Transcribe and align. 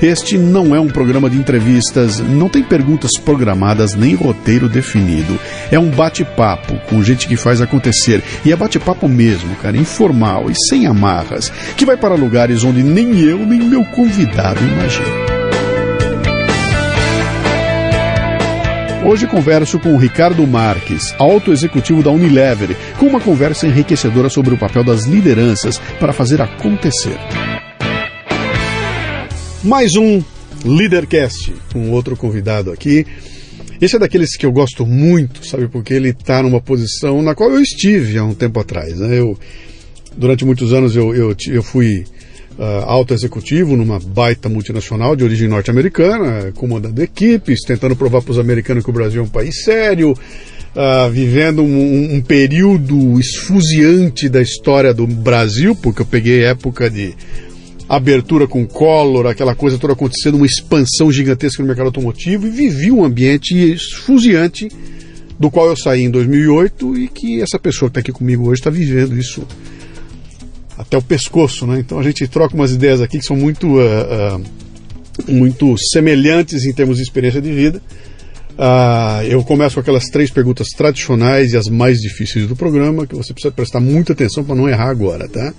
Este 0.00 0.38
não 0.38 0.76
é 0.76 0.80
um 0.80 0.86
programa 0.86 1.28
de 1.28 1.36
entrevistas, 1.36 2.20
não 2.20 2.48
tem 2.48 2.62
perguntas 2.62 3.18
programadas 3.18 3.94
nem 3.94 4.14
roteiro 4.14 4.68
definido. 4.68 5.38
É 5.72 5.78
um 5.78 5.90
bate-papo 5.90 6.78
com 6.88 7.02
gente 7.02 7.26
que 7.26 7.36
faz 7.36 7.60
acontecer. 7.60 8.22
E 8.44 8.52
é 8.52 8.56
bate-papo 8.56 9.08
mesmo, 9.08 9.56
cara, 9.56 9.76
informal 9.76 10.48
e 10.48 10.54
sem 10.68 10.86
amarras, 10.86 11.52
que 11.76 11.84
vai 11.84 11.96
para 11.96 12.14
lugares 12.14 12.62
onde 12.62 12.82
nem 12.82 13.18
eu 13.18 13.38
nem 13.38 13.58
meu 13.58 13.84
convidado 13.86 14.60
imaginam. 14.62 15.38
Hoje 19.04 19.26
converso 19.26 19.80
com 19.80 19.94
o 19.94 19.98
Ricardo 19.98 20.46
Marques, 20.46 21.14
alto 21.18 21.50
executivo 21.50 22.02
da 22.02 22.10
Unilever, 22.10 22.76
com 22.98 23.06
uma 23.06 23.20
conversa 23.20 23.66
enriquecedora 23.66 24.28
sobre 24.28 24.54
o 24.54 24.58
papel 24.58 24.84
das 24.84 25.06
lideranças 25.06 25.80
para 25.98 26.12
fazer 26.12 26.42
acontecer. 26.42 27.18
Mais 29.64 29.96
um 29.96 30.22
Leadercast, 30.64 31.52
com 31.72 31.90
outro 31.90 32.16
convidado 32.16 32.70
aqui. 32.70 33.04
Esse 33.80 33.96
é 33.96 33.98
daqueles 33.98 34.36
que 34.36 34.46
eu 34.46 34.52
gosto 34.52 34.86
muito, 34.86 35.46
sabe, 35.46 35.66
porque 35.66 35.94
ele 35.94 36.10
está 36.10 36.42
numa 36.42 36.60
posição 36.60 37.22
na 37.22 37.34
qual 37.34 37.50
eu 37.50 37.60
estive 37.60 38.18
há 38.18 38.24
um 38.24 38.34
tempo 38.34 38.60
atrás. 38.60 38.98
Né? 38.98 39.18
Eu, 39.18 39.36
durante 40.16 40.44
muitos 40.44 40.72
anos 40.72 40.94
eu, 40.94 41.12
eu, 41.14 41.36
eu 41.48 41.62
fui 41.62 42.04
uh, 42.56 42.84
alto 42.84 43.12
executivo 43.12 43.76
numa 43.76 43.98
baita 43.98 44.48
multinacional 44.48 45.16
de 45.16 45.24
origem 45.24 45.48
norte-americana, 45.48 46.52
comandando 46.54 47.02
equipes, 47.02 47.60
tentando 47.62 47.96
provar 47.96 48.22
para 48.22 48.32
os 48.32 48.38
americanos 48.38 48.84
que 48.84 48.90
o 48.90 48.92
Brasil 48.92 49.22
é 49.22 49.24
um 49.24 49.28
país 49.28 49.64
sério, 49.64 50.12
uh, 50.12 51.10
vivendo 51.10 51.62
um, 51.62 52.14
um, 52.14 52.20
período 52.20 53.18
esfuziante 53.18 54.28
da 54.28 54.40
história 54.40 54.94
do 54.94 55.06
Brasil, 55.06 55.74
porque 55.74 56.02
eu 56.02 56.06
peguei 56.06 56.44
época 56.44 56.88
de 56.88 57.14
abertura 57.88 58.46
com 58.46 58.66
Collor, 58.66 59.26
aquela 59.26 59.54
coisa 59.54 59.78
toda 59.78 59.94
acontecendo, 59.94 60.34
uma 60.36 60.46
expansão 60.46 61.10
gigantesca 61.10 61.62
no 61.62 61.66
mercado 61.66 61.86
automotivo 61.86 62.46
e 62.46 62.50
vivi 62.50 62.90
um 62.90 63.02
ambiente 63.02 63.54
esfuziante 63.54 64.68
do 65.38 65.50
qual 65.50 65.68
eu 65.68 65.76
saí 65.76 66.02
em 66.02 66.10
2008 66.10 66.98
e 66.98 67.08
que 67.08 67.40
essa 67.40 67.58
pessoa 67.58 67.88
que 67.88 67.98
está 67.98 68.00
aqui 68.00 68.12
comigo 68.12 68.44
hoje 68.44 68.60
está 68.60 68.70
vivendo 68.70 69.16
isso 69.16 69.46
até 70.76 70.98
o 70.98 71.02
pescoço, 71.02 71.66
né? 71.66 71.80
Então 71.80 71.98
a 71.98 72.02
gente 72.02 72.26
troca 72.28 72.54
umas 72.54 72.72
ideias 72.72 73.00
aqui 73.00 73.18
que 73.18 73.24
são 73.24 73.36
muito, 73.36 73.78
uh, 73.78 74.36
uh, 74.36 75.32
muito 75.32 75.74
semelhantes 75.78 76.64
em 76.64 76.72
termos 76.72 76.96
de 76.96 77.02
experiência 77.02 77.40
de 77.40 77.52
vida. 77.52 77.80
Uh, 78.58 79.22
eu 79.28 79.42
começo 79.44 79.76
com 79.76 79.80
aquelas 79.80 80.04
três 80.06 80.30
perguntas 80.30 80.68
tradicionais 80.76 81.52
e 81.52 81.56
as 81.56 81.68
mais 81.68 81.98
difíceis 81.98 82.46
do 82.46 82.56
programa, 82.56 83.06
que 83.06 83.14
você 83.14 83.32
precisa 83.32 83.52
prestar 83.52 83.80
muita 83.80 84.12
atenção 84.12 84.44
para 84.44 84.54
não 84.54 84.68
errar 84.68 84.90
agora, 84.90 85.28
tá? 85.28 85.54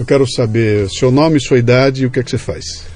Eu 0.00 0.06
quero 0.06 0.26
saber 0.26 0.88
seu 0.88 1.10
nome, 1.10 1.38
sua 1.38 1.58
idade 1.58 2.04
e 2.04 2.06
o 2.06 2.10
que 2.10 2.20
é 2.20 2.22
que 2.22 2.30
você 2.30 2.38
faz. 2.38 2.86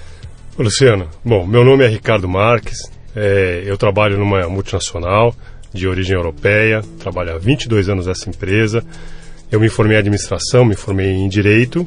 Luciano, 0.59 1.07
bom, 1.23 1.47
meu 1.47 1.63
nome 1.63 1.85
é 1.85 1.87
Ricardo 1.87 2.27
Marques, 2.27 2.91
é, 3.15 3.63
eu 3.67 3.77
trabalho 3.77 4.17
numa 4.17 4.49
multinacional 4.49 5.37
de 5.71 5.87
origem 5.87 6.17
europeia, 6.17 6.81
trabalho 6.99 7.35
há 7.35 7.39
22 7.39 7.91
anos 7.91 8.07
nessa 8.07 8.31
empresa, 8.31 8.83
eu 9.53 9.61
me 9.61 9.69
formei 9.69 9.99
em 9.99 10.01
administração, 10.01 10.65
me 10.65 10.75
formei 10.75 11.11
em 11.11 11.29
direito. 11.29 11.87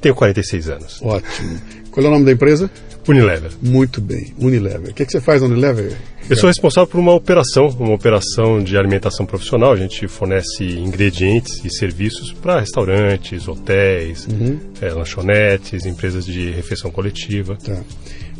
Tenho 0.00 0.14
46 0.14 0.68
anos. 0.68 1.02
Ótimo. 1.02 1.60
Qual 1.90 2.06
é 2.06 2.08
o 2.08 2.12
nome 2.12 2.24
da 2.24 2.30
empresa? 2.30 2.70
Unilever. 3.08 3.50
Muito 3.60 4.00
bem, 4.00 4.32
Unilever. 4.38 4.90
O 4.90 4.94
que, 4.94 5.02
é 5.02 5.06
que 5.06 5.12
você 5.12 5.20
faz 5.20 5.42
na 5.42 5.48
Unilever? 5.48 5.92
Eu 6.30 6.36
sou 6.36 6.48
responsável 6.48 6.86
por 6.86 7.00
uma 7.00 7.12
operação, 7.12 7.66
uma 7.78 7.94
operação 7.94 8.62
de 8.62 8.76
alimentação 8.76 9.26
profissional. 9.26 9.72
A 9.72 9.76
gente 9.76 10.06
fornece 10.06 10.64
ingredientes 10.64 11.64
e 11.64 11.70
serviços 11.70 12.32
para 12.32 12.60
restaurantes, 12.60 13.48
hotéis, 13.48 14.26
uhum. 14.26 14.58
é, 14.80 14.90
lanchonetes, 14.90 15.84
empresas 15.84 16.24
de 16.24 16.50
refeição 16.50 16.90
coletiva. 16.90 17.56
Tá. 17.56 17.80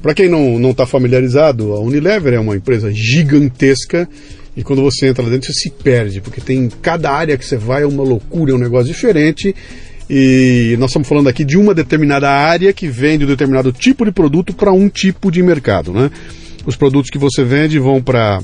Para 0.00 0.14
quem 0.14 0.28
não 0.28 0.70
está 0.70 0.86
familiarizado, 0.86 1.72
a 1.72 1.80
Unilever 1.80 2.34
é 2.34 2.40
uma 2.40 2.56
empresa 2.56 2.90
gigantesca 2.92 4.08
e 4.56 4.62
quando 4.62 4.82
você 4.82 5.06
entra 5.06 5.22
lá 5.24 5.30
dentro, 5.30 5.46
você 5.46 5.58
se 5.58 5.70
perde, 5.70 6.20
porque 6.20 6.40
tem 6.40 6.68
cada 6.68 7.10
área 7.10 7.38
que 7.38 7.44
você 7.44 7.56
vai 7.56 7.82
é 7.82 7.86
uma 7.86 8.02
loucura, 8.02 8.52
é 8.52 8.54
um 8.54 8.58
negócio 8.58 8.86
diferente. 8.86 9.54
E 10.14 10.76
nós 10.78 10.90
estamos 10.90 11.08
falando 11.08 11.30
aqui 11.30 11.42
de 11.42 11.56
uma 11.56 11.72
determinada 11.72 12.28
área 12.30 12.70
que 12.70 12.86
vende 12.86 13.24
um 13.24 13.26
determinado 13.26 13.72
tipo 13.72 14.04
de 14.04 14.12
produto 14.12 14.52
para 14.52 14.70
um 14.70 14.86
tipo 14.86 15.30
de 15.30 15.42
mercado, 15.42 15.90
né? 15.90 16.10
Os 16.66 16.76
produtos 16.76 17.10
que 17.10 17.16
você 17.16 17.42
vende 17.42 17.78
vão 17.78 18.02
para 18.02 18.42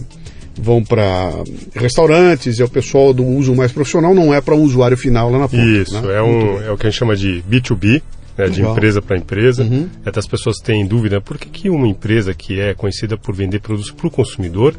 vão 0.56 0.82
para 0.82 1.30
restaurantes, 1.74 2.58
é 2.58 2.64
o 2.64 2.70
pessoal 2.70 3.12
do 3.12 3.22
uso 3.22 3.54
mais 3.54 3.70
profissional, 3.70 4.14
não 4.14 4.32
é 4.32 4.40
para 4.40 4.54
o 4.54 4.62
usuário 4.62 4.96
final 4.96 5.30
lá 5.30 5.40
na 5.40 5.46
ponta. 5.46 5.62
Isso, 5.62 6.00
né? 6.00 6.14
é, 6.14 6.22
um, 6.22 6.62
é 6.62 6.70
o 6.72 6.78
que 6.78 6.86
a 6.86 6.90
gente 6.90 6.98
chama 6.98 7.14
de 7.14 7.44
B2B, 7.48 8.00
né, 8.38 8.48
de 8.48 8.62
empresa 8.62 9.02
para 9.02 9.18
empresa. 9.18 9.62
Uhum. 9.62 9.90
Até 10.06 10.20
as 10.20 10.26
pessoas 10.26 10.56
têm 10.56 10.86
dúvida, 10.86 11.20
por 11.20 11.36
que, 11.36 11.50
que 11.50 11.68
uma 11.68 11.86
empresa 11.86 12.32
que 12.32 12.58
é 12.58 12.72
conhecida 12.72 13.18
por 13.18 13.34
vender 13.34 13.60
produtos 13.60 13.90
para 13.90 14.06
o 14.06 14.10
consumidor 14.10 14.74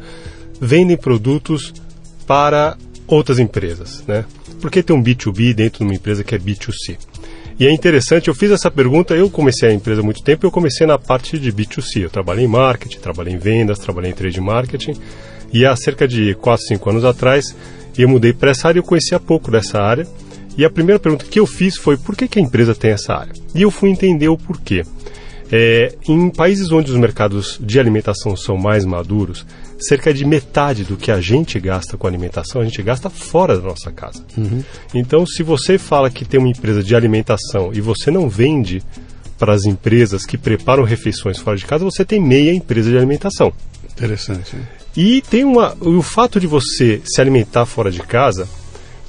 vendem 0.60 0.96
produtos 0.96 1.72
para 2.26 2.76
outras 3.06 3.38
empresas, 3.38 4.02
né? 4.08 4.24
Por 4.60 4.70
que 4.70 4.82
tem 4.82 4.94
um 4.94 5.02
B2B 5.02 5.54
dentro 5.54 5.78
de 5.78 5.84
uma 5.84 5.94
empresa 5.94 6.22
que 6.22 6.34
é 6.34 6.38
B2C? 6.38 6.98
E 7.58 7.66
é 7.66 7.72
interessante, 7.72 8.28
eu 8.28 8.34
fiz 8.34 8.50
essa 8.50 8.70
pergunta, 8.70 9.14
eu 9.14 9.28
comecei 9.28 9.68
a 9.68 9.72
empresa 9.72 10.00
há 10.00 10.04
muito 10.04 10.22
tempo, 10.22 10.46
eu 10.46 10.50
comecei 10.50 10.86
na 10.86 10.98
parte 10.98 11.38
de 11.38 11.52
B2C. 11.52 12.02
Eu 12.02 12.10
trabalhei 12.10 12.44
em 12.44 12.48
marketing, 12.48 12.98
trabalhei 12.98 13.34
em 13.34 13.38
vendas, 13.38 13.78
trabalhei 13.78 14.10
em 14.10 14.14
trade 14.14 14.40
marketing. 14.40 14.94
E 15.52 15.66
há 15.66 15.74
cerca 15.76 16.06
de 16.06 16.34
4, 16.34 16.66
5 16.68 16.90
anos 16.90 17.04
atrás, 17.04 17.54
eu 17.98 18.08
mudei 18.08 18.32
para 18.32 18.50
essa 18.50 18.68
área 18.68 18.78
eu 18.78 18.82
conhecia 18.82 19.18
pouco 19.18 19.50
dessa 19.50 19.80
área. 19.80 20.06
E 20.56 20.64
a 20.64 20.70
primeira 20.70 20.98
pergunta 20.98 21.24
que 21.24 21.38
eu 21.38 21.46
fiz 21.46 21.76
foi 21.76 21.96
por 21.96 22.16
que, 22.16 22.28
que 22.28 22.38
a 22.38 22.42
empresa 22.42 22.74
tem 22.74 22.90
essa 22.90 23.14
área? 23.14 23.32
E 23.54 23.62
eu 23.62 23.70
fui 23.70 23.90
entender 23.90 24.28
o 24.28 24.36
porquê. 24.36 24.84
É, 25.52 25.94
em 26.08 26.30
países 26.30 26.70
onde 26.70 26.90
os 26.90 26.96
mercados 26.96 27.58
de 27.60 27.80
alimentação 27.80 28.36
são 28.36 28.56
mais 28.56 28.84
maduros, 28.84 29.44
cerca 29.80 30.12
de 30.12 30.24
metade 30.24 30.84
do 30.84 30.96
que 30.96 31.10
a 31.10 31.20
gente 31.20 31.58
gasta 31.58 31.96
com 31.96 32.06
alimentação, 32.06 32.60
a 32.60 32.64
gente 32.64 32.82
gasta 32.82 33.08
fora 33.08 33.56
da 33.56 33.62
nossa 33.62 33.90
casa. 33.90 34.24
Uhum. 34.36 34.62
Então, 34.94 35.26
se 35.26 35.42
você 35.42 35.78
fala 35.78 36.10
que 36.10 36.24
tem 36.24 36.38
uma 36.38 36.48
empresa 36.48 36.82
de 36.82 36.94
alimentação 36.94 37.70
e 37.72 37.80
você 37.80 38.10
não 38.10 38.28
vende 38.28 38.82
para 39.38 39.54
as 39.54 39.64
empresas 39.64 40.26
que 40.26 40.36
preparam 40.36 40.84
refeições 40.84 41.38
fora 41.38 41.56
de 41.56 41.64
casa, 41.64 41.84
você 41.84 42.04
tem 42.04 42.20
meia 42.20 42.52
empresa 42.52 42.90
de 42.90 42.96
alimentação. 42.96 43.52
Interessante. 43.90 44.56
Hein? 44.56 44.62
E 44.96 45.22
tem 45.22 45.44
uma, 45.44 45.76
o 45.80 46.02
fato 46.02 46.38
de 46.40 46.46
você 46.46 47.00
se 47.04 47.20
alimentar 47.20 47.64
fora 47.64 47.90
de 47.90 48.00
casa 48.00 48.48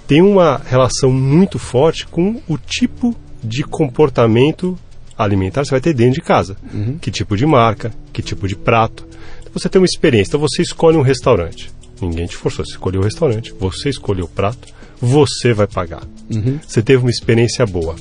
tem 0.07 0.21
uma 0.21 0.61
relação 0.65 1.11
muito 1.11 1.57
forte 1.57 2.05
com 2.05 2.41
o 2.47 2.57
tipo 2.57 3.15
de 3.43 3.63
comportamento 3.63 4.77
alimentar 5.17 5.61
que 5.61 5.67
você 5.67 5.71
vai 5.71 5.81
ter 5.81 5.93
dentro 5.93 6.15
de 6.15 6.21
casa. 6.21 6.57
Uhum. 6.73 6.97
Que 6.99 7.11
tipo 7.11 7.37
de 7.37 7.45
marca, 7.45 7.91
que 8.11 8.21
tipo 8.21 8.47
de 8.47 8.55
prato 8.55 9.07
você 9.53 9.69
tem 9.69 9.81
uma 9.81 9.85
experiência. 9.85 10.31
Então 10.31 10.39
você 10.39 10.61
escolhe 10.61 10.97
um 10.97 11.01
restaurante. 11.01 11.71
Ninguém 12.01 12.25
te 12.25 12.35
forçou, 12.35 12.65
você 12.65 12.71
escolheu 12.71 13.01
o 13.01 13.03
restaurante, 13.03 13.53
você 13.59 13.89
escolheu 13.89 14.25
o 14.25 14.27
prato, 14.27 14.67
você 14.99 15.53
vai 15.53 15.67
pagar. 15.67 16.03
Uhum. 16.33 16.59
Você 16.65 16.81
teve 16.81 17.03
uma 17.03 17.11
experiência 17.11 17.65
boa. 17.65 17.95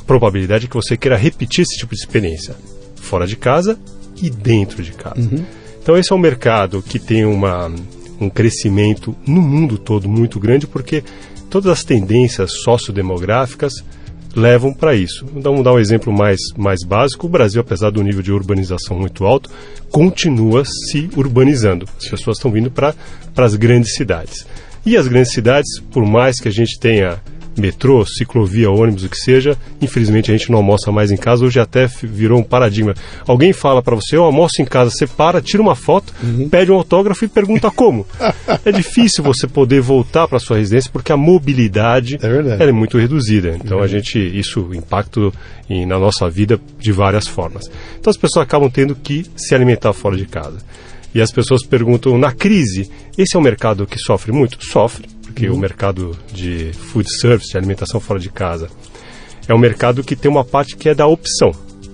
A 0.00 0.04
probabilidade 0.04 0.66
é 0.66 0.68
que 0.68 0.74
você 0.74 0.96
queira 0.96 1.16
repetir 1.16 1.62
esse 1.62 1.76
tipo 1.76 1.94
de 1.94 2.00
experiência 2.00 2.54
fora 2.96 3.26
de 3.26 3.36
casa 3.36 3.78
e 4.20 4.30
dentro 4.30 4.82
de 4.82 4.92
casa. 4.92 5.20
Uhum. 5.20 5.44
Então 5.82 5.96
esse 5.96 6.12
é 6.12 6.16
um 6.16 6.18
mercado 6.18 6.82
que 6.82 6.98
tem 6.98 7.24
uma, 7.24 7.72
um 8.20 8.28
crescimento 8.28 9.16
no 9.26 9.40
mundo 9.40 9.78
todo 9.78 10.08
muito 10.08 10.38
grande 10.38 10.66
porque 10.66 11.02
todas 11.50 11.70
as 11.70 11.84
tendências 11.84 12.62
sociodemográficas 12.62 13.72
levam 14.36 14.72
para 14.72 14.94
isso. 14.94 15.24
Então, 15.34 15.52
vamos 15.52 15.64
dar 15.64 15.72
um 15.72 15.78
exemplo 15.78 16.12
mais, 16.12 16.38
mais 16.56 16.84
básico. 16.84 17.26
O 17.26 17.30
Brasil, 17.30 17.60
apesar 17.60 17.90
do 17.90 18.02
nível 18.02 18.22
de 18.22 18.30
urbanização 18.30 18.98
muito 18.98 19.24
alto, 19.24 19.50
continua 19.90 20.62
se 20.64 21.08
urbanizando. 21.16 21.88
As 21.96 22.08
pessoas 22.08 22.36
estão 22.36 22.50
vindo 22.50 22.70
para 22.70 22.94
as 23.36 23.54
grandes 23.56 23.94
cidades. 23.94 24.46
E 24.84 24.96
as 24.96 25.08
grandes 25.08 25.32
cidades, 25.32 25.80
por 25.90 26.04
mais 26.04 26.38
que 26.38 26.48
a 26.48 26.52
gente 26.52 26.78
tenha 26.78 27.20
metrô, 27.56 28.04
ciclovia, 28.04 28.70
ônibus, 28.70 29.04
o 29.04 29.08
que 29.08 29.16
seja, 29.16 29.56
infelizmente 29.80 30.30
a 30.30 30.36
gente 30.36 30.50
não 30.50 30.58
almoça 30.58 30.92
mais 30.92 31.10
em 31.10 31.16
casa, 31.16 31.44
hoje 31.44 31.58
até 31.58 31.86
virou 32.02 32.40
um 32.40 32.42
paradigma. 32.42 32.94
Alguém 33.26 33.52
fala 33.52 33.82
para 33.82 33.94
você, 33.94 34.16
eu 34.16 34.24
almoço 34.24 34.60
em 34.60 34.64
casa, 34.64 34.90
você 34.90 35.06
para, 35.06 35.40
tira 35.40 35.62
uma 35.62 35.74
foto, 35.74 36.12
uhum. 36.22 36.48
pede 36.48 36.70
um 36.70 36.74
autógrafo 36.74 37.24
e 37.24 37.28
pergunta 37.28 37.70
como. 37.70 38.06
é 38.64 38.72
difícil 38.72 39.24
você 39.24 39.46
poder 39.46 39.80
voltar 39.80 40.28
para 40.28 40.38
sua 40.38 40.58
residência 40.58 40.90
porque 40.92 41.12
a 41.12 41.16
mobilidade 41.16 42.18
é, 42.22 42.64
é 42.68 42.72
muito 42.72 42.98
reduzida. 42.98 43.56
Então 43.62 43.80
a 43.80 43.86
gente, 43.86 44.18
isso 44.18 44.70
impacta 44.74 45.20
em, 45.68 45.86
na 45.86 45.98
nossa 45.98 46.28
vida 46.28 46.60
de 46.78 46.92
várias 46.92 47.26
formas. 47.26 47.70
Então 47.98 48.10
as 48.10 48.16
pessoas 48.16 48.44
acabam 48.44 48.70
tendo 48.70 48.94
que 48.94 49.26
se 49.36 49.54
alimentar 49.54 49.92
fora 49.92 50.16
de 50.16 50.26
casa. 50.26 50.58
E 51.16 51.22
as 51.22 51.32
pessoas 51.32 51.62
perguntam, 51.64 52.18
na 52.18 52.30
crise, 52.30 52.90
esse 53.16 53.36
é 53.36 53.38
um 53.38 53.42
mercado 53.42 53.86
que 53.86 53.98
sofre 53.98 54.32
muito? 54.32 54.62
Sofre, 54.62 55.08
porque 55.22 55.48
o 55.48 55.56
mercado 55.56 56.14
de 56.30 56.72
food 56.74 57.08
service, 57.10 57.52
de 57.52 57.56
alimentação 57.56 57.98
fora 57.98 58.20
de 58.20 58.28
casa, 58.28 58.68
é 59.48 59.54
um 59.54 59.58
mercado 59.58 60.04
que 60.04 60.14
tem 60.14 60.30
uma 60.30 60.44
parte 60.44 60.76
que 60.76 60.90
é 60.90 60.94
da 60.94 61.06
opção. 61.06 61.52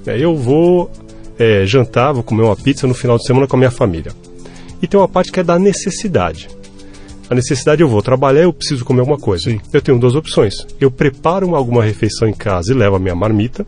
É, 0.08 0.18
Eu 0.18 0.36
vou 0.36 0.90
é, 1.38 1.64
jantar, 1.64 2.12
vou 2.12 2.24
comer 2.24 2.42
uma 2.42 2.56
pizza 2.56 2.84
no 2.84 2.94
final 2.94 3.16
de 3.16 3.24
semana 3.24 3.46
com 3.46 3.54
a 3.54 3.60
minha 3.60 3.70
família. 3.70 4.10
E 4.82 4.88
tem 4.88 4.98
uma 4.98 5.06
parte 5.06 5.30
que 5.30 5.38
é 5.38 5.44
da 5.44 5.56
necessidade. 5.56 6.48
A 7.30 7.34
necessidade 7.36 7.80
eu 7.80 7.88
vou 7.88 8.02
trabalhar, 8.02 8.42
eu 8.42 8.52
preciso 8.52 8.84
comer 8.84 9.02
alguma 9.02 9.18
coisa. 9.18 9.52
Sim. 9.52 9.60
Eu 9.72 9.80
tenho 9.80 10.00
duas 10.00 10.16
opções. 10.16 10.66
Eu 10.80 10.90
preparo 10.90 11.54
alguma 11.54 11.84
refeição 11.84 12.26
em 12.26 12.34
casa 12.34 12.72
e 12.72 12.74
levo 12.74 12.96
a 12.96 12.98
minha 12.98 13.14
marmita, 13.14 13.64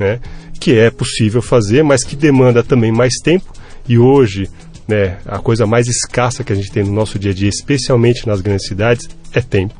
né, 0.00 0.18
que 0.58 0.78
é 0.78 0.90
possível 0.90 1.42
fazer, 1.42 1.84
mas 1.84 2.04
que 2.04 2.16
demanda 2.16 2.62
também 2.62 2.90
mais 2.90 3.16
tempo. 3.22 3.52
E 3.86 3.98
hoje, 3.98 4.50
né, 4.88 5.18
a 5.26 5.38
coisa 5.38 5.66
mais 5.66 5.86
escassa 5.86 6.42
que 6.42 6.52
a 6.52 6.56
gente 6.56 6.72
tem 6.72 6.82
no 6.82 6.92
nosso 6.92 7.18
dia 7.18 7.30
a 7.30 7.34
dia, 7.34 7.48
especialmente 7.48 8.26
nas 8.26 8.40
grandes 8.40 8.66
cidades, 8.66 9.06
é 9.34 9.40
tempo. 9.40 9.74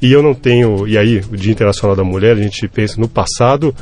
E 0.00 0.12
eu 0.12 0.22
não 0.22 0.34
tenho. 0.34 0.88
E 0.88 0.96
aí, 0.96 1.22
o 1.30 1.36
Dia 1.36 1.52
Internacional 1.52 1.94
da 1.94 2.02
Mulher, 2.04 2.36
a 2.36 2.42
gente 2.42 2.66
pensa 2.68 3.00
no 3.00 3.08
passado, 3.08 3.74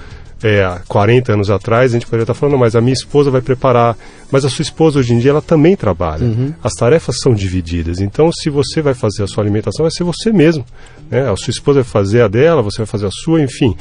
é, 0.42 0.62
há 0.62 0.80
40 0.86 1.32
anos 1.32 1.50
atrás, 1.50 1.92
a 1.92 1.94
gente 1.94 2.04
poderia 2.06 2.24
estar 2.24 2.34
falando, 2.34 2.52
"Não, 2.52 2.60
mas 2.60 2.76
a 2.76 2.80
minha 2.80 2.92
esposa 2.92 3.30
vai 3.30 3.40
preparar. 3.40 3.96
Mas 4.30 4.44
a 4.44 4.50
sua 4.50 4.62
esposa 4.62 4.98
hoje 4.98 5.14
em 5.14 5.18
dia, 5.18 5.30
ela 5.30 5.40
também 5.40 5.76
trabalha. 5.76 6.26
As 6.62 6.72
tarefas 6.74 7.18
são 7.20 7.32
divididas. 7.32 8.00
Então, 8.00 8.30
se 8.32 8.50
você 8.50 8.82
vai 8.82 8.92
fazer 8.92 9.22
a 9.22 9.26
sua 9.26 9.42
alimentação, 9.44 9.84
vai 9.84 9.90
ser 9.92 10.02
você 10.04 10.32
mesmo. 10.32 10.64
Né? 11.10 11.30
A 11.30 11.36
sua 11.36 11.50
esposa 11.50 11.82
vai 11.82 11.90
fazer 11.90 12.22
a 12.22 12.28
dela, 12.28 12.60
você 12.60 12.78
vai 12.78 12.86
fazer 12.86 13.06
a 13.06 13.10
sua, 13.10 13.40
enfim. 13.40 13.76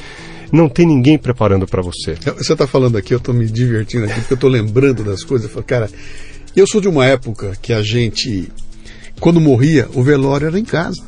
Não 0.52 0.68
tem 0.68 0.86
ninguém 0.86 1.18
preparando 1.18 1.66
para 1.66 1.82
você. 1.82 2.14
Você 2.38 2.52
está 2.52 2.66
falando 2.66 2.96
aqui, 2.96 3.12
eu 3.12 3.18
estou 3.18 3.34
me 3.34 3.46
divertindo 3.46 4.04
aqui, 4.04 4.14
porque 4.20 4.34
eu 4.34 4.36
estou 4.36 4.50
lembrando 4.50 5.02
das 5.02 5.24
coisas. 5.24 5.48
Eu 5.48 5.52
falo, 5.52 5.66
cara, 5.66 5.90
eu 6.60 6.66
sou 6.66 6.80
de 6.80 6.88
uma 6.88 7.04
época 7.06 7.56
que 7.60 7.72
a 7.72 7.82
gente, 7.82 8.48
quando 9.20 9.40
morria, 9.40 9.88
o 9.94 10.02
velório 10.02 10.46
era 10.46 10.58
em 10.58 10.64
casa. 10.64 11.02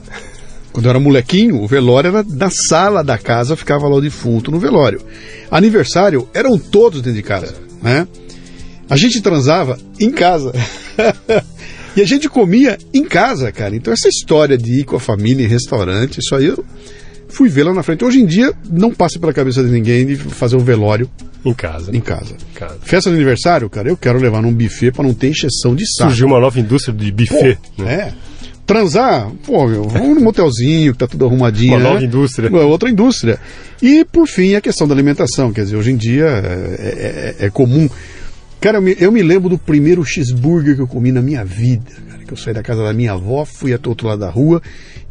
Quando 0.72 0.86
eu 0.86 0.90
era 0.90 1.00
molequinho, 1.00 1.62
o 1.62 1.66
velório 1.66 2.08
era 2.08 2.22
na 2.22 2.50
sala 2.50 3.02
da 3.02 3.16
casa, 3.16 3.56
ficava 3.56 3.88
lá 3.88 3.96
o 3.96 4.00
defunto 4.00 4.50
no 4.50 4.58
velório. 4.58 5.00
Aniversário 5.50 6.28
eram 6.34 6.58
todos 6.58 7.00
dentro 7.00 7.16
de 7.16 7.22
casa, 7.22 7.54
né? 7.82 8.06
A 8.88 8.96
gente 8.96 9.20
transava 9.20 9.78
em 9.98 10.10
casa. 10.10 10.52
e 11.96 12.02
a 12.02 12.04
gente 12.04 12.28
comia 12.28 12.78
em 12.92 13.04
casa, 13.04 13.50
cara. 13.50 13.74
Então 13.74 13.92
essa 13.92 14.08
história 14.08 14.58
de 14.58 14.80
ir 14.80 14.84
com 14.84 14.96
a 14.96 15.00
família 15.00 15.44
em 15.44 15.48
restaurante, 15.48 16.18
isso 16.18 16.34
aí 16.34 16.46
eu 16.46 16.64
fui 17.36 17.62
lá 17.62 17.72
na 17.74 17.82
frente. 17.82 18.04
Hoje 18.04 18.20
em 18.20 18.26
dia 18.26 18.52
não 18.70 18.90
passa 18.92 19.18
pela 19.18 19.32
cabeça 19.32 19.62
de 19.62 19.70
ninguém 19.70 20.06
de 20.06 20.16
fazer 20.16 20.56
um 20.56 20.60
velório 20.64 21.08
Em 21.44 21.52
casa. 21.54 21.94
em 21.96 22.00
casa. 22.00 22.34
Em 22.34 22.54
casa. 22.58 22.78
Festa 22.82 23.10
de 23.10 23.16
aniversário, 23.16 23.68
cara, 23.68 23.88
eu 23.88 23.96
quero 23.96 24.18
levar 24.18 24.40
num 24.42 24.52
buffet 24.52 24.90
para 24.92 25.04
não 25.04 25.12
ter 25.14 25.28
encheção 25.28 25.74
de 25.74 25.84
saco. 25.86 26.10
Surgiu 26.10 26.26
uma 26.26 26.40
nova 26.40 26.58
indústria 26.58 26.94
de 26.94 27.12
Pô, 27.12 27.16
buffet. 27.34 27.58
né? 27.78 27.92
é. 27.92 28.12
Transar, 28.66 29.30
pô, 29.46 29.68
meu, 29.68 29.84
vamos 29.84 30.16
num 30.16 30.22
motelzinho 30.24 30.92
que 30.92 30.98
tá 30.98 31.06
tudo 31.06 31.24
arrumadinho. 31.24 31.74
Uma 31.74 31.78
né? 31.78 31.84
nova 31.90 32.04
indústria. 32.04 32.48
É 32.48 32.64
outra 32.64 32.90
indústria. 32.90 33.38
E, 33.80 34.04
por 34.04 34.26
fim, 34.26 34.56
a 34.56 34.60
questão 34.60 34.88
da 34.88 34.94
alimentação. 34.94 35.52
Quer 35.52 35.62
dizer, 35.64 35.76
hoje 35.76 35.92
em 35.92 35.96
dia 35.96 36.24
é, 36.24 37.34
é- 37.40 37.46
é 37.46 37.50
comum. 37.50 37.88
Cara, 38.60 38.78
eu 38.78 38.82
me, 38.82 38.96
eu 38.98 39.12
me 39.12 39.22
lembro 39.22 39.48
do 39.50 39.56
primeiro 39.58 40.02
cheeseburger 40.04 40.74
que 40.74 40.80
eu 40.82 40.88
comi 40.88 41.12
na 41.12 41.22
minha 41.22 41.44
vida. 41.44 41.92
Que 42.26 42.32
eu 42.32 42.36
saí 42.36 42.52
da 42.52 42.62
casa 42.62 42.82
da 42.82 42.92
minha 42.92 43.12
avó, 43.12 43.44
fui 43.44 43.72
até 43.72 43.86
o 43.88 43.90
outro 43.90 44.08
lado 44.08 44.20
da 44.20 44.30
rua 44.30 44.60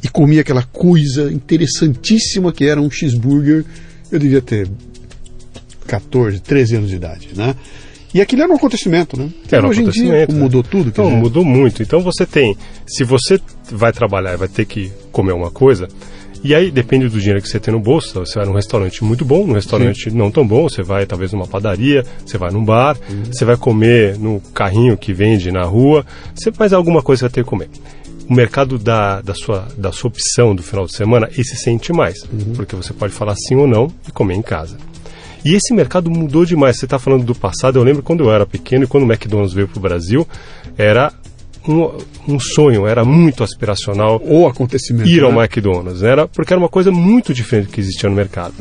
e 0.03 0.07
comi 0.07 0.39
aquela 0.39 0.63
coisa 0.63 1.31
interessantíssima 1.31 2.51
que 2.51 2.65
era 2.65 2.81
um 2.81 2.89
cheeseburger. 2.89 3.65
Eu 4.11 4.19
devia 4.19 4.41
ter 4.41 4.69
14, 5.87 6.39
13 6.39 6.75
anos 6.75 6.89
de 6.89 6.95
idade, 6.95 7.29
né? 7.35 7.55
E 8.13 8.21
aquilo 8.21 8.43
era 8.43 8.51
um 8.51 8.55
acontecimento, 8.55 9.19
né? 9.19 9.29
Era 9.51 9.65
um 9.65 9.69
hoje 9.69 9.81
em 9.81 9.89
dia 9.89 10.03
acontecimento, 10.03 10.33
né? 10.33 10.39
mudou 10.39 10.63
tudo. 10.63 10.87
Então, 10.87 11.11
mudou 11.11 11.43
muito. 11.43 11.83
Então 11.83 11.99
você 11.99 12.25
tem, 12.25 12.55
se 12.87 13.03
você 13.03 13.39
vai 13.69 13.91
trabalhar 13.91 14.33
e 14.33 14.37
vai 14.37 14.47
ter 14.47 14.65
que 14.65 14.91
comer 15.11 15.33
uma 15.33 15.51
coisa, 15.51 15.87
e 16.45 16.53
aí 16.53 16.69
depende 16.69 17.09
do 17.09 17.17
dinheiro 17.17 17.41
que 17.41 17.49
você 17.49 17.59
tem 17.59 17.73
no 17.73 17.79
bolso, 17.79 18.19
você 18.19 18.37
vai 18.37 18.45
num 18.47 18.53
restaurante 18.53 19.03
muito 19.03 19.25
bom, 19.25 19.47
num 19.47 19.53
restaurante 19.53 20.11
não 20.11 20.29
tão 20.29 20.45
bom, 20.45 20.69
você 20.69 20.83
vai 20.83 21.03
talvez 21.03 21.33
numa 21.33 21.47
padaria, 21.47 22.05
você 22.23 22.37
vai 22.37 22.51
num 22.51 22.63
bar, 22.63 22.95
você 23.25 23.43
vai 23.43 23.57
comer 23.57 24.15
no 24.19 24.39
carrinho 24.53 24.95
que 24.95 25.11
vende 25.11 25.51
na 25.51 25.63
rua, 25.63 26.05
você 26.35 26.51
faz 26.51 26.71
alguma 26.71 27.01
coisa 27.01 27.21
que 27.21 27.23
vai 27.23 27.33
ter 27.33 27.43
que 27.43 27.49
comer. 27.49 27.67
O 28.29 28.33
mercado 28.35 28.77
da, 28.77 29.21
da, 29.21 29.33
sua, 29.33 29.67
da 29.75 29.91
sua 29.91 30.09
opção 30.09 30.53
do 30.53 30.61
final 30.61 30.85
de 30.85 30.95
semana, 30.95 31.27
esse 31.35 31.55
sente 31.55 31.91
mais, 31.91 32.23
porque 32.55 32.75
você 32.75 32.93
pode 32.93 33.11
falar 33.11 33.35
sim 33.35 33.55
ou 33.55 33.65
não 33.65 33.91
e 34.07 34.11
comer 34.11 34.35
em 34.35 34.43
casa. 34.43 34.77
E 35.43 35.55
esse 35.55 35.73
mercado 35.73 36.09
mudou 36.09 36.43
demais. 36.43 36.77
Você 36.77 36.85
está 36.85 36.97
falando 36.97 37.23
do 37.23 37.35
passado. 37.35 37.77
Eu 37.77 37.83
lembro 37.83 38.01
quando 38.01 38.23
eu 38.23 38.33
era 38.33 38.47
pequeno 38.47 38.85
e 38.85 38.87
quando 38.87 39.03
o 39.03 39.05
McDonald's 39.05 39.53
veio 39.53 39.67
para 39.67 39.77
o 39.77 39.81
Brasil, 39.81 40.27
era 40.75 41.13
um, 41.67 41.91
um 42.35 42.39
sonho, 42.39 42.85
era 42.87 43.03
muito 43.03 43.43
aspiracional 43.43 44.21
ou 44.25 44.47
acontecimento. 44.47 45.07
ir 45.09 45.23
ao 45.23 45.31
né? 45.31 45.39
McDonald's. 45.43 46.03
Era 46.03 46.27
porque 46.27 46.53
era 46.53 46.59
uma 46.59 46.69
coisa 46.69 46.91
muito 46.91 47.33
diferente 47.33 47.69
que 47.71 47.79
existia 47.79 48.09
no 48.09 48.15
mercado. 48.15 48.53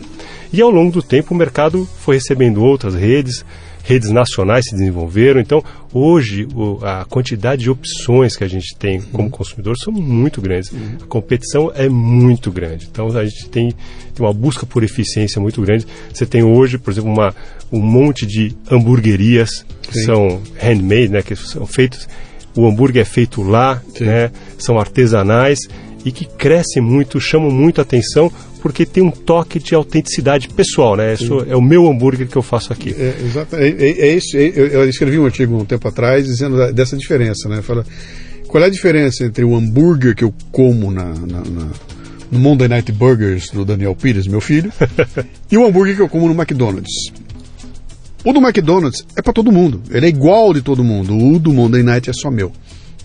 E 0.52 0.60
ao 0.62 0.70
longo 0.70 0.92
do 0.92 1.02
tempo 1.02 1.34
o 1.34 1.36
mercado 1.36 1.88
foi 1.98 2.14
recebendo 2.16 2.62
outras 2.62 2.94
redes, 2.94 3.44
redes 3.82 4.10
nacionais 4.10 4.64
se 4.66 4.74
desenvolveram. 4.76 5.40
Então 5.40 5.62
hoje 5.92 6.46
o- 6.54 6.78
a 6.82 7.04
quantidade 7.04 7.64
de 7.64 7.70
opções 7.70 8.36
que 8.36 8.44
a 8.44 8.48
gente 8.48 8.74
tem 8.78 9.00
como 9.02 9.28
consumidor 9.28 9.76
são 9.76 9.92
muito 9.92 10.40
grandes. 10.40 10.72
A 11.02 11.06
competição 11.06 11.70
é 11.74 11.88
muito 11.88 12.50
grande. 12.52 12.88
Então 12.90 13.08
a 13.16 13.24
gente 13.24 13.48
tem, 13.50 13.70
tem 14.14 14.24
uma 14.24 14.32
busca 14.32 14.64
por 14.64 14.82
eficiência 14.84 15.40
muito 15.40 15.60
grande. 15.60 15.86
Você 16.12 16.24
tem 16.24 16.42
hoje, 16.42 16.78
por 16.78 16.92
exemplo, 16.92 17.10
uma, 17.12 17.34
um 17.72 17.80
monte 17.80 18.24
de 18.24 18.54
hamburguerias 18.70 19.50
que 19.82 19.98
Sim. 19.98 20.04
são 20.06 20.40
handmade, 20.58 21.08
né, 21.08 21.22
que 21.22 21.34
são 21.36 21.66
feitos 21.66 22.08
o 22.56 22.66
hambúrguer 22.66 23.02
é 23.02 23.04
feito 23.04 23.42
lá, 23.42 23.82
Sim. 23.96 24.04
né, 24.04 24.30
são 24.58 24.78
artesanais 24.78 25.58
e 26.04 26.12
que 26.12 26.24
crescem 26.26 26.82
muito, 26.82 27.20
chamam 27.20 27.50
muito 27.50 27.80
atenção 27.80 28.30
porque 28.60 28.86
tem 28.86 29.02
um 29.02 29.10
toque 29.10 29.58
de 29.58 29.74
autenticidade 29.74 30.48
pessoal, 30.48 30.96
né? 30.96 31.12
Isso 31.14 31.44
é 31.48 31.54
o 31.54 31.60
meu 31.60 31.86
hambúrguer 31.86 32.26
que 32.26 32.36
eu 32.36 32.42
faço 32.42 32.72
aqui. 32.72 32.94
É, 32.98 33.14
exato, 33.22 33.56
é, 33.56 33.68
é- 33.68 34.00
é 34.08 34.14
isso. 34.16 34.36
é- 34.38 34.52
eu, 34.54 34.66
eu 34.68 34.88
escrevi 34.88 35.18
um 35.18 35.26
artigo 35.26 35.54
um 35.54 35.64
tempo 35.66 35.86
atrás 35.86 36.24
dizendo 36.26 36.72
dessa 36.72 36.96
diferença, 36.96 37.46
né? 37.48 37.60
Fala, 37.60 37.84
qual 38.48 38.62
é 38.64 38.66
a 38.66 38.70
diferença 38.70 39.22
entre 39.24 39.44
o 39.44 39.54
hambúrguer 39.54 40.14
que 40.14 40.24
eu 40.24 40.32
como 40.50 40.90
na, 40.90 41.04
na- 41.12 41.42
na- 41.44 41.70
no 42.32 42.38
Monday 42.38 42.66
Night 42.68 42.90
Burgers 42.90 43.50
do 43.50 43.64
Daniel 43.66 43.94
Pires, 43.94 44.26
meu 44.26 44.40
filho, 44.40 44.72
e 45.52 45.58
o 45.58 45.66
hambúrguer 45.66 45.94
que 45.96 46.00
eu 46.02 46.08
como 46.08 46.26
no 46.26 46.34
McDonald's? 46.34 47.12
O 48.24 48.32
do 48.32 48.40
McDonald's 48.40 49.04
é 49.14 49.20
para 49.20 49.32
todo 49.32 49.52
mundo. 49.52 49.82
Ele 49.90 50.06
é 50.06 50.08
igual 50.08 50.54
de 50.54 50.62
todo 50.62 50.82
mundo. 50.82 51.16
O 51.16 51.38
do 51.38 51.52
Monday 51.52 51.82
Night 51.82 52.08
é 52.08 52.12
só 52.12 52.30
meu. 52.30 52.50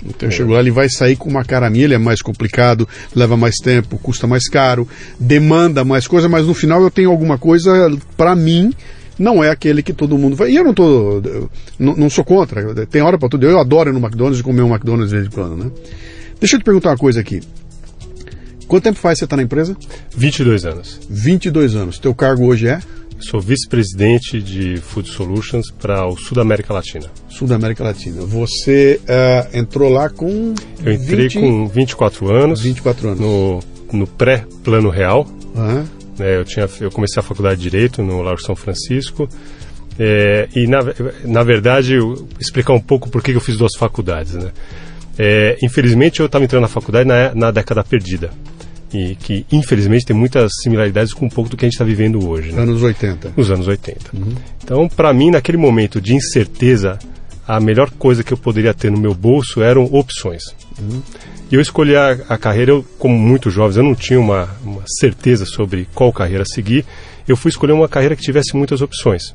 Então 0.05 0.29
eu 0.29 0.31
chego 0.31 0.53
lá, 0.53 0.61
ele 0.61 0.71
vai 0.71 0.89
sair 0.89 1.17
com 1.17 1.29
uma 1.29 1.43
cara 1.43 1.69
minha, 1.69 1.83
ele 1.83 1.93
é 1.93 1.97
mais 1.97 2.21
complicado, 2.21 2.87
leva 3.13 3.35
mais 3.35 3.55
tempo, 3.57 3.97
custa 3.97 4.25
mais 4.25 4.47
caro, 4.47 4.87
demanda 5.19 5.83
mais 5.83 6.07
coisa, 6.07 6.29
mas 6.29 6.47
no 6.47 6.53
final 6.53 6.81
eu 6.81 6.89
tenho 6.89 7.11
alguma 7.11 7.37
coisa 7.37 7.91
para 8.15 8.33
mim, 8.33 8.73
não 9.17 9.43
é 9.43 9.49
aquele 9.49 9.83
que 9.83 9.91
todo 9.91 10.17
mundo 10.17 10.37
vai. 10.37 10.51
E 10.51 10.55
eu 10.55 10.63
não 10.63 10.73
tô. 10.73 11.19
eu 11.19 11.49
não, 11.77 11.95
não 11.97 12.09
sou 12.09 12.23
contra, 12.23 12.85
tem 12.85 13.01
hora 13.01 13.17
para 13.17 13.27
tudo. 13.27 13.45
Eu 13.45 13.59
adoro 13.59 13.89
ir 13.89 13.93
no 13.93 13.99
McDonald's 13.99 14.39
e 14.39 14.43
comer 14.43 14.61
um 14.61 14.69
McDonald's 14.69 15.09
de 15.09 15.15
vez 15.17 15.27
em 15.27 15.31
quando, 15.31 15.57
né? 15.57 15.69
Deixa 16.39 16.55
eu 16.55 16.59
te 16.61 16.63
perguntar 16.63 16.91
uma 16.91 16.97
coisa 16.97 17.19
aqui. 17.19 17.41
Quanto 18.69 18.83
tempo 18.83 18.99
faz 18.99 19.17
você 19.17 19.25
está 19.25 19.35
na 19.35 19.43
empresa? 19.43 19.75
22 20.15 20.63
anos. 20.63 20.99
22 21.09 21.75
anos. 21.75 21.99
Teu 21.99 22.15
cargo 22.15 22.45
hoje 22.45 22.67
é 22.67 22.79
Sou 23.19 23.41
vice-presidente 23.41 24.41
de 24.41 24.77
Food 24.77 25.09
Solutions 25.09 25.69
para 25.71 26.07
o 26.07 26.17
Sul 26.17 26.35
da 26.35 26.41
América 26.41 26.73
Latina. 26.73 27.05
Sul 27.27 27.47
da 27.47 27.55
América 27.55 27.83
Latina. 27.83 28.21
Você 28.21 28.99
eh, 29.07 29.47
entrou 29.53 29.89
lá 29.89 30.09
com. 30.09 30.53
Eu 30.83 30.93
entrei 30.93 31.27
20 31.27 31.39
com 31.39 31.67
24 31.67 32.31
anos, 32.31 32.61
24 32.61 33.09
anos. 33.09 33.19
no, 33.19 33.59
no 33.91 34.07
pré-plano 34.07 34.89
real. 34.89 35.27
Aham. 35.55 35.85
né, 36.17 36.37
eu, 36.37 36.45
tinha, 36.45 36.67
eu 36.79 36.89
comecei 36.91 37.19
a 37.19 37.23
faculdade 37.23 37.61
de 37.61 37.69
Direito 37.69 38.01
no 38.01 38.21
Largo 38.21 38.41
São 38.41 38.55
Francisco. 38.55 39.27
é, 39.99 40.47
e, 40.55 40.65
na, 40.65 40.79
na 41.25 41.43
verdade, 41.43 41.97
explicar 42.39 42.73
um 42.73 42.79
pouco 42.79 43.09
por 43.09 43.21
que 43.21 43.31
que 43.31 43.37
eu 43.37 43.41
fiz 43.41 43.57
duas 43.57 43.75
faculdades. 43.77 44.33
Né? 44.33 44.51
É, 45.17 45.57
infelizmente, 45.61 46.21
eu 46.21 46.27
estava 46.27 46.45
entrando 46.45 46.61
na 46.61 46.69
faculdade 46.69 47.07
na, 47.07 47.35
na 47.35 47.51
década 47.51 47.83
perdida. 47.83 48.29
E 48.91 49.15
que, 49.15 49.45
infelizmente, 49.51 50.05
tem 50.05 50.15
muitas 50.15 50.51
similaridades 50.63 51.13
com 51.13 51.25
um 51.25 51.29
pouco 51.29 51.49
do 51.49 51.55
que 51.55 51.65
a 51.65 51.67
gente 51.67 51.75
está 51.75 51.85
vivendo 51.85 52.27
hoje. 52.27 52.51
Né? 52.51 52.61
Anos 52.61 52.81
80. 52.81 53.33
nos 53.37 53.51
anos 53.51 53.67
80. 53.67 54.11
Então, 54.63 54.87
para 54.87 55.13
mim, 55.13 55.29
naquele 55.29 55.57
momento 55.57 56.01
de 56.01 56.15
incerteza, 56.15 56.97
a 57.47 57.59
melhor 57.59 57.89
coisa 57.91 58.23
que 58.23 58.31
eu 58.31 58.37
poderia 58.37 58.73
ter 58.73 58.91
no 58.91 58.99
meu 58.99 59.13
bolso 59.13 59.61
eram 59.61 59.83
opções. 59.85 60.43
E 61.51 61.55
eu 61.55 61.61
escolhi 61.61 61.95
a, 61.95 62.11
a 62.29 62.37
carreira, 62.37 62.71
eu, 62.71 62.85
como 62.99 63.17
muitos 63.17 63.51
jovens, 63.51 63.77
eu 63.77 63.83
não 63.83 63.95
tinha 63.95 64.19
uma, 64.19 64.49
uma 64.63 64.83
certeza 64.99 65.45
sobre 65.45 65.87
qual 65.95 66.13
carreira 66.13 66.45
seguir. 66.45 66.85
Eu 67.27 67.35
fui 67.35 67.49
escolher 67.49 67.73
uma 67.73 67.87
carreira 67.87 68.15
que 68.15 68.21
tivesse 68.21 68.55
muitas 68.55 68.81
opções. 68.81 69.33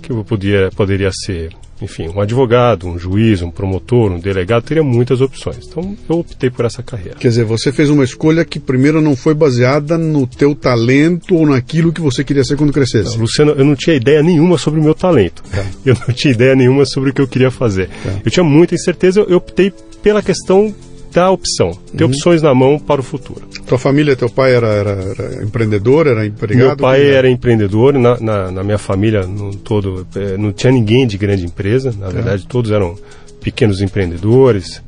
Que 0.00 0.12
eu 0.12 0.24
podia, 0.24 0.70
poderia 0.76 1.10
ser 1.12 1.50
enfim, 1.80 2.08
um 2.08 2.20
advogado, 2.20 2.86
um 2.86 2.98
juiz, 2.98 3.42
um 3.42 3.50
promotor, 3.50 4.12
um 4.12 4.18
delegado, 4.18 4.64
teria 4.64 4.82
muitas 4.82 5.20
opções. 5.20 5.66
Então 5.66 5.96
eu 6.08 6.18
optei 6.18 6.50
por 6.50 6.64
essa 6.64 6.82
carreira. 6.82 7.18
Quer 7.18 7.28
dizer, 7.28 7.44
você 7.44 7.72
fez 7.72 7.90
uma 7.90 8.04
escolha 8.04 8.44
que 8.44 8.60
primeiro 8.60 9.00
não 9.00 9.16
foi 9.16 9.34
baseada 9.34 9.98
no 9.98 10.26
teu 10.26 10.54
talento 10.54 11.34
ou 11.34 11.46
naquilo 11.46 11.92
que 11.92 12.00
você 12.00 12.22
queria 12.24 12.44
ser 12.44 12.56
quando 12.56 12.72
crescesse. 12.72 13.14
Não, 13.14 13.22
Luciano, 13.22 13.52
eu 13.52 13.64
não 13.64 13.76
tinha 13.76 13.96
ideia 13.96 14.22
nenhuma 14.22 14.58
sobre 14.58 14.80
o 14.80 14.82
meu 14.82 14.94
talento. 14.94 15.42
Tá. 15.50 15.64
Eu 15.84 15.94
não 15.94 16.14
tinha 16.14 16.32
ideia 16.32 16.54
nenhuma 16.54 16.84
sobre 16.86 17.10
o 17.10 17.12
que 17.12 17.20
eu 17.20 17.28
queria 17.28 17.50
fazer. 17.50 17.88
Tá. 18.02 18.20
Eu 18.24 18.30
tinha 18.30 18.44
muita 18.44 18.74
incerteza, 18.74 19.20
eu 19.20 19.36
optei 19.36 19.72
pela 20.02 20.22
questão 20.22 20.74
da 21.14 21.30
opção, 21.30 21.70
ter 21.96 22.02
uhum. 22.02 22.10
opções 22.10 22.42
na 22.42 22.52
mão 22.52 22.76
para 22.76 23.00
o 23.00 23.04
futuro. 23.04 23.46
Tua 23.66 23.78
família, 23.78 24.16
teu 24.16 24.28
pai 24.28 24.52
era, 24.52 24.66
era, 24.66 24.90
era 24.90 25.44
empreendedor, 25.44 26.08
era 26.08 26.26
empregado? 26.26 26.66
Meu 26.66 26.76
pai 26.76 27.06
era 27.06 27.30
empreendedor, 27.30 27.94
na, 27.94 28.18
na, 28.18 28.50
na, 28.50 28.64
minha 28.64 28.78
família 28.78 29.24
no 29.24 29.54
todo 29.54 30.04
eh, 30.16 30.36
não 30.36 30.52
tinha 30.52 30.72
ninguém 30.72 31.06
de 31.06 31.16
grande 31.16 31.44
empresa, 31.44 31.94
na 31.96 32.08
é. 32.08 32.10
verdade 32.10 32.44
todos 32.48 32.72
eram 32.72 32.98
pequenos 33.40 33.80
empreendedores. 33.80 34.82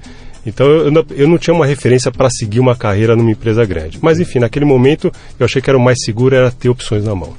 Então 0.44 0.66
eu, 0.66 0.90
não, 0.90 1.04
eu 1.10 1.28
não 1.28 1.38
tinha 1.38 1.54
uma 1.54 1.66
referência 1.66 2.10
para 2.10 2.28
seguir 2.28 2.58
uma 2.58 2.74
carreira 2.74 3.14
numa 3.14 3.30
empresa 3.30 3.64
grande. 3.64 3.98
Mas 4.02 4.18
enfim, 4.18 4.40
naquele 4.40 4.64
momento 4.64 5.12
eu 5.38 5.44
achei 5.46 5.62
que 5.62 5.70
era 5.70 5.78
o 5.78 5.82
mais 5.82 5.98
seguro 6.04 6.34
era 6.34 6.50
ter 6.50 6.68
opções 6.68 7.04
na 7.04 7.14
mão. 7.14 7.34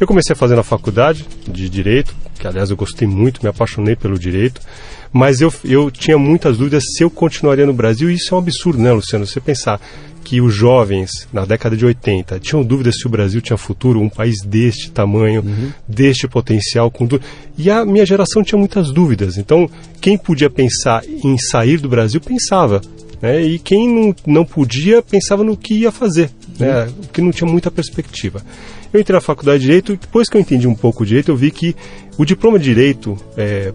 Eu 0.00 0.06
comecei 0.06 0.32
a 0.32 0.36
fazer 0.36 0.54
na 0.54 0.62
faculdade 0.62 1.26
de 1.46 1.68
direito, 1.68 2.14
que 2.38 2.46
aliás 2.46 2.70
eu 2.70 2.76
gostei 2.76 3.06
muito, 3.06 3.40
me 3.42 3.48
apaixonei 3.48 3.96
pelo 3.96 4.18
direito 4.18 4.60
mas 5.12 5.40
eu, 5.40 5.52
eu 5.64 5.90
tinha 5.90 6.18
muitas 6.18 6.58
dúvidas 6.58 6.82
se 6.96 7.02
eu 7.02 7.10
continuaria 7.10 7.66
no 7.66 7.72
Brasil, 7.72 8.10
e 8.10 8.14
isso 8.14 8.34
é 8.34 8.36
um 8.36 8.40
absurdo, 8.40 8.80
né, 8.80 8.92
Luciano? 8.92 9.26
Você 9.26 9.40
pensar 9.40 9.80
que 10.24 10.40
os 10.40 10.54
jovens, 10.54 11.26
na 11.32 11.44
década 11.46 11.74
de 11.76 11.86
80, 11.86 12.38
tinham 12.40 12.62
dúvidas 12.62 12.96
se 12.98 13.06
o 13.06 13.10
Brasil 13.10 13.40
tinha 13.40 13.56
futuro, 13.56 14.00
um 14.00 14.10
país 14.10 14.42
deste 14.44 14.90
tamanho, 14.90 15.42
uhum. 15.42 15.72
deste 15.86 16.28
potencial. 16.28 16.90
Com 16.90 17.08
e 17.56 17.70
a 17.70 17.84
minha 17.84 18.04
geração 18.04 18.42
tinha 18.42 18.58
muitas 18.58 18.90
dúvidas. 18.90 19.38
Então, 19.38 19.70
quem 20.00 20.18
podia 20.18 20.50
pensar 20.50 21.02
em 21.06 21.38
sair 21.38 21.78
do 21.78 21.88
Brasil, 21.88 22.20
pensava. 22.20 22.82
Né? 23.22 23.42
E 23.42 23.58
quem 23.58 23.88
não, 23.88 24.14
não 24.26 24.44
podia, 24.44 25.00
pensava 25.00 25.42
no 25.42 25.56
que 25.56 25.74
ia 25.74 25.90
fazer, 25.90 26.30
né? 26.58 26.84
Uhum. 26.84 26.92
que 27.10 27.22
não 27.22 27.30
tinha 27.30 27.50
muita 27.50 27.70
perspectiva. 27.70 28.42
Eu 28.92 29.00
entrei 29.00 29.14
na 29.14 29.20
faculdade 29.20 29.60
de 29.60 29.66
Direito 29.66 29.92
e 29.92 29.96
depois 29.96 30.28
que 30.28 30.36
eu 30.36 30.40
entendi 30.40 30.66
um 30.66 30.74
pouco 30.74 31.02
o 31.02 31.06
Direito, 31.06 31.30
eu 31.30 31.36
vi 31.36 31.50
que 31.50 31.76
o 32.16 32.24
diploma 32.24 32.58
de 32.58 32.64
Direito, 32.64 33.16
é, 33.36 33.72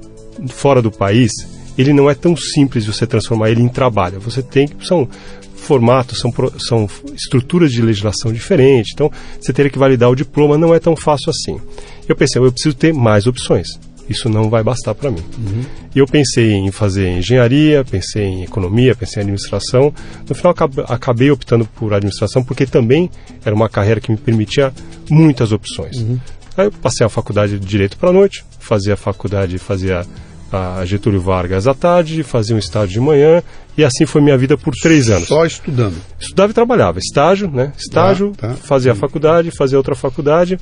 fora 0.49 0.81
do 0.81 0.91
país, 0.91 1.31
ele 1.77 1.93
não 1.93 2.09
é 2.09 2.15
tão 2.15 2.35
simples 2.35 2.85
você 2.85 3.05
transformar 3.05 3.49
ele 3.49 3.61
em 3.61 3.67
trabalho. 3.67 4.19
Você 4.19 4.41
tem 4.41 4.67
que 4.67 4.85
são 4.85 5.07
formatos, 5.55 6.19
são, 6.19 6.31
são 6.59 6.89
estruturas 7.15 7.71
de 7.71 7.81
legislação 7.81 8.33
diferentes. 8.33 8.91
Então, 8.93 9.09
você 9.39 9.53
teria 9.53 9.71
que 9.71 9.79
validar 9.79 10.09
o 10.09 10.15
diploma, 10.15 10.57
não 10.57 10.73
é 10.73 10.79
tão 10.79 10.95
fácil 10.95 11.29
assim. 11.29 11.59
Eu 12.07 12.15
pensei, 12.15 12.41
eu 12.41 12.51
preciso 12.51 12.75
ter 12.75 12.93
mais 12.93 13.25
opções. 13.25 13.79
Isso 14.09 14.27
não 14.29 14.49
vai 14.49 14.63
bastar 14.63 14.93
para 14.93 15.09
mim. 15.09 15.23
Uhum. 15.37 15.63
E 15.95 15.99
eu 15.99 16.05
pensei 16.05 16.51
em 16.53 16.71
fazer 16.71 17.09
engenharia, 17.17 17.85
pensei 17.85 18.23
em 18.23 18.43
economia, 18.43 18.95
pensei 18.95 19.21
em 19.21 19.23
administração. 19.23 19.93
No 20.27 20.35
final, 20.35 20.53
acabei 20.87 21.31
optando 21.31 21.65
por 21.65 21.93
administração 21.93 22.43
porque 22.43 22.65
também 22.65 23.09
era 23.45 23.55
uma 23.55 23.69
carreira 23.69 24.01
que 24.01 24.11
me 24.11 24.17
permitia 24.17 24.73
muitas 25.09 25.51
opções. 25.51 25.97
Uhum. 25.97 26.19
Aí 26.57 26.65
eu 26.65 26.71
passei 26.71 27.05
a 27.05 27.09
faculdade 27.09 27.57
de 27.57 27.65
Direito 27.65 27.97
para 27.97 28.09
a 28.09 28.13
noite, 28.13 28.45
fazia 28.59 28.93
a 28.93 28.97
faculdade, 28.97 29.57
fazia 29.57 30.05
a 30.53 30.85
Getúlio 30.85 31.19
Vargas 31.19 31.67
à 31.67 31.73
tarde, 31.73 32.21
fazia 32.21 32.55
um 32.55 32.59
estágio 32.59 32.93
de 32.93 32.99
manhã, 32.99 33.41
e 33.75 33.83
assim 33.83 34.05
foi 34.05 34.21
minha 34.21 34.37
vida 34.37 34.55
por 34.55 34.73
três 34.75 35.09
anos. 35.09 35.27
Só 35.27 35.45
estudando? 35.45 35.95
Estudava 36.19 36.51
e 36.51 36.53
trabalhava. 36.53 36.99
Estágio, 36.99 37.49
né? 37.49 37.73
Estágio, 37.77 38.33
ah, 38.37 38.49
tá. 38.49 38.53
fazia 38.53 38.91
a 38.91 38.95
faculdade, 38.95 39.49
fazia 39.51 39.77
outra 39.77 39.95
faculdade. 39.95 40.59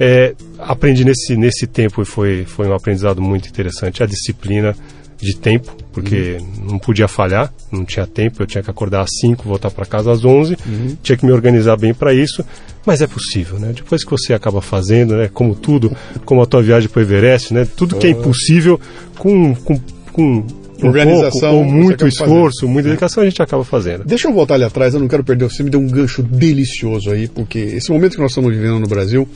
É, 0.00 0.34
aprendi 0.58 1.04
nesse, 1.04 1.36
nesse 1.36 1.66
tempo 1.66 2.00
e 2.00 2.04
foi, 2.04 2.44
foi 2.44 2.66
um 2.68 2.74
aprendizado 2.74 3.20
muito 3.20 3.48
interessante. 3.48 4.02
A 4.02 4.06
disciplina, 4.06 4.74
de 5.20 5.36
tempo, 5.36 5.74
porque 5.92 6.38
uhum. 6.40 6.70
não 6.72 6.78
podia 6.78 7.08
falhar, 7.08 7.52
não 7.72 7.84
tinha 7.84 8.06
tempo, 8.06 8.42
eu 8.42 8.46
tinha 8.46 8.62
que 8.62 8.70
acordar 8.70 9.02
às 9.02 9.10
5, 9.20 9.42
voltar 9.44 9.70
para 9.70 9.84
casa 9.84 10.12
às 10.12 10.24
11, 10.24 10.56
uhum. 10.66 10.96
tinha 11.02 11.16
que 11.16 11.26
me 11.26 11.32
organizar 11.32 11.76
bem 11.76 11.92
para 11.92 12.14
isso, 12.14 12.44
mas 12.86 13.02
é 13.02 13.06
possível, 13.06 13.58
né? 13.58 13.72
Depois 13.74 14.04
que 14.04 14.10
você 14.10 14.32
acaba 14.32 14.60
fazendo, 14.60 15.16
né, 15.16 15.28
como 15.32 15.54
tudo, 15.54 15.94
como 16.24 16.40
a 16.40 16.46
tua 16.46 16.62
viagem 16.62 16.88
para 16.88 17.00
o 17.00 17.02
Everest, 17.02 17.52
né, 17.52 17.66
tudo 17.76 17.96
que 17.96 18.06
é 18.06 18.10
impossível 18.10 18.80
com, 19.18 19.54
com, 19.54 19.80
com 20.12 20.46
organização, 20.82 21.50
pouco, 21.50 21.70
muito 21.72 22.06
esforço, 22.06 22.60
fazendo. 22.60 22.72
muita 22.72 22.88
dedicação, 22.88 23.22
a 23.22 23.26
gente 23.26 23.42
acaba 23.42 23.64
fazendo. 23.64 24.04
Deixa 24.04 24.28
eu 24.28 24.32
voltar 24.32 24.54
ali 24.54 24.64
atrás, 24.64 24.94
eu 24.94 25.00
não 25.00 25.08
quero 25.08 25.24
perder, 25.24 25.50
você 25.50 25.62
me 25.62 25.70
deu 25.70 25.80
um 25.80 25.88
gancho 25.88 26.22
delicioso 26.22 27.10
aí, 27.10 27.28
porque 27.28 27.58
esse 27.58 27.90
momento 27.90 28.14
que 28.14 28.22
nós 28.22 28.30
estamos 28.30 28.54
vivendo 28.54 28.78
no 28.78 28.86
Brasil, 28.86 29.28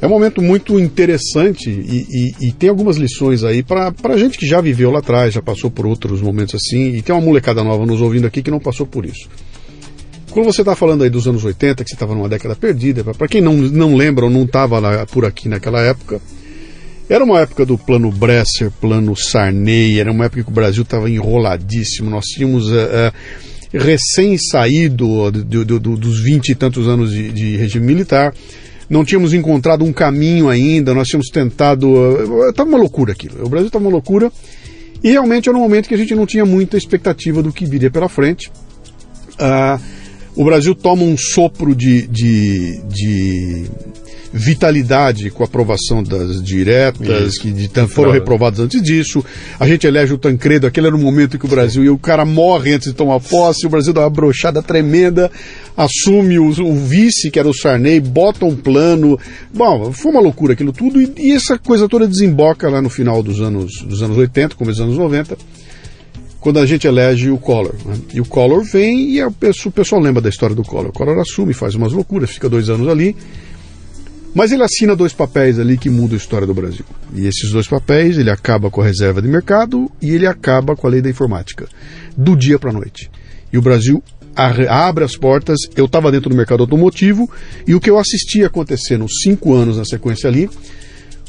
é 0.00 0.06
um 0.06 0.10
momento 0.10 0.40
muito 0.40 0.78
interessante 0.78 1.68
e, 1.68 2.06
e, 2.08 2.48
e 2.48 2.52
tem 2.52 2.68
algumas 2.68 2.96
lições 2.96 3.42
aí 3.42 3.62
para 3.62 3.92
a 4.04 4.16
gente 4.16 4.38
que 4.38 4.46
já 4.46 4.60
viveu 4.60 4.90
lá 4.90 5.00
atrás, 5.00 5.34
já 5.34 5.42
passou 5.42 5.70
por 5.70 5.86
outros 5.86 6.20
momentos 6.20 6.54
assim, 6.54 6.94
e 6.94 7.02
tem 7.02 7.14
uma 7.14 7.20
molecada 7.20 7.64
nova 7.64 7.84
nos 7.84 8.00
ouvindo 8.00 8.26
aqui 8.26 8.42
que 8.42 8.50
não 8.50 8.60
passou 8.60 8.86
por 8.86 9.04
isso. 9.04 9.28
Quando 10.30 10.46
você 10.46 10.60
está 10.60 10.76
falando 10.76 11.02
aí 11.02 11.10
dos 11.10 11.26
anos 11.26 11.44
80, 11.44 11.82
que 11.82 11.90
você 11.90 11.96
estava 11.96 12.14
numa 12.14 12.28
década 12.28 12.54
perdida, 12.54 13.02
para 13.02 13.26
quem 13.26 13.40
não, 13.40 13.54
não 13.56 13.96
lembra 13.96 14.26
ou 14.26 14.30
não 14.30 14.44
estava 14.44 15.06
por 15.06 15.24
aqui 15.24 15.48
naquela 15.48 15.80
época, 15.80 16.20
era 17.08 17.24
uma 17.24 17.40
época 17.40 17.64
do 17.64 17.78
plano 17.78 18.12
Bresser, 18.12 18.70
plano 18.80 19.16
Sarney, 19.16 19.98
era 19.98 20.12
uma 20.12 20.26
época 20.26 20.44
que 20.44 20.50
o 20.50 20.54
Brasil 20.54 20.82
estava 20.82 21.10
enroladíssimo, 21.10 22.10
nós 22.10 22.24
tínhamos. 22.26 22.68
Uh, 22.68 22.74
uh, 22.74 23.48
recém 23.72 24.38
saído 24.38 25.30
do, 25.30 25.64
do, 25.64 25.80
do, 25.80 25.96
dos 25.96 26.22
vinte 26.22 26.50
e 26.50 26.54
tantos 26.54 26.88
anos 26.88 27.10
de, 27.10 27.30
de 27.30 27.56
regime 27.56 27.86
militar, 27.86 28.34
não 28.88 29.04
tínhamos 29.04 29.34
encontrado 29.34 29.84
um 29.84 29.92
caminho 29.92 30.48
ainda, 30.48 30.94
nós 30.94 31.08
tínhamos 31.08 31.28
tentado. 31.28 32.48
Estava 32.48 32.68
uma 32.68 32.78
loucura 32.78 33.12
aquilo. 33.12 33.44
O 33.44 33.48
Brasil 33.48 33.66
estava 33.66 33.84
uma 33.84 33.90
loucura. 33.90 34.32
E 35.02 35.10
realmente 35.10 35.48
era 35.48 35.56
um 35.56 35.60
momento 35.60 35.88
que 35.88 35.94
a 35.94 35.98
gente 35.98 36.14
não 36.14 36.26
tinha 36.26 36.44
muita 36.44 36.76
expectativa 36.76 37.42
do 37.42 37.52
que 37.52 37.64
viria 37.64 37.90
pela 37.90 38.08
frente. 38.08 38.50
Ah, 39.38 39.78
o 40.38 40.44
Brasil 40.44 40.72
toma 40.72 41.02
um 41.02 41.16
sopro 41.16 41.74
de, 41.74 42.06
de, 42.06 42.80
de 42.88 43.64
vitalidade 44.32 45.30
com 45.30 45.42
a 45.42 45.46
aprovação 45.46 46.00
das 46.00 46.40
diretas, 46.40 47.34
Isso. 47.34 47.42
que 47.42 47.50
de, 47.50 47.68
foram 47.88 48.12
reprovadas 48.12 48.60
antes 48.60 48.80
disso. 48.80 49.24
A 49.58 49.66
gente 49.66 49.84
elege 49.84 50.14
o 50.14 50.18
Tancredo, 50.18 50.68
aquele 50.68 50.86
era 50.86 50.94
o 50.94 50.98
momento 50.98 51.34
em 51.34 51.40
que 51.40 51.44
o 51.44 51.48
Brasil, 51.48 51.82
e 51.82 51.90
o 51.90 51.98
cara 51.98 52.24
morre 52.24 52.74
antes 52.74 52.86
de 52.86 52.94
tomar 52.94 53.18
posse, 53.18 53.66
o 53.66 53.68
Brasil 53.68 53.92
dá 53.92 54.02
uma 54.02 54.10
brochada 54.10 54.62
tremenda, 54.62 55.28
assume 55.76 56.38
o, 56.38 56.46
o, 56.46 56.74
vice, 56.86 57.32
que 57.32 57.40
era 57.40 57.48
o 57.48 57.52
Sarney, 57.52 57.98
bota 57.98 58.44
um 58.44 58.54
plano. 58.54 59.18
Bom, 59.52 59.92
foi 59.92 60.12
uma 60.12 60.20
loucura 60.20 60.52
aquilo 60.52 60.72
tudo, 60.72 61.02
e, 61.02 61.12
e 61.18 61.32
essa 61.32 61.58
coisa 61.58 61.88
toda 61.88 62.06
desemboca 62.06 62.68
lá 62.68 62.80
no 62.80 62.88
final 62.88 63.24
dos 63.24 63.40
anos, 63.40 63.82
dos 63.82 64.02
anos 64.04 64.16
80, 64.16 64.54
começo 64.54 64.78
dos 64.78 64.86
anos 64.86 64.98
90 64.98 65.36
quando 66.40 66.58
a 66.58 66.66
gente 66.66 66.86
elege 66.86 67.30
o 67.30 67.38
Collor. 67.38 67.74
Né? 67.84 67.98
E 68.14 68.20
o 68.20 68.24
Collor 68.24 68.62
vem 68.64 69.10
e 69.10 69.20
a 69.20 69.30
pessoa, 69.30 69.70
o 69.70 69.72
pessoal 69.72 70.00
lembra 70.00 70.20
da 70.20 70.28
história 70.28 70.54
do 70.54 70.62
Collor. 70.62 70.90
O 70.90 70.92
Collor 70.92 71.18
assume, 71.18 71.52
faz 71.52 71.74
umas 71.74 71.92
loucuras, 71.92 72.30
fica 72.30 72.48
dois 72.48 72.68
anos 72.68 72.88
ali 72.88 73.16
mas 74.34 74.52
ele 74.52 74.62
assina 74.62 74.94
dois 74.94 75.12
papéis 75.12 75.58
ali 75.58 75.76
que 75.76 75.90
mudam 75.90 76.14
a 76.14 76.16
história 76.16 76.46
do 76.46 76.54
Brasil. 76.54 76.84
E 77.14 77.26
esses 77.26 77.50
dois 77.50 77.66
papéis, 77.66 78.18
ele 78.18 78.30
acaba 78.30 78.70
com 78.70 78.80
a 78.80 78.84
reserva 78.84 79.22
de 79.22 79.28
mercado 79.28 79.90
e 80.00 80.10
ele 80.10 80.26
acaba 80.26 80.76
com 80.76 80.86
a 80.86 80.90
lei 80.90 81.00
da 81.00 81.10
informática. 81.10 81.66
Do 82.16 82.36
dia 82.36 82.58
para 82.58 82.70
a 82.70 82.72
noite. 82.72 83.10
E 83.52 83.58
o 83.58 83.62
Brasil 83.62 84.02
abre 84.36 85.02
as 85.02 85.16
portas. 85.16 85.58
Eu 85.74 85.86
estava 85.86 86.12
dentro 86.12 86.30
do 86.30 86.36
mercado 86.36 86.62
automotivo 86.62 87.28
e 87.66 87.74
o 87.74 87.80
que 87.80 87.90
eu 87.90 87.98
assisti 87.98 88.44
acontecer 88.44 88.98
nos 88.98 89.22
cinco 89.22 89.54
anos 89.54 89.76
na 89.76 89.84
sequência 89.84 90.28
ali 90.28 90.48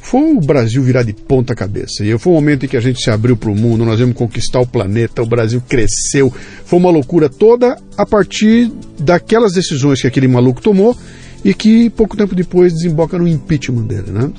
foi 0.01 0.33
o 0.33 0.39
Brasil 0.39 0.81
virar 0.81 1.03
de 1.03 1.13
ponta 1.13 1.53
cabeça. 1.53 2.03
E 2.03 2.17
foi 2.17 2.31
um 2.31 2.35
momento 2.35 2.65
em 2.65 2.69
que 2.69 2.77
a 2.77 2.81
gente 2.81 3.01
se 3.01 3.11
abriu 3.11 3.35
para 3.35 3.49
o 3.49 3.55
mundo, 3.55 3.85
nós 3.85 3.99
vamos 3.99 4.15
conquistar 4.15 4.59
o 4.59 4.67
planeta, 4.67 5.21
o 5.21 5.25
Brasil 5.25 5.61
cresceu. 5.67 6.33
Foi 6.65 6.79
uma 6.79 6.89
loucura 6.89 7.29
toda 7.29 7.77
a 7.97 8.05
partir 8.05 8.71
daquelas 8.99 9.53
decisões 9.53 10.01
que 10.01 10.07
aquele 10.07 10.27
maluco 10.27 10.61
tomou 10.61 10.95
e 11.43 11.53
que 11.53 11.89
pouco 11.89 12.17
tempo 12.17 12.35
depois 12.35 12.73
desemboca 12.73 13.17
no 13.17 13.27
impeachment 13.27 13.83
dele, 13.83 14.11
né? 14.11 14.31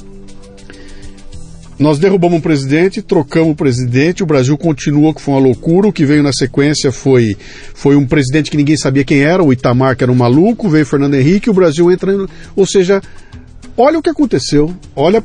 Nós 1.78 1.98
derrubamos 1.98 2.36
um 2.36 2.42
presidente, 2.42 3.00
trocamos 3.00 3.52
o 3.52 3.56
presidente, 3.56 4.22
o 4.22 4.26
Brasil 4.26 4.56
continua, 4.58 5.14
que 5.14 5.20
foi 5.22 5.32
uma 5.32 5.40
loucura. 5.40 5.88
O 5.88 5.92
que 5.92 6.04
veio 6.04 6.22
na 6.22 6.30
sequência 6.30 6.92
foi, 6.92 7.34
foi 7.72 7.96
um 7.96 8.06
presidente 8.06 8.50
que 8.50 8.56
ninguém 8.58 8.76
sabia 8.76 9.02
quem 9.02 9.22
era, 9.22 9.42
o 9.42 9.50
Itamar, 9.50 9.96
que 9.96 10.04
era 10.04 10.12
um 10.12 10.14
maluco, 10.14 10.68
veio 10.68 10.84
Fernando 10.84 11.14
Henrique, 11.14 11.48
o 11.48 11.54
Brasil 11.54 11.90
entra. 11.90 12.26
Ou 12.54 12.66
seja, 12.66 13.00
olha 13.78 13.98
o 13.98 14.02
que 14.02 14.10
aconteceu, 14.10 14.74
olha 14.94 15.24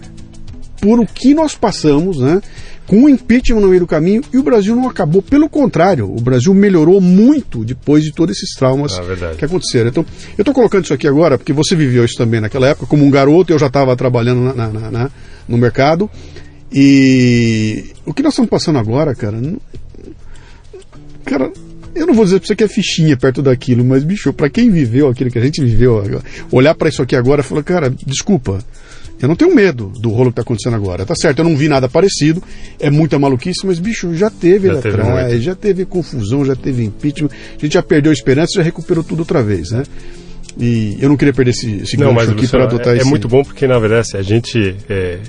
por 0.80 1.00
o 1.00 1.06
que 1.06 1.34
nós 1.34 1.56
passamos, 1.56 2.20
né? 2.20 2.42
com 2.88 3.06
o 3.06 3.10
impeachment 3.10 3.62
no 3.62 3.68
meio 3.68 3.82
do 3.82 3.88
caminho 3.88 4.22
e 4.32 4.38
o 4.38 4.44
Brasil 4.44 4.76
não 4.76 4.88
acabou. 4.88 5.22
Pelo 5.22 5.50
contrário, 5.50 6.06
o 6.06 6.22
Brasil 6.22 6.54
melhorou 6.54 7.02
muito 7.02 7.64
depois 7.64 8.04
de 8.04 8.12
todos 8.12 8.38
esses 8.38 8.54
traumas 8.56 8.94
ah, 8.98 9.36
que 9.38 9.46
aconteceram. 9.46 9.90
Então, 9.90 10.06
eu 10.38 10.42
estou 10.42 10.54
colocando 10.54 10.84
isso 10.84 10.94
aqui 10.94 11.08
agora 11.08 11.38
porque 11.38 11.54
você 11.54 11.76
viveu 11.76 12.06
isso 12.06 12.16
também 12.16 12.40
naquela 12.40 12.68
época. 12.68 12.86
Como 12.86 13.04
um 13.04 13.10
garoto, 13.10 13.52
eu 13.52 13.60
já 13.60 13.68
estava 13.68 13.96
trabalhando 13.96 14.42
na, 14.42 14.68
na, 14.68 14.92
na, 14.92 15.12
no 15.48 15.58
mercado. 15.58 16.10
E 16.72 17.86
o 18.06 18.14
que 18.14 18.22
nós 18.22 18.34
estamos 18.34 18.50
passando 18.50 18.78
agora, 18.78 19.16
cara. 19.16 19.40
Não, 19.40 19.58
cara, 21.24 21.52
eu 21.96 22.06
não 22.06 22.14
vou 22.14 22.26
dizer 22.26 22.40
para 22.40 22.48
você 22.48 22.56
que 22.56 22.64
é 22.64 22.68
fichinha 22.68 23.18
perto 23.18 23.42
daquilo, 23.42 23.84
mas, 23.84 24.04
bicho, 24.04 24.32
para 24.34 24.50
quem 24.50 24.70
viveu 24.70 25.08
aquilo 25.08 25.32
que 25.32 25.40
a 25.40 25.44
gente 25.44 25.64
viveu, 25.64 26.22
olhar 26.52 26.76
para 26.76 26.90
isso 26.90 27.02
aqui 27.02 27.16
agora 27.16 27.42
e 27.42 27.44
falar, 27.44 27.64
cara, 27.64 27.90
desculpa 28.06 28.60
Eu 29.22 29.28
não 29.28 29.36
tenho 29.36 29.54
medo 29.56 29.92
do 29.98 30.10
rolo 30.10 30.26
que 30.26 30.32
está 30.32 30.42
acontecendo 30.42 30.76
agora. 30.76 31.06
Tá 31.06 31.16
certo, 31.16 31.40
eu 31.40 31.46
não 31.46 31.56
vi 31.56 31.70
nada 31.70 31.88
parecido, 31.88 32.44
é 32.80 32.90
muita 32.90 33.18
maluquice, 33.18 33.66
mas, 33.66 33.80
bicho, 33.80 34.14
já 34.14 34.30
teve 34.30 34.68
Já 34.68 34.74
lá 34.74 34.82
teve 34.82 35.02
atrás, 35.02 35.28
muito. 35.30 35.42
já 35.44 35.56
teve 35.56 35.86
confusão, 35.86 36.46
já 36.46 36.56
teve 36.56 36.84
impeachment, 36.84 37.30
a 37.58 37.62
gente 37.62 37.74
já 37.74 37.84
perdeu 37.84 38.12
a 38.12 38.14
esperança, 38.14 38.54
já 38.56 38.64
recuperou 38.64 39.04
tudo 39.04 39.20
outra 39.20 39.42
vez, 39.42 39.72
né? 39.72 39.84
E 40.58 40.98
eu 41.00 41.10
não 41.10 41.18
queria 41.18 41.34
perder 41.34 41.52
esse, 41.52 41.78
esse 41.78 41.98
Não, 41.98 42.14
mas 42.14 42.30
aqui 42.30 42.48
para 42.48 42.64
adotar 42.64 42.94
é, 42.94 42.98
é 42.98 43.02
esse... 43.02 43.10
muito 43.10 43.28
bom 43.28 43.44
porque, 43.44 43.68
na 43.68 43.78
verdade, 43.78 44.16
a 44.16 44.22
gente. 44.22 44.76
é, 44.90 45.20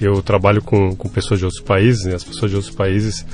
eu 0.00 0.22
trabalho 0.22 0.62
com, 0.62 0.94
com 0.94 1.08
pessoas 1.08 1.40
de 1.40 1.46
outros 1.46 1.62
países, 1.62 2.04
né, 2.04 2.14
as 2.14 2.22
pessoas 2.22 2.50
de 2.50 2.56
outros 2.56 2.74
países 2.74 3.24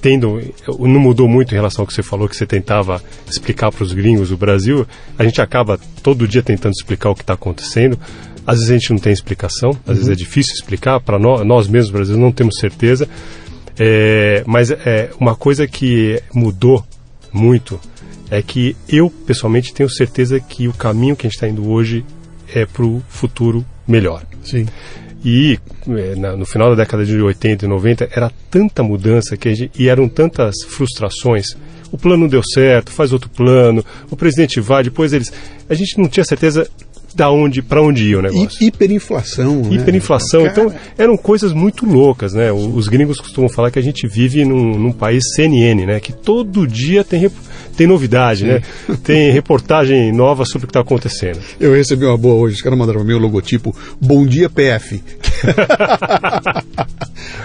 tendam. 0.00 0.40
Não 0.78 1.00
mudou 1.00 1.28
muito 1.28 1.52
em 1.52 1.54
relação 1.54 1.82
ao 1.82 1.86
que 1.86 1.94
você 1.94 2.02
falou, 2.02 2.28
que 2.28 2.36
você 2.36 2.46
tentava 2.46 3.02
explicar 3.28 3.70
para 3.70 3.82
os 3.82 3.92
gringos 3.92 4.30
o 4.30 4.36
Brasil. 4.36 4.86
A 5.18 5.24
gente 5.24 5.40
acaba 5.40 5.78
todo 6.02 6.26
dia 6.26 6.42
tentando 6.42 6.72
explicar 6.72 7.10
o 7.10 7.14
que 7.14 7.22
está 7.22 7.34
acontecendo. 7.34 7.98
Às 8.48 8.60
vezes 8.60 8.70
a 8.70 8.78
gente 8.78 8.90
não 8.92 8.98
tem 8.98 9.12
explicação, 9.12 9.70
às 9.86 9.96
vezes 9.96 10.08
é 10.08 10.14
difícil 10.14 10.54
explicar. 10.54 10.98
Para 11.00 11.18
nós, 11.18 11.46
nós 11.46 11.68
mesmos 11.68 11.90
brasileiros 11.92 12.24
não 12.24 12.32
temos 12.32 12.56
certeza. 12.58 13.06
É, 13.78 14.42
mas 14.46 14.70
é, 14.70 15.10
uma 15.20 15.34
coisa 15.36 15.66
que 15.66 16.20
mudou 16.34 16.82
muito 17.32 17.78
é 18.30 18.40
que 18.42 18.74
eu, 18.88 19.10
pessoalmente, 19.10 19.72
tenho 19.74 19.88
certeza 19.90 20.40
que 20.40 20.66
o 20.66 20.72
caminho 20.72 21.14
que 21.14 21.26
a 21.26 21.28
gente 21.28 21.36
está 21.36 21.46
indo 21.48 21.68
hoje 21.68 22.04
é 22.54 22.64
para 22.64 22.84
o 22.84 23.02
futuro 23.08 23.64
melhor. 23.86 24.22
Sim. 24.42 24.66
E 25.24 25.58
na- 26.16 26.36
no 26.36 26.46
final 26.46 26.70
da 26.70 26.76
década 26.76 27.04
de 27.04 27.20
80 27.20 27.64
e 27.64 27.68
90 27.68 28.08
era 28.10 28.30
tanta 28.50 28.82
mudança 28.82 29.36
que 29.36 29.54
gente, 29.54 29.72
e 29.78 29.88
eram 29.88 30.08
tantas 30.08 30.54
frustrações. 30.68 31.46
O 31.90 31.98
plano 31.98 32.22
não 32.22 32.28
deu 32.28 32.42
certo, 32.42 32.92
faz 32.92 33.12
outro 33.12 33.28
plano, 33.30 33.84
o 34.10 34.16
presidente 34.16 34.60
vai, 34.60 34.82
depois 34.84 35.12
eles. 35.12 35.32
A 35.68 35.74
gente 35.74 35.98
não 35.98 36.08
tinha 36.08 36.24
certeza 36.24 36.68
da 37.18 37.32
onde, 37.32 37.60
para 37.62 37.82
onde 37.82 38.04
ia 38.08 38.18
o 38.20 38.22
negócio. 38.22 38.46
Hi- 38.60 38.66
Hiperinflação. 38.68 39.62
né? 39.62 39.74
Hiperinflação, 39.74 40.44
Cara, 40.44 40.52
então 40.52 40.74
eram 40.96 41.16
coisas 41.16 41.52
muito 41.52 41.84
loucas, 41.84 42.32
né? 42.32 42.52
Os 42.52 42.86
gringos 42.86 43.18
costumam 43.18 43.50
falar 43.50 43.72
que 43.72 43.78
a 43.78 43.82
gente 43.82 44.06
vive 44.06 44.44
num, 44.44 44.78
num 44.78 44.92
país 44.92 45.24
CNN, 45.34 45.84
né? 45.84 45.98
Que 45.98 46.12
todo 46.12 46.64
dia 46.64 47.02
tem, 47.02 47.28
tem 47.76 47.88
novidade, 47.88 48.44
né? 48.44 48.62
Tem 49.02 49.32
reportagem 49.32 50.12
nova 50.12 50.44
sobre 50.44 50.64
o 50.64 50.68
que 50.68 50.70
está 50.70 50.80
acontecendo. 50.80 51.40
Eu 51.58 51.72
recebi 51.74 52.04
uma 52.04 52.16
boa 52.16 52.36
hoje, 52.36 52.54
os 52.54 52.62
caras 52.62 52.78
mandaram 52.78 53.00
o 53.00 53.04
meu 53.04 53.18
logotipo, 53.18 53.74
Bom 54.00 54.24
Dia 54.24 54.48
PF. 54.48 55.02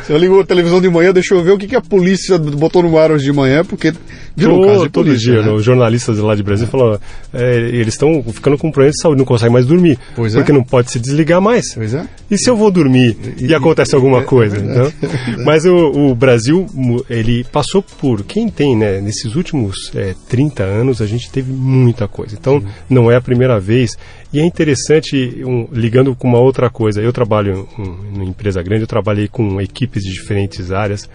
Você 0.04 0.18
ligou 0.18 0.42
a 0.42 0.46
televisão 0.46 0.82
de 0.82 0.90
manhã, 0.90 1.14
deixa 1.14 1.34
eu 1.34 1.44
ver 1.44 1.52
o 1.52 1.58
que, 1.58 1.68
que 1.68 1.76
a 1.76 1.82
polícia 1.82 2.38
botou 2.38 2.84
no 2.84 2.98
ar 2.98 3.12
hoje 3.12 3.24
de 3.26 3.32
manhã, 3.32 3.64
porque 3.64 3.94
virou 4.36 4.58
um 4.58 4.62
todo, 4.62 4.68
caso 4.72 4.84
de 4.84 4.90
todo 4.90 5.06
polícia, 5.06 5.32
dia, 5.32 5.42
né? 5.42 5.48
né, 5.48 5.54
os 5.54 5.64
jornalistas 5.64 6.18
lá 6.20 6.36
de 6.36 6.44
Brasília 6.44 6.70
falam, 6.70 7.00
é, 7.34 7.56
eles 7.70 7.94
estão 7.94 8.22
ficando 8.24 8.58
com 8.58 8.70
problema 8.70 8.92
de 8.92 9.02
saúde, 9.02 9.20
não 9.20 9.26
conseguem 9.26 9.54
mais 9.54 9.66
dormir, 9.66 9.98
Pois 10.16 10.36
é. 10.36 10.40
porque 10.40 10.52
não 10.52 10.64
pode 10.64 10.92
se 10.92 11.00
desligar 11.00 11.42
mais. 11.42 11.74
Pois 11.74 11.94
é. 11.94 12.06
E 12.30 12.38
se 12.38 12.50
eu 12.50 12.58
vou 12.58 12.70
dormir 12.70 13.16
e, 13.40 13.46
E- 13.48 13.56
acontece 13.56 13.94
e- 13.94 13.96
alguma 13.96 14.20
é- 14.20 14.24
coisa? 14.24 14.58
é 14.58 14.60
então? 14.60 14.92
Mas 15.46 15.64
o, 15.66 15.76
o 16.12 16.16
Brasil, 16.16 16.68
ele 17.10 17.46
passou 17.46 17.82
por. 17.82 18.24
Quem 18.24 18.50
tem, 18.50 18.76
né? 18.76 19.00
Nesses 19.00 19.36
últimos 19.36 19.92
é, 19.96 20.14
30 20.28 20.64
anos, 20.64 21.02
a 21.02 21.06
gente 21.06 21.30
teve 21.32 21.52
muita 21.52 22.08
coisa. 22.08 22.36
Então, 22.40 22.62
não 22.90 23.10
é 23.10 23.16
a 23.16 23.22
primeira 23.22 23.60
vez. 23.60 23.98
E 24.34 24.40
é 24.40 24.46
interessante, 24.46 25.44
um, 25.46 25.68
ligando 25.72 26.16
com 26.16 26.28
uma 26.28 26.40
outra 26.40 26.68
coisa. 26.68 27.00
Eu 27.00 27.14
trabalho 27.14 27.70
em 27.78 28.16
uma 28.16 28.24
empresa 28.24 28.64
grande, 28.64 28.82
eu 28.82 28.88
trabalhei 28.88 29.28
com 29.28 29.62
equipes 29.62 30.02
de 30.04 30.12
diferentes 30.12 30.72
áreas. 30.72 31.08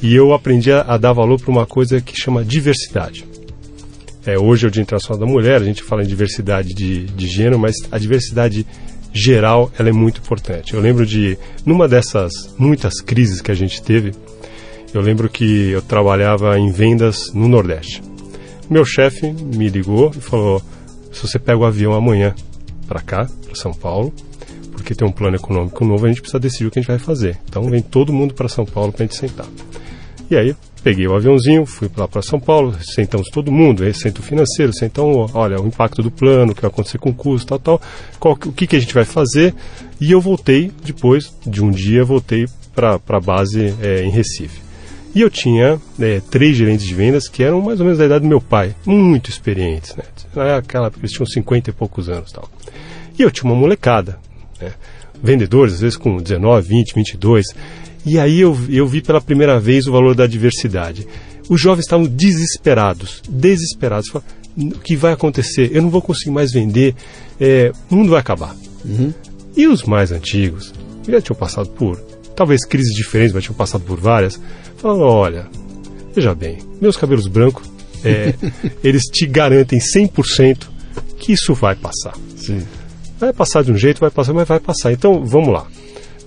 E 0.00 0.14
eu 0.14 0.32
aprendi 0.32 0.70
a, 0.70 0.82
a 0.82 0.96
dar 0.96 1.12
valor 1.12 1.40
para 1.40 1.50
uma 1.50 1.66
coisa 1.66 2.00
que 2.00 2.16
chama 2.16 2.44
diversidade. 2.44 3.26
É, 4.24 4.38
hoje 4.38 4.64
é 4.64 4.68
o 4.68 4.70
Dia 4.70 4.82
Internacional 4.82 5.18
da 5.18 5.26
Mulher, 5.26 5.60
a 5.60 5.64
gente 5.64 5.82
fala 5.82 6.02
em 6.02 6.06
diversidade 6.06 6.74
de, 6.74 7.04
de 7.06 7.26
gênero, 7.26 7.58
mas 7.58 7.74
a 7.90 7.98
diversidade 7.98 8.66
geral 9.12 9.70
ela 9.78 9.88
é 9.88 9.92
muito 9.92 10.20
importante. 10.20 10.74
Eu 10.74 10.80
lembro 10.80 11.06
de, 11.06 11.38
numa 11.64 11.88
dessas 11.88 12.32
muitas 12.58 13.00
crises 13.00 13.40
que 13.40 13.50
a 13.50 13.54
gente 13.54 13.82
teve, 13.82 14.12
eu 14.92 15.00
lembro 15.00 15.28
que 15.28 15.70
eu 15.70 15.82
trabalhava 15.82 16.58
em 16.58 16.70
vendas 16.70 17.32
no 17.32 17.48
Nordeste. 17.48 18.02
Meu 18.68 18.84
chefe 18.84 19.32
me 19.32 19.68
ligou 19.68 20.12
e 20.16 20.20
falou: 20.20 20.60
se 21.16 21.22
você 21.26 21.38
pega 21.38 21.58
o 21.58 21.64
avião 21.64 21.94
amanhã 21.94 22.34
para 22.86 23.00
cá, 23.00 23.26
para 23.44 23.54
São 23.54 23.72
Paulo, 23.72 24.12
porque 24.70 24.94
tem 24.94 25.08
um 25.08 25.10
plano 25.10 25.36
econômico 25.36 25.84
novo, 25.84 26.04
a 26.04 26.08
gente 26.08 26.20
precisa 26.20 26.38
decidir 26.38 26.66
o 26.66 26.70
que 26.70 26.78
a 26.78 26.82
gente 26.82 26.90
vai 26.90 26.98
fazer. 26.98 27.38
Então 27.48 27.62
vem 27.70 27.80
todo 27.80 28.12
mundo 28.12 28.34
para 28.34 28.48
São 28.48 28.66
Paulo 28.66 28.92
para 28.92 29.04
a 29.04 29.06
gente 29.06 29.16
sentar. 29.16 29.46
E 30.30 30.36
aí, 30.36 30.54
peguei 30.82 31.06
o 31.06 31.14
aviãozinho, 31.14 31.64
fui 31.64 31.90
lá 31.96 32.06
para 32.06 32.20
São 32.20 32.38
Paulo, 32.38 32.76
sentamos 32.82 33.28
todo 33.30 33.50
mundo, 33.50 33.82
aí 33.82 33.94
senta 33.94 34.20
o 34.20 34.22
financeiro, 34.22 34.72
senta 34.74 35.02
um, 35.02 35.26
olha, 35.32 35.58
o 35.60 35.66
impacto 35.66 36.02
do 36.02 36.10
plano, 36.10 36.52
o 36.52 36.54
que 36.54 36.60
vai 36.60 36.70
acontecer 36.70 36.98
com 36.98 37.10
o 37.10 37.14
custo, 37.14 37.48
tal, 37.48 37.58
tal, 37.58 37.80
qual, 38.20 38.34
o 38.34 38.52
que, 38.52 38.66
que 38.66 38.76
a 38.76 38.80
gente 38.80 38.92
vai 38.92 39.04
fazer. 39.04 39.54
E 39.98 40.12
eu 40.12 40.20
voltei, 40.20 40.70
depois 40.84 41.34
de 41.46 41.64
um 41.64 41.70
dia, 41.70 42.04
voltei 42.04 42.46
para 42.74 43.00
a 43.08 43.20
base 43.20 43.74
é, 43.80 44.02
em 44.02 44.10
Recife. 44.10 44.65
E 45.16 45.22
eu 45.22 45.30
tinha 45.30 45.80
é, 45.98 46.20
três 46.20 46.54
gerentes 46.54 46.84
de 46.86 46.92
vendas 46.92 47.26
que 47.26 47.42
eram 47.42 47.62
mais 47.62 47.80
ou 47.80 47.86
menos 47.86 47.98
da 47.98 48.04
idade 48.04 48.24
do 48.24 48.28
meu 48.28 48.38
pai, 48.38 48.76
muito 48.84 49.30
experientes, 49.30 49.96
né? 49.96 50.04
Aquela, 50.58 50.92
eles 50.98 51.10
tinham 51.10 51.24
50 51.24 51.70
e 51.70 51.72
poucos 51.72 52.10
anos 52.10 52.30
tal. 52.30 52.46
E 53.18 53.22
eu 53.22 53.30
tinha 53.30 53.50
uma 53.50 53.58
molecada, 53.58 54.18
né? 54.60 54.74
vendedores, 55.22 55.72
às 55.72 55.80
vezes 55.80 55.96
com 55.96 56.18
19, 56.18 56.68
20, 56.68 56.94
22. 56.94 57.46
E 58.04 58.18
aí 58.18 58.38
eu, 58.42 58.54
eu 58.68 58.86
vi 58.86 59.00
pela 59.00 59.18
primeira 59.18 59.58
vez 59.58 59.86
o 59.86 59.92
valor 59.92 60.14
da 60.14 60.26
diversidade. 60.26 61.08
Os 61.48 61.58
jovens 61.58 61.84
estavam 61.84 62.06
desesperados, 62.06 63.22
desesperados. 63.26 64.10
Falaram, 64.10 64.30
o 64.58 64.80
que 64.80 64.94
vai 64.96 65.14
acontecer? 65.14 65.70
Eu 65.72 65.80
não 65.80 65.88
vou 65.88 66.02
conseguir 66.02 66.32
mais 66.32 66.52
vender, 66.52 66.94
é, 67.40 67.72
o 67.90 67.94
mundo 67.96 68.10
vai 68.10 68.20
acabar. 68.20 68.54
E 69.56 69.66
os 69.66 69.82
mais 69.84 70.12
antigos, 70.12 70.74
já 71.08 71.22
tinham 71.22 71.38
passado 71.38 71.70
por, 71.70 71.98
talvez 72.36 72.64
crises 72.64 72.94
diferentes, 72.94 73.34
mas 73.34 73.42
tinham 73.42 73.56
passado 73.56 73.82
por 73.82 73.98
várias, 73.98 74.40
falaram, 74.76 75.02
olha, 75.02 75.46
veja 76.14 76.34
bem, 76.34 76.58
meus 76.80 76.96
cabelos 76.96 77.26
brancos, 77.26 77.68
é, 78.04 78.34
eles 78.84 79.02
te 79.04 79.26
garantem 79.26 79.78
100% 79.78 80.68
que 81.18 81.32
isso 81.32 81.54
vai 81.54 81.74
passar. 81.74 82.14
Sim. 82.36 82.62
Vai 83.18 83.32
passar 83.32 83.64
de 83.64 83.72
um 83.72 83.76
jeito, 83.76 84.00
vai 84.00 84.10
passar, 84.10 84.34
mas 84.34 84.46
vai 84.46 84.60
passar. 84.60 84.92
Então, 84.92 85.24
vamos 85.24 85.48
lá. 85.48 85.66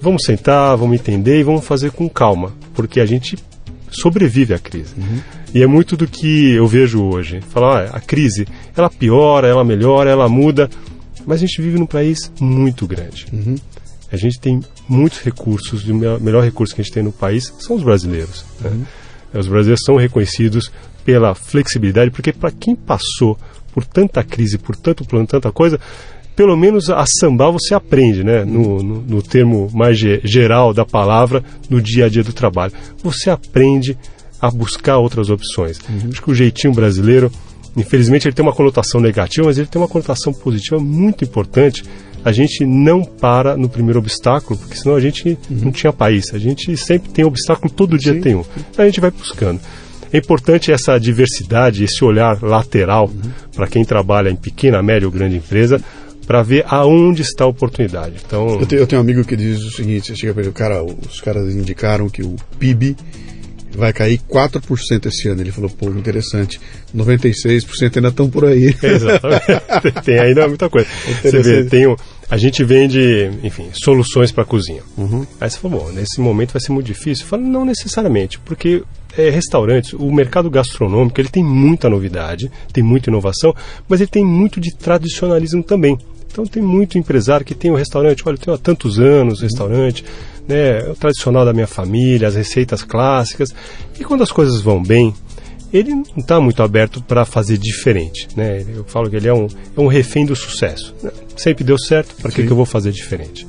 Vamos 0.02 0.24
sentar, 0.24 0.76
vamos 0.76 1.00
entender 1.00 1.39
e 1.39 1.43
vamos 1.43 1.65
fazer 1.65 1.91
com 1.91 2.10
calma, 2.10 2.52
porque 2.74 3.00
a 3.00 3.06
gente 3.06 3.38
sobrevive 3.91 4.54
à 4.54 4.60
crise. 4.60 4.95
E 5.54 5.62
é 5.62 5.67
muito 5.67 5.95
do 5.98 6.08
que 6.08 6.54
eu 6.54 6.65
vejo 6.67 7.04
hoje. 7.04 7.41
Falar, 7.50 7.86
ah, 7.86 7.98
a 7.98 8.00
crise, 8.00 8.48
ela 8.76 8.89
piora, 8.89 9.48
ela 9.48 9.63
melhora, 9.63 10.10
ela 10.10 10.30
muda, 10.30 10.69
mas 11.26 11.38
a 11.38 11.45
gente 11.45 11.62
vive 11.62 11.78
num 11.78 11.86
país 11.86 12.32
muito 12.39 12.88
grande. 12.88 13.28
A 14.12 14.17
gente 14.17 14.39
tem 14.39 14.60
muitos 14.88 15.19
recursos, 15.19 15.84
e 15.88 15.91
o 15.91 15.95
me- 15.95 16.19
melhor 16.19 16.43
recurso 16.43 16.74
que 16.74 16.82
a 16.82 16.84
gente 16.84 16.93
tem 16.93 17.04
no 17.04 17.12
país 17.12 17.54
são 17.60 17.76
os 17.76 17.84
brasileiros. 17.84 18.43
né? 18.62 18.72
Os 19.34 19.48
brasileiros 19.48 19.82
são 19.86 19.95
reconhecidos 19.95 20.72
pela 21.06 21.36
flexibilidade, 21.36 22.10
porque 22.12 22.34
para 22.34 22.52
quem 22.52 22.76
passou 22.76 23.38
por 23.72 23.86
tanta 23.86 24.24
crise, 24.24 24.58
por 24.58 24.76
tanto 24.76 25.06
plano, 25.06 25.28
tanta 25.28 25.52
coisa, 25.52 25.80
pelo 26.36 26.56
menos 26.58 26.89
a 26.89 27.06
sambar 27.06 27.52
você 27.52 27.74
aprende, 27.76 28.24
né? 28.24 28.43
No, 28.45 28.82
no, 28.82 29.02
no 29.02 29.22
termo 29.22 29.69
mais 29.74 30.00
ge- 30.00 30.22
geral 30.24 30.74
da 30.74 30.86
palavra, 30.86 31.43
no 31.69 31.82
dia 31.82 32.06
a 32.06 32.10
dia 32.10 32.24
do 32.24 32.34
trabalho. 32.34 32.74
Você 33.04 33.30
aprende 33.30 33.98
a 34.41 34.50
buscar 34.50 34.98
outras 34.98 35.30
opções. 35.30 35.80
Acho 36.10 36.22
que 36.24 36.32
o 36.32 36.34
jeitinho 36.34 36.74
brasileiro, 36.74 37.30
infelizmente, 37.76 38.28
ele 38.28 38.34
tem 38.34 38.43
uma 38.43 38.54
conotação 38.56 39.00
negativa, 39.02 39.45
mas 39.48 39.58
ele 39.58 39.67
tem 39.67 39.82
uma 39.82 39.88
conotação 39.88 40.34
positiva 40.34 40.80
muito 40.80 41.24
importante. 41.26 41.84
A 42.23 42.32
gente 42.32 42.65
não 42.65 43.03
para 43.03 43.55
no 43.55 43.69
primeiro 43.69 43.99
obstáculo, 43.99 44.60
porque 44.60 44.75
senão 44.75 44.95
a 44.95 44.99
gente 44.99 45.38
não 45.49 45.71
tinha 45.71 45.93
país. 45.93 46.34
A 46.34 46.38
gente 46.38 46.75
sempre 46.75 47.10
tem 47.10 47.23
obstáculo, 47.25 47.71
todo 47.71 47.97
dia 47.97 48.13
Sim. 48.13 48.21
tem 48.21 48.36
um. 48.36 48.43
Então 48.71 48.84
a 48.84 48.86
gente 48.86 48.99
vai 48.99 49.12
buscando. 49.12 49.60
É 50.12 50.17
importante 50.17 50.71
essa 50.71 50.97
diversidade, 50.99 51.84
esse 51.84 52.03
olhar 52.03 52.41
lateral 52.41 53.10
para 53.55 53.67
quem 53.67 53.86
trabalha 53.86 54.29
em 54.29 54.36
pequena, 54.36 54.82
média 54.82 55.08
ou 55.08 55.12
grande 55.12 55.38
empresa, 55.38 55.79
para 56.25 56.41
ver 56.41 56.65
aonde 56.67 57.21
está 57.21 57.43
a 57.43 57.47
oportunidade. 57.47 58.15
Então, 58.25 58.60
Eu 58.60 58.65
tenho, 58.65 58.82
eu 58.82 58.88
tenho 58.88 59.01
um 59.01 59.03
amigo 59.03 59.23
que 59.23 59.36
diz 59.36 59.63
o 59.63 59.71
seguinte: 59.71 60.15
chega 60.15 60.34
pra 60.34 60.43
ele, 60.43 60.51
cara, 60.51 60.84
os 60.84 61.21
caras 61.21 61.53
indicaram 61.53 62.10
que 62.10 62.23
o 62.23 62.36
PIB 62.60 62.95
vai 63.71 63.93
cair 63.93 64.19
4% 64.29 65.05
esse 65.08 65.27
ano. 65.27 65.41
Ele 65.41 65.51
falou, 65.51 65.69
pô, 65.69 65.89
interessante. 65.89 66.60
96% 66.95 67.97
ainda 67.97 68.10
estão 68.10 68.29
por 68.29 68.45
aí. 68.45 68.73
Exatamente. 68.82 70.03
tem 70.03 70.19
ainda 70.19 70.47
muita 70.47 70.69
coisa. 70.69 70.88
Você 71.21 71.41
vê, 71.41 71.63
tem 71.65 71.88
um, 71.88 71.95
a 72.29 72.38
gente 72.38 72.63
vende, 72.63 73.32
enfim, 73.43 73.69
soluções 73.73 74.32
para 74.32 74.43
a 74.43 74.45
cozinha. 74.45 74.82
Uhum. 74.97 75.25
Aí 75.39 75.49
você 75.49 75.58
falou, 75.58 75.79
bom, 75.79 75.91
nesse 75.91 76.19
momento 76.21 76.53
vai 76.53 76.62
ser 76.62 76.71
muito 76.71 76.86
difícil. 76.86 77.25
Eu 77.25 77.29
falo, 77.29 77.43
não 77.43 77.65
necessariamente, 77.65 78.39
porque 78.39 78.84
é, 79.17 79.29
restaurantes, 79.29 79.93
o 79.93 80.12
mercado 80.12 80.49
gastronômico, 80.49 81.19
ele 81.19 81.29
tem 81.29 81.43
muita 81.43 81.89
novidade, 81.89 82.51
tem 82.71 82.84
muita 82.84 83.10
inovação, 83.10 83.55
mas 83.88 83.99
ele 83.99 84.10
tem 84.10 84.23
muito 84.23 84.60
de 84.60 84.75
tradicionalismo 84.75 85.63
também. 85.63 85.97
Então 86.32 86.45
tem 86.45 86.62
muito 86.62 86.97
empresário 86.97 87.45
que 87.45 87.55
tem 87.55 87.71
o 87.71 87.75
restaurante, 87.75 88.23
olha, 88.25 88.36
eu 88.36 88.39
tenho 88.39 88.55
há 88.55 88.60
tantos 88.60 88.99
anos 88.99 89.41
restaurante, 89.41 90.05
né, 90.49 90.79
é 90.79 90.89
o 90.89 90.95
tradicional 90.95 91.45
da 91.45 91.53
minha 91.53 91.67
família, 91.67 92.27
as 92.27 92.35
receitas 92.35 92.83
clássicas. 92.83 93.55
E 93.97 94.03
quando 94.03 94.23
as 94.23 94.31
coisas 94.31 94.59
vão 94.59 94.83
bem, 94.83 95.13
ele 95.71 95.93
não 95.93 96.03
está 96.17 96.41
muito 96.41 96.62
aberto 96.62 97.01
para 97.01 97.23
fazer 97.23 97.57
diferente. 97.57 98.27
Né? 98.35 98.65
Eu 98.75 98.83
falo 98.83 99.09
que 99.09 99.15
ele 99.15 99.29
é 99.29 99.33
um, 99.33 99.47
é 99.77 99.79
um 99.79 99.88
refém 99.88 100.25
do 100.25 100.35
sucesso. 100.35 100.93
né? 101.01 101.12
Sempre 101.38 101.63
deu 101.63 101.77
certo, 101.77 102.15
para 102.21 102.31
que, 102.31 102.43
que 102.43 102.51
eu 102.51 102.55
vou 102.55 102.65
fazer 102.65 102.91
diferente? 102.91 103.47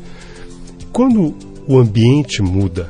quando 0.93 1.35
o 1.67 1.79
ambiente 1.79 2.43
muda, 2.43 2.89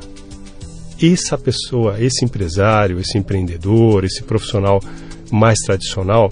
essa 1.01 1.37
pessoa, 1.37 1.95
esse 1.99 2.23
empresário, 2.25 2.99
esse 2.99 3.17
empreendedor, 3.17 4.03
esse 4.03 4.21
profissional 4.23 4.81
mais 5.31 5.59
tradicional, 5.59 6.29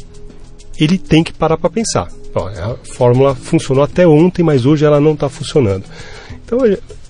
ele 0.78 0.98
tem 0.98 1.24
que 1.24 1.34
parar 1.34 1.58
para 1.58 1.70
pensar. 1.70 2.12
Ó, 2.36 2.48
a 2.48 2.76
fórmula 2.84 3.36
funcionou 3.36 3.84
até 3.84 4.08
ontem, 4.08 4.44
mas 4.44 4.66
hoje 4.66 4.86
ela 4.86 5.00
não 5.00 5.14
está 5.14 5.30
funcionando. 5.30 5.84
Então, 6.46 6.60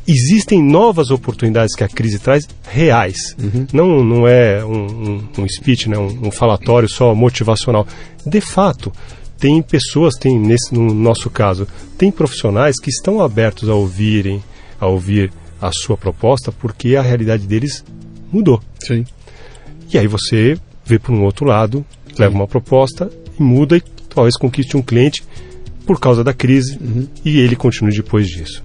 existem 0.10 0.64
novas 0.64 1.12
oportunidades 1.12 1.76
que 1.76 1.84
a 1.84 1.88
crise 1.88 2.20
traz 2.20 2.48
reais. 2.68 3.36
Uhum. 3.38 3.68
Não, 3.72 4.04
não 4.04 4.28
é 4.28 4.64
um, 4.66 4.86
um, 4.86 5.30
um 5.38 5.48
speech, 5.48 5.88
né, 5.88 5.98
um, 5.98 6.28
um, 6.28 6.32
falatório 6.32 6.90
só 6.90 7.14
motivacional. 7.14 7.88
De 8.26 8.42
fato, 8.42 8.92
tem 9.38 9.62
pessoas, 9.62 10.16
tem 10.16 10.40
nesse, 10.40 10.74
no 10.74 10.94
nosso 10.94 11.30
caso, 11.30 11.68
tem 11.98 12.12
profissionais 12.12 12.80
que 12.80 12.90
estão 12.90 13.22
abertos 13.22 13.70
a 13.70 13.76
ouvirem, 13.76 14.44
a 14.80 14.88
ouvir 14.88 15.32
a 15.62 15.72
sua 15.72 15.96
proposta, 15.96 16.52
porque 16.52 16.96
a 16.96 17.02
realidade 17.02 17.46
deles 17.46 17.84
mudou. 18.32 18.62
Sim. 18.80 19.06
E 19.92 19.98
aí 19.98 20.08
você 20.08 20.58
vê 20.86 20.98
por 20.98 21.14
um 21.14 21.24
outro 21.24 21.46
lado, 21.46 21.86
Sim. 22.08 22.16
leva 22.24 22.36
uma 22.36 22.48
proposta 22.48 23.12
e 23.40 23.44
muda 23.44 23.78
e 23.78 23.82
talvez 24.10 24.36
conquiste 24.38 24.76
um 24.76 24.82
cliente 24.82 25.24
por 25.86 26.00
causa 26.00 26.24
da 26.24 26.34
crise 26.34 26.78
uhum. 26.80 27.08
e 27.24 27.40
ele 27.40 27.56
continue 27.56 27.96
depois 27.96 28.28
disso. 28.28 28.64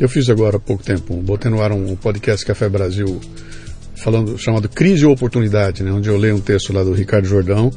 Eu 0.00 0.08
fiz 0.08 0.30
agora 0.30 0.56
há 0.56 0.60
pouco 0.60 0.82
tempo, 0.82 1.14
botei 1.16 1.50
no 1.50 1.60
ar 1.60 1.72
um 1.72 1.94
podcast 1.94 2.44
Café 2.46 2.70
Brasil 2.70 3.20
falando 3.96 4.38
chamado 4.38 4.66
Crise 4.66 5.04
ou 5.04 5.12
Oportunidade, 5.12 5.82
né, 5.82 5.92
onde 5.92 6.08
eu 6.08 6.16
leio 6.16 6.36
um 6.36 6.40
texto 6.40 6.72
lá 6.72 6.82
do 6.82 6.94
Ricardo 6.94 7.28
Jordão. 7.28 7.70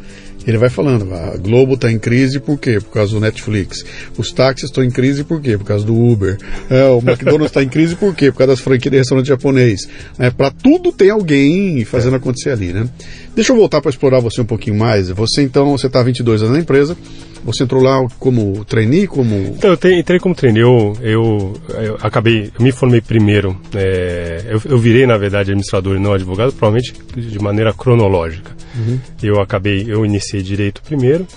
Ele 0.48 0.58
vai 0.58 0.70
falando, 0.70 1.14
a 1.14 1.36
Globo 1.36 1.74
está 1.74 1.92
em 1.92 2.00
crise 2.00 2.40
por 2.40 2.58
quê? 2.58 2.80
Por 2.80 2.92
causa 2.92 3.14
do 3.14 3.20
Netflix. 3.20 3.84
Os 4.18 4.32
táxis 4.32 4.70
estão 4.70 4.84
em 4.84 4.90
crise 4.90 5.24
por 5.26 5.42
quê? 5.42 5.58
Por 5.58 5.66
causa 5.66 5.86
do 5.86 5.96
Uber. 5.96 6.38
É, 6.70 6.86
o 6.86 7.00
McDonald's 7.00 7.48
está 7.48 7.62
em 7.62 7.70
crise 7.70 7.96
por 7.96 8.16
quê? 8.16 8.32
Por 8.32 8.38
causa 8.38 8.54
das 8.54 8.60
franquias 8.62 8.92
de 8.92 8.98
restaurante 8.98 9.28
japonês. 9.28 9.88
É, 10.18 10.30
para 10.30 10.50
tudo 10.52 10.92
tem 10.94 11.10
alguém 11.10 11.84
fazendo 11.84 12.16
acontecer 12.16 12.52
ali, 12.52 12.72
né? 12.72 12.90
Deixa 13.36 13.52
eu 13.52 13.58
voltar 13.58 13.82
para 13.82 13.90
explorar 13.90 14.20
você 14.20 14.42
um 14.42 14.46
pouquinho 14.46 14.78
mais. 14.78 15.10
Você 15.10 15.42
então, 15.42 15.78
você 15.78 15.88
está 15.88 16.00
há 16.00 16.04
22 16.04 16.42
anos 16.42 16.56
na 16.56 16.62
empresa. 16.62 16.98
Você 17.44 17.64
entrou 17.64 17.82
lá 17.84 18.06
como 18.20 18.64
trainee, 18.64 19.06
como... 19.06 19.36
Então, 19.36 19.72
eu 19.72 19.78
te, 19.78 19.94
entrei 19.94 20.20
como 20.20 20.34
trainee, 20.34 20.62
eu, 20.62 20.94
eu, 21.02 21.54
eu, 21.70 21.98
acabei, 22.02 22.52
eu 22.58 22.64
me 22.64 22.72
formei 22.72 23.02
primeiro, 23.02 23.60
é, 23.76 24.46
eu, 24.48 24.62
eu, 24.66 24.78
virei, 24.78 25.06
na 25.06 25.18
verdade, 25.18 25.52
administrador 25.52 25.98
e 25.98 26.00
não 26.00 26.14
advogado, 26.14 26.54
provavelmente 26.54 26.94
de 27.16 27.40
maneira 27.40 27.74
cronológica. 27.74 28.52
Uhum. 28.76 29.00
Eu 29.22 29.42
acabei, 29.42 29.86
eu 29.88 30.06
iniciei 30.06 30.42
direito 30.42 30.82
primeiro, 30.82 31.28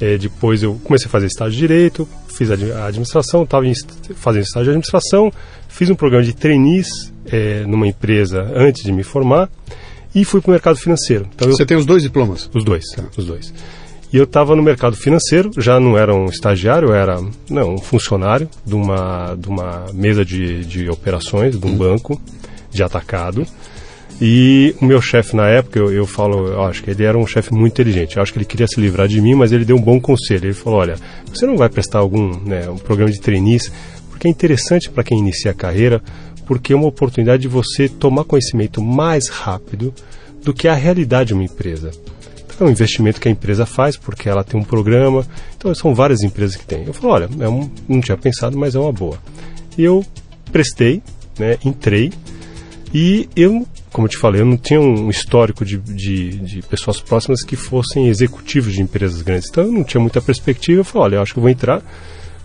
é, 0.00 0.18
depois 0.18 0.62
eu 0.62 0.74
comecei 0.82 1.06
a 1.06 1.10
fazer 1.10 1.26
estágio 1.26 1.52
de 1.52 1.58
direito, 1.58 2.08
fiz 2.28 2.50
a 2.50 2.86
administração, 2.86 3.44
estava 3.44 3.64
fazendo 4.16 4.42
estágio 4.42 4.64
de 4.64 4.70
administração, 4.70 5.32
fiz 5.68 5.88
um 5.88 5.94
programa 5.94 6.24
de 6.24 6.34
trainees 6.34 7.12
é, 7.26 7.64
numa 7.66 7.86
empresa 7.86 8.50
antes 8.54 8.82
de 8.82 8.92
me 8.92 9.02
formar 9.02 9.48
e 10.14 10.24
fui 10.24 10.40
para 10.40 10.48
o 10.48 10.52
mercado 10.52 10.76
financeiro. 10.76 11.26
Então, 11.34 11.48
Você 11.50 11.62
eu, 11.62 11.66
tem 11.66 11.76
os 11.76 11.86
dois 11.86 12.02
diplomas? 12.02 12.48
Os 12.52 12.64
dois, 12.64 12.84
tá. 12.94 13.04
os 13.16 13.24
dois. 13.24 13.52
E 14.14 14.16
eu 14.16 14.22
estava 14.22 14.54
no 14.54 14.62
mercado 14.62 14.94
financeiro, 14.94 15.50
já 15.58 15.80
não 15.80 15.98
era 15.98 16.14
um 16.14 16.26
estagiário, 16.26 16.90
eu 16.90 16.94
era 16.94 17.20
não, 17.50 17.74
um 17.74 17.78
funcionário 17.78 18.48
de 18.64 18.72
uma, 18.72 19.34
de 19.36 19.48
uma 19.48 19.86
mesa 19.92 20.24
de, 20.24 20.64
de 20.64 20.88
operações, 20.88 21.58
de 21.58 21.66
um 21.66 21.76
banco 21.76 22.20
de 22.70 22.80
atacado. 22.84 23.44
E 24.20 24.72
o 24.80 24.84
meu 24.84 25.02
chefe 25.02 25.34
na 25.34 25.48
época, 25.48 25.80
eu, 25.80 25.92
eu 25.92 26.06
falo, 26.06 26.46
eu 26.46 26.62
acho 26.62 26.84
que 26.84 26.92
ele 26.92 27.02
era 27.02 27.18
um 27.18 27.26
chefe 27.26 27.52
muito 27.52 27.72
inteligente. 27.72 28.16
Eu 28.16 28.22
acho 28.22 28.32
que 28.32 28.38
ele 28.38 28.44
queria 28.44 28.68
se 28.68 28.80
livrar 28.80 29.08
de 29.08 29.20
mim, 29.20 29.34
mas 29.34 29.50
ele 29.50 29.64
deu 29.64 29.74
um 29.74 29.82
bom 29.82 30.00
conselho. 30.00 30.46
Ele 30.46 30.54
falou: 30.54 30.78
olha, 30.78 30.94
você 31.26 31.44
não 31.44 31.56
vai 31.56 31.68
prestar 31.68 31.98
algum 31.98 32.38
né, 32.38 32.70
um 32.70 32.78
programa 32.78 33.10
de 33.10 33.20
trainees, 33.20 33.72
porque 34.10 34.28
é 34.28 34.30
interessante 34.30 34.90
para 34.90 35.02
quem 35.02 35.18
inicia 35.18 35.50
a 35.50 35.54
carreira, 35.54 36.00
porque 36.46 36.72
é 36.72 36.76
uma 36.76 36.86
oportunidade 36.86 37.42
de 37.42 37.48
você 37.48 37.88
tomar 37.88 38.22
conhecimento 38.22 38.80
mais 38.80 39.28
rápido 39.28 39.92
do 40.44 40.54
que 40.54 40.68
a 40.68 40.74
realidade 40.74 41.28
de 41.28 41.34
uma 41.34 41.42
empresa. 41.42 41.90
É 42.60 42.64
um 42.64 42.70
investimento 42.70 43.20
que 43.20 43.28
a 43.28 43.30
empresa 43.30 43.66
faz 43.66 43.96
porque 43.96 44.28
ela 44.28 44.44
tem 44.44 44.58
um 44.58 44.64
programa. 44.64 45.26
Então 45.56 45.74
são 45.74 45.94
várias 45.94 46.22
empresas 46.22 46.56
que 46.56 46.64
tem. 46.64 46.84
Eu 46.84 46.94
falo, 46.94 47.12
olha, 47.12 47.28
é 47.40 47.48
um, 47.48 47.70
não 47.88 48.00
tinha 48.00 48.16
pensado, 48.16 48.56
mas 48.56 48.74
é 48.74 48.78
uma 48.78 48.92
boa. 48.92 49.18
E 49.76 49.82
eu 49.82 50.04
prestei, 50.52 51.02
né, 51.38 51.58
entrei 51.64 52.12
e 52.94 53.28
eu, 53.34 53.66
como 53.92 54.06
eu 54.06 54.10
te 54.10 54.16
falei, 54.16 54.40
eu 54.40 54.46
não 54.46 54.56
tinha 54.56 54.80
um 54.80 55.10
histórico 55.10 55.64
de, 55.64 55.78
de, 55.78 56.30
de, 56.38 56.62
pessoas 56.62 57.00
próximas 57.00 57.42
que 57.42 57.56
fossem 57.56 58.06
executivos 58.06 58.72
de 58.72 58.80
empresas 58.80 59.20
grandes. 59.20 59.48
Então 59.50 59.64
eu 59.64 59.72
não 59.72 59.82
tinha 59.82 60.00
muita 60.00 60.22
perspectiva. 60.22 60.80
Eu 60.80 60.84
falei, 60.84 61.06
olha, 61.06 61.16
eu 61.16 61.22
acho 61.22 61.32
que 61.32 61.38
eu 61.40 61.42
vou 61.42 61.50
entrar, 61.50 61.82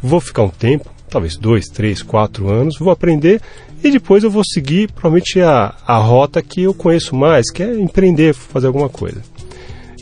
vou 0.02 0.20
ficar 0.20 0.42
um 0.42 0.50
tempo, 0.50 0.90
talvez 1.08 1.38
dois, 1.38 1.68
três, 1.68 2.02
quatro 2.02 2.50
anos, 2.50 2.80
vou 2.80 2.92
aprender 2.92 3.40
e 3.84 3.92
depois 3.92 4.24
eu 4.24 4.32
vou 4.32 4.44
seguir 4.44 4.92
provavelmente 4.92 5.40
a, 5.40 5.76
a 5.86 5.98
rota 5.98 6.42
que 6.42 6.64
eu 6.64 6.74
conheço 6.74 7.16
mais, 7.16 7.52
que 7.52 7.62
é 7.62 7.80
empreender, 7.80 8.34
fazer 8.34 8.66
alguma 8.66 8.90
coisa. 8.90 9.22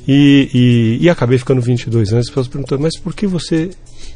E, 0.08 0.50
e, 0.54 1.06
e 1.06 1.10
acabei 1.10 1.38
ficando 1.38 1.62
22 1.62 2.14
anos. 2.14 2.26
As 2.26 2.30
pessoas 2.30 2.48
perguntam, 2.48 2.78
mas 2.80 2.98
por 2.98 3.14
que 3.14 3.28
você 3.28 3.70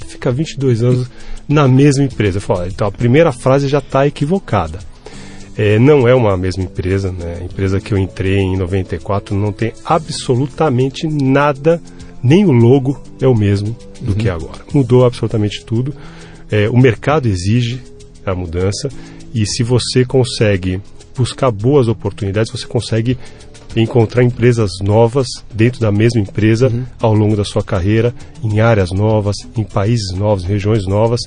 fica 0.08 0.32
22 0.32 0.84
anos 0.84 1.10
na 1.47 1.67
mesma 1.67 2.06
empresa? 2.06 2.38
Eu 2.38 2.41
falo, 2.41 2.65
então 2.65 2.88
a 2.88 2.91
primeira 2.91 3.32
frase 3.32 3.67
já 3.67 3.80
está 3.80 4.08
equivocada. 4.08 4.80
É, 5.58 5.77
não 5.77 6.08
é 6.08 6.15
uma 6.15 6.38
mesma 6.38 6.63
empresa, 6.63 7.12
né? 7.12 7.39
A 7.41 7.43
empresa 7.43 7.82
que 7.82 7.93
eu 7.93 7.97
entrei 7.97 8.39
em 8.39 8.58
94 8.58 9.36
não 9.36 9.51
tem 9.51 9.73
absolutamente 9.84 11.08
nada, 11.08 11.82
nem 12.23 12.45
o 12.45 12.51
logo 12.51 13.01
é 13.19 13.27
o 13.27 13.36
mesmo 13.36 13.75
do 13.99 14.12
uhum. 14.12 14.17
que 14.17 14.30
é 14.30 14.32
agora. 14.32 14.62
Mudou 14.73 15.06
absolutamente 15.06 15.65
tudo. 15.65 15.93
É, 16.49 16.69
o 16.69 16.77
mercado 16.77 17.27
exige 17.27 17.82
a 18.25 18.34
mudança 18.34 18.89
e 19.34 19.45
se 19.45 19.62
você 19.62 20.06
consegue 20.06 20.82
buscar 21.15 21.51
boas 21.51 21.88
oportunidades, 21.88 22.51
você 22.51 22.65
consegue 22.65 23.17
encontrar 23.75 24.23
empresas 24.23 24.71
novas 24.81 25.27
dentro 25.53 25.79
da 25.79 25.91
mesma 25.91 26.19
empresa 26.19 26.67
uhum. 26.67 26.86
ao 26.99 27.13
longo 27.13 27.36
da 27.36 27.45
sua 27.45 27.63
carreira, 27.63 28.13
em 28.43 28.60
áreas 28.60 28.91
novas, 28.91 29.36
em 29.55 29.63
países 29.63 30.12
novos, 30.12 30.43
em 30.43 30.47
regiões 30.47 30.86
novas. 30.86 31.21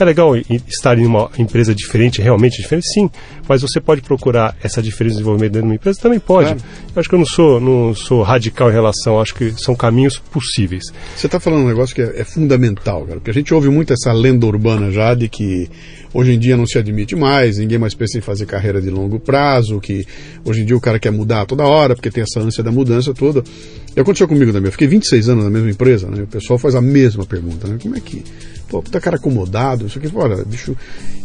É 0.00 0.04
legal 0.04 0.34
estar 0.66 0.98
em 0.98 1.04
uma 1.04 1.30
empresa 1.38 1.74
diferente, 1.74 2.22
realmente 2.22 2.62
diferente, 2.62 2.86
sim, 2.90 3.10
mas 3.46 3.60
você 3.60 3.78
pode 3.78 4.00
procurar 4.00 4.56
essa 4.62 4.80
diferença 4.80 5.16
de 5.16 5.18
desenvolvimento 5.18 5.52
dentro 5.52 5.66
de 5.66 5.72
uma 5.72 5.74
empresa? 5.74 6.00
Também 6.00 6.18
pode. 6.18 6.54
Claro. 6.54 6.62
Eu 6.96 7.00
acho 7.00 7.08
que 7.08 7.14
eu 7.14 7.18
não 7.18 7.26
sou, 7.26 7.60
não 7.60 7.94
sou 7.94 8.22
radical 8.22 8.70
em 8.70 8.72
relação, 8.72 9.20
acho 9.20 9.34
que 9.34 9.52
são 9.62 9.74
caminhos 9.74 10.18
possíveis. 10.18 10.84
Você 11.14 11.26
está 11.26 11.38
falando 11.38 11.64
um 11.64 11.68
negócio 11.68 11.94
que 11.94 12.00
é, 12.00 12.20
é, 12.20 12.24
fundamental, 12.24 13.02
cara, 13.02 13.16
porque 13.16 13.30
a 13.30 13.34
gente 13.34 13.52
ouve 13.52 13.68
muito 13.68 13.92
essa 13.92 14.10
lenda 14.10 14.46
urbana 14.46 14.90
já 14.90 15.12
de 15.12 15.28
que 15.28 15.68
hoje 16.14 16.32
em 16.32 16.38
dia 16.38 16.56
não 16.56 16.66
se 16.66 16.78
admite 16.78 17.14
mais, 17.14 17.58
ninguém 17.58 17.78
mais 17.78 17.94
pensa 17.94 18.16
em 18.16 18.22
fazer 18.22 18.46
carreira 18.46 18.80
de 18.80 18.88
longo 18.88 19.20
prazo, 19.20 19.80
que 19.80 20.06
hoje 20.44 20.62
em 20.62 20.64
dia 20.64 20.76
o 20.76 20.80
cara 20.80 20.98
quer 20.98 21.12
mudar 21.12 21.44
toda 21.44 21.64
hora, 21.64 21.94
porque 21.94 22.10
tem 22.10 22.22
essa 22.22 22.40
ânsia 22.40 22.64
da 22.64 22.72
mudança 22.72 23.12
toda. 23.12 23.44
E 23.96 24.00
aconteceu 24.00 24.28
comigo 24.28 24.52
também, 24.52 24.68
eu 24.68 24.72
fiquei 24.72 24.86
26 24.86 25.28
anos 25.28 25.44
na 25.44 25.50
mesma 25.50 25.70
empresa, 25.70 26.08
né? 26.08 26.22
o 26.22 26.26
pessoal 26.26 26.58
faz 26.58 26.74
a 26.74 26.80
mesma 26.80 27.26
pergunta, 27.26 27.66
né? 27.66 27.76
como 27.80 27.96
é 27.96 28.00
que 28.00 28.22
pô, 28.68 28.80
tá 28.82 29.00
cara 29.00 29.16
acomodado, 29.16 29.86
isso 29.86 29.98
aqui, 29.98 30.08
olha, 30.14 30.44
bicho. 30.44 30.76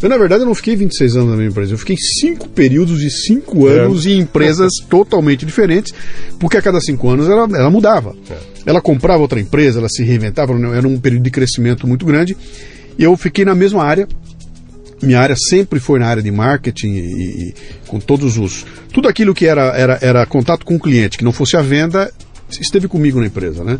Eu, 0.01 0.09
na 0.09 0.17
verdade, 0.17 0.41
eu 0.41 0.47
não 0.47 0.55
fiquei 0.55 0.75
26 0.75 1.15
anos 1.15 1.29
na 1.29 1.35
mesma 1.37 1.51
empresa, 1.51 1.73
eu 1.73 1.77
fiquei 1.77 1.95
cinco 1.95 2.49
períodos 2.49 2.99
de 2.99 3.09
cinco 3.11 3.69
é. 3.69 3.79
anos 3.81 4.05
é. 4.05 4.09
em 4.09 4.17
empresas 4.17 4.71
totalmente 4.89 5.45
diferentes, 5.45 5.93
porque 6.39 6.57
a 6.57 6.61
cada 6.61 6.81
cinco 6.81 7.07
anos 7.07 7.29
ela, 7.29 7.43
ela 7.43 7.69
mudava. 7.69 8.15
É. 8.29 8.37
Ela 8.65 8.81
comprava 8.81 9.21
outra 9.21 9.39
empresa, 9.39 9.79
ela 9.79 9.89
se 9.89 10.03
reinventava, 10.03 10.53
era 10.75 10.87
um 10.87 10.99
período 10.99 11.23
de 11.23 11.29
crescimento 11.29 11.87
muito 11.87 12.03
grande. 12.03 12.35
E 12.97 13.03
eu 13.03 13.15
fiquei 13.15 13.45
na 13.45 13.53
mesma 13.53 13.83
área, 13.83 14.07
minha 15.03 15.19
área 15.19 15.35
sempre 15.35 15.79
foi 15.79 15.99
na 15.99 16.07
área 16.07 16.23
de 16.23 16.31
marketing 16.31 16.93
e, 16.93 17.49
e, 17.49 17.53
com 17.87 17.99
todos 17.99 18.37
os 18.37 18.65
tudo 18.91 19.07
aquilo 19.07 19.35
que 19.35 19.45
era, 19.45 19.77
era, 19.77 19.99
era 20.01 20.25
contato 20.25 20.65
com 20.65 20.75
o 20.75 20.79
cliente 20.79 21.17
que 21.17 21.23
não 21.23 21.33
fosse 21.33 21.57
a 21.57 21.61
venda 21.61 22.11
esteve 22.49 22.87
comigo 22.87 23.19
na 23.19 23.27
empresa 23.27 23.63
né 23.63 23.79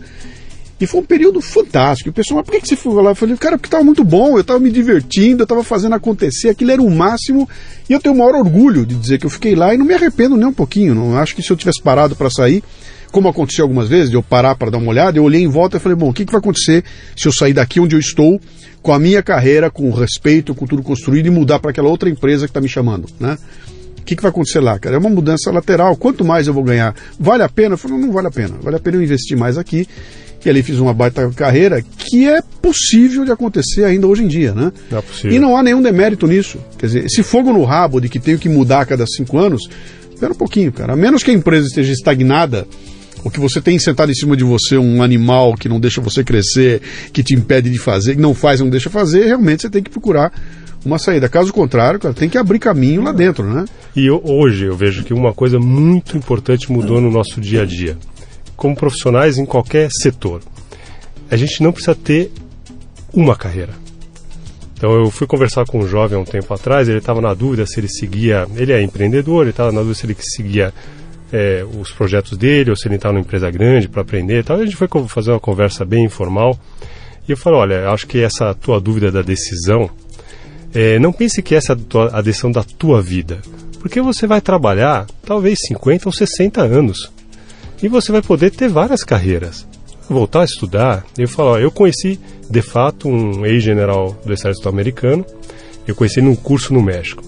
e 0.80 0.86
foi 0.86 1.00
um 1.00 1.06
período 1.06 1.40
fantástico. 1.40 2.10
O 2.10 2.14
pessoal, 2.14 2.38
mas 2.38 2.46
por 2.46 2.60
que, 2.60 2.68
você 2.68 2.76
foi 2.76 3.02
lá? 3.02 3.12
Eu 3.12 3.16
falei, 3.16 3.38
cara, 3.38 3.58
porque 3.58 3.68
estava 3.68 3.84
muito 3.84 4.04
bom, 4.04 4.36
eu 4.36 4.42
estava 4.42 4.60
me 4.60 4.70
divertindo, 4.70 5.42
eu 5.42 5.46
estava 5.46 5.64
fazendo 5.64 5.96
acontecer, 5.96 6.50
aquilo 6.50 6.72
era 6.72 6.82
o 6.82 6.92
máximo. 6.92 7.48
E 7.90 7.94
eu 7.94 8.00
tenho 8.00 8.14
o 8.14 8.18
maior 8.18 8.36
orgulho 8.36 8.86
de 8.86 8.96
dizer 8.96 9.18
que 9.18 9.26
eu 9.26 9.30
fiquei 9.30 9.56
lá 9.56 9.74
e 9.74 9.78
não 9.78 9.86
me 9.86 9.94
arrependo 9.94 10.36
nem 10.36 10.48
um 10.48 10.54
pouquinho. 10.54 10.94
Não 10.94 11.18
acho 11.18 11.34
que 11.34 11.42
se 11.42 11.50
eu 11.50 11.56
tivesse 11.56 11.82
parado 11.82 12.14
para 12.16 12.30
sair, 12.30 12.62
como 13.10 13.30
aconteceu 13.30 13.64
algumas 13.64 13.88
vezes, 13.88 14.10
de 14.10 14.18
eu 14.18 14.24
parar 14.24 14.56
para 14.56 14.70
dar 14.70 14.78
uma 14.78 14.90
olhada, 14.90 15.18
eu 15.18 15.24
olhei 15.24 15.42
em 15.42 15.48
volta 15.48 15.78
e 15.78 15.80
falei, 15.80 15.98
bom, 15.98 16.10
o 16.10 16.14
que, 16.14 16.26
que 16.26 16.32
vai 16.32 16.40
acontecer 16.40 16.84
se 17.16 17.26
eu 17.26 17.32
sair 17.32 17.54
daqui 17.54 17.80
onde 17.80 17.96
eu 17.96 18.00
estou, 18.00 18.42
com 18.82 18.92
a 18.92 19.00
minha 19.00 19.24
carreira, 19.24 19.72
com 19.72 19.90
respeito, 19.92 20.54
com 20.54 20.68
tudo 20.68 20.84
construído 20.84 21.28
e 21.28 21.30
mudar 21.30 21.60
para 21.60 21.72
aquela 21.72 21.88
outra 21.88 22.10
empresa 22.10 22.46
que 22.46 22.50
está 22.50 22.60
me 22.60 22.68
chamando, 22.68 23.08
né? 23.18 23.38
O 24.06 24.08
que, 24.08 24.16
que 24.16 24.22
vai 24.22 24.30
acontecer 24.30 24.60
lá, 24.60 24.78
cara? 24.78 24.98
É 24.98 25.00
uma 25.00 25.10
mudança 25.10 25.50
lateral. 25.50 25.96
Quanto 25.98 26.24
mais 26.24 26.46
eu 26.46 26.54
vou 26.54 26.64
ganhar? 26.64 26.94
Vale 27.20 27.42
a 27.42 27.50
pena? 27.50 27.74
Eu 27.74 27.78
falei, 27.80 27.98
não, 27.98 28.12
vale 28.12 28.28
a 28.28 28.32
pena. 28.32 28.54
Vale 28.62 28.76
a 28.76 28.80
pena 28.80 28.98
eu 28.98 29.02
investir 29.02 29.36
mais 29.36 29.58
aqui 29.58 29.88
que 30.40 30.48
ali 30.48 30.62
fiz 30.62 30.78
uma 30.78 30.94
baita 30.94 31.28
carreira, 31.32 31.82
que 31.82 32.30
é 32.30 32.40
possível 32.62 33.26
de 33.26 33.32
acontecer 33.32 33.84
ainda 33.84 34.06
hoje 34.06 34.24
em 34.24 34.28
dia, 34.28 34.54
né? 34.54 34.72
É 34.92 35.02
possível. 35.02 35.32
E 35.32 35.40
não 35.40 35.58
há 35.58 35.64
nenhum 35.64 35.82
demérito 35.82 36.28
nisso. 36.28 36.60
Quer 36.78 36.86
dizer, 36.86 37.06
esse 37.06 37.24
fogo 37.24 37.52
no 37.52 37.64
rabo 37.64 38.00
de 38.00 38.08
que 38.08 38.20
tenho 38.20 38.38
que 38.38 38.48
mudar 38.48 38.82
a 38.82 38.86
cada 38.86 39.08
cinco 39.08 39.40
anos, 39.40 39.68
espera 40.14 40.34
um 40.34 40.36
pouquinho, 40.36 40.72
cara. 40.72 40.94
A 40.94 40.96
menos 40.96 41.24
que 41.24 41.32
a 41.32 41.34
empresa 41.34 41.66
esteja 41.66 41.92
estagnada, 41.92 42.68
ou 43.24 43.32
que 43.32 43.40
você 43.40 43.60
tenha 43.60 43.80
sentado 43.80 44.12
em 44.12 44.14
cima 44.14 44.38
de 44.38 44.44
você 44.44 44.78
um 44.78 45.02
animal 45.02 45.56
que 45.56 45.68
não 45.68 45.80
deixa 45.80 46.00
você 46.00 46.24
crescer, 46.24 46.80
que 47.12 47.24
te 47.24 47.34
impede 47.34 47.72
de 47.72 47.80
fazer, 47.80 48.14
que 48.14 48.22
não 48.22 48.36
faz, 48.36 48.60
não 48.60 48.70
deixa 48.70 48.88
fazer, 48.88 49.26
realmente 49.26 49.64
você 49.64 49.70
tem 49.72 49.82
que 49.82 49.90
procurar 49.90 50.32
uma 50.86 51.00
saída. 51.00 51.28
Caso 51.28 51.52
contrário, 51.52 52.00
cara, 52.00 52.14
tem 52.14 52.30
que 52.30 52.38
abrir 52.38 52.60
caminho 52.60 53.02
lá 53.02 53.12
dentro, 53.12 53.44
né? 53.44 53.66
E 53.96 54.06
eu, 54.06 54.22
hoje 54.24 54.66
eu 54.66 54.76
vejo 54.76 55.04
que 55.04 55.14
uma 55.14 55.34
coisa 55.34 55.60
muito 55.60 56.16
importante 56.16 56.72
mudou 56.72 57.02
no 57.02 57.10
nosso 57.10 57.42
dia 57.42 57.64
a 57.64 57.66
dia, 57.66 57.98
como 58.56 58.76
profissionais 58.76 59.38
em 59.38 59.46
qualquer 59.46 59.90
setor. 59.92 60.42
A 61.30 61.36
gente 61.36 61.64
não 61.64 61.72
precisa 61.72 61.96
ter 61.96 62.32
uma 63.14 63.36
carreira. 63.36 63.74
Então 64.78 64.92
eu 64.92 65.10
fui 65.10 65.26
conversar 65.26 65.66
com 65.66 65.80
um 65.80 65.88
jovem 65.88 66.18
há 66.18 66.22
um 66.22 66.26
tempo 66.26 66.54
atrás, 66.54 66.88
ele 66.88 67.00
estava 67.00 67.22
na 67.22 67.34
dúvida 67.34 67.66
se 67.66 67.80
ele 67.80 67.88
seguia, 67.88 68.46
ele 68.56 68.74
é 68.74 68.82
empreendedor, 68.82 69.44
ele 69.44 69.52
estava 69.52 69.72
na 69.72 69.80
dúvida 69.80 69.96
se 69.96 70.06
ele 70.06 70.16
seguia 70.20 70.74
é, 71.32 71.66
os 71.80 71.92
projetos 71.92 72.38
dele 72.38 72.70
ou 72.70 72.76
se 72.76 72.88
ele 72.88 72.96
estava 72.96 73.14
numa 73.14 73.22
empresa 73.22 73.50
grande 73.50 73.88
para 73.88 74.02
aprender. 74.02 74.42
Então 74.42 74.58
a 74.58 74.66
gente 74.66 74.76
foi 74.76 74.88
fazer 75.08 75.32
uma 75.32 75.40
conversa 75.40 75.86
bem 75.86 76.06
informal 76.06 76.60
e 77.28 77.32
eu 77.32 77.38
falei, 77.38 77.60
olha, 77.60 77.90
acho 77.90 78.06
que 78.06 78.20
essa 78.22 78.54
tua 78.54 78.80
dúvida 78.80 79.12
da 79.12 79.22
decisão, 79.22 79.90
é, 80.76 81.00
não 81.00 81.12
pense 81.12 81.42
que 81.42 81.56
essa 81.56 81.74
é 81.74 81.78
a, 82.12 82.22
decisão 82.22 82.52
da 82.52 82.64
tua 82.64 83.02
vida, 83.02 83.40
porque 83.80 84.02
você 84.02 84.28
vai 84.28 84.42
trabalhar 84.42 85.08
talvez 85.26 85.58
50 85.68 86.08
ou 86.08 86.14
60 86.14 86.62
anos 86.62 87.12
e 87.82 87.88
você 87.88 88.12
vai 88.12 88.22
poder 88.22 88.52
ter 88.52 88.70
várias 88.70 89.04
carreiras 89.04 89.66
voltar 90.10 90.42
a 90.42 90.46
estudar, 90.46 91.06
eu 91.18 91.28
falo, 91.28 91.52
ó, 91.52 91.58
eu 91.58 91.72
conheci 91.72 92.20
de 92.50 92.62
fato 92.62 93.10
um 93.10 93.46
ex-general 93.46 94.16
do 94.26 94.34
exército 94.34 94.70
americano, 94.70 95.26
eu 95.88 95.96
conheci 95.96 96.22
num 96.22 96.36
curso 96.36 96.74
no 96.74 96.82
México. 96.82 97.24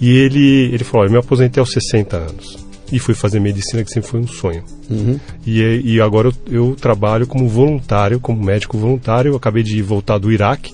E 0.00 0.16
ele, 0.16 0.72
ele 0.72 0.84
falou, 0.84 1.06
eu 1.06 1.12
me 1.12 1.18
aposentei 1.18 1.60
aos 1.60 1.72
60 1.72 2.16
anos 2.16 2.58
e 2.90 2.98
fui 2.98 3.14
fazer 3.14 3.38
medicina, 3.38 3.84
que 3.84 3.90
sempre 3.90 4.10
foi 4.10 4.20
um 4.20 4.26
sonho. 4.26 4.64
Uhum. 4.88 5.20
E, 5.46 5.60
e 5.84 6.00
agora 6.00 6.28
eu, 6.28 6.34
eu, 6.50 6.76
trabalho 6.76 7.26
como 7.26 7.46
voluntário, 7.48 8.18
como 8.18 8.42
médico 8.42 8.78
voluntário. 8.78 9.32
Eu 9.32 9.36
acabei 9.36 9.62
de 9.62 9.80
voltar 9.82 10.18
do 10.18 10.32
Iraque. 10.32 10.72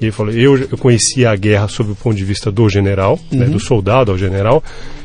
E 0.00 0.06
ele 0.06 0.12
falou: 0.12 0.32
eu, 0.32 0.56
eu 0.56 0.78
conheci 0.78 1.24
a 1.24 1.34
guerra 1.36 1.68
sob 1.68 1.92
o 1.92 1.94
ponto 1.94 2.16
de 2.16 2.24
vista 2.24 2.50
do 2.50 2.68
general, 2.68 3.18
uhum. 3.32 3.38
né, 3.38 3.46
do 3.46 3.60
soldado 3.60 4.10
ao 4.10 4.18
general. 4.18 4.62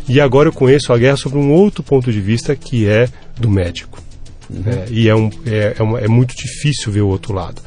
E 0.07 0.19
agora 0.19 0.49
eu 0.49 0.53
conheço 0.53 0.91
a 0.91 0.97
guerra 0.97 1.17
sob 1.17 1.37
um 1.37 1.51
outro 1.51 1.83
ponto 1.83 2.11
de 2.11 2.19
vista, 2.19 2.55
que 2.55 2.87
é 2.87 3.07
do 3.39 3.49
médico. 3.49 4.01
Uhum. 4.49 4.63
É, 4.65 4.85
e 4.89 5.07
é, 5.07 5.15
um, 5.15 5.29
é, 5.45 5.75
é, 5.77 5.83
uma, 5.83 5.99
é, 5.99 6.07
muito 6.07 6.35
difícil 6.35 6.91
ver 6.91 7.01
o 7.01 7.07
outro 7.07 7.33
lado. 7.33 7.61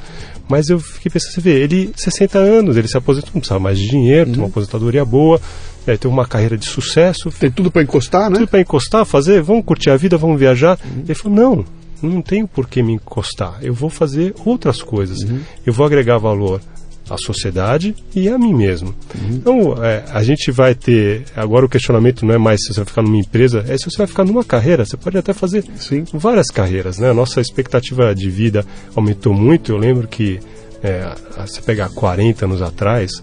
Mas 0.48 0.68
eu 0.68 0.80
fiquei 0.80 1.10
pensando, 1.10 1.34
você 1.34 1.40
vê, 1.40 1.60
ele, 1.60 1.92
60 1.94 2.38
anos, 2.38 2.76
ele 2.76 2.88
se 2.88 2.96
aposentou, 2.96 3.30
não 3.32 3.40
precisava 3.40 3.60
mais 3.60 3.78
de 3.78 3.88
dinheiro, 3.88 4.26
uhum. 4.26 4.34
tem 4.34 4.42
uma 4.42 4.48
aposentadoria 4.48 5.04
boa, 5.04 5.40
é, 5.86 5.96
tem 5.96 6.10
uma 6.10 6.26
carreira 6.26 6.58
de 6.58 6.66
sucesso. 6.66 7.30
Tem 7.30 7.50
tudo 7.50 7.70
para 7.70 7.82
encostar, 7.82 8.28
né? 8.28 8.38
Tudo 8.38 8.48
para 8.48 8.60
encostar, 8.60 9.06
fazer, 9.06 9.40
vamos 9.40 9.64
curtir 9.64 9.90
a 9.90 9.96
vida, 9.96 10.18
vamos 10.18 10.38
viajar. 10.38 10.78
Uhum. 10.84 11.04
Ele 11.04 11.14
falou, 11.14 11.38
não, 11.38 11.64
não 12.02 12.20
tenho 12.20 12.48
por 12.48 12.68
que 12.68 12.82
me 12.82 12.94
encostar, 12.94 13.58
eu 13.62 13.72
vou 13.72 13.88
fazer 13.88 14.34
outras 14.44 14.82
coisas, 14.82 15.20
uhum. 15.20 15.40
eu 15.64 15.72
vou 15.72 15.86
agregar 15.86 16.18
valor 16.18 16.60
à 17.08 17.16
sociedade 17.16 17.94
e 18.14 18.28
a 18.28 18.38
mim 18.38 18.54
mesmo. 18.54 18.94
Uhum. 19.14 19.30
Então, 19.30 19.84
é, 19.84 20.04
a 20.10 20.22
gente 20.22 20.50
vai 20.50 20.74
ter. 20.74 21.24
Agora, 21.36 21.66
o 21.66 21.68
questionamento 21.68 22.24
não 22.24 22.34
é 22.34 22.38
mais 22.38 22.60
se 22.62 22.72
você 22.72 22.80
vai 22.80 22.86
ficar 22.86 23.02
numa 23.02 23.18
empresa, 23.18 23.64
é 23.68 23.76
se 23.76 23.84
você 23.84 23.98
vai 23.98 24.06
ficar 24.06 24.24
numa 24.24 24.44
carreira. 24.44 24.84
Você 24.84 24.96
pode 24.96 25.18
até 25.18 25.32
fazer 25.32 25.64
Sim. 25.76 26.04
várias 26.12 26.48
carreiras. 26.48 26.98
Né? 26.98 27.10
A 27.10 27.14
nossa 27.14 27.40
expectativa 27.40 28.14
de 28.14 28.30
vida 28.30 28.64
aumentou 28.94 29.34
muito. 29.34 29.72
Eu 29.72 29.78
lembro 29.78 30.06
que, 30.08 30.40
é, 30.82 31.14
você 31.38 31.60
pegar 31.60 31.88
40 31.90 32.44
anos 32.44 32.62
atrás, 32.62 33.22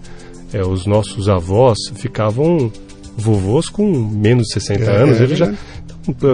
é, 0.52 0.62
os 0.62 0.86
nossos 0.86 1.28
avós 1.28 1.78
ficavam 1.94 2.72
vovôs 3.16 3.68
com 3.68 3.86
menos 3.86 4.46
de 4.46 4.54
60 4.54 4.84
é, 4.84 4.96
anos, 4.96 5.20
eles 5.20 5.38
já 5.38 5.46
é, 5.46 5.54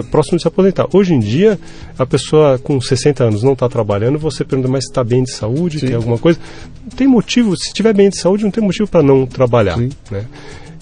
próximo 0.09 0.37
de 0.37 0.41
se 0.41 0.47
aposentar. 0.47 0.87
Hoje 0.93 1.13
em 1.13 1.19
dia, 1.19 1.59
a 1.97 2.05
pessoa 2.05 2.57
com 2.57 2.79
60 2.79 3.23
anos 3.23 3.43
não 3.43 3.53
está 3.53 3.67
trabalhando, 3.67 4.17
você 4.17 4.43
pergunta, 4.43 4.69
mas 4.69 4.85
está 4.85 5.03
bem 5.03 5.23
de 5.23 5.31
saúde, 5.31 5.79
Sim. 5.79 5.87
tem 5.87 5.95
alguma 5.95 6.17
coisa? 6.17 6.39
Não 6.83 6.91
tem 6.91 7.07
motivo, 7.07 7.55
se 7.55 7.67
estiver 7.67 7.93
bem 7.93 8.09
de 8.09 8.17
saúde, 8.17 8.43
não 8.43 8.51
tem 8.51 8.63
motivo 8.63 8.89
para 8.89 9.03
não 9.03 9.25
trabalhar. 9.25 9.77
Né? 9.77 10.25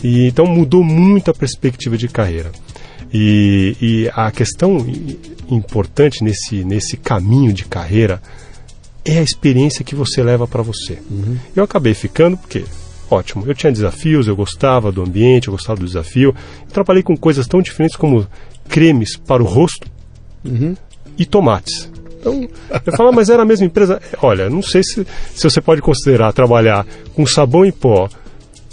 E, 0.03 0.27
então 0.27 0.45
mudou 0.45 0.83
muito 0.83 1.31
a 1.31 1.33
perspectiva 1.33 1.97
de 1.97 2.07
carreira. 2.07 2.51
E, 3.13 3.75
e, 3.81 4.11
a 4.13 4.29
questão 4.31 4.77
importante 5.49 6.23
nesse, 6.23 6.63
nesse 6.63 6.97
caminho 6.97 7.53
de 7.53 7.65
carreira 7.65 8.21
é 9.05 9.19
a 9.19 9.23
experiência 9.23 9.85
que 9.85 9.95
você 9.95 10.23
leva 10.23 10.47
para 10.47 10.61
você. 10.61 10.97
Uhum. 11.09 11.37
Eu 11.55 11.63
acabei 11.63 11.93
ficando 11.93 12.35
porque 12.35 12.65
ótimo. 13.09 13.43
Eu 13.45 13.53
tinha 13.53 13.71
desafios, 13.71 14.27
eu 14.27 14.35
gostava 14.35 14.91
do 14.91 15.01
ambiente, 15.01 15.47
eu 15.47 15.51
gostava 15.51 15.79
do 15.79 15.85
desafio. 15.85 16.35
Eu 16.65 16.71
trabalhei 16.71 17.03
com 17.03 17.15
coisas 17.15 17.47
tão 17.47 17.61
diferentes 17.61 17.95
como 17.95 18.27
cremes 18.67 19.17
para 19.17 19.41
o 19.41 19.45
rosto 19.45 19.87
uhum. 20.43 20.75
e 21.17 21.25
tomates. 21.25 21.91
Então, 22.19 22.47
eu 22.85 22.93
falo, 22.97 23.13
mas 23.13 23.29
era 23.29 23.43
a 23.43 23.45
mesma 23.45 23.67
empresa? 23.67 24.01
Olha, 24.21 24.49
não 24.49 24.61
sei 24.61 24.81
se, 24.83 25.05
se 25.33 25.43
você 25.43 25.61
pode 25.61 25.81
considerar 25.81 26.33
trabalhar 26.33 26.85
com 27.13 27.25
sabão 27.25 27.63
em 27.63 27.71
pó, 27.71 28.09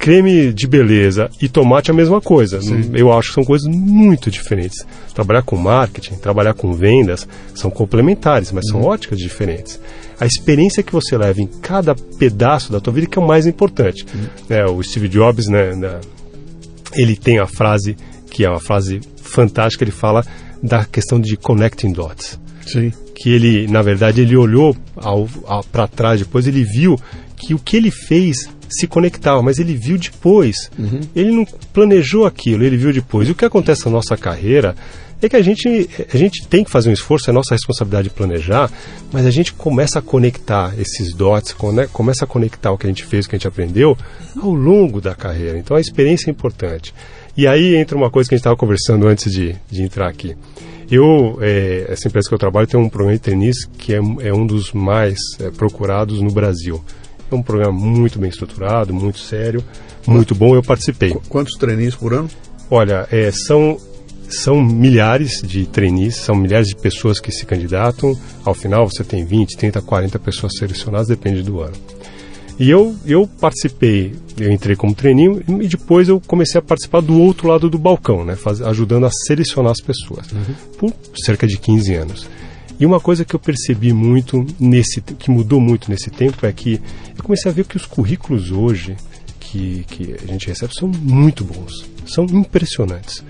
creme 0.02 0.52
de 0.52 0.66
beleza 0.66 1.31
e 1.40 1.48
tomate 1.48 1.90
a 1.90 1.94
mesma 1.94 2.20
coisa. 2.20 2.61
Sim. 2.61 2.90
Eu 2.92 3.12
acho 3.12 3.28
que 3.28 3.35
são 3.35 3.44
coisas 3.44 3.68
muito 3.68 4.33
diferentes. 4.33 4.85
Trabalhar 5.14 5.42
com 5.42 5.55
marketing, 5.57 6.16
trabalhar 6.16 6.55
com 6.55 6.72
vendas 6.72 7.28
são 7.55 7.70
complementares, 7.70 8.50
mas 8.50 8.64
uhum. 8.66 8.81
são 8.81 8.90
óticas 8.90 9.18
diferentes. 9.18 9.78
A 10.18 10.26
experiência 10.26 10.83
que 10.83 10.92
você 10.92 11.16
leva 11.16 11.40
em 11.40 11.46
cada 11.46 11.94
pedaço 11.94 12.72
da 12.72 12.81
tua 12.81 12.92
vida 12.92 13.07
que 13.07 13.16
é 13.16 13.22
o 13.22 13.26
mais 13.26 13.46
importante. 13.46 14.05
Uhum. 14.12 14.57
É, 14.57 14.64
o 14.64 14.83
Steve 14.83 15.09
Jobs, 15.09 15.46
né, 15.46 15.74
né, 15.76 16.00
ele 16.94 17.14
tem 17.14 17.38
a 17.38 17.46
frase 17.46 17.96
que 18.32 18.46
é 18.46 18.48
uma 18.48 18.60
frase 18.60 19.00
fantástica, 19.20 19.84
ele 19.84 19.90
fala 19.90 20.24
da 20.62 20.86
questão 20.86 21.20
de 21.20 21.36
connecting 21.36 21.92
dots. 21.92 22.40
Sim. 22.66 22.90
Que 23.14 23.30
ele, 23.30 23.66
na 23.66 23.82
verdade, 23.82 24.22
ele 24.22 24.34
olhou 24.36 24.74
para 25.70 25.86
trás 25.86 26.20
depois, 26.20 26.46
ele 26.46 26.64
viu 26.64 26.98
que 27.36 27.52
o 27.52 27.58
que 27.58 27.76
ele 27.76 27.90
fez 27.90 28.48
se 28.70 28.86
conectava, 28.86 29.42
mas 29.42 29.58
ele 29.58 29.74
viu 29.74 29.98
depois. 29.98 30.70
Uhum. 30.78 31.00
Ele 31.14 31.30
não 31.30 31.44
planejou 31.74 32.24
aquilo, 32.24 32.64
ele 32.64 32.78
viu 32.78 32.90
depois. 32.90 33.28
E 33.28 33.32
o 33.32 33.34
que 33.34 33.44
acontece 33.44 33.84
na 33.84 33.92
nossa 33.92 34.16
carreira 34.16 34.74
é 35.20 35.28
que 35.28 35.36
a 35.36 35.42
gente, 35.42 35.88
a 36.12 36.16
gente 36.16 36.46
tem 36.48 36.64
que 36.64 36.70
fazer 36.70 36.88
um 36.88 36.92
esforço, 36.92 37.28
é 37.28 37.32
nossa 37.32 37.54
responsabilidade 37.54 38.10
planejar, 38.10 38.70
mas 39.12 39.26
a 39.26 39.30
gente 39.30 39.52
começa 39.52 39.98
a 39.98 40.02
conectar 40.02 40.74
esses 40.78 41.12
dots, 41.12 41.54
começa 41.92 42.24
a 42.24 42.26
conectar 42.26 42.72
o 42.72 42.78
que 42.78 42.86
a 42.86 42.88
gente 42.88 43.04
fez, 43.04 43.26
o 43.26 43.28
que 43.28 43.36
a 43.36 43.38
gente 43.38 43.46
aprendeu 43.46 43.96
ao 44.40 44.52
longo 44.52 45.00
da 45.00 45.14
carreira. 45.14 45.58
Então 45.58 45.76
a 45.76 45.80
experiência 45.80 46.30
é 46.30 46.32
importante. 46.32 46.94
E 47.36 47.46
aí 47.46 47.76
entra 47.76 47.96
uma 47.96 48.10
coisa 48.10 48.28
que 48.28 48.34
a 48.34 48.36
gente 48.36 48.42
estava 48.42 48.56
conversando 48.56 49.06
antes 49.06 49.32
de, 49.32 49.54
de 49.70 49.82
entrar 49.82 50.08
aqui. 50.08 50.36
Eu, 50.90 51.38
é, 51.40 51.86
essa 51.88 52.08
empresa 52.08 52.28
que 52.28 52.34
eu 52.34 52.38
trabalho 52.38 52.66
tem 52.66 52.78
um 52.78 52.88
programa 52.88 53.16
de 53.16 53.22
tênis 53.22 53.64
que 53.64 53.94
é, 53.94 54.00
é 54.20 54.34
um 54.34 54.46
dos 54.46 54.72
mais 54.72 55.18
é, 55.40 55.50
procurados 55.50 56.20
no 56.20 56.30
Brasil. 56.30 56.84
É 57.30 57.34
um 57.34 57.42
programa 57.42 57.72
muito 57.72 58.18
bem 58.18 58.28
estruturado, 58.28 58.92
muito 58.92 59.18
sério, 59.18 59.64
muito 60.06 60.34
bom. 60.34 60.54
Eu 60.54 60.62
participei. 60.62 61.16
Quantos 61.30 61.56
treinistas 61.56 61.94
por 61.94 62.12
ano? 62.12 62.28
Olha, 62.70 63.08
é, 63.10 63.30
são 63.30 63.78
são 64.28 64.62
milhares 64.62 65.42
de 65.42 65.66
trainees, 65.66 66.16
são 66.16 66.34
milhares 66.34 66.68
de 66.68 66.76
pessoas 66.76 67.20
que 67.20 67.30
se 67.30 67.44
candidatam. 67.44 68.18
Ao 68.44 68.54
final 68.54 68.88
você 68.88 69.04
tem 69.04 69.24
20, 69.24 69.56
30, 69.56 69.82
40 69.82 70.18
pessoas 70.18 70.52
selecionadas, 70.58 71.08
depende 71.08 71.42
do 71.42 71.60
ano. 71.60 71.74
E 72.62 72.70
eu, 72.70 72.94
eu 73.05 73.27
participei, 73.27 74.14
eu 74.38 74.53
entrei 74.53 74.77
como 74.77 74.94
treininho 74.94 75.42
e 75.61 75.66
depois 75.66 76.09
eu 76.09 76.20
comecei 76.25 76.61
a 76.61 76.62
participar 76.62 77.01
do 77.01 77.20
outro 77.20 77.48
lado 77.48 77.68
do 77.68 77.77
balcão, 77.77 78.25
né, 78.25 78.37
faz, 78.37 78.62
ajudando 78.62 79.05
a 79.05 79.11
selecionar 79.11 79.72
as 79.72 79.81
pessoas, 79.81 80.31
uhum. 80.31 80.55
por 80.79 80.92
cerca 81.25 81.44
de 81.44 81.59
15 81.59 81.94
anos. 81.94 82.29
E 82.79 82.87
uma 82.87 83.01
coisa 83.01 83.25
que 83.25 83.35
eu 83.35 83.40
percebi 83.40 83.92
muito 83.92 84.46
nesse, 84.61 85.01
que 85.01 85.29
mudou 85.29 85.61
muito 85.61 85.90
nesse 85.90 86.09
tempo 86.09 86.46
é 86.46 86.53
que 86.53 86.81
eu 87.18 87.25
comecei 87.25 87.51
a 87.51 87.55
ver 87.55 87.64
que 87.64 87.77
os 87.77 87.85
currículos 87.85 88.53
hoje 88.53 88.94
que, 89.40 89.85
que 89.88 90.14
a 90.22 90.27
gente 90.29 90.46
recebe 90.46 90.72
são 90.72 90.87
muito 90.87 91.42
bons, 91.42 91.85
são 92.07 92.27
impressionantes. 92.27 93.25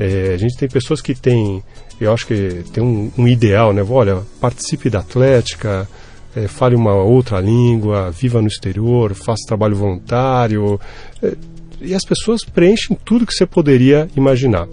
É, 0.00 0.32
a 0.32 0.38
gente 0.38 0.56
tem 0.56 0.70
pessoas 0.70 1.02
que 1.02 1.14
têm, 1.14 1.62
eu 2.00 2.10
acho 2.14 2.26
que 2.26 2.64
tem 2.72 2.82
um, 2.82 3.12
um 3.18 3.28
ideal, 3.28 3.74
né? 3.74 3.84
Olha, 3.86 4.22
participe 4.40 4.88
da 4.88 5.00
Atlética, 5.00 5.86
é, 6.36 6.48
fale 6.48 6.74
uma 6.74 6.94
outra 6.94 7.40
língua, 7.40 8.10
viva 8.10 8.40
no 8.40 8.48
exterior, 8.48 9.14
faça 9.14 9.46
trabalho 9.46 9.76
voluntário. 9.76 10.80
É, 11.22 11.34
e 11.80 11.94
as 11.94 12.04
pessoas 12.04 12.42
preenchem 12.44 12.96
tudo 13.04 13.26
que 13.26 13.34
você 13.34 13.46
poderia 13.46 14.08
imaginar. 14.16 14.66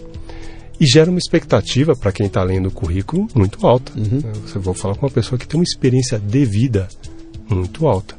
E 0.80 0.86
gera 0.86 1.12
uma 1.12 1.20
expectativa 1.20 1.96
para 1.96 2.12
quem 2.12 2.26
está 2.26 2.42
lendo 2.42 2.68
o 2.68 2.72
currículo 2.72 3.28
muito 3.36 3.66
alta. 3.68 3.92
Uhum. 3.96 4.20
É, 4.24 4.48
você 4.48 4.58
vai 4.58 4.74
falar 4.74 4.96
com 4.96 5.06
uma 5.06 5.12
pessoa 5.12 5.38
que 5.38 5.48
tem 5.48 5.60
uma 5.60 5.64
experiência 5.64 6.18
de 6.18 6.46
vida 6.46 6.88
muito 7.48 7.88
alta, 7.88 8.16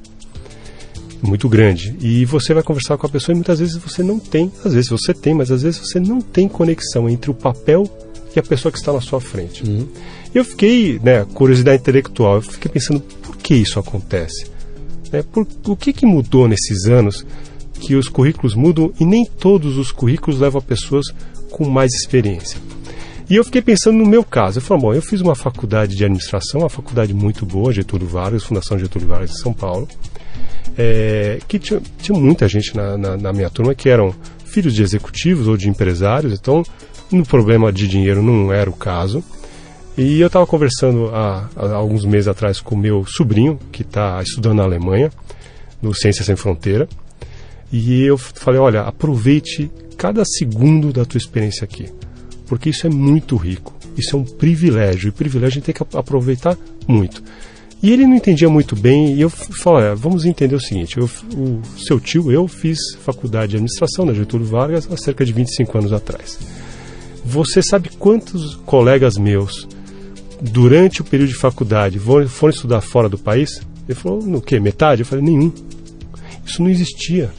muito 1.20 1.48
grande. 1.48 1.96
E 2.00 2.24
você 2.24 2.55
vai 2.55 2.62
conversar 2.62 2.96
com 2.96 3.07
a 3.07 3.11
pessoa 3.11 3.33
e 3.33 3.37
muitas 3.37 3.59
vezes 3.59 3.76
você 3.76 4.02
não 4.02 4.18
tem, 4.18 4.52
às 4.64 4.74
vezes 4.74 4.90
você 4.90 5.12
tem, 5.12 5.35
mas 5.35 5.50
às 5.50 5.62
vezes 5.62 5.81
você 5.81 5.98
não 5.98 6.20
tem 6.20 6.46
conexão 6.46 7.09
entre 7.09 7.31
o 7.31 7.35
papel 7.35 7.90
e 8.35 8.38
a 8.38 8.42
pessoa 8.42 8.70
que 8.70 8.78
está 8.78 8.92
na 8.92 9.00
sua 9.00 9.20
frente. 9.20 9.64
Uhum. 9.64 9.88
Eu 10.35 10.44
fiquei, 10.44 10.98
né, 11.02 11.26
curiosidade 11.35 11.83
intelectual, 11.83 12.37
eu 12.37 12.42
fiquei 12.42 12.70
pensando 12.70 13.02
que 13.42 13.55
isso 13.55 13.78
acontece? 13.78 14.46
Né, 15.12 15.22
por, 15.22 15.46
o 15.66 15.76
que, 15.76 15.92
que 15.92 16.07
mudou 16.07 16.48
nesses 16.48 16.87
anos 16.87 17.26
que 17.81 17.94
os 17.94 18.09
currículos 18.09 18.55
mudam 18.55 18.92
e 18.98 19.05
nem 19.05 19.24
todos 19.26 19.76
os 19.76 19.90
currículos 19.90 20.40
levam 20.40 20.61
a 20.61 20.62
pessoas 20.62 21.07
com 21.50 21.68
mais 21.68 21.92
experiência? 21.92 22.59
E 23.28 23.37
eu 23.37 23.44
fiquei 23.44 23.62
pensando 23.62 23.98
no 23.98 24.07
meu 24.07 24.24
caso. 24.24 24.59
Eu 24.59 24.62
falei, 24.62 24.83
bom, 24.83 24.94
eu 24.94 25.02
fiz 25.02 25.20
uma 25.20 25.35
faculdade 25.35 25.96
de 25.96 26.05
administração, 26.05 26.61
uma 26.61 26.68
faculdade 26.68 27.14
muito 27.14 27.46
boa, 27.46 27.72
Getúlio 27.72 28.07
Vargas, 28.07 28.42
Fundação 28.42 28.78
Getúlio 28.78 29.09
Vargas 29.09 29.31
de 29.31 29.40
São 29.40 29.52
Paulo. 29.52 29.88
é, 30.76 31.38
que 31.46 31.59
tinha, 31.59 31.81
tinha, 31.98 32.18
muita 32.18 32.48
gente 32.48 32.76
na, 32.76 32.96
na, 32.96 33.16
na, 33.16 33.33
minha 33.33 33.50
turma 33.50 33.74
que 33.74 33.88
eram 33.88 34.14
filhos 34.44 34.74
de 34.74 34.83
executivos 34.83 35.48
ou 35.48 35.57
de 35.57 35.68
empresários, 35.68 36.33
então 36.33 36.62
no 37.11 37.24
problema 37.24 37.72
de 37.72 37.87
dinheiro 37.88 38.22
não 38.22 38.52
era 38.52 38.68
o 38.68 38.72
caso. 38.72 39.22
E 39.96 40.20
eu 40.20 40.26
estava 40.26 40.46
conversando 40.46 41.11
há, 41.14 41.50
há, 41.55 41.72
alguns 41.74 42.05
meses 42.05 42.26
atrás 42.26 42.61
com 42.61 42.74
meu 42.74 43.05
sobrinho, 43.07 43.59
que 43.70 43.83
está 43.83 44.22
estudando 44.22 44.57
na 44.57 44.62
Alemanha, 44.62 45.11
no 45.83 45.94
Ciências 45.94 46.26
Sem 46.26 46.37
Fronteira, 46.37 46.88
e 47.70 48.02
eu 48.02 48.16
falei: 48.16 48.59
olha, 48.59 48.83
aproveite 48.83 49.70
cada 49.96 50.24
segundo 50.24 50.92
da 50.92 51.05
tua 51.05 51.18
experiência 51.18 51.64
aqui, 51.64 51.90
porque 52.46 52.70
isso 52.70 52.87
é 52.87 52.90
muito 52.90 53.37
rico, 53.37 53.74
isso 53.96 54.16
é 54.16 54.18
um 54.18 54.24
privilégio, 54.24 55.09
e 55.09 55.12
privilégio 55.12 55.48
a 55.48 55.61
gente 55.61 55.64
tem 55.64 55.74
que 55.74 55.96
aproveitar 55.96 56.57
muito. 56.88 57.22
E 57.83 57.92
ele 57.92 58.07
não 58.07 58.14
entendia 58.14 58.48
muito 58.48 58.76
bem, 58.76 59.14
e 59.14 59.20
eu 59.20 59.28
falei, 59.28 59.88
olha, 59.88 59.94
vamos 59.96 60.24
entender 60.24 60.55
o 60.55 60.61
seguinte, 60.61 60.98
eu, 60.98 61.11
o 61.37 61.61
seu 61.78 61.98
tio, 61.98 62.31
eu 62.31 62.46
fiz 62.46 62.78
faculdade 63.00 63.50
de 63.50 63.57
administração 63.57 64.07
na 64.07 64.14
Getúlio 64.14 64.46
Vargas 64.46 64.88
há 64.90 64.96
cerca 64.96 65.24
de 65.24 65.33
25 65.33 65.78
anos 65.78 65.92
atrás. 65.92 66.38
Você 67.24 67.61
sabe 67.61 67.90
quantos 67.98 68.55
colegas 68.64 69.16
meus, 69.16 69.66
durante 70.42 71.00
o 71.00 71.05
período 71.05 71.28
de 71.28 71.37
faculdade, 71.37 71.98
foram 71.98 72.50
estudar 72.50 72.81
fora 72.81 73.09
do 73.09 73.16
país? 73.16 73.62
Ele 73.88 73.98
falou, 73.98 74.22
no 74.22 74.40
que, 74.40 74.59
metade? 74.59 75.02
Eu 75.02 75.07
falei, 75.07 75.24
nenhum. 75.24 75.52
Isso 76.44 76.62
não 76.62 76.68
existia. 76.68 77.31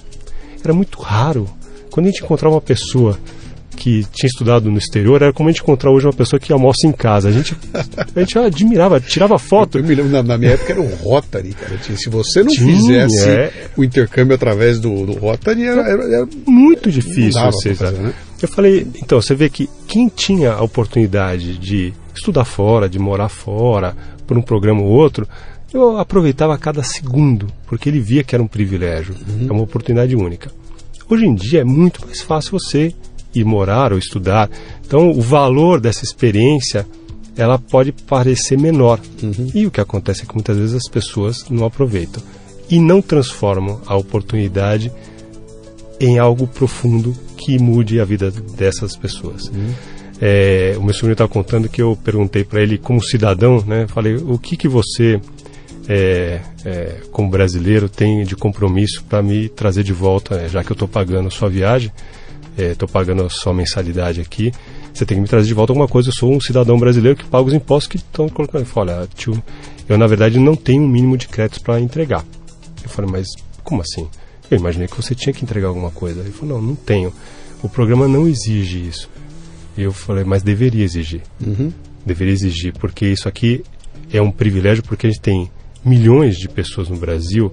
Era 0.64 0.74
muito 0.74 1.00
raro. 1.02 1.48
Quando 1.92 2.08
a 2.08 2.10
gente 2.10 2.24
encontrava 2.24 2.56
uma 2.56 2.62
pessoa 2.62 3.20
que 3.76 4.06
tinha 4.14 4.28
estudado 4.28 4.72
no 4.72 4.78
exterior, 4.78 5.22
era 5.22 5.34
como 5.34 5.50
a 5.50 5.52
gente 5.52 5.62
encontrar 5.62 5.92
hoje 5.92 6.06
uma 6.06 6.14
pessoa 6.14 6.40
que 6.40 6.54
almoça 6.54 6.88
em 6.88 6.92
casa. 6.92 7.28
A 7.28 7.32
gente, 7.32 7.56
a 8.16 8.20
gente 8.20 8.40
admirava, 8.40 9.00
tirava 9.00 9.38
foto. 9.38 9.78
Eu, 9.78 9.82
eu 9.82 9.88
me 9.88 9.96
lembro, 9.96 10.12
na, 10.12 10.24
na, 10.24 10.38
minha 10.38 10.52
época 10.52 10.72
era 10.72 10.82
o 10.82 10.96
Rotary, 10.96 11.54
cara. 11.54 11.78
Se 11.98 12.10
você 12.10 12.44
não 12.44 12.52
Tinha, 12.52 12.76
fizesse 12.76 13.30
é... 13.30 13.52
o 13.76 13.84
intercâmbio 13.84 14.36
através 14.36 14.80
do, 14.80 15.06
do 15.06 15.14
Rotary, 15.14 15.66
era, 15.66 15.82
era, 15.82 16.04
era 16.04 16.28
muito 16.46 16.90
difícil. 16.90 17.42
Você, 17.42 17.76
fazer, 17.76 17.98
né? 17.98 18.14
Eu 18.44 18.50
falei, 18.50 18.86
então, 19.02 19.22
você 19.22 19.34
vê 19.34 19.50
que 19.50 19.70
quem 19.88 20.10
tinha 20.10 20.52
a 20.52 20.62
oportunidade 20.62 21.58
de 21.58 21.94
estudar 22.14 22.44
fora, 22.44 22.90
de 22.90 23.00
morar 23.00 23.30
fora, 23.30 23.96
por 24.28 24.38
um 24.38 24.42
programa 24.42 24.82
ou 24.82 24.90
outro, 24.90 25.26
eu 25.74 25.98
aproveitava 25.98 26.58
cada 26.58 26.84
segundo, 26.84 27.48
porque 27.66 27.88
ele 27.88 28.02
via 28.02 28.22
que 28.22 28.36
era 28.36 28.44
um 28.44 28.48
privilégio, 28.48 29.16
uhum. 29.16 29.48
é 29.50 29.52
uma 29.54 29.64
oportunidade 29.64 30.14
única. 30.14 30.52
Hoje 31.10 31.26
em 31.26 31.34
dia 31.34 31.62
é 31.62 31.64
muito 31.64 32.06
mais 32.06 32.22
fácil 32.22 32.60
você 32.60 32.94
ir 33.34 33.46
morar 33.46 33.94
ou 33.94 33.98
estudar. 33.98 34.50
Então, 34.86 35.10
o 35.10 35.22
valor 35.22 35.80
dessa 35.80 36.04
experiência 36.04 36.86
ela 37.38 37.58
pode 37.58 37.94
parecer 37.94 38.60
menor. 38.60 39.00
Uhum. 39.22 39.52
E 39.56 39.66
o 39.66 39.72
que 39.72 39.80
acontece 39.80 40.24
é 40.24 40.26
que 40.26 40.36
muitas 40.36 40.58
vezes 40.58 40.76
as 40.76 40.92
pessoas 40.92 41.46
não 41.50 41.66
aproveitam 41.66 42.22
e 42.70 42.78
não 42.78 43.02
transformam 43.02 43.82
a 43.86 43.96
oportunidade 43.96 44.92
em 46.00 46.20
algo 46.20 46.48
profundo 46.48 47.16
que 47.38 47.58
mude 47.60 48.00
a 48.00 48.06
vida 48.06 48.32
dessas 48.32 48.96
pessoas. 48.96 49.48
Uhum. 49.48 49.74
É, 50.22 50.76
o 50.78 50.84
meu 50.84 50.94
sobrinho 50.94 51.14
estava 51.14 51.30
contando 51.30 51.68
que 51.68 51.82
eu 51.82 51.98
perguntei 52.02 52.44
para 52.44 52.62
ele, 52.62 52.78
como 52.78 53.04
cidadão, 53.04 53.64
né, 53.66 53.88
falei, 53.88 54.16
o 54.16 54.38
que, 54.38 54.56
que 54.56 54.68
você, 54.68 55.20
é, 55.88 56.40
é, 56.64 57.02
como 57.12 57.30
brasileiro, 57.30 57.90
tem 57.90 58.24
de 58.24 58.36
compromisso 58.36 59.04
para 59.04 59.22
me 59.22 59.50
trazer 59.50 59.84
de 59.84 59.94
volta, 59.94 60.48
já 60.48 60.64
que 60.64 60.72
eu 60.72 60.76
estou 60.76 60.88
pagando 60.88 61.28
a 61.28 61.32
sua 61.32 61.50
viagem? 61.50 61.92
estou 62.58 62.88
é, 62.88 62.92
pagando 62.92 63.28
só 63.30 63.52
mensalidade 63.52 64.22
aqui, 64.22 64.52
você 64.94 65.06
tem 65.06 65.18
que 65.18 65.22
me 65.22 65.28
trazer 65.28 65.48
de 65.48 65.54
volta 65.54 65.72
alguma 65.72 65.88
coisa. 65.88 66.10
Eu 66.10 66.14
sou 66.14 66.32
um 66.32 66.40
cidadão 66.40 66.78
brasileiro 66.78 67.18
que 67.18 67.26
paga 67.26 67.48
os 67.48 67.54
impostos 67.54 67.88
que 67.88 67.98
estão 67.98 68.30
colocando. 68.30 68.62
Eu 68.62 68.68
falei, 68.68 68.96
olha, 68.96 69.10
tio, 69.16 69.42
eu 69.90 69.98
na 69.98 70.06
verdade 70.06 70.40
não 70.40 70.56
tenho 70.56 70.84
um 70.84 70.88
mínimo 70.88 71.18
de 71.18 71.28
créditos 71.28 71.60
para 71.60 71.82
entregar. 71.82 72.24
Eu 72.84 72.90
falei, 72.90 73.12
mas 73.12 73.28
como 73.64 73.82
assim? 73.82 74.08
Eu 74.50 74.58
imaginei 74.58 74.88
que 74.88 74.96
você 74.96 75.16
tinha 75.16 75.34
que 75.34 75.44
entregar 75.44 75.68
alguma 75.68 75.92
coisa. 75.92 76.22
Ele 76.22 76.32
falou, 76.32 76.62
não, 76.62 76.70
não 76.70 76.76
tenho. 76.76 77.14
O 77.62 77.70
programa 77.70 78.08
não 78.08 78.28
exige 78.28 78.86
isso. 78.88 79.10
Eu 79.78 79.92
falei, 79.92 80.24
mas 80.24 80.44
deveria 80.44 80.84
exigir. 80.84 81.22
Uhum. 81.46 81.72
Deveria 82.06 82.34
exigir, 82.34 82.74
porque 82.74 83.06
isso 83.06 83.28
aqui 83.28 83.64
é 84.12 84.22
um 84.22 84.32
privilégio, 84.32 84.84
porque 84.84 85.08
a 85.08 85.10
gente 85.10 85.22
tem 85.22 85.50
milhões 85.84 86.36
de 86.38 86.48
pessoas 86.48 86.90
no 86.90 86.98
Brasil 86.98 87.52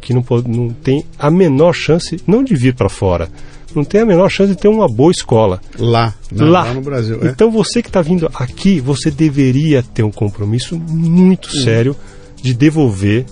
que 0.00 0.14
não, 0.14 0.22
pode, 0.22 0.48
não 0.48 0.68
tem 0.68 1.04
a 1.18 1.30
menor 1.30 1.72
chance, 1.72 2.20
não 2.26 2.44
de 2.44 2.54
vir 2.54 2.74
para 2.74 2.88
fora, 2.88 3.28
não 3.74 3.82
tem 3.82 4.02
a 4.02 4.06
menor 4.06 4.28
chance 4.30 4.54
de 4.54 4.60
ter 4.60 4.68
uma 4.68 4.86
boa 4.88 5.10
escola. 5.10 5.60
Lá, 5.78 6.14
não, 6.30 6.48
lá. 6.48 6.64
lá 6.64 6.74
no 6.74 6.80
Brasil. 6.80 7.18
É. 7.22 7.28
Então 7.28 7.50
você 7.50 7.82
que 7.82 7.88
está 7.88 8.02
vindo 8.02 8.30
aqui, 8.34 8.78
você 8.78 9.10
deveria 9.10 9.82
ter 9.82 10.04
um 10.04 10.12
compromisso 10.12 10.78
muito 10.78 11.48
hum. 11.48 11.62
sério 11.62 11.96
de 12.40 12.54
devolver 12.54 13.26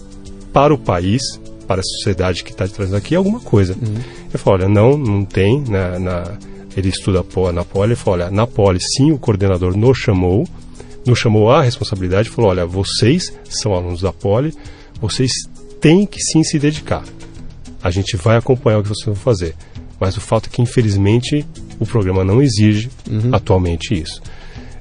para 0.53 0.75
o 0.75 0.79
país, 0.79 1.23
para 1.67 1.81
a 1.81 1.85
sociedade 1.85 2.45
que 2.45 2.51
está 2.51 2.67
trazendo 2.67 2.97
aqui 2.97 3.15
alguma 3.15 3.41
coisa. 3.41 3.75
Hum. 3.75 3.95
Eu 4.33 4.39
falo, 4.39 4.59
olha, 4.59 4.69
não, 4.69 4.97
não 4.97 5.25
tem. 5.25 5.63
Na, 5.69 5.99
na 5.99 6.39
ele 6.77 6.89
estuda 6.89 7.25
na 7.53 7.65
Poli, 7.65 7.91
ele 7.91 7.97
falou, 7.97 8.21
olha, 8.21 8.31
na 8.31 8.47
Poli 8.47 8.81
sim, 8.81 9.13
o 9.13 9.19
coordenador 9.19 9.77
nos 9.77 9.99
chamou, 9.99 10.47
nos 11.07 11.19
chamou 11.19 11.51
a 11.51 11.63
responsabilidade, 11.63 12.29
falou, 12.29 12.51
olha, 12.51 12.67
vocês 12.67 13.33
são 13.49 13.75
alunos 13.75 14.01
da 14.01 14.13
Poli, 14.13 14.53
vocês 15.01 15.31
têm 15.81 16.05
que 16.07 16.21
sim 16.21 16.43
se 16.43 16.59
dedicar. 16.59 17.05
A 17.83 17.91
gente 17.91 18.17
vai 18.17 18.37
acompanhar 18.37 18.79
o 18.79 18.83
que 18.83 18.89
vocês 18.89 19.07
vão 19.07 19.15
fazer. 19.15 19.55
Mas 20.01 20.17
o 20.17 20.21
fato 20.21 20.49
é 20.49 20.53
que, 20.53 20.63
infelizmente, 20.63 21.47
o 21.79 21.87
programa 21.87 22.25
não 22.25 22.43
exige 22.43 22.91
uhum. 23.09 23.31
atualmente 23.33 23.95
isso. 23.95 24.21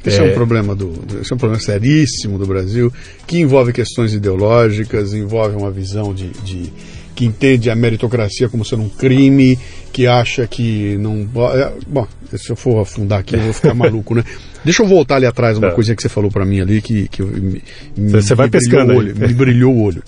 Esse 0.05 0.19
é, 0.19 0.27
é, 0.27 0.31
um 0.31 0.33
problema 0.33 0.75
do, 0.75 0.91
esse 1.21 1.31
é 1.31 1.35
um 1.35 1.39
problema 1.39 1.61
seríssimo 1.61 2.37
do 2.37 2.45
Brasil, 2.45 2.91
que 3.25 3.39
envolve 3.39 3.71
questões 3.71 4.13
ideológicas, 4.13 5.13
envolve 5.13 5.55
uma 5.55 5.71
visão 5.71 6.13
de, 6.13 6.29
de 6.43 6.73
que 7.15 7.25
entende 7.25 7.69
a 7.69 7.75
meritocracia 7.75 8.49
como 8.49 8.65
sendo 8.65 8.83
um 8.83 8.89
crime, 8.89 9.57
que 9.91 10.07
acha 10.07 10.45
que 10.47 10.97
não. 10.97 11.27
É, 11.53 11.71
bom, 11.87 12.07
se 12.35 12.49
eu 12.49 12.55
for 12.55 12.81
afundar 12.81 13.19
aqui, 13.19 13.35
eu 13.35 13.41
vou 13.41 13.53
ficar 13.53 13.73
maluco, 13.75 14.15
né? 14.15 14.23
Deixa 14.63 14.83
eu 14.83 14.87
voltar 14.87 15.17
ali 15.17 15.25
atrás 15.25 15.57
uma 15.57 15.67
é. 15.67 15.71
coisa 15.71 15.95
que 15.95 16.01
você 16.01 16.09
falou 16.09 16.31
para 16.31 16.45
mim 16.45 16.61
ali 16.61 16.81
que, 16.81 17.07
que 17.07 17.21
me, 17.21 17.61
você 17.95 18.33
vai 18.33 18.49
pescando 18.49 18.93
o 18.93 18.97
olho, 18.97 19.15
me 19.15 19.33
brilhou 19.33 19.73
o 19.73 19.83
olho. 19.83 20.03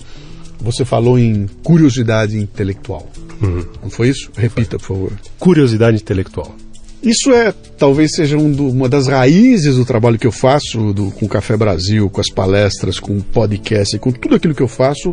Você 0.60 0.84
falou 0.84 1.18
em 1.18 1.46
curiosidade 1.62 2.36
intelectual. 2.38 3.08
Uhum. 3.40 3.64
Não 3.82 3.90
foi 3.90 4.08
isso? 4.08 4.30
Repita, 4.36 4.78
por 4.78 4.86
favor. 4.86 5.12
Curiosidade 5.38 5.96
intelectual. 5.96 6.56
Isso 7.02 7.32
é, 7.32 7.52
talvez 7.78 8.14
seja 8.14 8.36
um 8.36 8.50
do, 8.50 8.68
uma 8.68 8.88
das 8.88 9.06
raízes 9.06 9.76
do 9.76 9.84
trabalho 9.84 10.18
que 10.18 10.26
eu 10.26 10.32
faço 10.32 10.92
do, 10.92 11.10
com 11.12 11.26
o 11.26 11.28
Café 11.28 11.56
Brasil, 11.56 12.08
com 12.10 12.20
as 12.20 12.30
palestras, 12.30 12.98
com 12.98 13.16
o 13.16 13.22
podcast, 13.22 13.98
com 13.98 14.10
tudo 14.10 14.36
aquilo 14.36 14.54
que 14.54 14.62
eu 14.62 14.68
faço. 14.68 15.12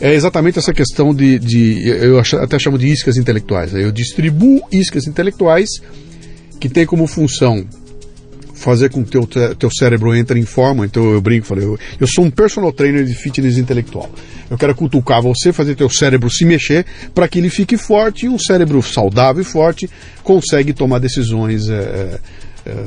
É 0.00 0.12
exatamente 0.12 0.58
essa 0.58 0.72
questão 0.72 1.14
de, 1.14 1.38
de 1.38 1.88
eu 1.88 2.18
até 2.18 2.58
chamo 2.58 2.76
de 2.76 2.88
iscas 2.88 3.16
intelectuais. 3.16 3.72
Eu 3.72 3.92
distribuo 3.92 4.60
iscas 4.72 5.06
intelectuais 5.06 5.68
que 6.60 6.68
tem 6.68 6.84
como 6.84 7.06
função 7.06 7.64
fazer 8.54 8.90
com 8.90 9.04
que 9.04 9.10
teu 9.10 9.26
teu 9.54 9.70
cérebro 9.70 10.14
entre 10.14 10.38
em 10.38 10.44
forma. 10.44 10.86
Então 10.86 11.12
eu 11.12 11.20
brinco, 11.20 11.46
falei, 11.46 11.64
eu, 11.64 11.78
eu 12.00 12.06
sou 12.06 12.24
um 12.24 12.30
personal 12.30 12.72
trainer 12.72 13.04
de 13.04 13.14
fitness 13.14 13.58
intelectual. 13.58 14.10
Eu 14.50 14.56
quero 14.56 14.74
cutucar 14.74 15.20
você, 15.20 15.52
fazer 15.52 15.74
teu 15.74 15.90
cérebro 15.90 16.30
se 16.30 16.44
mexer 16.44 16.86
para 17.14 17.26
que 17.28 17.38
ele 17.38 17.50
fique 17.50 17.76
forte 17.76 18.26
e 18.26 18.28
um 18.28 18.38
cérebro 18.38 18.82
saudável 18.82 19.42
e 19.42 19.44
forte 19.44 19.88
consegue 20.22 20.72
tomar 20.72 20.98
decisões 20.98 21.68
é, 21.68 22.20
é, 22.66 22.84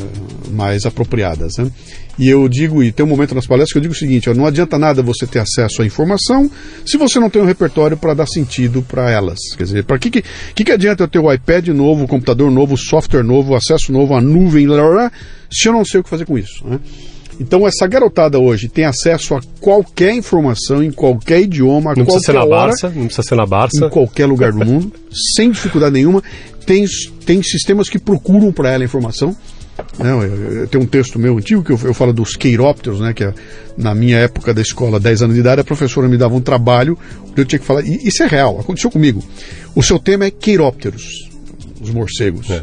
mais 0.51 0.85
apropriadas. 0.85 1.57
Né? 1.57 1.69
E 2.17 2.29
eu 2.29 2.49
digo, 2.49 2.81
e 2.81 2.91
tem 2.91 3.05
um 3.05 3.09
momento 3.09 3.35
nas 3.35 3.45
palestras 3.45 3.71
que 3.71 3.77
eu 3.77 3.81
digo 3.81 3.93
o 3.93 3.97
seguinte: 3.97 4.29
ó, 4.29 4.33
não 4.33 4.45
adianta 4.45 4.77
nada 4.77 5.03
você 5.03 5.27
ter 5.27 5.39
acesso 5.39 5.81
à 5.81 5.85
informação 5.85 6.49
se 6.85 6.97
você 6.97 7.19
não 7.19 7.29
tem 7.29 7.41
um 7.41 7.45
repertório 7.45 7.95
para 7.95 8.13
dar 8.13 8.27
sentido 8.27 8.81
para 8.81 9.11
elas. 9.11 9.37
Quer 9.55 9.63
dizer, 9.63 9.83
para 9.83 9.99
que, 9.99 10.09
que, 10.09 10.23
que 10.53 10.71
adianta 10.71 11.03
eu 11.03 11.07
ter 11.07 11.19
o 11.19 11.31
iPad 11.31 11.67
novo, 11.69 12.05
o 12.05 12.07
computador 12.07 12.49
novo, 12.49 12.73
o 12.73 12.77
software 12.77 13.23
novo, 13.23 13.53
o 13.53 13.55
acesso 13.55 13.91
novo, 13.91 14.15
a 14.15 14.21
nuvem, 14.21 14.65
blá, 14.65 14.77
blá, 14.77 14.89
blá, 14.89 15.11
se 15.51 15.69
eu 15.69 15.73
não 15.73 15.85
sei 15.85 15.99
o 15.99 16.03
que 16.03 16.09
fazer 16.09 16.25
com 16.25 16.37
isso? 16.37 16.65
Né? 16.65 16.79
Então 17.39 17.67
essa 17.67 17.85
garotada 17.85 18.39
hoje 18.39 18.67
tem 18.67 18.85
acesso 18.85 19.35
a 19.35 19.41
qualquer 19.61 20.13
informação 20.15 20.83
em 20.83 20.91
qualquer 20.91 21.41
idioma, 21.41 21.93
não 21.95 22.03
precisa 22.03 22.25
ser 22.25 22.33
na 22.33 22.43
hora, 22.43 22.49
Barça, 22.49 22.89
não 22.89 23.05
precisa 23.05 23.23
ser 23.23 23.35
na 23.35 23.45
Barça, 23.45 23.85
em 23.85 23.89
qualquer 23.89 24.25
lugar 24.25 24.51
do 24.51 24.65
mundo, 24.65 24.91
sem 25.35 25.51
dificuldade 25.51 25.93
nenhuma. 25.93 26.23
Tem, 26.65 26.83
tem 27.25 27.41
sistemas 27.43 27.89
que 27.89 27.99
procuram 27.99 28.51
para 28.51 28.71
ela 28.71 28.83
a 29.77 29.83
informação. 29.83 30.19
Né? 30.21 30.67
Tem 30.69 30.79
um 30.79 30.85
texto 30.85 31.19
meu 31.19 31.37
antigo 31.37 31.63
que 31.63 31.71
eu, 31.71 31.79
eu 31.83 31.93
falo 31.93 32.13
dos 32.13 32.35
queirópteros, 32.35 32.99
né? 32.99 33.13
que 33.13 33.23
é, 33.23 33.33
na 33.77 33.93
minha 33.93 34.17
época 34.17 34.53
da 34.53 34.61
escola, 34.61 34.99
10 34.99 35.23
anos 35.23 35.35
de 35.35 35.41
idade, 35.41 35.61
a 35.61 35.63
professora 35.63 36.07
me 36.07 36.17
dava 36.17 36.35
um 36.35 36.41
trabalho, 36.41 36.97
eu 37.35 37.45
tinha 37.45 37.59
que 37.59 37.65
falar, 37.65 37.83
e 37.85 38.07
isso 38.07 38.23
é 38.23 38.27
real, 38.27 38.59
aconteceu 38.59 38.89
comigo. 38.89 39.23
O 39.75 39.83
seu 39.83 39.99
tema 39.99 40.25
é 40.25 40.31
queirópteros, 40.31 41.29
os 41.79 41.89
morcegos. 41.91 42.49
É. 42.49 42.61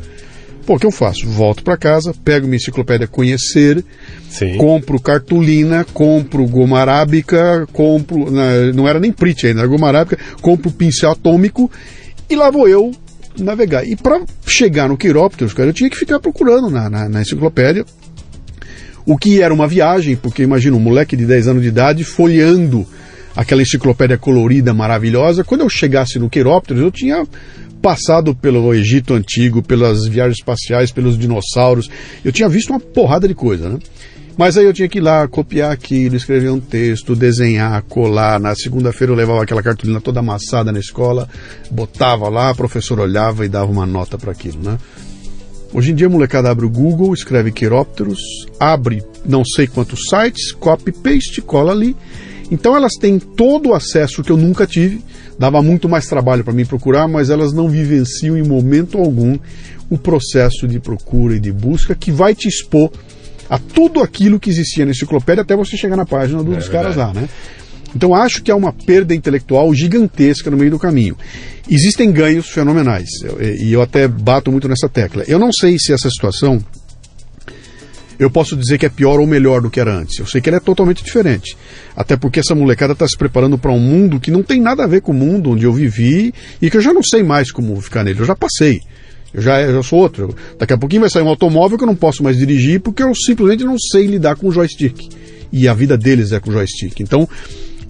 Pô, 0.67 0.77
o 0.77 0.79
que 0.79 0.87
eu 0.87 0.91
faço? 0.91 1.29
Volto 1.29 1.63
para 1.63 1.77
casa, 1.77 2.15
pego 2.25 2.47
minha 2.47 2.57
enciclopédia 2.57 3.07
Conhecer, 3.07 3.85
Sim. 4.31 4.57
compro 4.57 4.99
cartolina, 4.99 5.85
compro 5.93 6.47
goma 6.47 6.81
arábica, 6.81 7.67
compro. 7.71 8.31
Não 8.75 8.89
era 8.89 8.99
nem 8.99 9.13
Prit 9.13 9.47
ainda, 9.47 9.61
era 9.61 9.69
goma 9.69 9.89
arábica, 9.89 10.19
compro 10.41 10.71
pincel 10.71 11.11
atômico 11.11 11.71
e 12.31 12.35
lá 12.35 12.51
vou 12.51 12.67
eu 12.67 12.93
navegar. 13.39 13.87
E 13.87 13.97
para 13.97 14.23
chegar 14.47 14.89
no 14.89 14.97
Quirópteros, 14.97 15.53
cara, 15.53 15.71
eu 15.71 15.73
tinha 15.73 15.91
que 15.91 15.97
ficar 15.97 16.21
procurando 16.21 16.71
na, 16.71 16.89
na, 16.89 17.09
na, 17.09 17.23
enciclopédia. 17.23 17.85
O 19.07 19.19
que 19.19 19.43
era 19.43 19.53
uma 19.53 19.67
viagem, 19.67 20.17
porque 20.17 20.43
imagina 20.43 20.77
um 20.77 20.81
moleque 20.81 21.17
de 21.17 21.27
10 21.27 21.49
anos 21.49 21.63
de 21.63 21.69
idade 21.69 22.05
folheando 22.05 22.87
aquela 23.37 23.63
enciclopédia 23.63 24.17
colorida 24.17 24.73
maravilhosa. 24.73 25.45
Quando 25.45 25.61
eu 25.63 25.69
chegasse 25.69 26.19
no 26.19 26.31
Queirópteros, 26.31 26.83
eu 26.83 26.91
tinha 26.91 27.27
passado 27.83 28.35
pelo 28.35 28.73
Egito 28.73 29.13
Antigo, 29.13 29.63
pelas 29.63 30.07
viagens 30.07 30.39
espaciais, 30.39 30.91
pelos 30.91 31.19
dinossauros. 31.19 31.91
Eu 32.25 32.33
tinha 32.33 32.49
visto 32.49 32.71
uma 32.71 32.81
porrada 32.81 33.29
de 33.29 33.35
coisa, 33.35 33.69
né? 33.69 33.79
Mas 34.37 34.57
aí 34.57 34.65
eu 34.65 34.73
tinha 34.73 34.89
que 34.89 34.99
ir 34.99 35.01
lá, 35.01 35.29
copiar 35.29 35.71
aquilo, 35.71 36.17
escrever 36.17 36.51
um 36.51 36.59
texto, 36.59 37.15
desenhar, 37.15 37.81
colar. 37.85 38.41
Na 38.41 38.55
segunda-feira 38.55 39.13
eu 39.13 39.17
levava 39.17 39.43
aquela 39.43 39.63
cartolina 39.63 40.01
toda 40.01 40.21
amassada 40.21 40.73
na 40.73 40.81
escola, 40.81 41.29
botava 41.71 42.29
lá, 42.29 42.51
a 42.51 42.55
professora 42.55 43.03
olhava 43.03 43.47
e 43.47 43.49
dava 43.49 43.71
uma 43.71 43.87
nota 43.87 44.19
para 44.19 44.33
aquilo, 44.33 44.61
né? 44.61 44.77
Hoje 45.73 45.93
em 45.93 45.95
dia 45.95 46.09
a 46.09 46.11
molecada 46.11 46.51
abre 46.51 46.67
o 46.67 46.71
Google, 46.71 47.15
escreve 47.15 47.53
Queirópteros, 47.53 48.21
abre 48.59 49.05
não 49.25 49.45
sei 49.45 49.67
quantos 49.67 50.09
sites, 50.09 50.53
copy, 50.53 50.91
paste, 50.91 51.41
cola 51.41 51.73
ali. 51.73 51.97
Então 52.51 52.77
elas 52.77 52.93
têm 52.95 53.19
todo 53.19 53.71
o 53.71 53.75
acesso 53.75 54.23
que 54.23 54.31
eu 54.31 54.37
nunca 54.37 54.67
tive. 54.67 55.01
Dava 55.39 55.63
muito 55.63 55.89
mais 55.89 56.07
trabalho 56.07 56.45
para 56.45 56.53
mim 56.53 56.65
procurar, 56.65 57.09
mas 57.09 57.31
elas 57.31 57.53
não 57.53 57.69
vivenciam 57.69 58.37
em 58.37 58.43
momento 58.43 58.99
algum 58.99 59.37
o 59.91 59.99
processo 59.99 60.67
de 60.69 60.79
procura 60.79 61.37
e 61.37 61.41
de 61.41 61.53
busca 61.53 61.95
que 61.95 62.13
vai 62.13 62.35
te 62.35 62.49
expor 62.49 62.91
a 63.55 63.59
tudo 63.59 64.03
aquilo 64.03 64.41
que 64.41 64.51
existia 64.51 64.85
na 64.85 64.91
enciclopédia 64.91 65.43
até 65.43 65.55
você 65.55 65.77
chegar 65.77 65.97
na 65.97 66.05
página 66.05 66.43
dos 66.43 66.67
é 66.67 66.71
caras 66.73 66.97
lá, 66.97 67.15
né? 67.15 67.29
Então 67.95 68.13
acho 68.13 68.43
que 68.43 68.51
há 68.51 68.57
uma 68.57 68.73
perda 68.73 69.15
intelectual 69.15 69.73
gigantesca 69.73 70.51
no 70.51 70.57
meio 70.57 70.73
do 70.73 70.79
caminho. 70.79 71.17
Existem 71.71 72.11
ganhos 72.11 72.49
fenomenais, 72.49 73.09
e 73.61 73.73
eu 73.73 73.81
até 73.81 74.09
bato 74.09 74.51
muito 74.51 74.69
nessa 74.69 74.89
tecla. 74.89 75.23
Eu 75.29 75.39
não 75.39 75.53
sei 75.53 75.79
se 75.79 75.93
essa 75.93 76.11
situação 76.11 76.61
eu 78.19 78.29
posso 78.29 78.57
dizer 78.57 78.77
que 78.77 78.87
é 78.87 78.89
pior 78.89 79.21
ou 79.21 79.27
melhor 79.27 79.63
do 79.63 79.71
que 79.71 79.79
era 79.79 79.95
antes. 79.95 80.19
Eu 80.19 80.27
sei 80.27 80.41
que 80.41 80.49
ela 80.49 80.57
é 80.57 80.61
totalmente 80.61 81.05
diferente. 81.05 81.57
Até 81.97 82.17
porque 82.17 82.41
essa 82.41 82.57
molecada 82.57 82.93
está 82.93 83.07
se 83.07 83.17
preparando 83.17 83.57
para 83.57 83.71
um 83.71 83.79
mundo 83.79 84.19
que 84.19 84.33
não 84.33 84.43
tem 84.43 84.61
nada 84.61 84.83
a 84.83 84.89
ver 84.89 85.01
com 85.01 85.13
o 85.13 85.15
mundo 85.15 85.53
onde 85.53 85.65
eu 85.65 85.73
vivi 85.73 86.35
e 86.61 86.69
que 86.69 86.77
eu 86.77 86.81
já 86.81 86.93
não 86.93 87.05
sei 87.05 87.23
mais 87.23 87.53
como 87.53 87.81
ficar 87.81 88.03
nele. 88.03 88.19
Eu 88.19 88.27
já 88.27 88.35
passei. 88.35 88.83
Eu 89.35 89.43
já, 89.43 89.61
eu 89.61 89.75
já 89.75 89.83
sou 89.83 89.99
outro. 89.99 90.35
Daqui 90.59 90.73
a 90.73 90.79
pouquinho 90.79 91.01
vai 91.01 91.11
sair 91.11 91.23
um 91.23 91.29
automóvel 91.29 91.77
que 91.77 91.83
eu 91.83 91.89
não 91.89 91.97
posso 91.97 92.23
mais 92.23 92.37
dirigir 92.37 92.81
porque 92.81 93.03
eu 93.03 93.13
simplesmente 93.15 93.65
não 93.65 93.77
sei 93.79 94.07
lidar 94.07 94.37
com 94.37 94.47
o 94.47 94.53
joystick. 94.53 94.97
E 95.53 95.67
a 95.69 95.75
vida 95.75 95.99
deles 95.99 96.33
é 96.33 96.39
com 96.39 96.51
o 96.51 96.53
joystick. 96.53 97.01
Então, 97.01 97.29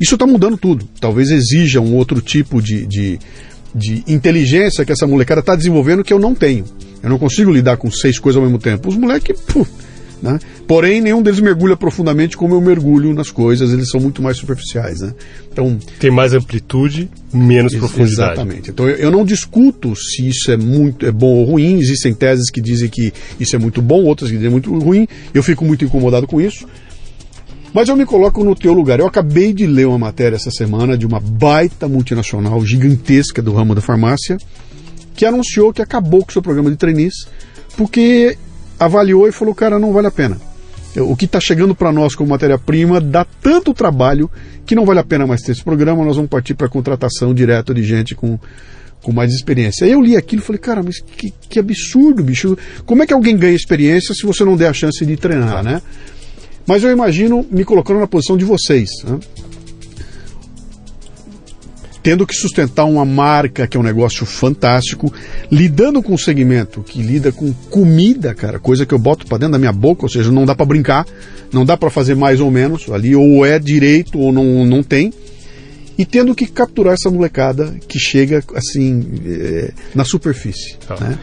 isso 0.01 0.15
está 0.15 0.27
mudando 0.27 0.57
tudo. 0.57 0.89
Talvez 0.99 1.31
exija 1.31 1.81
um 1.81 1.95
outro 1.95 2.21
tipo 2.21 2.63
de, 2.63 2.87
de, 2.87 3.19
de 3.75 4.03
inteligência 4.09 4.85
que 4.85 4.93
essa 4.93 5.07
molecada 5.07 5.41
está 5.41 5.55
desenvolvendo 5.55 6.03
que 6.03 6.13
eu 6.13 6.19
não 6.19 6.35
tenho. 6.35 6.65
Eu 7.03 7.11
não 7.11 7.19
consigo 7.19 7.53
lidar 7.53 7.77
com 7.77 7.91
seis 7.91 8.19
coisas 8.19 8.39
ao 8.39 8.45
mesmo 8.45 8.59
tempo. 8.59 8.89
Os 8.89 8.97
moleques, 8.97 9.39
né? 10.25 10.39
Porém, 10.67 11.03
nenhum 11.03 11.23
deles 11.23 11.39
mergulha 11.39 11.77
profundamente 11.77 12.35
como 12.35 12.55
eu 12.55 12.61
mergulho 12.63 13.13
nas 13.13 13.31
coisas, 13.31 13.71
eles 13.75 13.91
são 13.91 14.01
muito 14.01 14.23
mais 14.23 14.39
superficiais. 14.39 15.03
Né? 15.03 15.13
Então, 15.53 15.79
Tem 16.01 16.11
mais 16.11 16.33
amplitude, 16.33 17.11
menos 17.31 17.75
profundidade. 17.75 18.33
Exatamente. 18.33 18.71
Então 18.71 18.89
eu, 18.89 18.97
eu, 18.97 19.11
não 19.11 19.23
discuto 19.23 19.95
se 19.95 20.27
isso 20.27 20.51
é 20.51 20.57
muito 20.57 21.05
é 21.05 21.13
bom 21.13 21.27
ou 21.27 21.45
ruim, 21.45 21.79
existem 21.79 22.15
teses 22.15 22.51
que 22.51 22.59
dizem 22.59 22.89
que 22.89 23.13
isso 23.39 23.55
é 23.55 23.59
muito 23.59 23.83
bom, 23.83 24.05
outras 24.05 24.31
que 24.31 24.37
dizem 24.37 24.51
muito 24.51 24.75
ruim, 24.79 25.07
eu 25.35 25.43
fico 25.43 25.63
muito 25.63 25.85
incomodado 25.85 26.27
com 26.27 26.41
isso. 26.41 26.67
Mas 27.75 27.89
eu 27.91 27.97
me 27.97 28.07
coloco 28.07 28.43
no 28.43 28.55
teu 28.55 28.73
lugar. 28.73 29.01
Eu 29.01 29.07
acabei 29.07 29.53
de 29.53 29.67
ler 29.67 29.87
uma 29.87 29.99
matéria 29.99 30.37
essa 30.37 30.51
semana 30.51 30.97
de 30.97 31.05
uma 31.05 31.21
baita 31.21 31.87
multinacional 31.87 32.65
gigantesca 32.65 33.43
do 33.43 33.53
ramo 33.53 33.75
da 33.75 33.83
farmácia 33.83 34.39
que 35.15 35.27
anunciou 35.27 35.73
que 35.73 35.83
acabou 35.83 36.23
com 36.23 36.31
o 36.31 36.33
seu 36.33 36.41
programa 36.41 36.71
de 36.71 36.77
trainees 36.77 37.27
porque 37.77 38.39
avaliou 38.79 39.29
e 39.29 39.33
falou, 39.33 39.55
cara, 39.55 39.79
não 39.79 39.93
vale 39.93 40.07
a 40.07 40.11
pena. 40.11 40.39
O 40.97 41.17
que 41.17 41.25
está 41.25 41.41
chegando 41.41 41.75
para 41.75 41.93
nós 41.93 42.15
como 42.15 42.31
matéria-prima 42.31 43.01
dá 43.01 43.25
tanto 43.25 43.75
trabalho 43.75 44.31
que 44.65 44.75
não 44.75 44.85
vale 44.85 45.01
a 45.01 45.05
pena 45.05 45.27
mais 45.27 45.43
ter 45.43 45.53
esse 45.53 45.63
programa, 45.63 46.05
nós 46.05 46.17
vamos 46.17 46.31
partir 46.31 46.55
para 46.55 46.69
contratação 46.69 47.35
direta 47.35 47.75
de 47.75 47.83
gente 47.83 48.15
com, 48.15 48.39
com 49.03 49.13
mais 49.13 49.33
experiência. 49.33 49.85
Aí 49.85 49.93
eu 49.93 50.01
li 50.01 50.17
aquilo 50.17 50.41
e 50.41 50.45
falei, 50.45 50.61
cara, 50.61 50.83
mas 50.83 51.01
que, 51.01 51.33
que, 51.49 51.59
absurdo, 51.59 52.23
bicho. 52.23 52.57
Como 52.87 53.03
é 53.03 53.07
que 53.07 53.13
alguém 53.13 53.37
ganha 53.37 53.55
experiência 53.55 54.15
se 54.15 54.25
você 54.25 54.45
não 54.45 54.57
der 54.57 54.69
a 54.69 54.73
chance 54.73 55.05
de 55.05 55.17
treinar, 55.17 55.65
né? 55.65 55.83
Mas 56.67 56.83
eu 56.83 56.91
imagino 56.91 57.45
me 57.51 57.65
colocando 57.65 58.01
na 58.01 58.07
posição 58.07 58.37
de 58.37 58.45
vocês. 58.45 58.89
Né? 59.05 59.19
Tendo 62.05 62.27
que 62.27 62.35
sustentar 62.35 62.85
uma 62.85 63.05
marca 63.05 63.67
que 63.67 63.79
é 63.79 63.81
um 63.81 63.83
negócio 63.83 64.27
fantástico, 64.27 65.11
lidando 65.51 66.03
com 66.03 66.13
um 66.13 66.19
segmento 66.19 66.83
que 66.83 67.01
lida 67.01 67.33
com 67.33 67.51
comida, 67.71 68.35
cara, 68.35 68.59
coisa 68.59 68.85
que 68.85 68.93
eu 68.93 68.99
boto 68.99 69.27
para 69.27 69.39
dentro 69.39 69.53
da 69.53 69.59
minha 69.59 69.73
boca, 69.73 70.05
ou 70.05 70.09
seja, 70.11 70.31
não 70.31 70.45
dá 70.45 70.55
para 70.55 70.67
brincar, 70.67 71.07
não 71.51 71.65
dá 71.65 71.79
para 71.79 71.89
fazer 71.89 72.15
mais 72.15 72.41
ou 72.41 72.51
menos 72.51 72.91
ali, 72.91 73.17
ou 73.17 73.47
é 73.47 73.59
direito 73.59 74.21
ou 74.21 74.31
não, 74.31 74.67
não 74.67 74.83
tem. 74.83 75.15
E 75.97 76.05
tendo 76.05 76.35
que 76.35 76.47
capturar 76.47 76.93
essa 76.93 77.11
molecada 77.11 77.75
que 77.89 77.99
chega 77.99 78.45
assim 78.55 79.03
é, 79.25 79.73
na 79.95 80.05
superfície. 80.05 80.77
Ah. 80.87 80.97
Né? 81.01 81.19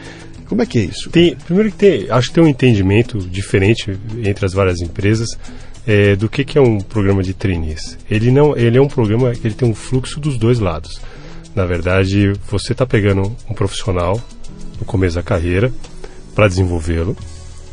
Como 0.48 0.62
é 0.62 0.66
que 0.66 0.80
é 0.80 0.82
isso? 0.82 1.10
Tem, 1.10 1.36
primeiro 1.36 1.70
que 1.70 1.76
tem, 1.76 2.10
acho 2.10 2.28
que 2.28 2.34
tem 2.34 2.42
um 2.42 2.48
entendimento 2.48 3.18
diferente 3.20 3.96
entre 4.24 4.44
as 4.44 4.52
várias 4.52 4.80
empresas 4.80 5.38
é, 5.86 6.14
do 6.16 6.28
que, 6.28 6.44
que 6.44 6.58
é 6.58 6.60
um 6.60 6.80
programa 6.80 7.22
de 7.22 7.34
trainees. 7.34 7.98
Ele 8.10 8.30
não, 8.30 8.56
ele 8.56 8.78
é 8.78 8.82
um 8.82 8.88
programa 8.88 9.32
que 9.34 9.46
ele 9.46 9.54
tem 9.54 9.68
um 9.68 9.74
fluxo 9.74 10.20
dos 10.20 10.38
dois 10.38 10.58
lados. 10.58 11.00
Na 11.54 11.66
verdade, 11.66 12.32
você 12.48 12.72
está 12.72 12.86
pegando 12.86 13.34
um 13.48 13.54
profissional 13.54 14.20
no 14.78 14.84
começo 14.84 15.16
da 15.16 15.22
carreira 15.22 15.72
para 16.34 16.48
desenvolvê-lo 16.48 17.16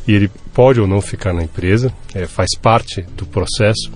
e 0.07 0.13
ele 0.13 0.29
pode 0.53 0.81
ou 0.81 0.87
não 0.87 1.01
ficar 1.01 1.33
na 1.33 1.43
empresa, 1.43 1.93
é, 2.13 2.25
faz 2.25 2.49
parte 2.59 3.03
do 3.15 3.25
processo, 3.25 3.91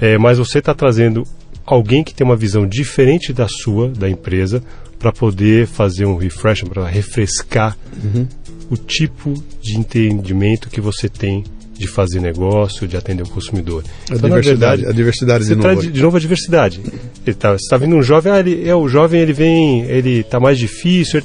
é, 0.00 0.16
mas 0.16 0.38
você 0.38 0.58
está 0.60 0.72
trazendo 0.72 1.24
alguém 1.66 2.04
que 2.04 2.14
tem 2.14 2.24
uma 2.24 2.36
visão 2.36 2.66
diferente 2.66 3.32
da 3.32 3.48
sua, 3.48 3.88
da 3.88 4.08
empresa, 4.08 4.62
para 4.98 5.12
poder 5.12 5.66
fazer 5.66 6.06
um 6.06 6.16
refresh, 6.16 6.62
para 6.62 6.86
refrescar 6.86 7.76
uhum. 8.02 8.26
o 8.70 8.76
tipo 8.76 9.34
de 9.60 9.76
entendimento 9.76 10.70
que 10.70 10.80
você 10.80 11.08
tem 11.08 11.44
de 11.78 11.86
fazer 11.86 12.20
negócio, 12.20 12.86
de 12.86 12.96
atender 12.96 13.22
o 13.22 13.28
consumidor. 13.28 13.84
A 14.10 14.14
então, 14.14 14.28
diversidade, 14.28 14.82
verdade, 14.82 14.86
a 14.86 14.92
diversidade 14.92 15.44
de 15.44 15.54
novo. 15.54 15.82
de, 15.82 15.90
de 15.90 16.02
novo 16.02 16.16
a 16.16 16.20
diversidade. 16.20 16.80
Ele 17.26 17.36
tá, 17.36 17.52
você 17.52 17.64
está 17.64 17.76
vendo 17.76 17.96
um 17.96 18.02
jovem, 18.02 18.32
ah, 18.32 18.40
ele, 18.40 18.68
é 18.68 18.74
o 18.74 18.88
jovem, 18.88 19.20
ele 19.20 19.32
vem, 19.32 19.82
ele 19.82 20.20
está 20.20 20.40
mais 20.40 20.58
difícil, 20.58 21.22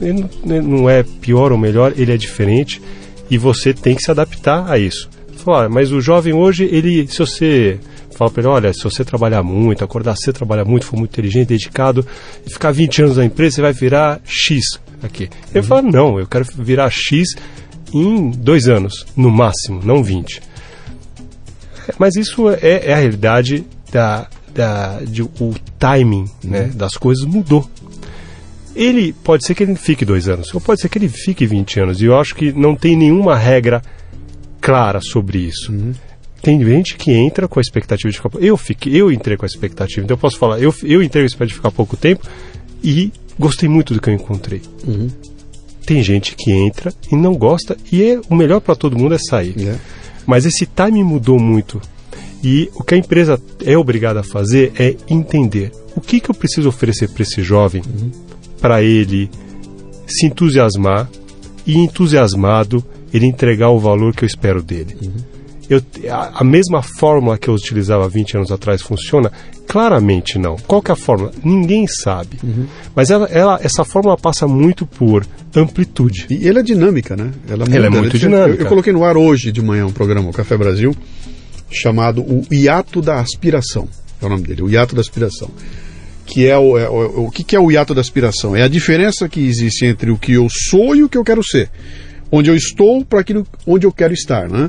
ele, 0.00 0.24
ele, 0.44 0.60
não 0.60 0.88
é 0.88 1.02
pior 1.02 1.52
ou 1.52 1.58
melhor, 1.58 1.92
ele 1.96 2.12
é 2.12 2.16
diferente 2.16 2.80
e 3.30 3.36
você 3.36 3.74
tem 3.74 3.94
que 3.94 4.02
se 4.02 4.10
adaptar 4.10 4.70
a 4.70 4.78
isso. 4.78 5.08
Fala, 5.36 5.68
mas 5.68 5.92
o 5.92 6.00
jovem 6.00 6.32
hoje, 6.32 6.68
ele, 6.70 7.06
se 7.06 7.18
você 7.18 7.78
fala 8.18 8.30
para 8.30 8.40
ele, 8.42 8.48
olha, 8.48 8.72
se 8.72 8.82
você 8.82 9.04
trabalhar 9.04 9.42
muito, 9.42 9.84
acordar 9.84 10.16
cedo, 10.16 10.34
trabalhar 10.34 10.64
muito, 10.64 10.84
for 10.84 10.96
muito 10.96 11.12
inteligente, 11.12 11.48
dedicado, 11.48 12.04
e 12.44 12.50
ficar 12.50 12.72
20 12.72 13.02
anos 13.02 13.16
na 13.16 13.24
empresa, 13.24 13.56
você 13.56 13.62
vai 13.62 13.72
virar 13.72 14.20
X 14.24 14.80
aqui. 15.02 15.28
Ele 15.50 15.60
uhum. 15.60 15.62
fala, 15.62 15.82
não, 15.82 16.18
eu 16.18 16.26
quero 16.26 16.44
virar 16.58 16.90
X 16.90 17.28
em 17.92 18.30
dois 18.30 18.68
anos, 18.68 19.06
no 19.16 19.30
máximo, 19.30 19.80
não 19.84 20.02
20. 20.02 20.42
Mas 21.98 22.16
isso 22.16 22.50
é, 22.50 22.86
é 22.86 22.92
a 22.92 22.96
realidade 22.96 23.64
da, 23.90 24.28
da, 24.54 25.00
de, 25.00 25.22
o 25.22 25.54
timing 25.78 26.26
né, 26.42 26.62
uhum. 26.62 26.76
das 26.76 26.94
coisas 26.94 27.24
mudou. 27.24 27.68
Ele 28.74 29.12
pode 29.12 29.44
ser 29.44 29.54
que 29.54 29.62
ele 29.62 29.74
fique 29.74 30.04
dois 30.04 30.28
anos, 30.28 30.54
ou 30.54 30.60
pode 30.60 30.80
ser 30.80 30.88
que 30.88 30.98
ele 30.98 31.08
fique 31.08 31.46
20 31.46 31.80
anos. 31.80 32.00
E 32.00 32.04
eu 32.04 32.18
acho 32.18 32.34
que 32.34 32.52
não 32.52 32.76
tem 32.76 32.96
nenhuma 32.96 33.36
regra 33.36 33.82
clara 34.60 35.00
sobre 35.00 35.38
isso. 35.38 35.72
Uhum. 35.72 35.92
Tem 36.42 36.62
gente 36.64 36.96
que 36.96 37.10
entra 37.10 37.48
com 37.48 37.58
a 37.58 37.62
expectativa 37.62 38.10
de 38.10 38.16
ficar. 38.16 38.30
Eu 38.38 38.56
fiquei, 38.56 38.94
eu 38.94 39.10
entrei 39.10 39.36
com 39.36 39.44
a 39.44 39.48
expectativa. 39.48 40.04
Então 40.04 40.14
eu 40.14 40.18
posso 40.18 40.38
falar, 40.38 40.60
eu, 40.60 40.72
eu 40.84 41.02
entrei 41.02 41.22
com 41.22 41.26
a 41.26 41.26
expectativa 41.26 41.46
de 41.46 41.54
ficar 41.54 41.70
pouco 41.72 41.96
tempo 41.96 42.28
e 42.84 43.10
gostei 43.36 43.68
muito 43.68 43.92
do 43.92 44.00
que 44.00 44.10
eu 44.10 44.14
encontrei. 44.14 44.62
Uhum 44.86 45.08
tem 45.88 46.02
gente 46.02 46.36
que 46.36 46.52
entra 46.52 46.92
e 47.10 47.16
não 47.16 47.34
gosta 47.34 47.74
e 47.90 48.02
é, 48.02 48.20
o 48.28 48.34
melhor 48.34 48.60
para 48.60 48.76
todo 48.76 48.98
mundo 48.98 49.14
é 49.14 49.18
sair. 49.18 49.54
É. 49.58 49.78
Mas 50.26 50.44
esse 50.44 50.66
time 50.66 51.02
mudou 51.02 51.40
muito. 51.40 51.80
E 52.44 52.70
o 52.74 52.84
que 52.84 52.94
a 52.94 52.98
empresa 52.98 53.40
é 53.64 53.74
obrigada 53.74 54.20
a 54.20 54.22
fazer 54.22 54.70
é 54.78 54.94
entender 55.08 55.72
o 55.96 56.00
que, 56.02 56.20
que 56.20 56.30
eu 56.30 56.34
preciso 56.34 56.68
oferecer 56.68 57.08
para 57.08 57.22
esse 57.22 57.42
jovem 57.42 57.82
uhum. 57.82 58.10
para 58.60 58.82
ele 58.82 59.30
se 60.06 60.26
entusiasmar 60.26 61.08
e 61.66 61.78
entusiasmado 61.78 62.84
ele 63.10 63.24
entregar 63.24 63.70
o 63.70 63.78
valor 63.78 64.14
que 64.14 64.24
eu 64.24 64.26
espero 64.26 64.62
dele. 64.62 64.94
Uhum 65.00 65.37
eu, 65.68 65.82
a, 66.10 66.40
a, 66.40 66.44
mesma 66.44 66.82
fórmula 66.82 67.36
que 67.36 67.48
eu 67.48 67.54
utilizava 67.54 68.08
20 68.08 68.38
anos 68.38 68.50
atrás 68.50 68.80
funciona? 68.80 69.30
Claramente 69.66 70.38
não. 70.38 70.56
Qual 70.66 70.80
que 70.80 70.90
é 70.90 70.94
a 70.94 70.96
fórmula? 70.96 71.30
Ninguém 71.44 71.86
sabe. 71.86 72.38
Uhum. 72.42 72.66
Mas 72.94 73.10
ela, 73.10 73.26
ela, 73.26 73.60
essa 73.62 73.84
fórmula 73.84 74.16
passa 74.16 74.48
muito 74.48 74.86
por 74.86 75.26
amplitude. 75.54 76.26
E 76.30 76.48
ela 76.48 76.60
é 76.60 76.62
dinâmica, 76.62 77.14
né? 77.14 77.32
Ela, 77.46 77.66
muda, 77.66 77.76
ela 77.76 77.86
é 77.86 77.90
muito 77.90 78.18
dinâmica. 78.18 78.60
Eu, 78.60 78.64
eu, 78.64 78.66
coloquei 78.66 78.92
no 78.94 79.04
ar 79.04 79.18
hoje 79.18 79.52
de 79.52 79.60
manhã 79.60 79.86
um 79.86 79.92
programa, 79.92 80.30
o 80.30 80.32
Café 80.32 80.56
Brasil, 80.56 80.96
chamado 81.70 82.22
O 82.22 82.46
Hiato 82.50 83.02
da 83.02 83.20
Aspiração. 83.20 83.86
É 84.22 84.24
o 84.24 84.28
nome 84.28 84.44
dele, 84.44 84.62
o 84.62 84.70
Hiato 84.70 84.94
da 84.94 85.02
Aspiração. 85.02 85.50
Que 86.24 86.46
é 86.46 86.56
o, 86.56 86.78
é, 86.78 86.88
o, 86.88 87.26
o 87.26 87.30
que, 87.30 87.44
que 87.44 87.56
é 87.56 87.60
o 87.60 87.70
hiato 87.70 87.94
da 87.94 88.02
aspiração? 88.02 88.54
É 88.54 88.62
a 88.62 88.68
diferença 88.68 89.26
que 89.30 89.40
existe 89.40 89.86
entre 89.86 90.10
o 90.10 90.18
que 90.18 90.34
eu 90.34 90.46
sou 90.50 90.94
e 90.94 91.02
o 91.02 91.08
que 91.08 91.16
eu 91.16 91.24
quero 91.24 91.42
ser. 91.42 91.70
Onde 92.30 92.50
eu 92.50 92.54
estou 92.54 93.02
para 93.02 93.20
aquilo 93.20 93.46
onde 93.66 93.86
eu 93.86 93.92
quero 93.92 94.12
estar, 94.12 94.46
né? 94.46 94.68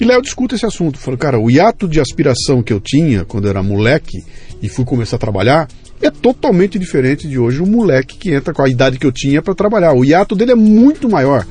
E 0.00 0.04
lá 0.04 0.14
eu 0.14 0.22
discuto 0.22 0.54
esse 0.54 0.64
assunto. 0.64 0.98
Falo, 0.98 1.18
cara, 1.18 1.38
o 1.38 1.50
hiato 1.50 1.88
de 1.88 2.00
aspiração 2.00 2.62
que 2.62 2.72
eu 2.72 2.80
tinha 2.80 3.24
quando 3.24 3.44
eu 3.44 3.50
era 3.50 3.62
moleque 3.62 4.24
e 4.62 4.68
fui 4.68 4.84
começar 4.84 5.16
a 5.16 5.18
trabalhar 5.18 5.68
é 6.00 6.10
totalmente 6.10 6.78
diferente 6.78 7.26
de 7.26 7.38
hoje 7.38 7.60
o 7.60 7.66
moleque 7.66 8.16
que 8.16 8.32
entra 8.32 8.54
com 8.54 8.62
a 8.62 8.68
idade 8.68 8.98
que 8.98 9.06
eu 9.06 9.12
tinha 9.12 9.42
para 9.42 9.54
trabalhar. 9.54 9.92
O 9.92 10.04
hiato 10.04 10.36
dele 10.36 10.52
é 10.52 10.54
muito 10.54 11.08
maior. 11.08 11.44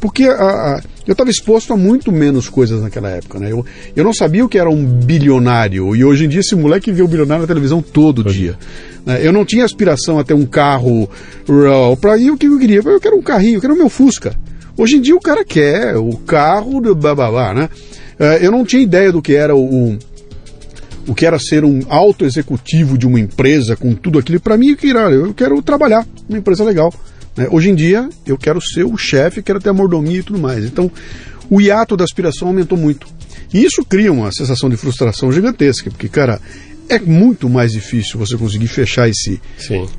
Porque 0.00 0.24
a, 0.24 0.32
a, 0.32 0.82
eu 1.06 1.12
estava 1.12 1.28
exposto 1.28 1.72
a 1.72 1.76
muito 1.76 2.12
menos 2.12 2.48
coisas 2.48 2.80
naquela 2.80 3.10
época. 3.10 3.38
Né? 3.38 3.50
Eu, 3.50 3.66
eu 3.94 4.04
não 4.04 4.14
sabia 4.14 4.44
o 4.44 4.48
que 4.48 4.58
era 4.58 4.70
um 4.70 4.84
bilionário. 4.84 5.94
E 5.94 6.04
hoje 6.04 6.24
em 6.24 6.28
dia 6.28 6.40
esse 6.40 6.54
moleque 6.54 6.92
vê 6.92 7.02
o 7.02 7.08
bilionário 7.08 7.42
na 7.42 7.48
televisão 7.48 7.82
todo 7.82 8.24
dia. 8.24 8.56
Né? 9.04 9.20
Eu 9.26 9.32
não 9.32 9.44
tinha 9.44 9.64
aspiração 9.64 10.18
a 10.18 10.24
ter 10.24 10.34
um 10.34 10.46
carro 10.46 11.10
para 12.00 12.16
ir 12.16 12.30
o 12.30 12.38
que 12.38 12.46
eu 12.46 12.58
queria. 12.58 12.80
Eu 12.84 13.00
quero 13.00 13.16
um 13.16 13.22
carrinho, 13.22 13.56
eu 13.56 13.60
quero 13.60 13.74
o 13.74 13.76
meu 13.76 13.88
Fusca. 13.88 14.34
Hoje 14.80 14.96
em 14.96 15.00
dia 15.02 15.14
o 15.14 15.20
cara 15.20 15.44
quer 15.44 15.94
o 15.98 16.16
carro 16.16 16.80
do 16.80 16.94
bababá, 16.94 17.52
né? 17.52 17.68
É, 18.18 18.38
eu 18.40 18.50
não 18.50 18.64
tinha 18.64 18.82
ideia 18.82 19.12
do 19.12 19.20
que 19.20 19.34
era 19.34 19.54
o, 19.54 19.98
o 21.06 21.14
que 21.14 21.26
era 21.26 21.38
ser 21.38 21.66
um 21.66 21.80
alto 21.86 22.24
executivo 22.24 22.96
de 22.96 23.06
uma 23.06 23.20
empresa 23.20 23.76
com 23.76 23.94
tudo 23.94 24.18
aquilo. 24.18 24.40
Para 24.40 24.56
mim, 24.56 24.74
eu 25.12 25.34
quero 25.34 25.60
trabalhar 25.60 26.06
numa 26.26 26.38
empresa 26.38 26.64
legal. 26.64 26.90
Né? 27.36 27.46
Hoje 27.50 27.68
em 27.68 27.74
dia, 27.74 28.08
eu 28.26 28.38
quero 28.38 28.58
ser 28.58 28.84
o 28.84 28.96
chefe, 28.96 29.42
quero 29.42 29.60
ter 29.60 29.68
a 29.68 29.74
mordomia 29.74 30.20
e 30.20 30.22
tudo 30.22 30.38
mais. 30.38 30.64
Então, 30.64 30.90
o 31.50 31.60
hiato 31.60 31.94
da 31.94 32.04
aspiração 32.04 32.48
aumentou 32.48 32.78
muito. 32.78 33.06
E 33.52 33.62
isso 33.62 33.84
cria 33.84 34.10
uma 34.10 34.32
sensação 34.32 34.70
de 34.70 34.78
frustração 34.78 35.30
gigantesca, 35.30 35.90
porque, 35.90 36.08
cara, 36.08 36.40
é 36.90 36.98
muito 36.98 37.48
mais 37.48 37.72
difícil 37.72 38.18
você 38.18 38.36
conseguir 38.36 38.66
fechar 38.66 39.08
esse, 39.08 39.40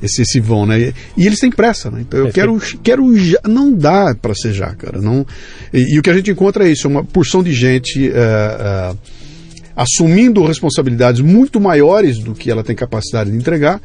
esse, 0.02 0.22
esse 0.22 0.40
vão, 0.40 0.66
né? 0.66 0.92
E 1.16 1.26
eles 1.26 1.38
têm 1.38 1.50
pressa, 1.50 1.90
né? 1.90 2.02
Então 2.02 2.20
eu 2.20 2.26
é 2.28 2.32
quero, 2.32 2.58
que... 2.58 2.76
quero 2.78 3.16
já, 3.16 3.40
não 3.48 3.72
dá 3.72 4.14
para 4.14 4.34
ser 4.34 4.52
já, 4.52 4.74
cara. 4.74 5.00
Não, 5.00 5.26
e, 5.72 5.94
e, 5.94 5.98
o 5.98 6.02
que 6.02 6.10
a 6.10 6.14
gente 6.14 6.30
encontra 6.30 6.68
é 6.68 6.70
isso, 6.70 6.86
é 6.86 6.90
uma 6.90 7.04
porção 7.04 7.42
de 7.42 7.52
gente 7.52 8.10
é, 8.10 8.12
é, 8.14 8.94
assumindo 9.74 10.44
responsabilidades 10.44 11.20
muito 11.22 11.60
maiores 11.60 12.18
do 12.18 12.34
que 12.34 12.50
ela 12.50 12.62
tem 12.62 12.76
capacidade 12.76 13.30
de 13.30 13.36
entregar 13.36 13.80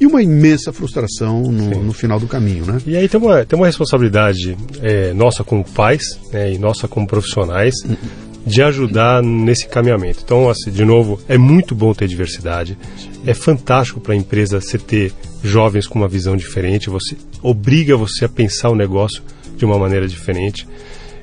e 0.00 0.06
uma 0.06 0.22
imensa 0.22 0.72
frustração 0.72 1.42
no, 1.50 1.82
no, 1.82 1.92
final 1.92 2.20
do 2.20 2.26
caminho, 2.26 2.66
né? 2.66 2.78
E 2.86 2.96
aí 2.96 3.08
tem 3.08 3.18
uma, 3.18 3.44
tem 3.44 3.58
uma 3.58 3.66
responsabilidade 3.66 4.56
é, 4.82 5.14
nossa 5.14 5.42
como 5.42 5.64
pais 5.64 6.02
né, 6.32 6.52
e 6.52 6.58
nossa 6.58 6.86
como 6.86 7.06
profissionais 7.06 7.74
uhum 7.84 8.25
de 8.46 8.62
ajudar 8.62 9.22
nesse 9.22 9.66
caminhamento. 9.66 10.20
Então, 10.24 10.48
assim, 10.48 10.70
de 10.70 10.84
novo, 10.84 11.20
é 11.28 11.36
muito 11.36 11.74
bom 11.74 11.92
ter 11.92 12.06
diversidade. 12.06 12.78
É 13.26 13.34
fantástico 13.34 14.00
para 14.00 14.14
a 14.14 14.16
empresa 14.16 14.60
você 14.60 14.78
ter 14.78 15.12
jovens 15.42 15.86
com 15.88 15.98
uma 15.98 16.06
visão 16.06 16.36
diferente. 16.36 16.88
Você 16.88 17.16
obriga 17.42 17.96
você 17.96 18.24
a 18.24 18.28
pensar 18.28 18.70
o 18.70 18.76
negócio 18.76 19.22
de 19.56 19.64
uma 19.64 19.76
maneira 19.78 20.06
diferente. 20.06 20.66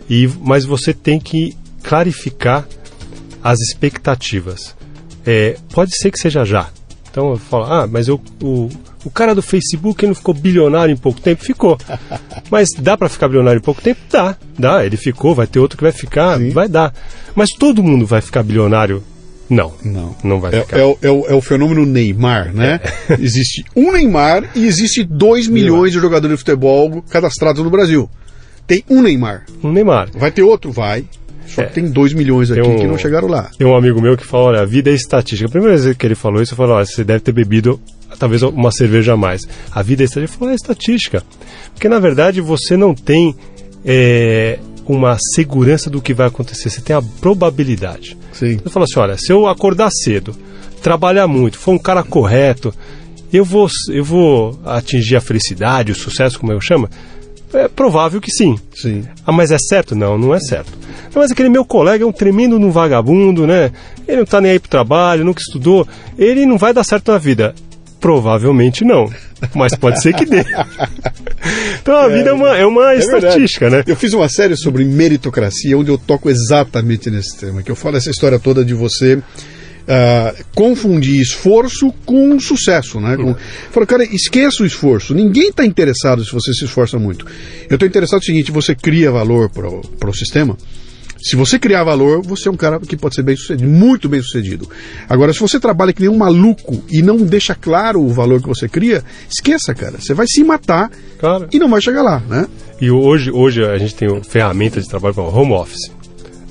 E 0.09 0.29
mas 0.41 0.65
você 0.65 0.93
tem 0.93 1.17
que 1.17 1.55
clarificar 1.81 2.67
as 3.41 3.59
expectativas. 3.61 4.75
É, 5.25 5.57
pode 5.73 5.95
ser 5.97 6.11
que 6.11 6.19
seja 6.19 6.43
já. 6.43 6.69
Então 7.13 7.29
eu 7.29 7.37
falo, 7.37 7.65
ah, 7.65 7.87
mas 7.87 8.07
eu, 8.07 8.19
o, 8.41 8.67
o 9.05 9.09
cara 9.11 9.35
do 9.35 9.41
Facebook 9.43 10.03
não 10.07 10.15
ficou 10.15 10.33
bilionário 10.33 10.91
em 10.91 10.97
pouco 10.97 11.21
tempo? 11.21 11.45
Ficou. 11.45 11.77
Mas 12.49 12.69
dá 12.75 12.97
para 12.97 13.07
ficar 13.07 13.27
bilionário 13.27 13.59
em 13.59 13.61
pouco 13.61 13.83
tempo? 13.83 13.99
Dá, 14.09 14.35
dá. 14.57 14.83
Ele 14.83 14.97
ficou, 14.97 15.35
vai 15.35 15.45
ter 15.45 15.59
outro 15.59 15.77
que 15.77 15.83
vai 15.83 15.91
ficar, 15.91 16.39
Sim. 16.39 16.49
vai 16.49 16.67
dar. 16.67 16.91
Mas 17.35 17.51
todo 17.51 17.83
mundo 17.83 18.03
vai 18.07 18.19
ficar 18.19 18.41
bilionário? 18.41 19.03
Não. 19.47 19.73
Não. 19.83 20.15
Não 20.23 20.39
vai 20.39 20.55
é, 20.55 20.61
ficar. 20.61 20.79
É, 20.79 20.81
é, 20.81 21.11
o, 21.11 21.25
é 21.27 21.35
o 21.35 21.41
fenômeno 21.41 21.85
Neymar, 21.85 22.51
né? 22.51 22.79
É. 23.07 23.13
existe 23.21 23.63
um 23.75 23.91
Neymar 23.91 24.49
e 24.55 24.65
existe 24.65 25.03
2 25.03 25.47
milhões 25.47 25.91
de 25.91 25.99
jogadores 25.99 26.35
de 26.35 26.43
futebol 26.43 27.03
cadastrados 27.11 27.63
no 27.63 27.69
Brasil. 27.69 28.09
Tem 28.65 28.83
um 28.89 29.03
Neymar. 29.03 29.45
Um 29.63 29.71
Neymar. 29.71 30.09
Vai 30.15 30.31
ter 30.31 30.41
outro? 30.41 30.71
Vai. 30.71 31.05
Só 31.47 31.61
é. 31.61 31.65
que 31.65 31.73
tem 31.73 31.89
2 31.89 32.13
milhões 32.13 32.51
aqui 32.51 32.61
um, 32.61 32.77
que 32.77 32.87
não 32.87 32.97
chegaram 32.97 33.27
lá. 33.27 33.49
Tem 33.57 33.67
um 33.67 33.75
amigo 33.75 34.01
meu 34.01 34.17
que 34.17 34.25
fala, 34.25 34.45
olha, 34.45 34.61
a 34.61 34.65
vida 34.65 34.89
é 34.89 34.93
estatística. 34.93 35.47
A 35.47 35.51
primeira 35.51 35.77
vez 35.77 35.95
que 35.95 36.05
ele 36.05 36.15
falou 36.15 36.41
isso, 36.41 36.53
eu 36.53 36.57
falei, 36.57 36.73
olha, 36.73 36.85
você 36.85 37.03
deve 37.03 37.19
ter 37.19 37.31
bebido 37.31 37.79
talvez 38.17 38.41
uma 38.43 38.71
cerveja 38.71 39.13
a 39.13 39.17
mais. 39.17 39.47
A 39.71 39.81
vida 39.81 40.03
é 40.03 40.05
estatística. 40.05 40.33
Ele 40.33 40.39
falou, 40.39 40.51
é 40.51 40.55
estatística. 40.55 41.23
Porque, 41.73 41.89
na 41.89 41.99
verdade, 41.99 42.41
você 42.41 42.77
não 42.77 42.93
tem 42.95 43.35
é, 43.85 44.59
uma 44.87 45.17
segurança 45.33 45.89
do 45.89 46.01
que 46.01 46.13
vai 46.13 46.27
acontecer. 46.27 46.69
Você 46.69 46.81
tem 46.81 46.95
a 46.95 47.01
probabilidade. 47.01 48.17
Sim. 48.31 48.57
Você 48.57 48.69
fala 48.69 48.85
assim, 48.85 48.99
olha, 48.99 49.17
se 49.17 49.31
eu 49.31 49.47
acordar 49.47 49.89
cedo, 49.91 50.35
trabalhar 50.81 51.27
muito, 51.27 51.57
for 51.57 51.71
um 51.71 51.79
cara 51.79 52.03
correto, 52.03 52.73
eu 53.31 53.43
vou, 53.43 53.67
eu 53.89 54.03
vou 54.03 54.59
atingir 54.65 55.15
a 55.15 55.21
felicidade, 55.21 55.91
o 55.91 55.95
sucesso, 55.95 56.39
como 56.39 56.51
eu 56.51 56.61
chamo? 56.61 56.89
É 57.53 57.67
provável 57.67 58.19
que 58.19 58.31
sim. 58.31 58.57
Sim. 58.75 59.03
Ah, 59.25 59.31
mas 59.31 59.51
é 59.51 59.57
certo? 59.57 59.95
Não, 59.95 60.17
não 60.17 60.33
é 60.33 60.39
certo. 60.39 60.71
Mas 61.13 61.31
aquele 61.31 61.49
meu 61.49 61.63
colega 61.63 62.03
é 62.03 62.07
um 62.07 62.11
tremendo 62.11 62.57
num 62.57 62.71
vagabundo, 62.71 63.45
né? 63.45 63.71
Ele 64.07 64.17
não 64.17 64.23
está 64.23 64.41
nem 64.41 64.51
aí 64.51 64.59
pro 64.59 64.69
trabalho, 64.69 65.23
nunca 65.23 65.41
estudou. 65.41 65.87
Ele 66.17 66.45
não 66.45 66.57
vai 66.57 66.73
dar 66.73 66.83
certo 66.83 67.11
na 67.11 67.17
vida. 67.17 67.53
Provavelmente 67.99 68.83
não, 68.83 69.09
mas 69.55 69.75
pode 69.75 70.01
ser 70.01 70.13
que 70.13 70.25
dê. 70.25 70.43
Então 71.81 71.97
a 71.97 72.05
é, 72.05 72.09
vida 72.09 72.29
é 72.29 72.33
uma, 72.33 72.57
é 72.57 72.65
uma 72.65 72.93
é 72.93 72.99
estatística, 72.99 73.69
verdade. 73.69 73.89
né? 73.89 73.93
Eu 73.93 73.97
fiz 73.97 74.13
uma 74.13 74.29
série 74.29 74.55
sobre 74.55 74.85
meritocracia, 74.85 75.77
onde 75.77 75.91
eu 75.91 75.97
toco 75.97 76.29
exatamente 76.29 77.11
nesse 77.11 77.37
tema, 77.37 77.61
que 77.61 77.69
eu 77.69 77.75
falo 77.75 77.97
essa 77.97 78.09
história 78.09 78.39
toda 78.39 78.63
de 78.63 78.73
você 78.73 79.21
Uh, 79.83 80.43
confundir 80.55 81.19
esforço 81.19 81.93
com 82.05 82.39
sucesso, 82.39 83.01
né? 83.01 83.17
Com, 83.17 83.35
fala, 83.69 83.85
cara, 83.85 84.03
esqueça 84.05 84.63
o 84.63 84.65
esforço. 84.65 85.13
Ninguém 85.13 85.49
está 85.49 85.65
interessado 85.65 86.23
se 86.23 86.31
você 86.31 86.53
se 86.53 86.63
esforça 86.63 86.97
muito. 86.97 87.25
Eu 87.69 87.75
estou 87.75 87.87
interessado 87.87 88.19
no 88.19 88.25
seguinte: 88.25 88.49
você 88.49 88.73
cria 88.73 89.11
valor 89.11 89.49
para 89.49 90.09
o 90.09 90.13
sistema. 90.13 90.57
Se 91.23 91.37
você 91.37 91.57
criar 91.57 91.85
valor, 91.85 92.21
você 92.21 92.49
é 92.49 92.51
um 92.51 92.57
cara 92.57 92.81
que 92.81 92.97
pode 92.97 93.15
ser 93.15 93.23
bem 93.23 93.37
sucedido, 93.37 93.69
muito 93.69 94.09
bem 94.09 94.21
sucedido. 94.21 94.69
Agora, 95.07 95.31
se 95.31 95.39
você 95.39 95.57
trabalha 95.57 95.93
que 95.93 96.01
nem 96.01 96.09
um 96.09 96.17
maluco 96.17 96.83
e 96.91 97.01
não 97.01 97.15
deixa 97.15 97.55
claro 97.55 98.01
o 98.01 98.09
valor 98.09 98.41
que 98.41 98.47
você 98.47 98.67
cria, 98.67 99.01
esqueça, 99.29 99.73
cara. 99.73 100.01
Você 100.01 100.13
vai 100.13 100.27
se 100.27 100.43
matar 100.43 100.91
e 101.49 101.57
não 101.59 101.69
vai 101.69 101.81
chegar 101.81 102.01
lá, 102.01 102.21
né? 102.27 102.45
E 102.81 102.91
hoje, 102.91 103.31
hoje 103.31 103.63
a 103.63 103.77
gente 103.77 103.95
tem 103.95 104.21
ferramentas 104.21 104.83
de 104.83 104.89
trabalho 104.89 105.15
para 105.15 105.23
home 105.23 105.53
office. 105.53 105.89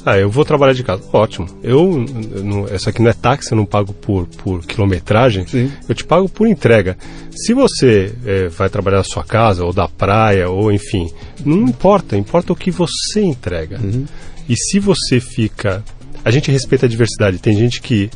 Ah, 0.04 0.18
eu 0.18 0.28
vou 0.28 0.44
trabalhar 0.44 0.72
de 0.72 0.82
casa. 0.82 1.02
Ótimo. 1.12 1.46
Eu, 1.62 2.04
não, 2.42 2.66
essa 2.66 2.90
aqui 2.90 3.00
não 3.00 3.10
é 3.10 3.12
táxi, 3.12 3.52
eu 3.52 3.56
não 3.56 3.64
pago 3.64 3.92
por, 3.92 4.26
por 4.26 4.64
quilometragem. 4.66 5.46
Sim. 5.46 5.70
Eu 5.88 5.94
te 5.94 6.04
pago 6.04 6.28
por 6.28 6.46
entrega. 6.48 6.96
Se 7.30 7.54
você 7.54 8.12
é, 8.26 8.48
vai 8.48 8.68
trabalhar 8.68 8.98
na 8.98 9.04
sua 9.04 9.24
casa, 9.24 9.64
ou 9.64 9.72
da 9.72 9.86
praia, 9.86 10.48
ou 10.48 10.72
enfim, 10.72 11.10
não 11.44 11.68
importa. 11.68 12.16
Importa 12.16 12.52
o 12.52 12.56
que 12.56 12.70
você 12.70 13.20
entrega. 13.20 13.80
Uhum. 13.80 14.04
E 14.48 14.56
se 14.56 14.80
você 14.80 15.20
fica. 15.20 15.84
A 16.24 16.30
gente 16.30 16.50
respeita 16.50 16.86
a 16.86 16.88
diversidade. 16.88 17.38
Tem 17.38 17.56
gente 17.56 17.80
que 17.80 18.10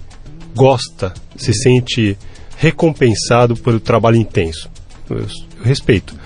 gosta, 0.54 1.12
se 1.36 1.52
sente 1.52 2.16
recompensado 2.56 3.56
pelo 3.56 3.78
trabalho 3.78 4.16
intenso. 4.16 4.68
Eu, 5.08 5.18
eu 5.18 5.26
respeito. 5.62 6.16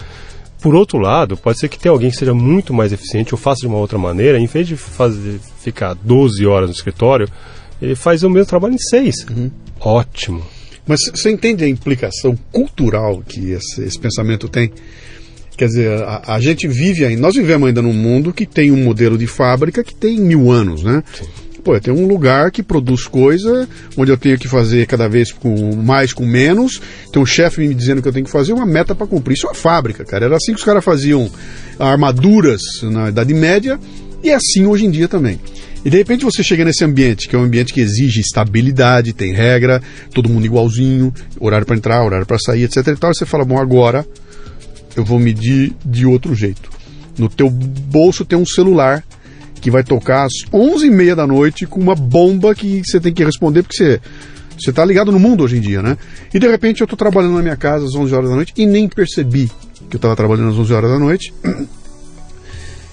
Por 0.61 0.75
outro 0.75 0.99
lado, 0.99 1.37
pode 1.37 1.59
ser 1.59 1.69
que 1.69 1.79
tenha 1.79 1.93
alguém 1.93 2.11
que 2.11 2.17
seja 2.17 2.35
muito 2.35 2.75
mais 2.75 2.93
eficiente 2.93 3.35
ou 3.35 3.39
faça 3.39 3.63
de 3.63 3.67
uma 3.67 3.79
outra 3.79 3.99
maneira, 3.99 4.39
em 4.39 4.47
vez 4.47 4.69
de 4.69 4.77
fazer, 4.77 5.41
ficar 5.63 5.95
12 5.95 6.47
horas 6.47 6.69
no 6.69 6.75
escritório, 6.75 7.29
ele 7.81 7.95
faz 7.95 8.23
o 8.23 8.31
mesmo 8.31 8.47
trabalho 8.47 8.75
em 8.75 8.79
6. 8.79 9.27
Uhum. 9.31 9.51
Ótimo. 9.81 10.43
Mas 10.87 11.01
você 11.15 11.31
entende 11.31 11.65
a 11.65 11.69
implicação 11.69 12.37
cultural 12.51 13.23
que 13.27 13.53
esse, 13.53 13.83
esse 13.83 13.99
pensamento 13.99 14.49
tem? 14.49 14.73
Quer 15.57 15.67
dizer, 15.67 16.03
a, 16.03 16.35
a, 16.35 16.41
gente 16.41 16.67
vive 16.67 17.05
ainda, 17.05 17.21
nós 17.21 17.35
vivemos 17.35 17.69
ainda 17.69 17.83
num 17.83 17.93
mundo 17.93 18.33
que 18.33 18.47
tem 18.47 18.71
um 18.71 18.83
modelo 18.83 19.19
de 19.19 19.27
fábrica 19.27 19.85
que 19.85 19.95
tem 19.95 20.19
mil 20.19 20.51
anos, 20.51 20.83
né? 20.83 21.03
Sim. 21.13 21.27
Pô, 21.63 21.75
eu 21.75 21.81
tenho 21.81 21.99
um 21.99 22.07
lugar 22.07 22.51
que 22.51 22.63
produz 22.63 23.07
coisa, 23.07 23.69
onde 23.97 24.11
eu 24.11 24.17
tenho 24.17 24.39
que 24.39 24.49
fazer 24.49 24.87
cada 24.87 25.09
vez 25.09 25.31
com 25.31 25.77
mais 25.77 26.13
com 26.13 26.25
menos. 26.25 26.81
Tem 27.13 27.21
um 27.21 27.27
chefe 27.27 27.61
me 27.61 27.75
dizendo 27.75 28.01
que 28.01 28.09
eu 28.09 28.13
tenho 28.13 28.25
que 28.25 28.33
fazer 28.33 28.55
uma 28.55 28.65
meta 28.65 28.95
para 28.95 29.07
cumprir. 29.07 29.35
Isso 29.35 29.47
é 29.47 29.51
uma 29.51 29.55
fábrica, 29.55 30.03
cara. 30.05 30.25
Era 30.25 30.37
assim 30.37 30.53
que 30.53 30.59
os 30.59 30.65
caras 30.65 30.83
faziam 30.83 31.31
armaduras 31.79 32.63
na 32.83 33.11
Idade 33.11 33.35
Média 33.35 33.79
e 34.23 34.31
é 34.31 34.35
assim 34.35 34.67
hoje 34.67 34.85
em 34.85 34.91
dia 34.91 35.09
também. 35.09 35.39
E 35.85 35.89
de 35.89 35.97
repente 35.97 36.25
você 36.25 36.43
chega 36.43 36.65
nesse 36.65 36.85
ambiente, 36.85 37.29
que 37.29 37.35
é 37.35 37.39
um 37.39 37.45
ambiente 37.45 37.73
que 37.73 37.81
exige 37.81 38.21
estabilidade, 38.21 39.15
tem 39.15 39.33
regra, 39.33 39.83
todo 40.13 40.29
mundo 40.29 40.45
igualzinho, 40.45 41.13
horário 41.39 41.67
para 41.67 41.77
entrar, 41.77 42.05
horário 42.05 42.27
para 42.27 42.39
sair, 42.39 42.65
etc 42.65 42.87
e 42.87 42.97
tal, 42.97 43.11
e 43.11 43.15
você 43.15 43.25
fala, 43.25 43.45
bom, 43.45 43.59
agora 43.59 44.07
eu 44.95 45.05
vou 45.05 45.19
medir 45.19 45.73
de 45.85 46.05
outro 46.05 46.35
jeito. 46.35 46.69
No 47.19 47.29
teu 47.29 47.49
bolso 47.49 48.25
tem 48.25 48.39
um 48.39 48.47
celular 48.47 49.03
que 49.61 49.71
vai 49.71 49.83
tocar 49.83 50.25
às 50.25 50.33
11h30 50.53 51.15
da 51.15 51.27
noite 51.27 51.67
com 51.67 51.81
uma 51.81 51.95
bomba 51.95 52.55
que 52.55 52.83
você 52.85 53.01
tem 53.01 53.13
que 53.13 53.25
responder 53.25 53.63
porque 53.63 53.77
você 53.77 54.01
você 54.61 54.71
está 54.71 54.85
ligado 54.85 55.11
no 55.11 55.19
mundo 55.19 55.43
hoje 55.43 55.57
em 55.57 55.61
dia, 55.61 55.81
né? 55.81 55.97
E 56.35 56.39
de 56.39 56.47
repente 56.47 56.83
eu 56.83 56.85
estou 56.85 56.97
trabalhando 56.97 57.35
na 57.35 57.43
minha 57.43 57.57
casa 57.57 57.87
às 57.87 57.95
11 57.95 58.15
horas 58.15 58.29
da 58.29 58.37
noite 58.37 58.53
e 58.57 58.67
nem 58.67 58.87
percebi 58.87 59.51
que 59.89 59.97
eu 59.97 59.99
estava 59.99 60.15
trabalhando 60.15 60.51
às 60.51 60.59
11 60.59 60.73
horas 60.75 60.91
da 60.91 60.99
noite. 60.99 61.33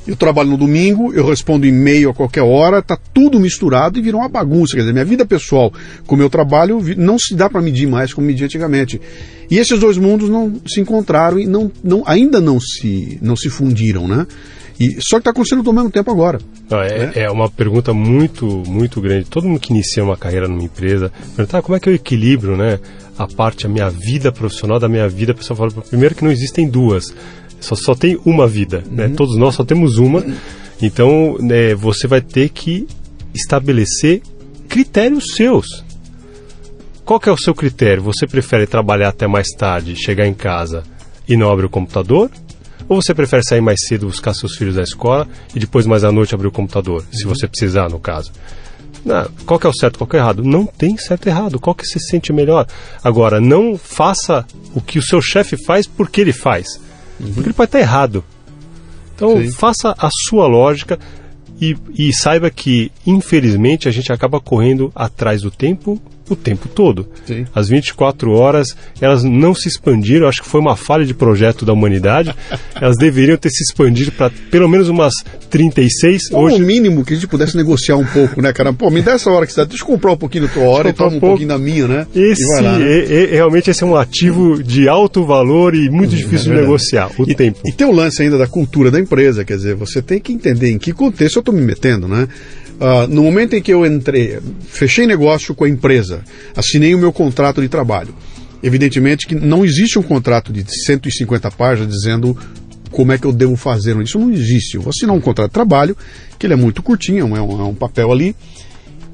Eu 0.08 0.16
trabalho 0.16 0.50
no 0.50 0.58
domingo, 0.58 1.14
eu 1.14 1.28
respondo 1.28 1.66
e-mail 1.66 2.10
a 2.10 2.14
qualquer 2.14 2.42
hora, 2.42 2.82
tá 2.82 2.98
tudo 3.14 3.40
misturado 3.40 4.00
e 4.00 4.02
virou 4.02 4.22
uma 4.22 4.30
bagunça. 4.30 4.76
Quer 4.76 4.82
dizer, 4.82 4.94
minha 4.94 5.04
vida 5.04 5.26
pessoal 5.26 5.72
com 6.06 6.16
o 6.16 6.18
meu 6.18 6.30
trabalho 6.30 6.80
não 6.96 7.20
se 7.20 7.36
dá 7.36 7.50
para 7.50 7.62
medir 7.62 7.88
mais 7.88 8.14
como 8.14 8.26
media 8.26 8.46
antigamente. 8.46 9.02
E 9.52 9.58
esses 9.58 9.80
dois 9.80 9.98
mundos 9.98 10.30
não 10.30 10.62
se 10.66 10.80
encontraram 10.80 11.38
e 11.40 11.46
não, 11.46 11.72
não, 11.84 12.04
ainda 12.06 12.40
não 12.40 12.60
se, 12.60 13.18
não 13.22 13.36
se 13.36 13.50
fundiram, 13.50 14.08
né? 14.08 14.26
E, 14.80 14.98
só 15.02 15.18
que 15.18 15.22
está 15.22 15.32
acontecendo 15.32 15.68
ao 15.68 15.74
mesmo 15.74 15.90
tempo 15.90 16.12
agora. 16.12 16.40
Não, 16.70 16.82
é, 16.82 17.08
né? 17.08 17.12
é, 17.16 17.32
uma 17.32 17.50
pergunta 17.50 17.94
muito, 17.94 18.64
muito 18.68 19.02
grande. 19.02 19.26
Todo 19.26 19.48
mundo 19.48 19.60
que 19.60 19.72
inicia 19.72 20.04
uma 20.04 20.16
carreira 20.16 20.48
numa 20.48 20.64
empresa 20.64 21.12
pergunta, 21.36 21.58
ah, 21.58 21.62
como 21.62 21.76
é 21.76 21.80
que 21.80 21.90
eu 21.90 21.96
equilibro, 21.96 22.56
né? 22.56 22.80
A 23.18 23.28
parte, 23.28 23.66
a 23.66 23.70
minha 23.70 23.90
vida 23.90 24.32
profissional 24.32 24.80
da 24.80 24.88
minha 24.88 25.10
vida 25.10 25.34
pessoal. 25.34 25.58
Fala, 25.58 25.72
primeiro 25.82 26.14
que 26.14 26.24
não 26.24 26.32
existem 26.32 26.70
duas. 26.70 27.12
Só, 27.60 27.76
só 27.76 27.96
tem 27.96 28.20
uma 28.26 28.48
vida, 28.48 28.84
né? 28.90 29.06
uhum. 29.06 29.10
né? 29.10 29.16
Todos 29.16 29.38
nós 29.38 29.56
só 29.56 29.64
temos 29.64 29.98
uma. 29.98 30.24
Então, 30.82 31.38
né, 31.40 31.74
você 31.74 32.08
vai 32.08 32.22
ter 32.22 32.50
que 32.50 32.88
estabelecer 33.34 34.22
critérios 34.68 35.36
seus. 35.36 35.84
Qual 37.04 37.20
que 37.20 37.30
é 37.30 37.32
o 37.32 37.38
seu 37.38 37.56
critério? 37.56 38.04
Você 38.04 38.28
prefere 38.28 38.68
trabalhar 38.68 39.10
até 39.10 39.28
mais 39.28 39.48
tarde, 39.58 39.96
chegar 39.96 40.28
em 40.28 40.34
casa 40.34 40.84
e 41.28 41.38
não 41.38 41.52
abrir 41.52 41.66
o 41.66 41.70
computador? 41.70 42.30
Ou 42.90 43.02
você 43.02 43.14
prefere 43.14 43.44
sair 43.44 43.62
mais 43.62 43.80
cedo, 43.88 44.08
buscar 44.08 44.34
seus 44.34 44.56
filhos 44.56 44.76
da 44.76 44.84
escola 44.84 45.28
e 45.56 45.60
depois 45.60 45.86
mais 45.86 46.04
à 46.04 46.12
noite 46.12 46.36
abrir 46.36 46.48
o 46.48 46.52
computador, 46.52 47.04
se 47.12 47.26
uhum. 47.26 47.34
você 47.34 47.48
precisar, 47.48 47.90
no 47.90 48.00
caso? 48.00 48.32
Não, 49.04 49.26
qual 49.46 49.60
que 49.60 49.66
é 49.66 49.70
o 49.70 49.74
certo, 49.74 49.98
qual 49.98 50.08
que 50.08 50.18
é 50.18 50.20
o 50.20 50.22
errado? 50.22 50.44
Não 50.44 50.66
tem 50.66 50.98
certo 50.98 51.28
e 51.28 51.30
errado. 51.30 51.60
Qual 51.60 51.74
que 51.74 51.86
se 51.86 52.00
sente 52.00 52.34
melhor? 52.34 52.68
Agora, 53.04 53.40
não 53.40 53.78
faça 53.78 54.46
o 54.76 54.82
que 54.82 55.00
o 55.00 55.02
seu 55.02 55.22
chefe 55.22 55.56
faz 55.56 55.88
porque 55.88 56.20
ele 56.20 56.34
faz. 56.34 56.80
Uhum. 57.20 57.34
Porque 57.34 57.48
ele 57.48 57.54
pode 57.54 57.70
estar 57.70 57.80
errado. 57.80 58.24
Então, 59.16 59.42
Sim. 59.42 59.52
faça 59.52 59.96
a 59.98 60.10
sua 60.28 60.48
lógica 60.48 61.00
e, 61.60 61.76
e 61.98 62.14
saiba 62.14 62.50
que, 62.50 62.92
infelizmente, 63.06 63.88
a 63.88 63.92
gente 63.92 64.12
acaba 64.12 64.40
correndo 64.40 64.92
atrás 64.94 65.42
do 65.42 65.50
tempo 65.50 66.00
o 66.30 66.36
tempo 66.36 66.68
todo. 66.68 67.08
Sim. 67.26 67.46
As 67.54 67.70
24 67.70 68.32
horas, 68.32 68.76
elas 69.00 69.24
não 69.24 69.54
se 69.54 69.68
expandiram, 69.68 70.28
acho 70.28 70.42
que 70.42 70.50
foi 70.50 70.60
uma 70.60 70.76
falha 70.76 71.06
de 71.06 71.14
projeto 71.14 71.66
da 71.66 71.74
humanidade. 71.74 72.34
elas 72.80 72.98
deveriam 72.98 73.38
ter 73.38 73.50
se 73.50 73.64
expandido 73.64 74.12
para 74.12 74.30
pelo 74.52 74.68
menos 74.68 74.90
umas 74.90 75.14
36. 75.50 76.32
Ou 76.32 76.46
Hoje... 76.46 76.56
o 76.56 76.60
mínimo 76.60 77.04
que 77.06 77.14
a 77.14 77.16
gente 77.16 77.28
pudesse 77.28 77.56
negociar 77.56 77.98
um 77.98 78.06
pouco, 78.06 78.42
né, 78.42 78.52
cara? 78.54 78.74
Pô, 78.74 78.90
me 78.90 79.02
dá 79.02 79.14
essa 79.14 79.30
hora 79.30 79.46
que 79.46 79.54
você 79.54 79.62
dá, 79.62 79.66
deixa 79.66 79.84
eu 79.84 79.88
comprar 79.88 80.14
um 80.14 80.18
pouquinho 80.18 80.48
da 80.48 80.54
tua 80.54 80.64
hora 80.64 80.90
e 80.90 80.94
toma 80.94 81.12
um, 81.12 81.18
um 81.18 81.20
pouquinho 81.20 81.50
da 81.50 81.58
minha, 81.58 81.88
né? 81.88 82.08
Esse, 82.16 82.62
lá, 82.62 82.78
né? 82.78 82.86
é, 82.86 83.24
é, 83.24 83.36
realmente 83.36 83.70
esse 83.70 83.84
é 83.84 83.86
um 83.86 83.96
ativo 83.96 84.62
de 84.62 84.88
alto 84.88 85.26
valor 85.26 85.76
e 85.76 85.90
muito 85.90 86.14
é 86.14 86.18
difícil 86.18 86.54
de 86.54 86.62
negociar, 86.62 87.10
o 87.18 87.24
e, 87.30 87.36
tempo. 87.36 87.60
E 87.66 87.72
tem 87.72 87.88
o 87.88 87.92
lance 87.92 88.22
ainda 88.22 88.38
da 88.38 88.48
cultura 88.48 88.92
da 88.92 89.00
empresa, 89.00 89.44
quer 89.44 89.58
dizer, 89.58 89.76
você 89.76 90.02
tem 90.02 90.20
que 90.20 90.32
entender 90.32 90.70
em 90.70 90.78
que 90.78 90.92
contexto 90.94 91.38
eu 91.38 91.42
estou 91.42 91.54
me 91.54 91.62
metendo, 91.62 92.08
né? 92.08 92.28
Uh, 92.80 93.08
no 93.08 93.24
momento 93.24 93.56
em 93.56 93.62
que 93.62 93.74
eu 93.74 93.86
entrei, 93.86 94.40
fechei 94.68 95.08
negócio 95.08 95.56
com 95.56 95.64
a 95.64 95.70
empresa, 95.70 96.24
assinei 96.56 96.94
o 96.94 97.00
meu 97.00 97.12
contrato 97.12 97.60
de 97.60 97.68
trabalho. 97.68 98.14
Evidentemente 98.62 99.28
que 99.28 99.36
não 99.36 99.66
existe 99.66 99.98
um 99.98 100.04
contrato 100.04 100.52
de 100.52 100.64
150 100.86 101.50
páginas 101.52 101.92
dizendo 101.92 102.38
como 102.92 103.12
é 103.12 103.18
que 103.18 103.26
eu 103.26 103.34
devo 103.34 103.56
fazer. 103.56 104.00
Isso 104.02 104.20
não 104.20 104.32
existe. 104.32 104.76
Eu 104.76 104.82
vou 104.82 104.92
assinar 104.92 105.16
um 105.16 105.22
contrato 105.22 105.50
de 105.50 105.54
trabalho, 105.54 105.98
que 106.38 106.46
ele 106.46 106.54
é 106.54 106.58
muito 106.58 106.82
curtinho, 106.82 107.36
é 107.36 107.42
um, 107.42 107.62
é 107.62 107.64
um 107.64 107.76
papel 107.76 108.12
ali. 108.12 108.36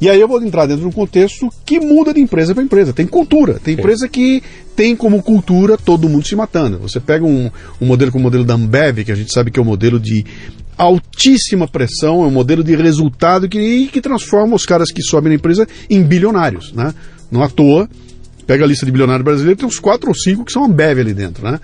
E 0.01 0.09
aí 0.09 0.19
eu 0.19 0.27
vou 0.27 0.41
entrar 0.43 0.65
dentro 0.65 0.81
de 0.81 0.87
um 0.87 0.91
contexto 0.91 1.49
que 1.65 1.79
muda 1.79 2.13
de 2.13 2.19
empresa 2.19 2.53
para 2.53 2.63
empresa. 2.63 2.93
Tem 2.93 3.07
cultura. 3.07 3.59
Tem 3.63 3.73
empresa 3.73 4.07
que 4.07 4.43
tem 4.75 4.95
como 4.95 5.21
cultura 5.21 5.77
todo 5.77 6.09
mundo 6.09 6.27
se 6.27 6.35
matando. 6.35 6.79
Você 6.79 6.99
pega 6.99 7.25
um, 7.25 7.49
um 7.79 7.85
modelo 7.85 8.11
como 8.11 8.21
o 8.21 8.23
modelo 8.23 8.43
da 8.43 8.55
Ambev, 8.55 9.03
que 9.03 9.11
a 9.11 9.15
gente 9.15 9.33
sabe 9.33 9.51
que 9.51 9.59
é 9.59 9.63
um 9.63 9.65
modelo 9.65 9.99
de 9.99 10.25
altíssima 10.77 11.67
pressão, 11.67 12.23
é 12.23 12.27
um 12.27 12.31
modelo 12.31 12.63
de 12.63 12.75
resultado 12.75 13.47
que, 13.47 13.87
que 13.87 14.01
transforma 14.01 14.55
os 14.55 14.65
caras 14.65 14.91
que 14.91 15.03
sobem 15.03 15.29
na 15.29 15.35
empresa 15.35 15.67
em 15.89 16.01
bilionários, 16.01 16.73
né? 16.73 16.93
Não 17.31 17.43
à 17.43 17.49
toa, 17.49 17.87
pega 18.45 18.63
a 18.63 18.67
lista 18.67 18.85
de 18.85 18.91
bilionários 18.91 19.23
brasileiros, 19.23 19.59
tem 19.59 19.67
uns 19.67 19.79
quatro 19.79 20.09
ou 20.09 20.15
cinco 20.15 20.43
que 20.43 20.51
são 20.51 20.65
Ambev 20.65 20.99
ali 20.99 21.13
dentro, 21.13 21.43
né? 21.43 21.59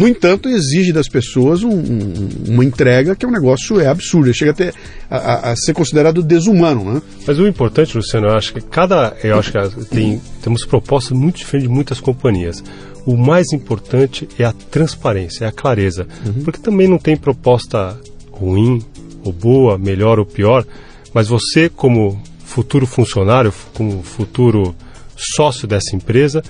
No 0.00 0.08
entanto, 0.08 0.48
exige 0.48 0.94
das 0.94 1.08
pessoas 1.08 1.62
um, 1.62 1.68
um, 1.68 2.28
uma 2.48 2.64
entrega 2.64 3.14
que 3.14 3.26
é 3.26 3.28
um 3.28 3.30
negócio 3.30 3.78
é 3.78 3.86
absurdo, 3.86 4.32
chega 4.32 4.50
até 4.50 4.72
a, 5.10 5.16
a, 5.16 5.50
a, 5.50 5.56
ser 5.56 5.74
considerado 5.74 6.22
desumano, 6.22 6.94
né? 6.94 7.02
Mas 7.26 7.38
o 7.38 7.46
importante, 7.46 7.98
Luciano, 7.98 8.28
eu 8.28 8.34
acho 8.34 8.54
que 8.54 8.62
cada, 8.62 9.14
eu 9.22 9.38
acho 9.38 9.52
que 9.52 9.84
tem, 9.90 10.18
temos 10.40 10.64
propostas 10.64 11.12
muito 11.12 11.36
diferentes 11.36 11.68
de 11.68 11.74
muitas 11.74 12.00
companhias. 12.00 12.64
O 13.04 13.14
mais 13.14 13.52
importante 13.52 14.26
é 14.38 14.44
a 14.46 14.54
transparência, 14.54 15.44
é 15.44 15.48
a 15.48 15.52
clareza, 15.52 16.06
uhum. 16.24 16.44
porque 16.44 16.60
também 16.60 16.88
não 16.88 16.96
tem 16.96 17.14
proposta 17.14 17.94
ruim 18.32 18.82
ou 19.22 19.34
boa, 19.34 19.76
melhor 19.76 20.18
ou 20.18 20.24
pior, 20.24 20.64
mas 21.12 21.28
você 21.28 21.68
como 21.68 22.18
futuro 22.42 22.86
funcionário, 22.86 23.52
como 23.74 24.02
futuro 24.02 24.74
sócio 25.14 25.68
dessa 25.68 25.94
empresa, 25.94 26.42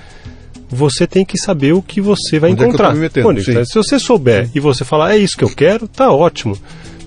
você 0.70 1.06
tem 1.06 1.24
que 1.24 1.36
saber 1.36 1.72
o 1.72 1.82
que 1.82 2.00
você 2.00 2.38
vai 2.38 2.52
Onde 2.52 2.62
encontrar. 2.62 2.96
É 2.96 3.08
que 3.08 3.20
Onde, 3.20 3.42
se 3.42 3.74
você 3.74 3.98
souber 3.98 4.46
Sim. 4.46 4.52
e 4.54 4.60
você 4.60 4.84
falar, 4.84 5.14
é 5.14 5.18
isso 5.18 5.36
que 5.36 5.44
eu 5.44 5.50
quero, 5.50 5.88
tá 5.88 6.12
ótimo. 6.12 6.56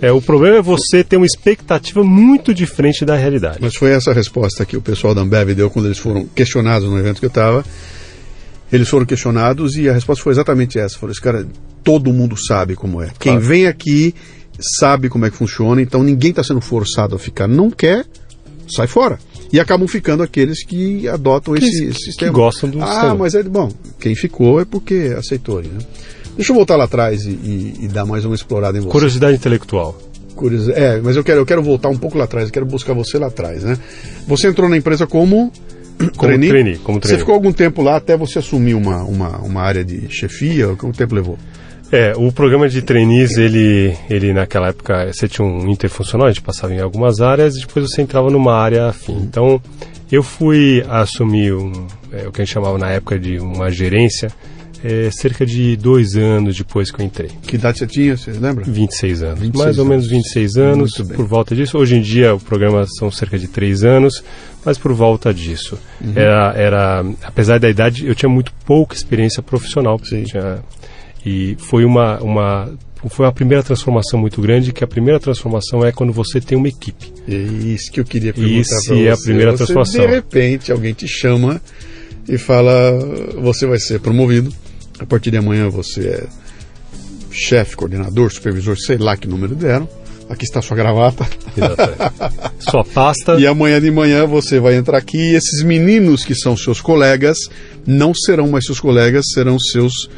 É, 0.02 0.12
o 0.12 0.22
problema 0.22 0.58
é 0.58 0.62
você 0.62 1.02
ter 1.02 1.16
uma 1.16 1.26
expectativa 1.26 2.04
muito 2.04 2.54
diferente 2.54 3.06
da 3.06 3.16
realidade. 3.16 3.60
Mas 3.62 3.76
foi 3.76 3.92
essa 3.92 4.12
a 4.12 4.14
resposta 4.14 4.66
que 4.66 4.76
o 4.76 4.82
pessoal 4.82 5.16
da 5.16 5.22
Ambev 5.22 5.54
deu 5.56 5.70
quando 5.70 5.86
eles 5.86 5.98
foram 5.98 6.26
questionados 6.26 6.90
no 6.90 7.00
evento 7.00 7.20
que 7.20 7.26
eu 7.26 7.30
estava. 7.30 7.64
Eles 8.70 8.90
foram 8.90 9.06
questionados 9.06 9.78
e 9.78 9.88
a 9.88 9.94
resposta 9.94 10.22
foi 10.22 10.34
exatamente 10.34 10.78
essa. 10.78 10.98
Falou, 10.98 11.12
esse 11.12 11.22
cara, 11.22 11.48
todo 11.84 12.12
mundo 12.12 12.36
sabe 12.36 12.76
como 12.76 13.02
é. 13.02 13.06
Claro. 13.06 13.18
Quem 13.18 13.40
vem 13.40 13.66
aqui 13.66 14.14
sabe 14.78 15.08
como 15.08 15.26
é 15.26 15.30
que 15.30 15.38
funciona, 15.38 15.82
então 15.82 16.04
ninguém 16.04 16.32
está 16.32 16.44
sendo 16.44 16.60
forçado 16.60 17.16
a 17.16 17.20
ficar. 17.20 17.48
Não 17.48 17.72
quer, 17.72 18.06
sai 18.68 18.88
fora. 18.88 19.18
E 19.54 19.60
acabam 19.60 19.88
ficando 19.88 20.24
aqueles 20.24 20.66
que 20.66 21.08
adotam 21.08 21.54
que, 21.54 21.64
esse, 21.64 21.86
esse 21.86 22.06
sistema. 22.06 22.32
Que 22.32 22.36
gostam 22.36 22.72
do 22.72 22.82
ah, 22.82 22.88
sistema. 22.88 23.16
mas 23.16 23.36
é 23.36 23.44
bom. 23.44 23.70
Quem 24.00 24.16
ficou 24.16 24.60
é 24.60 24.66
porque 24.66 25.14
aceitou. 25.16 25.62
Né? 25.62 25.70
Deixa 26.36 26.52
eu 26.52 26.56
voltar 26.56 26.76
lá 26.76 26.86
atrás 26.86 27.24
e, 27.24 27.30
e, 27.30 27.74
e, 27.82 27.88
dar 27.88 28.04
mais 28.04 28.26
uma 28.26 28.34
explorada 28.34 28.80
em 28.80 28.82
você. 28.82 28.90
Curiosidade 28.90 29.38
intelectual. 29.38 29.96
Curiosidade, 30.36 30.82
é, 30.82 31.00
mas 31.00 31.16
eu 31.16 31.24
quero, 31.24 31.42
eu 31.42 31.46
quero 31.46 31.62
voltar 31.62 31.90
um 31.90 31.98
pouco 31.98 32.18
lá 32.18 32.24
atrás, 32.24 32.48
eu 32.48 32.52
quero 32.52 32.66
buscar 32.66 32.96
você 32.96 33.20
lá 33.20 33.28
atrás, 33.28 33.64
né? 33.64 33.78
Você 34.28 34.48
entrou 34.48 34.68
na 34.68 34.76
empresa 34.76 35.06
como 35.06 35.52
como 36.00 36.14
trainee? 36.18 36.50
trainee 36.50 36.78
como 36.80 37.00
trainee. 37.00 37.18
Você 37.18 37.20
ficou 37.20 37.36
algum 37.36 37.54
tempo 37.54 37.84
lá 37.84 37.98
até 37.98 38.18
você 38.18 38.40
assumir 38.40 38.74
uma, 38.74 39.04
uma, 39.04 39.38
uma 39.38 39.62
área 39.62 39.86
de 39.86 40.10
chefia? 40.10 40.76
Quanto 40.76 40.98
tempo 40.98 41.14
levou? 41.14 41.38
É, 41.94 42.12
o 42.18 42.32
programa 42.32 42.68
de 42.68 42.82
trainees, 42.82 43.38
ele, 43.38 43.96
ele 44.10 44.34
naquela 44.34 44.70
época, 44.70 45.14
você 45.14 45.28
tinha 45.28 45.48
um 45.48 45.70
interfuncional, 45.70 46.26
a 46.26 46.32
gente 46.32 46.42
passava 46.42 46.74
em 46.74 46.80
algumas 46.80 47.22
áreas 47.22 47.56
e 47.56 47.60
depois 47.60 47.88
você 47.88 48.02
entrava 48.02 48.32
numa 48.32 48.56
área 48.56 48.88
afim. 48.88 49.16
Então, 49.18 49.62
eu 50.12 50.24
fui 50.24 50.84
assumir 50.90 51.54
um, 51.54 51.86
é, 52.12 52.28
o 52.28 52.32
que 52.32 52.42
a 52.42 52.46
gente 52.46 52.52
chamava 52.52 52.80
na 52.80 52.90
época 52.90 53.20
de 53.20 53.38
uma 53.38 53.70
gerência, 53.70 54.32
é, 54.84 55.12
cerca 55.12 55.46
de 55.46 55.76
dois 55.76 56.16
anos 56.16 56.58
depois 56.58 56.90
que 56.90 57.00
eu 57.00 57.06
entrei. 57.06 57.30
Que 57.44 57.58
idade 57.58 57.78
você 57.78 57.86
tinha, 57.86 58.18
você 58.18 58.32
lembra? 58.32 58.66
26 58.66 59.22
anos. 59.22 59.40
26 59.40 59.64
mais 59.64 59.78
ou 59.78 59.86
menos 59.86 60.08
26 60.08 60.58
anos, 60.58 60.94
por 61.16 61.28
volta 61.28 61.56
disso. 61.56 61.78
Hoje 61.78 61.98
em 61.98 62.02
dia 62.02 62.34
o 62.34 62.40
programa 62.40 62.88
são 62.98 63.12
cerca 63.12 63.38
de 63.38 63.48
três 63.48 63.84
anos, 63.84 64.24
mas 64.66 64.80
por 64.80 64.94
volta 64.94 65.32
disso. 65.32 65.78
Uhum. 66.02 66.14
Era, 66.16 66.54
era, 66.58 67.06
apesar 67.22 67.60
da 67.60 67.70
idade, 67.70 68.08
eu 68.08 68.16
tinha 68.16 68.30
muito 68.30 68.52
pouca 68.66 68.96
experiência 68.96 69.44
profissional. 69.44 70.00
Sim. 70.04 70.24
Tinha 70.24 70.64
e 71.26 71.56
foi 71.58 71.86
uma, 71.86 72.20
uma, 72.20 72.74
foi 73.10 73.26
uma 73.26 73.32
primeira 73.32 73.64
transformação 73.64 74.20
muito 74.20 74.42
grande, 74.42 74.74
que 74.74 74.84
a 74.84 74.88
primeira 74.88 75.20
transformação 75.20 75.86
é 75.86 75.92
quando 75.92 76.12
você 76.12 76.42
tem 76.42 76.58
uma 76.58 76.68
equipe. 76.68 77.14
É 77.28 77.34
isso 77.34 77.92
que 77.92 78.00
eu 78.00 78.06
queria 78.06 78.34
perguntar 78.34 78.60
Isso 78.60 78.94
é 78.94 79.12
a 79.12 79.18
primeira 79.18 79.52
você, 79.52 79.58
transformação. 79.58 80.02
De 80.02 80.08
repente, 80.08 80.72
alguém 80.72 80.94
te 80.94 81.08
chama 81.08 81.62
e 82.28 82.38
fala, 82.38 82.72
você 83.42 83.66
vai 83.66 83.80
ser 83.80 84.00
promovido, 84.00 84.54
a 85.00 85.06
partir 85.06 85.32
de 85.32 85.38
amanhã 85.38 85.70
você 85.70 86.08
é 86.08 86.28
chefe, 87.32 87.76
coordenador, 87.76 88.32
supervisor, 88.32 88.78
sei 88.78 88.98
lá 88.98 89.18
que 89.18 89.28
número 89.28 89.56
deram. 89.56 89.88
Aqui 90.30 90.46
está 90.46 90.62
sua 90.62 90.78
gravata. 90.78 91.28
sua 92.60 92.84
pasta. 92.94 93.36
E 93.40 93.46
amanhã 93.46 93.80
de 93.80 93.92
manhã 93.92 94.26
você 94.26 94.60
vai 94.60 94.76
entrar 94.76 94.98
aqui 94.98 95.18
e 95.18 95.36
esses 95.36 95.64
meninos 95.64 96.24
que 96.24 96.34
são 96.34 96.56
seus 96.56 96.80
colegas 96.80 97.38
não 97.86 98.14
serão 98.14 98.48
mais 98.50 98.66
seus 98.66 98.80
colegas, 98.80 99.26
serão 99.34 99.60
seus 99.60 100.10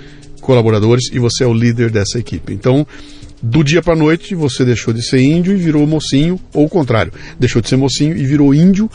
colaboradores 0.46 1.10
e 1.12 1.20
você 1.20 1.44
é 1.44 1.48
o 1.48 1.54
líder 1.54 1.90
dessa 1.90 2.20
equipe. 2.20 2.54
Então, 2.54 2.86
do 3.42 3.64
dia 3.64 3.82
para 3.82 3.96
noite, 3.96 4.36
você 4.36 4.64
deixou 4.64 4.94
de 4.94 5.02
ser 5.02 5.20
índio 5.20 5.54
e 5.54 5.58
virou 5.58 5.86
mocinho, 5.86 6.40
ou 6.54 6.66
o 6.66 6.70
contrário, 6.70 7.12
deixou 7.40 7.62
de 7.62 7.68
ser 7.68 7.76
mocinho 7.76 8.16
e 8.16 8.26
virou 8.26 8.54
índio 8.54 8.90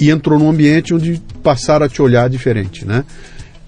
e 0.00 0.10
entrou 0.10 0.38
num 0.38 0.48
ambiente 0.48 0.94
onde 0.94 1.20
passaram 1.42 1.84
a 1.86 1.88
te 1.88 2.00
olhar 2.00 2.30
diferente, 2.30 2.84
né? 2.84 3.04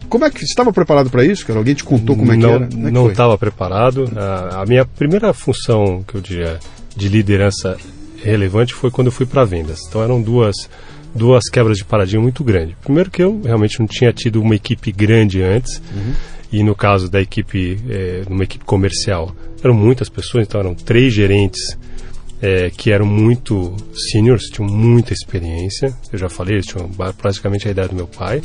Como 0.08 0.24
é 0.24 0.30
que 0.30 0.44
estava 0.44 0.72
preparado 0.72 1.10
para 1.10 1.24
isso, 1.24 1.44
cara? 1.46 1.58
Alguém 1.58 1.74
te 1.74 1.82
contou 1.82 2.16
como 2.16 2.32
é 2.32 2.36
não, 2.36 2.48
que 2.48 2.54
era? 2.54 2.64
É 2.64 2.90
não 2.90 3.10
estava 3.10 3.36
preparado. 3.36 4.10
A, 4.16 4.62
a, 4.62 4.66
minha 4.66 4.84
primeira 4.84 5.32
função, 5.32 6.04
que 6.06 6.14
eu 6.14 6.20
diria, 6.20 6.58
de 6.96 7.08
liderança 7.08 7.76
relevante 8.22 8.74
foi 8.74 8.90
quando 8.90 9.08
eu 9.08 9.12
fui 9.12 9.26
para 9.26 9.44
vendas. 9.44 9.80
Então 9.88 10.02
eram 10.02 10.22
duas 10.22 10.54
duas 11.14 11.44
quebras 11.48 11.78
de 11.78 11.84
paradigma 11.84 12.22
muito 12.22 12.42
grandes. 12.42 12.74
Primeiro 12.82 13.10
que 13.10 13.22
eu 13.22 13.40
realmente 13.44 13.78
não 13.78 13.86
tinha 13.86 14.12
tido 14.12 14.40
uma 14.40 14.54
equipe 14.54 14.90
grande 14.92 15.42
antes. 15.42 15.80
Uhum 15.94 16.12
e 16.54 16.62
no 16.62 16.74
caso 16.74 17.10
da 17.10 17.20
equipe, 17.20 17.78
é, 17.88 18.22
numa 18.28 18.44
equipe 18.44 18.64
comercial, 18.64 19.34
eram 19.62 19.74
muitas 19.74 20.08
pessoas, 20.08 20.46
então 20.46 20.60
eram 20.60 20.74
três 20.74 21.12
gerentes 21.12 21.76
é, 22.40 22.70
que 22.70 22.92
eram 22.92 23.06
muito 23.06 23.74
seniors, 24.12 24.44
tinham 24.44 24.68
muita 24.70 25.12
experiência. 25.12 25.92
Eu 26.12 26.18
já 26.18 26.28
falei, 26.28 26.56
eles 26.56 26.66
tinham 26.66 26.88
praticamente 27.16 27.66
a 27.66 27.70
idade 27.70 27.88
do 27.88 27.96
meu 27.96 28.06
pai. 28.06 28.40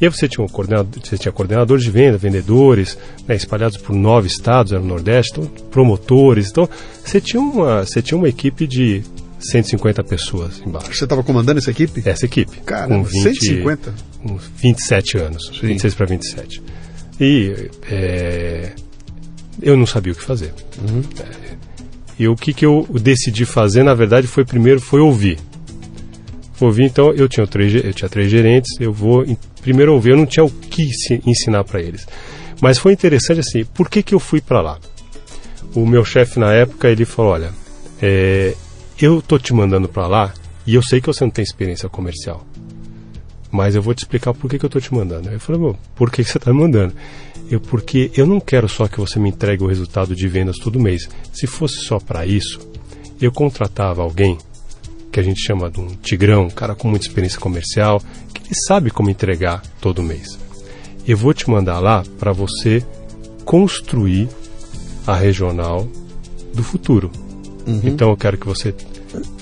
E 0.00 0.04
aí 0.04 0.10
você 0.10 0.26
tinha, 0.26 0.44
um 0.44 0.48
coordenador, 0.48 1.00
você 1.00 1.16
tinha 1.16 1.30
coordenadores 1.30 1.84
de 1.84 1.90
venda, 1.90 2.18
vendedores, 2.18 2.98
né, 3.28 3.36
espalhados 3.36 3.76
por 3.76 3.94
nove 3.94 4.26
estados, 4.26 4.72
era 4.72 4.82
o 4.82 4.84
Nordeste, 4.84 5.38
então, 5.38 5.46
promotores. 5.70 6.50
Então, 6.50 6.68
você 7.04 7.20
tinha, 7.20 7.40
uma, 7.40 7.84
você 7.84 8.02
tinha 8.02 8.18
uma 8.18 8.28
equipe 8.28 8.66
de 8.66 9.04
150 9.38 10.02
pessoas 10.02 10.60
embaixo. 10.66 10.92
Você 10.92 11.04
estava 11.04 11.22
comandando 11.22 11.58
essa 11.58 11.70
equipe? 11.70 12.02
Essa 12.04 12.26
equipe. 12.26 12.60
Cara, 12.66 12.88
com 12.88 13.04
20, 13.04 13.38
150? 13.38 13.94
Com 14.22 14.36
27 14.36 15.18
anos, 15.18 15.46
Sim. 15.60 15.68
26 15.68 15.94
para 15.94 16.06
27. 16.06 16.62
E 17.20 17.70
é, 17.90 18.72
eu 19.62 19.76
não 19.76 19.86
sabia 19.86 20.12
o 20.12 20.16
que 20.16 20.22
fazer. 20.22 20.52
Uhum. 20.80 21.02
É, 21.20 21.54
e 22.18 22.28
o 22.28 22.36
que, 22.36 22.52
que 22.52 22.64
eu 22.64 22.86
decidi 22.90 23.44
fazer, 23.44 23.82
na 23.82 23.94
verdade, 23.94 24.26
foi 24.26 24.44
primeiro 24.44 24.80
foi 24.80 25.00
ouvir. 25.00 25.38
Ouvir, 26.60 26.84
então, 26.84 27.12
eu 27.12 27.28
tinha 27.28 27.46
três, 27.46 27.74
eu 27.74 27.92
tinha 27.92 28.08
três 28.08 28.30
gerentes, 28.30 28.80
eu 28.80 28.92
vou 28.92 29.24
primeiro 29.60 29.92
ouvir, 29.92 30.10
eu 30.10 30.16
não 30.16 30.26
tinha 30.26 30.44
o 30.44 30.50
que 30.50 30.88
ensinar 31.26 31.64
para 31.64 31.80
eles. 31.80 32.06
Mas 32.60 32.78
foi 32.78 32.92
interessante 32.92 33.40
assim, 33.40 33.64
por 33.64 33.88
que, 33.88 34.02
que 34.02 34.14
eu 34.14 34.20
fui 34.20 34.40
para 34.40 34.60
lá? 34.60 34.78
O 35.74 35.84
meu 35.84 36.04
chefe 36.04 36.38
na 36.38 36.52
época, 36.52 36.88
ele 36.88 37.04
falou, 37.04 37.32
olha, 37.32 37.52
é, 38.00 38.54
eu 39.00 39.20
tô 39.20 39.38
te 39.38 39.52
mandando 39.52 39.88
para 39.88 40.06
lá 40.06 40.32
e 40.66 40.74
eu 40.74 40.82
sei 40.82 41.00
que 41.00 41.08
você 41.08 41.24
não 41.24 41.30
tem 41.30 41.42
experiência 41.42 41.88
comercial 41.88 42.46
mas 43.54 43.76
eu 43.76 43.80
vou 43.80 43.94
te 43.94 43.98
explicar 43.98 44.34
por 44.34 44.50
que, 44.50 44.58
que 44.58 44.64
eu 44.64 44.66
estou 44.66 44.82
te 44.82 44.92
mandando. 44.92 45.30
Eu 45.30 45.38
falei, 45.38 45.76
por 45.94 46.10
que, 46.10 46.24
que 46.24 46.30
você 46.30 46.38
está 46.38 46.52
me 46.52 46.58
mandando? 46.58 46.92
Eu, 47.48 47.60
porque 47.60 48.10
eu 48.16 48.26
não 48.26 48.40
quero 48.40 48.68
só 48.68 48.88
que 48.88 48.98
você 48.98 49.20
me 49.20 49.28
entregue 49.28 49.62
o 49.62 49.68
resultado 49.68 50.16
de 50.16 50.26
vendas 50.26 50.56
todo 50.56 50.80
mês. 50.80 51.08
Se 51.32 51.46
fosse 51.46 51.76
só 51.84 52.00
para 52.00 52.26
isso, 52.26 52.58
eu 53.20 53.30
contratava 53.30 54.02
alguém 54.02 54.36
que 55.12 55.20
a 55.20 55.22
gente 55.22 55.40
chama 55.40 55.70
de 55.70 55.78
um 55.78 55.86
tigrão, 55.86 56.46
um 56.46 56.50
cara 56.50 56.74
com 56.74 56.88
muita 56.88 57.06
experiência 57.06 57.38
comercial, 57.38 58.02
que 58.34 58.42
ele 58.42 58.56
sabe 58.66 58.90
como 58.90 59.08
entregar 59.08 59.62
todo 59.80 60.02
mês. 60.02 60.36
Eu 61.06 61.16
vou 61.16 61.32
te 61.32 61.48
mandar 61.48 61.78
lá 61.78 62.02
para 62.18 62.32
você 62.32 62.84
construir 63.44 64.28
a 65.06 65.14
regional 65.14 65.86
do 66.52 66.64
futuro. 66.64 67.08
Uhum. 67.68 67.82
Então 67.84 68.10
eu 68.10 68.16
quero 68.16 68.36
que 68.36 68.48
você 68.48 68.74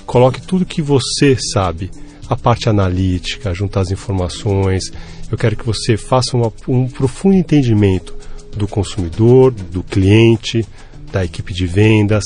coloque 0.05 0.39
tudo 0.39 0.67
que 0.67 0.83
você 0.83 1.35
sabe 1.51 1.89
a 2.29 2.35
parte 2.35 2.69
analítica, 2.69 3.53
juntar 3.53 3.81
as 3.81 3.91
informações. 3.91 4.91
Eu 5.31 5.37
quero 5.37 5.55
que 5.55 5.65
você 5.65 5.97
faça 5.97 6.35
uma, 6.35 6.51
um 6.67 6.87
profundo 6.87 7.35
entendimento 7.35 8.15
do 8.55 8.67
consumidor, 8.67 9.51
do 9.51 9.83
cliente, 9.83 10.65
da 11.11 11.23
equipe 11.23 11.53
de 11.53 11.65
vendas, 11.65 12.25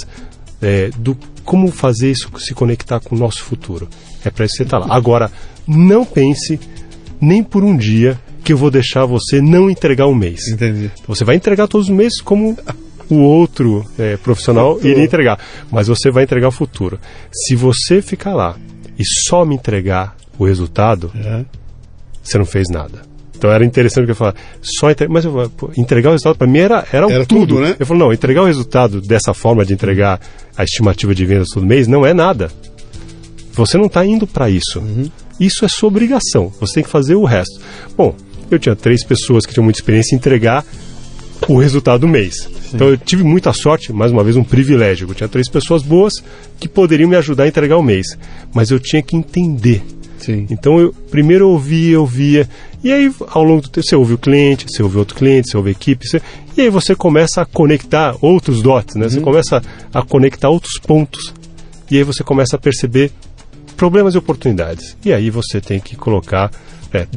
é, 0.61 0.89
do 0.97 1.17
como 1.43 1.71
fazer 1.71 2.11
isso 2.11 2.29
se 2.39 2.53
conectar 2.53 2.99
com 2.99 3.15
o 3.15 3.17
nosso 3.17 3.43
futuro. 3.43 3.87
É 4.23 4.29
para 4.29 4.45
isso 4.45 4.53
que 4.53 4.57
você 4.57 4.63
está 4.63 4.77
lá. 4.77 4.87
Agora, 4.89 5.31
não 5.65 6.03
pense 6.03 6.59
nem 7.21 7.41
por 7.41 7.63
um 7.63 7.75
dia 7.75 8.19
que 8.43 8.53
eu 8.53 8.57
vou 8.57 8.69
deixar 8.69 9.05
você 9.05 9.41
não 9.41 9.69
entregar 9.69 10.07
um 10.07 10.15
mês. 10.15 10.47
Entendi. 10.47 10.91
Você 11.07 11.23
vai 11.23 11.35
entregar 11.35 11.67
todos 11.67 11.89
os 11.89 11.95
meses 11.95 12.21
como 12.21 12.57
o 13.09 13.15
outro 13.15 13.85
é, 13.97 14.17
profissional 14.17 14.77
iria 14.83 15.03
entregar, 15.03 15.39
mas 15.71 15.87
você 15.87 16.11
vai 16.11 16.23
entregar 16.23 16.49
o 16.49 16.51
futuro. 16.51 16.99
Se 17.31 17.55
você 17.55 18.01
ficar 18.01 18.33
lá 18.33 18.57
e 18.97 19.03
só 19.05 19.45
me 19.45 19.55
entregar 19.55 20.15
o 20.37 20.45
resultado, 20.45 21.11
é. 21.15 21.45
você 22.23 22.37
não 22.37 22.45
fez 22.45 22.67
nada. 22.69 23.01
Então 23.37 23.51
era 23.51 23.63
interessante 23.63 24.05
que 24.05 24.11
eu 24.11 24.15
falava, 24.15 24.37
só 24.61 24.89
entre... 24.89 25.07
mas 25.07 25.23
eu, 25.23 25.49
pô, 25.51 25.69
entregar 25.77 26.09
o 26.09 26.11
resultado 26.13 26.37
para 26.37 26.47
mim 26.47 26.57
era, 26.57 26.85
era, 26.91 27.11
era 27.11 27.25
tudo. 27.25 27.55
tudo. 27.55 27.61
né? 27.61 27.75
Eu 27.79 27.85
falo, 27.85 27.99
não, 27.99 28.11
entregar 28.11 28.41
o 28.41 28.45
resultado 28.45 28.99
dessa 28.99 29.33
forma 29.33 29.63
de 29.63 29.73
entregar 29.73 30.19
a 30.57 30.63
estimativa 30.63 31.13
de 31.13 31.25
vendas 31.25 31.49
todo 31.53 31.65
mês 31.65 31.87
não 31.87 32.05
é 32.05 32.13
nada. 32.13 32.51
Você 33.53 33.77
não 33.77 33.85
está 33.85 34.05
indo 34.05 34.25
para 34.25 34.49
isso. 34.49 34.79
Uhum. 34.79 35.09
Isso 35.39 35.63
é 35.63 35.67
sua 35.67 35.87
obrigação. 35.87 36.51
Você 36.59 36.75
tem 36.75 36.83
que 36.83 36.89
fazer 36.89 37.15
o 37.15 37.23
resto. 37.23 37.59
Bom, 37.95 38.15
eu 38.49 38.57
tinha 38.57 38.75
três 38.75 39.03
pessoas 39.03 39.45
que 39.45 39.53
tinham 39.53 39.63
muita 39.63 39.79
experiência 39.79 40.15
em 40.15 40.17
entregar 40.17 40.65
o 41.47 41.59
resultado 41.59 42.01
do 42.01 42.07
mês. 42.07 42.49
Sim. 42.67 42.75
Então 42.75 42.89
eu 42.89 42.97
tive 42.97 43.23
muita 43.23 43.53
sorte, 43.53 43.93
mais 43.93 44.11
uma 44.11 44.23
vez 44.23 44.35
um 44.35 44.43
privilégio. 44.43 45.07
Eu 45.07 45.15
tinha 45.15 45.27
três 45.27 45.49
pessoas 45.49 45.81
boas 45.81 46.13
que 46.59 46.67
poderiam 46.67 47.09
me 47.09 47.15
ajudar 47.15 47.43
a 47.43 47.47
entregar 47.47 47.77
o 47.77 47.83
mês, 47.83 48.05
mas 48.53 48.71
eu 48.71 48.79
tinha 48.79 49.01
que 49.01 49.15
entender. 49.15 49.81
Sim. 50.19 50.47
Então 50.49 50.79
eu 50.79 50.93
primeiro 51.09 51.45
eu 51.45 51.49
ouvia, 51.49 51.99
ouvia, 51.99 52.49
e 52.83 52.91
aí 52.91 53.11
ao 53.29 53.43
longo 53.43 53.61
do 53.61 53.69
tempo 53.69 53.87
você 53.87 53.95
ouve 53.95 54.13
o 54.13 54.17
cliente, 54.17 54.65
você 54.67 54.83
ouve 54.83 54.97
outro 54.97 55.15
cliente, 55.15 55.49
você 55.49 55.57
ouve 55.57 55.69
a 55.69 55.71
equipe, 55.71 56.07
você... 56.07 56.21
e 56.57 56.61
aí 56.61 56.69
você 56.69 56.95
começa 56.95 57.41
a 57.41 57.45
conectar 57.45 58.15
outros 58.21 58.61
dots, 58.61 58.95
né? 58.95 59.05
Uhum. 59.05 59.11
Você 59.11 59.21
começa 59.21 59.61
a 59.93 60.01
conectar 60.01 60.49
outros 60.49 60.79
pontos. 60.79 61.33
E 61.89 61.97
aí 61.97 62.03
você 62.03 62.23
começa 62.23 62.57
a 62.57 62.59
perceber 62.59 63.11
problemas 63.77 64.15
e 64.15 64.17
oportunidades. 64.17 64.97
E 65.05 65.13
aí 65.13 65.29
você 65.29 65.61
tem 65.61 65.79
que 65.79 65.95
colocar, 65.95 66.51
é, 66.93 67.07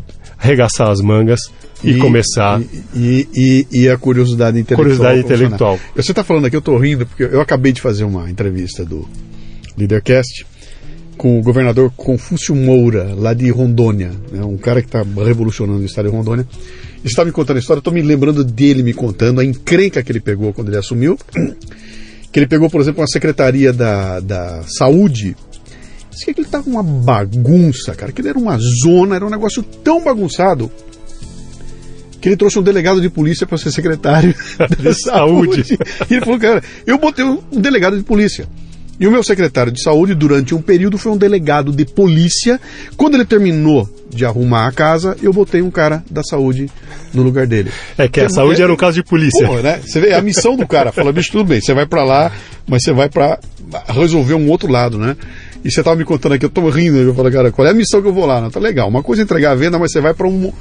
arregaçar 0.40 0.88
as 0.88 1.00
mangas 1.00 1.40
e, 1.84 1.90
e 1.90 1.98
começar. 1.98 2.60
E, 2.94 3.28
e, 3.34 3.66
e, 3.70 3.88
a 3.88 3.96
curiosidade 3.96 4.58
intelectual. 4.58 4.96
Curiosidade 4.96 5.20
intelectual. 5.20 5.78
Você 5.94 6.12
está 6.12 6.24
falando 6.24 6.46
aqui, 6.46 6.56
eu 6.56 6.60
estou 6.60 6.78
rindo, 6.78 7.06
porque 7.06 7.24
eu 7.24 7.40
acabei 7.40 7.72
de 7.72 7.80
fazer 7.80 8.04
uma 8.04 8.30
entrevista 8.30 8.84
do 8.84 9.06
Leadercast 9.76 10.46
com 11.16 11.38
o 11.38 11.42
governador 11.42 11.92
Confúcio 11.94 12.56
Moura, 12.56 13.14
lá 13.14 13.34
de 13.34 13.50
Rondônia, 13.50 14.10
né, 14.32 14.42
um 14.42 14.56
cara 14.56 14.80
que 14.80 14.88
está 14.88 15.02
revolucionando 15.02 15.80
o 15.80 15.84
estado 15.84 16.08
de 16.08 16.16
Rondônia. 16.16 16.46
Estava 17.04 17.26
me 17.26 17.32
contando 17.32 17.58
a 17.58 17.60
história, 17.60 17.80
estou 17.80 17.92
me 17.92 18.00
lembrando 18.00 18.42
dele 18.42 18.82
me 18.82 18.94
contando 18.94 19.38
a 19.38 19.44
encrenca 19.44 20.02
que 20.02 20.10
ele 20.10 20.20
pegou 20.20 20.54
quando 20.54 20.68
ele 20.68 20.78
assumiu. 20.78 21.18
Que 22.32 22.38
ele 22.38 22.46
pegou, 22.46 22.70
por 22.70 22.80
exemplo, 22.80 23.00
uma 23.00 23.08
secretaria 23.08 23.72
da, 23.72 24.20
da 24.20 24.62
saúde. 24.62 25.36
Que 26.24 26.30
ele 26.32 26.42
estava 26.42 26.68
uma 26.68 26.82
bagunça, 26.82 27.94
cara, 27.94 28.12
que 28.12 28.20
ele 28.20 28.28
era 28.28 28.38
uma 28.38 28.58
zona, 28.82 29.16
era 29.16 29.26
um 29.26 29.30
negócio 29.30 29.62
tão 29.62 30.02
bagunçado 30.02 30.70
que 32.20 32.28
ele 32.28 32.36
trouxe 32.36 32.58
um 32.58 32.62
delegado 32.62 33.00
de 33.00 33.08
polícia 33.08 33.46
para 33.46 33.56
ser 33.56 33.72
secretário 33.72 34.34
de 34.78 34.94
saúde. 34.94 35.78
E 36.08 36.14
ele 36.14 36.24
falou, 36.24 36.38
cara, 36.38 36.62
eu 36.86 36.98
botei 36.98 37.24
um 37.24 37.38
delegado 37.52 37.96
de 37.96 38.02
polícia. 38.02 38.46
E 39.00 39.06
o 39.06 39.10
meu 39.10 39.22
secretário 39.22 39.72
de 39.72 39.82
saúde, 39.82 40.14
durante 40.14 40.54
um 40.54 40.60
período, 40.60 40.98
foi 40.98 41.10
um 41.10 41.16
delegado 41.16 41.72
de 41.72 41.86
polícia. 41.86 42.60
Quando 42.98 43.14
ele 43.14 43.24
terminou 43.24 43.88
de 44.10 44.26
arrumar 44.26 44.66
a 44.66 44.72
casa, 44.72 45.16
eu 45.22 45.32
botei 45.32 45.62
um 45.62 45.70
cara 45.70 46.04
da 46.10 46.22
saúde 46.22 46.70
no 47.14 47.22
lugar 47.22 47.46
dele. 47.46 47.70
É 47.96 48.06
que 48.06 48.20
a 48.20 48.28
saúde 48.28 48.60
é, 48.60 48.64
era 48.64 48.72
um 48.72 48.76
caso 48.76 48.96
de 48.96 49.02
polícia. 49.02 49.46
Pô, 49.46 49.56
né? 49.60 49.80
Você 49.82 50.00
vê 50.00 50.12
a 50.12 50.20
missão 50.20 50.54
do 50.54 50.66
cara. 50.66 50.92
Fala, 50.92 51.14
bicho, 51.14 51.32
tudo 51.32 51.44
bem, 51.44 51.62
você 51.62 51.72
vai 51.72 51.86
para 51.86 52.04
lá, 52.04 52.30
mas 52.68 52.82
você 52.82 52.92
vai 52.92 53.08
para 53.08 53.38
resolver 53.88 54.34
um 54.34 54.50
outro 54.50 54.70
lado, 54.70 54.98
né? 54.98 55.16
E 55.64 55.70
você 55.70 55.82
tava 55.82 55.96
me 55.96 56.04
contando 56.04 56.32
aqui, 56.32 56.44
eu 56.44 56.50
tô 56.50 56.68
rindo, 56.70 56.96
eu 56.96 57.14
falo, 57.14 57.30
cara, 57.30 57.52
qual 57.52 57.66
é 57.66 57.70
a 57.70 57.74
missão 57.74 58.00
que 58.00 58.08
eu 58.08 58.14
vou 58.14 58.26
lá? 58.26 58.40
Não, 58.40 58.50
tá 58.50 58.58
legal. 58.58 58.88
Uma 58.88 59.02
coisa 59.02 59.22
é 59.22 59.24
entregar 59.24 59.52
a 59.52 59.54
venda, 59.54 59.78
mas 59.78 59.92
você 59.92 60.00
vai 60.00 60.14
para 60.14 60.26
um, 60.26 60.52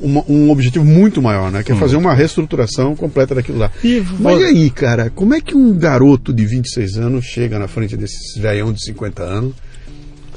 um 0.00 0.50
objetivo 0.50 0.84
muito 0.84 1.22
maior, 1.22 1.50
né? 1.50 1.62
Que 1.62 1.72
é 1.72 1.74
hum. 1.74 1.78
fazer 1.78 1.96
uma 1.96 2.14
reestruturação 2.14 2.96
completa 2.96 3.34
daquilo 3.34 3.58
lá. 3.58 3.70
E, 3.82 4.02
Mas 4.18 4.40
e 4.40 4.44
aí, 4.44 4.70
cara, 4.70 5.10
como 5.10 5.34
é 5.34 5.40
que 5.40 5.56
um 5.56 5.72
garoto 5.76 6.32
de 6.32 6.44
26 6.44 6.98
anos 6.98 7.24
chega 7.24 7.58
na 7.58 7.68
frente 7.68 7.96
desses 7.96 8.36
velhão 8.36 8.72
de 8.72 8.84
50 8.84 9.22
anos 9.22 9.54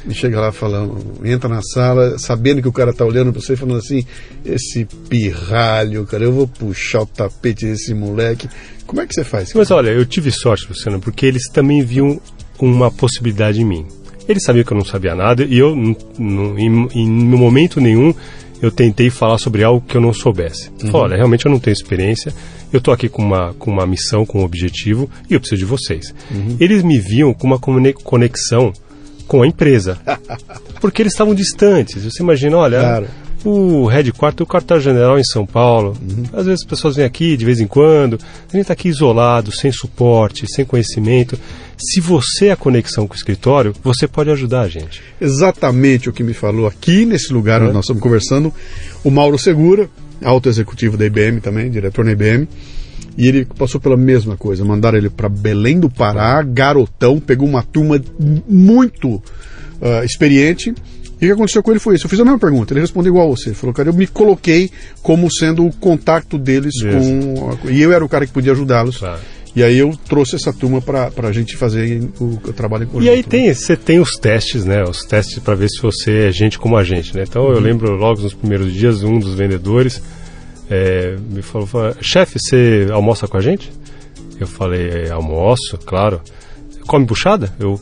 e 0.08 0.14
chega 0.14 0.40
lá 0.40 0.52
falando, 0.52 0.98
entra 1.24 1.48
na 1.48 1.62
sala, 1.62 2.18
sabendo 2.18 2.62
que 2.62 2.68
o 2.68 2.72
cara 2.72 2.92
tá 2.92 3.06
olhando 3.06 3.32
para 3.32 3.42
você 3.42 3.56
falando 3.56 3.78
assim, 3.78 4.04
esse 4.44 4.86
pirralho, 5.08 6.06
cara, 6.06 6.24
eu 6.24 6.32
vou 6.32 6.48
puxar 6.48 7.02
o 7.02 7.06
tapete 7.06 7.66
desse 7.66 7.94
moleque. 7.94 8.50
Como 8.88 9.02
é 9.02 9.06
que 9.06 9.14
você 9.14 9.24
faz? 9.24 9.54
Mas 9.54 9.70
olha, 9.70 9.90
eu 9.90 10.06
tive 10.06 10.32
sorte, 10.32 10.68
Luciano, 10.68 11.00
porque 11.00 11.26
eles 11.26 11.48
também 11.50 11.84
viam 11.84 12.20
uma 12.60 12.92
possibilidade 12.92 13.62
em 13.62 13.66
mim. 13.66 13.86
Eles 14.28 14.44
sabiam 14.44 14.64
que 14.64 14.72
eu 14.72 14.78
não 14.78 14.86
sabia 14.86 15.16
nada 15.16 15.44
e 15.44 15.58
eu, 15.58 15.76
em, 15.76 16.88
em 16.94 17.10
momento 17.10 17.82
nenhum, 17.82 18.14
eu 18.62 18.72
tentei 18.72 19.10
falar 19.10 19.38
sobre 19.38 19.64
algo 19.64 19.84
que 19.86 19.98
eu 19.98 20.02
não 20.02 20.14
soubesse. 20.14 20.70
Uhum. 20.84 20.92
Olha, 20.94 21.16
realmente 21.16 21.46
eu 21.46 21.52
não 21.52 21.60
tenho 21.60 21.74
experiência, 21.74 22.34
eu 22.72 22.78
estou 22.78 22.94
aqui 22.94 23.10
com 23.10 23.22
uma, 23.22 23.54
com 23.56 23.72
uma 23.72 23.86
missão, 23.86 24.26
com 24.26 24.40
um 24.40 24.44
objetivo 24.44 25.10
e 25.30 25.34
eu 25.34 25.40
preciso 25.40 25.60
de 25.60 25.66
vocês. 25.66 26.14
Uhum. 26.30 26.58
Eles 26.60 26.84
me 26.84 27.00
viam 27.00 27.34
com 27.34 27.48
uma 27.48 27.60
conexão 27.60 28.72
com 29.28 29.42
a 29.42 29.48
empresa, 29.48 29.98
porque 30.80 31.02
eles 31.02 31.14
estavam 31.14 31.34
distantes. 31.34 32.04
Você 32.04 32.22
imagina, 32.22 32.58
olha, 32.58 32.80
claro. 32.80 33.08
O 33.44 33.86
headquarter, 33.88 34.44
o 34.44 34.48
quartel-general 34.48 35.18
em 35.18 35.24
São 35.24 35.46
Paulo, 35.46 35.98
uhum. 36.02 36.24
às 36.34 36.46
vezes 36.46 36.62
as 36.62 36.68
pessoas 36.68 36.96
vêm 36.96 37.06
aqui 37.06 37.36
de 37.36 37.46
vez 37.46 37.60
em 37.60 37.68
quando, 37.68 38.16
a 38.16 38.52
gente 38.52 38.62
está 38.62 38.74
aqui 38.74 38.90
isolado, 38.90 39.52
sem 39.52 39.72
suporte, 39.72 40.46
sem 40.48 40.64
conhecimento. 40.64 41.38
Se 41.78 42.00
você 42.00 42.48
é 42.48 42.52
a 42.52 42.56
conexão 42.56 43.08
com 43.08 43.14
o 43.14 43.18
escritório, 43.18 43.74
você 43.84 44.08
pode 44.08 44.30
ajudar 44.30 44.62
a 44.62 44.68
gente. 44.68 45.02
Exatamente 45.20 46.10
o 46.10 46.14
que 46.14 46.24
me 46.24 46.34
falou 46.34 46.68
aqui 46.68 47.06
nesse 47.06 47.34
lugar 47.34 47.62
onde 47.62 47.74
nós 47.74 47.86
estamos 47.86 48.04
conversando, 48.04 48.54
o 49.04 49.10
Mauro 49.10 49.40
Segura, 49.40 49.90
alto 50.24 50.48
executivo 50.48 50.96
da 50.96 51.06
IBM 51.06 51.42
também, 51.42 51.72
diretor 51.72 52.06
na 52.06 52.12
IBM. 52.12 52.48
E 53.18 53.28
ele 53.28 53.46
passou 53.46 53.82
pela 53.82 53.98
mesma 53.98 54.38
coisa. 54.38 54.64
Mandaram 54.64 54.98
ele 54.98 55.10
para 55.10 55.28
Belém 55.28 55.80
do 55.80 55.90
Pará, 55.90 56.42
garotão, 56.44 57.20
pegou 57.20 57.48
uma 57.48 57.62
turma 57.62 58.02
muito 58.48 59.16
uh, 59.16 60.04
experiente 60.06 60.74
E 61.22 61.26
o 61.26 61.28
que 61.28 61.34
aconteceu 61.34 61.62
com 61.62 61.70
ele 61.72 61.80
foi 61.80 61.96
isso. 61.96 62.06
Eu 62.06 62.10
fiz 62.10 62.20
a 62.20 62.24
mesma 62.26 62.40
pergunta. 62.40 62.74
Ele 62.74 62.82
respondeu 62.82 63.12
igual 63.12 63.28
a 63.28 63.30
você. 63.36 63.50
Ele 63.50 63.56
falou, 63.56 63.74
cara, 63.76 63.90
eu 63.90 63.94
me 63.94 64.08
coloquei 64.08 64.72
como 65.04 65.32
sendo 65.32 65.64
o 65.66 65.72
contato 65.72 66.36
deles 66.38 66.74
Isso. 66.76 66.88
com. 66.88 67.52
a- 67.68 67.72
E 67.72 67.80
eu 67.82 67.94
era 67.94 68.04
o 68.04 68.10
cara 68.10 68.26
que 68.26 68.34
podia 68.34 68.54
ajudá-los. 68.54 68.98
Claro. 68.98 69.20
E 69.56 69.62
aí 69.64 69.78
eu 69.78 69.94
trouxe 70.08 70.36
essa 70.38 70.52
turma 70.54 70.82
para 70.82 71.12
a 71.28 71.32
gente 71.32 71.56
fazer 71.58 72.10
o, 72.20 72.24
o 72.44 72.54
trabalho 72.54 72.86
em 72.86 72.88
conjunto. 72.88 73.04
E 73.06 73.10
aí 73.10 73.18
né? 73.18 73.24
tem, 73.28 73.54
você 73.54 73.76
tem 73.76 74.00
os 74.00 74.12
testes, 74.16 74.64
né? 74.66 74.82
Os 74.84 75.04
testes 75.04 75.38
para 75.40 75.54
ver 75.56 75.68
se 75.70 75.80
você 75.82 76.30
é 76.30 76.32
gente 76.32 76.58
como 76.58 76.76
a 76.78 76.84
gente, 76.84 77.16
né? 77.16 77.24
Então 77.28 77.52
eu 77.52 77.60
lembro 77.60 77.92
logo 77.98 78.22
nos 78.22 78.34
primeiros 78.34 78.74
dias 78.74 79.04
um 79.04 79.20
dos 79.20 79.36
vendedores 79.36 80.02
é, 80.70 81.18
me 81.30 81.42
falou, 81.42 81.68
falou, 81.68 81.94
chefe, 82.02 82.40
você 82.40 82.88
almoça 82.92 83.28
com 83.28 83.36
a 83.38 83.42
gente? 83.42 83.70
Eu 84.40 84.48
falei, 84.48 84.88
"É, 84.88 85.12
almoço, 85.12 85.78
claro. 85.86 86.22
Come 86.88 87.06
buchada? 87.06 87.54
Eu 87.60 87.80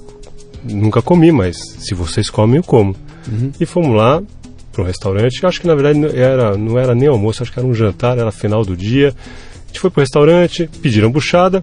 nunca 0.64 1.02
comi, 1.04 1.32
mas 1.32 1.56
se 1.78 1.94
vocês 1.94 2.30
comem, 2.32 2.58
eu 2.58 2.64
como. 2.64 2.96
E 3.60 3.66
fomos 3.66 3.96
lá 3.96 4.22
para 4.72 4.84
um 4.84 4.86
restaurante. 4.86 5.46
Acho 5.46 5.62
que 5.62 5.68
na 5.68 5.76
verdade 5.76 6.00
não 6.00 6.10
era, 6.10 6.58
não 6.58 6.80
era 6.80 6.96
nem 6.96 7.08
almoço, 7.08 7.44
acho 7.44 7.52
que 7.52 7.60
era 7.60 7.68
um 7.68 7.74
jantar, 7.74 8.18
era 8.18 8.32
final 8.32 8.64
do 8.64 8.76
dia. 8.76 9.10
A 9.10 9.68
gente 9.68 9.80
foi 9.80 9.90
para 9.90 10.00
o 10.00 10.04
restaurante, 10.04 10.70
pediram 10.82 11.12
buchada. 11.12 11.62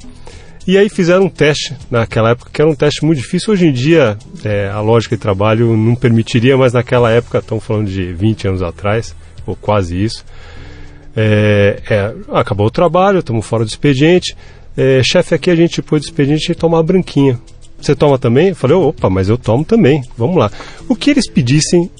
E 0.66 0.76
aí 0.76 0.88
fizeram 0.88 1.26
um 1.26 1.28
teste 1.28 1.76
naquela 1.88 2.30
época, 2.30 2.50
que 2.52 2.60
era 2.60 2.68
um 2.68 2.74
teste 2.74 3.04
muito 3.04 3.18
difícil. 3.18 3.52
Hoje 3.52 3.66
em 3.66 3.72
dia, 3.72 4.18
é, 4.44 4.68
a 4.68 4.80
lógica 4.80 5.14
de 5.14 5.22
trabalho 5.22 5.76
não 5.76 5.94
permitiria, 5.94 6.56
mas 6.56 6.72
naquela 6.72 7.10
época, 7.10 7.38
estamos 7.38 7.62
falando 7.62 7.88
de 7.88 8.12
20 8.12 8.48
anos 8.48 8.62
atrás, 8.62 9.14
ou 9.46 9.54
quase 9.54 10.02
isso. 10.02 10.24
É, 11.16 11.80
é, 11.88 12.14
acabou 12.32 12.66
o 12.66 12.70
trabalho, 12.70 13.20
estamos 13.20 13.46
fora 13.46 13.64
do 13.64 13.68
expediente. 13.68 14.36
É, 14.76 15.00
chefe, 15.04 15.36
aqui 15.36 15.50
a 15.50 15.54
gente 15.54 15.80
pôs 15.80 16.02
do 16.02 16.06
expediente 16.06 16.50
e 16.50 16.54
tomar 16.54 16.78
uma 16.78 16.82
branquinha. 16.82 17.38
Você 17.80 17.94
toma 17.94 18.18
também? 18.18 18.48
Eu 18.48 18.56
falei, 18.56 18.76
opa, 18.76 19.08
mas 19.10 19.28
eu 19.28 19.36
tomo 19.38 19.64
também. 19.64 20.02
Vamos 20.16 20.36
lá. 20.36 20.50
O 20.88 20.96
que 20.96 21.10
eles 21.10 21.28
pedissem, 21.30 21.90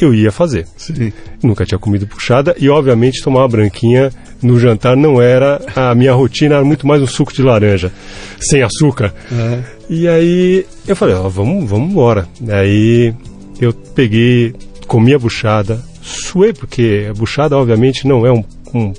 eu 0.00 0.14
ia 0.14 0.30
fazer. 0.30 0.66
Sim. 0.76 1.12
Nunca 1.42 1.64
tinha 1.64 1.78
comido 1.78 2.06
puxada 2.06 2.54
e, 2.58 2.68
obviamente, 2.68 3.22
tomar 3.22 3.40
uma 3.40 3.48
branquinha 3.48 4.10
no 4.42 4.58
jantar 4.60 4.96
não 4.96 5.20
era 5.22 5.60
a 5.74 5.94
minha 5.94 6.12
rotina, 6.12 6.56
era 6.56 6.64
muito 6.64 6.86
mais 6.86 7.00
um 7.00 7.06
suco 7.06 7.32
de 7.32 7.42
laranja, 7.42 7.90
sem 8.38 8.62
açúcar. 8.62 9.14
E 9.88 10.06
aí 10.06 10.66
eu 10.86 10.94
falei, 10.94 11.14
ó, 11.14 11.28
vamos, 11.28 11.68
vamos 11.68 11.90
embora. 11.90 12.28
Aí 12.48 13.14
eu 13.60 13.72
peguei, 13.72 14.54
comi 14.86 15.14
a 15.14 15.18
buchada, 15.18 15.82
suei, 16.02 16.52
porque 16.52 17.06
a 17.10 17.14
buchada, 17.14 17.56
obviamente, 17.56 18.06
não 18.06 18.26
é 18.26 18.32
um, 18.32 18.44
um- 18.74 18.92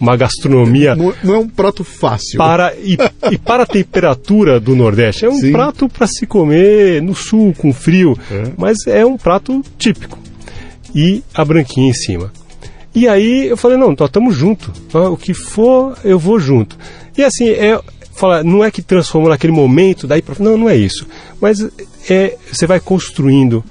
uma 0.00 0.16
gastronomia 0.16 0.94
Não, 0.94 1.14
não 1.22 1.34
é 1.34 1.38
um 1.38 1.48
prato 1.48 1.84
fácil. 1.84 2.36
para 2.38 2.74
e, 2.76 2.96
e 3.30 3.38
para 3.38 3.62
a 3.62 3.66
temperatura 3.66 4.58
do 4.60 4.74
Nordeste. 4.76 5.24
É 5.24 5.28
um 5.30 5.38
Sim. 5.38 5.52
prato 5.52 5.88
para 5.88 6.06
se 6.06 6.26
comer 6.26 7.00
no 7.02 7.14
sul, 7.14 7.54
com 7.56 7.72
frio, 7.72 8.18
É. 8.30 8.52
mas 8.56 8.76
é 8.86 9.04
um 9.06 9.16
prato 9.16 9.62
típico. 9.78 10.18
E 10.94 11.22
a 11.34 11.44
branquinha 11.44 11.90
em 11.90 11.94
cima. 11.94 12.32
E 12.94 13.08
aí 13.08 13.46
eu 13.48 13.56
falei, 13.56 13.76
não, 13.76 13.88
nós 13.98 14.08
estamos 14.08 14.36
junto. 14.36 14.72
Ah, 14.92 15.08
O 15.10 15.16
que 15.16 15.34
for, 15.34 15.96
eu 16.04 16.18
vou 16.18 16.38
junto. 16.38 16.78
E 17.18 17.22
assim, 17.24 17.48
é, 17.48 17.80
fala, 18.14 18.44
não 18.44 18.62
é 18.62 18.70
que 18.70 18.80
transformou 18.82 19.28
naquele 19.30 19.52
momento, 19.52 20.06
daí 20.06 20.22
pra, 20.22 20.36
Não, 20.38 20.56
não 20.56 20.68
é 20.68 20.76
isso. 20.76 21.06
Mas 21.40 21.58
é, 22.08 22.36
você 22.52 22.66
vai 22.66 22.78
construindo 22.78 23.64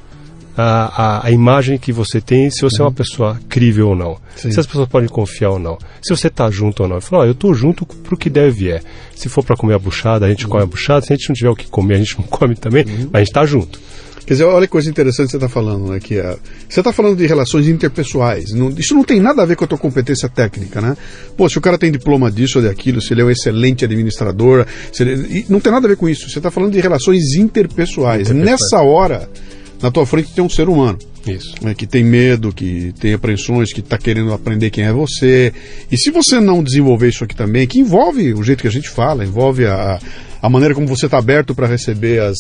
a, 0.58 1.20
a, 1.24 1.28
a 1.28 1.32
imagem 1.32 1.78
que 1.78 1.92
você 1.92 2.22
tem, 2.22 2.50
se 2.50 2.62
você 2.62 2.82
é 2.82 2.86
uma 2.86 2.92
pessoa 2.92 3.40
crível 3.50 3.90
ou 3.90 3.96
não. 3.96 4.12
Uhum. 4.12 4.18
Sim. 4.36 4.52
Se 4.52 4.60
as 4.60 4.66
pessoas 4.68 4.88
podem 4.88 5.10
confiar 5.10 5.52
ou 5.52 5.60
não. 5.60 5.78
Se 6.02 6.16
você 6.16 6.28
está 6.28 6.50
junto 6.52 6.84
ou 6.84 6.90
não. 6.90 6.98
Eu 6.98 7.02
falo, 7.02 7.24
ó, 7.24 7.26
eu 7.26 7.32
estou 7.32 7.54
junto 7.54 7.86
pro 7.86 8.18
que 8.18 8.30
deve 8.30 8.70
é. 8.72 8.82
Se 9.16 9.30
for 9.30 9.44
para 9.44 9.56
comer 9.56 9.74
a 9.76 9.80
buchada, 9.80 10.26
a 10.26 10.30
gente 10.30 10.48
come 10.48 10.64
a 10.64 10.66
buchada. 10.66 11.06
Se 11.06 11.14
a 11.14 11.16
gente 11.16 11.30
não 11.30 11.36
tiver 11.36 11.50
o 11.50 11.56
que 11.56 11.68
comer, 11.68 11.96
a 11.96 11.98
gente 11.98 12.18
não 12.18 12.26
come 12.28 12.56
também, 12.56 12.84
Uhum. 12.86 13.10
mas 13.12 13.14
a 13.14 13.20
gente 13.20 13.28
está 13.30 13.46
junto. 13.46 13.80
Quer 14.26 14.36
dizer, 14.36 14.46
olha 14.46 14.66
que 14.66 14.72
coisa 14.72 14.90
interessante 14.90 15.26
que 15.26 15.32
você 15.32 15.38
está 15.38 15.50
falando, 15.50 15.92
né? 15.92 16.00
Que 16.00 16.18
é, 16.18 16.38
você 16.70 16.80
está 16.80 16.94
falando 16.94 17.18
de 17.18 17.26
relações 17.28 17.68
interpessoais. 17.68 18.54
Não- 18.54 18.70
isso 18.70 18.94
não 18.96 19.04
tem 19.04 19.20
nada 19.20 19.42
a 19.42 19.46
ver 19.46 19.58
com 19.58 19.66
a 19.66 19.68
tua 19.68 19.78
competência 19.78 20.30
técnica, 20.30 20.80
né? 20.80 20.96
Pô, 21.36 21.50
se 21.50 21.58
o 21.58 21.62
cara 21.62 21.78
tem 21.78 21.92
diploma 21.92 22.32
disso 22.32 22.60
ou 22.60 22.64
daquilo, 22.64 23.02
se 23.02 23.14
ele 23.14 23.22
é 23.22 23.26
um 23.26 23.30
excelente 23.30 23.84
administrador, 23.84 24.66
ele- 24.98 25.46
não 25.50 25.60
tem 25.60 25.74
nada 25.74 25.88
a 25.88 25.90
ver 25.90 25.98
com 25.98 26.08
isso. 26.08 26.30
Você 26.30 26.40
está 26.40 26.50
falando 26.50 26.72
de 26.72 26.80
relações 26.80 27.36
interpessoais. 27.36 28.30
Interpessoais. 28.30 28.62
Nessa 28.62 28.82
hora, 28.82 29.30
na 29.84 29.92
tua 29.92 30.06
frente 30.06 30.32
tem 30.34 30.44
um 30.44 30.50
ser 30.50 30.70
humano. 30.70 30.98
Isso. 31.28 31.54
né, 31.62 31.74
que 31.74 31.88
tem 31.88 32.04
medo, 32.04 32.52
que 32.52 32.94
tem 33.00 33.14
apreensões, 33.14 33.72
que 33.72 33.80
está 33.80 33.98
querendo 33.98 34.34
aprender 34.34 34.70
quem 34.70 34.84
é 34.84 34.92
você. 34.92 35.54
E 35.92 35.98
se 35.98 36.12
você 36.12 36.40
não 36.40 36.62
desenvolver 36.62 37.10
isso 37.10 37.24
aqui 37.24 37.36
também, 37.36 37.68
que 37.68 37.80
envolve 37.80 38.34
o 38.34 38.44
jeito 38.44 38.62
que 38.62 38.68
a 38.68 38.72
gente 38.72 38.90
fala, 38.90 39.24
envolve 39.24 39.66
a, 39.66 40.00
a 40.42 40.50
maneira 40.50 40.74
como 40.76 40.88
você 40.88 41.06
está 41.06 41.18
aberto 41.18 41.56
para 41.56 41.66
receber 41.66 42.22
as, 42.22 42.38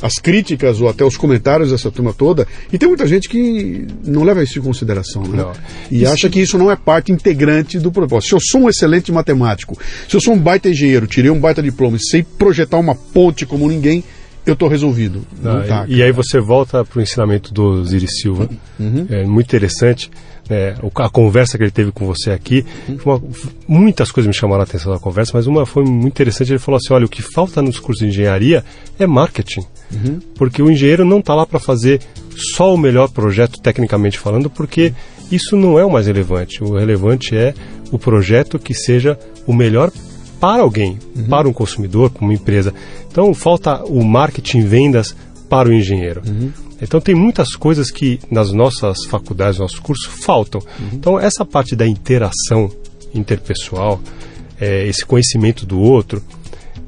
as 0.00 0.14
críticas 0.14 0.80
ou 0.80 0.88
até 0.88 1.04
os 1.04 1.16
comentários 1.16 1.70
dessa 1.70 1.90
turma 1.90 2.12
toda, 2.12 2.46
e 2.72 2.78
tem 2.78 2.88
muita 2.88 3.06
gente 3.08 3.28
que 3.28 3.86
não 4.04 4.22
leva 4.22 4.42
isso 4.42 4.58
em 4.58 4.62
consideração, 4.62 5.22
né? 5.22 5.38
Não. 5.38 5.52
E 5.90 6.06
acha 6.06 6.28
que 6.28 6.40
isso 6.40 6.56
não 6.56 6.70
é 6.70 6.76
parte 6.76 7.10
integrante 7.10 7.78
do 7.78 7.90
propósito. 7.90 8.28
Se 8.28 8.34
eu 8.36 8.40
sou 8.40 8.60
um 8.62 8.68
excelente 8.68 9.10
matemático, 9.10 9.76
se 10.08 10.16
eu 10.16 10.20
sou 10.20 10.34
um 10.34 10.38
baita 10.38 10.68
engenheiro, 10.68 11.08
tirei 11.08 11.30
um 11.30 11.40
baita 11.40 11.62
diploma 11.62 11.96
e 11.96 12.04
sei 12.04 12.22
projetar 12.22 12.78
uma 12.78 12.94
ponte 12.94 13.44
como 13.44 13.66
ninguém, 13.66 14.04
eu 14.46 14.54
estou 14.54 14.68
resolvido. 14.68 15.22
Ah, 15.44 15.64
tá, 15.66 15.84
e, 15.88 15.96
e 15.96 16.02
aí 16.02 16.12
você 16.12 16.40
volta 16.40 16.84
para 16.84 16.98
o 16.98 17.02
ensinamento 17.02 17.52
do 17.54 17.80
Osiris 17.80 18.20
Silva. 18.20 18.48
Uhum. 18.78 19.06
É 19.10 19.24
muito 19.24 19.46
interessante. 19.46 20.10
o- 20.82 21.00
a 21.02 21.08
conversa 21.08 21.56
que 21.56 21.64
ele 21.64 21.70
teve 21.70 21.92
com 21.92 22.04
você 22.04 22.30
aqui. 22.30 22.64
Uhum. 22.88 22.98
uma- 23.06 23.22
muitas 23.66 24.10
coisas 24.12 24.28
me 24.28 24.34
chamaram 24.34 24.60
a 24.60 24.64
atenção 24.64 24.92
na 24.92 24.98
conversa, 24.98 25.30
mas 25.34 25.46
uma 25.46 25.64
foi 25.64 25.82
muito 25.84 26.08
interessante. 26.12 26.50
Ele 26.52 26.58
falou 26.58 26.76
assim: 26.76 26.92
olha, 26.92 27.06
o 27.06 27.08
que 27.08 27.22
falta 27.22 27.62
nos 27.62 27.78
cursos 27.78 28.02
de 28.04 28.08
engenharia 28.10 28.62
é 28.98 29.06
marketing. 29.06 29.64
Uhum. 29.92 30.18
Porque 30.34 30.60
o 30.62 30.70
engenheiro 30.70 31.04
não 31.06 31.20
está 31.20 31.34
lá 31.34 31.46
para 31.46 31.58
fazer 31.58 32.00
só 32.54 32.74
o 32.74 32.76
melhor 32.76 33.08
projeto, 33.08 33.60
tecnicamente 33.60 34.18
falando, 34.18 34.50
porque 34.50 34.92
isso 35.30 35.56
não 35.56 35.78
é 35.78 35.84
o 35.86 35.90
mais 35.90 36.06
relevante. 36.06 36.62
O 36.62 36.76
relevante 36.76 37.34
é 37.36 37.54
o 37.90 37.98
projeto 37.98 38.58
que 38.58 38.74
seja 38.74 39.18
o 39.46 39.52
melhor 39.54 39.90
para 40.42 40.62
alguém, 40.62 40.98
para 41.30 41.48
um 41.48 41.52
consumidor, 41.52 42.10
para 42.10 42.24
uma 42.24 42.34
empresa. 42.34 42.74
Então 43.08 43.32
falta 43.32 43.84
o 43.84 44.02
marketing 44.02 44.62
vendas 44.62 45.14
para 45.48 45.68
o 45.68 45.72
engenheiro. 45.72 46.20
Então 46.80 47.00
tem 47.00 47.14
muitas 47.14 47.54
coisas 47.54 47.92
que 47.92 48.18
nas 48.28 48.50
nossas 48.50 49.04
faculdades, 49.04 49.60
nossos 49.60 49.78
cursos 49.78 50.04
faltam. 50.24 50.60
Então 50.92 51.16
essa 51.16 51.44
parte 51.44 51.76
da 51.76 51.86
interação 51.86 52.68
interpessoal, 53.14 54.00
eh, 54.60 54.88
esse 54.88 55.06
conhecimento 55.06 55.64
do 55.64 55.78
outro, 55.78 56.20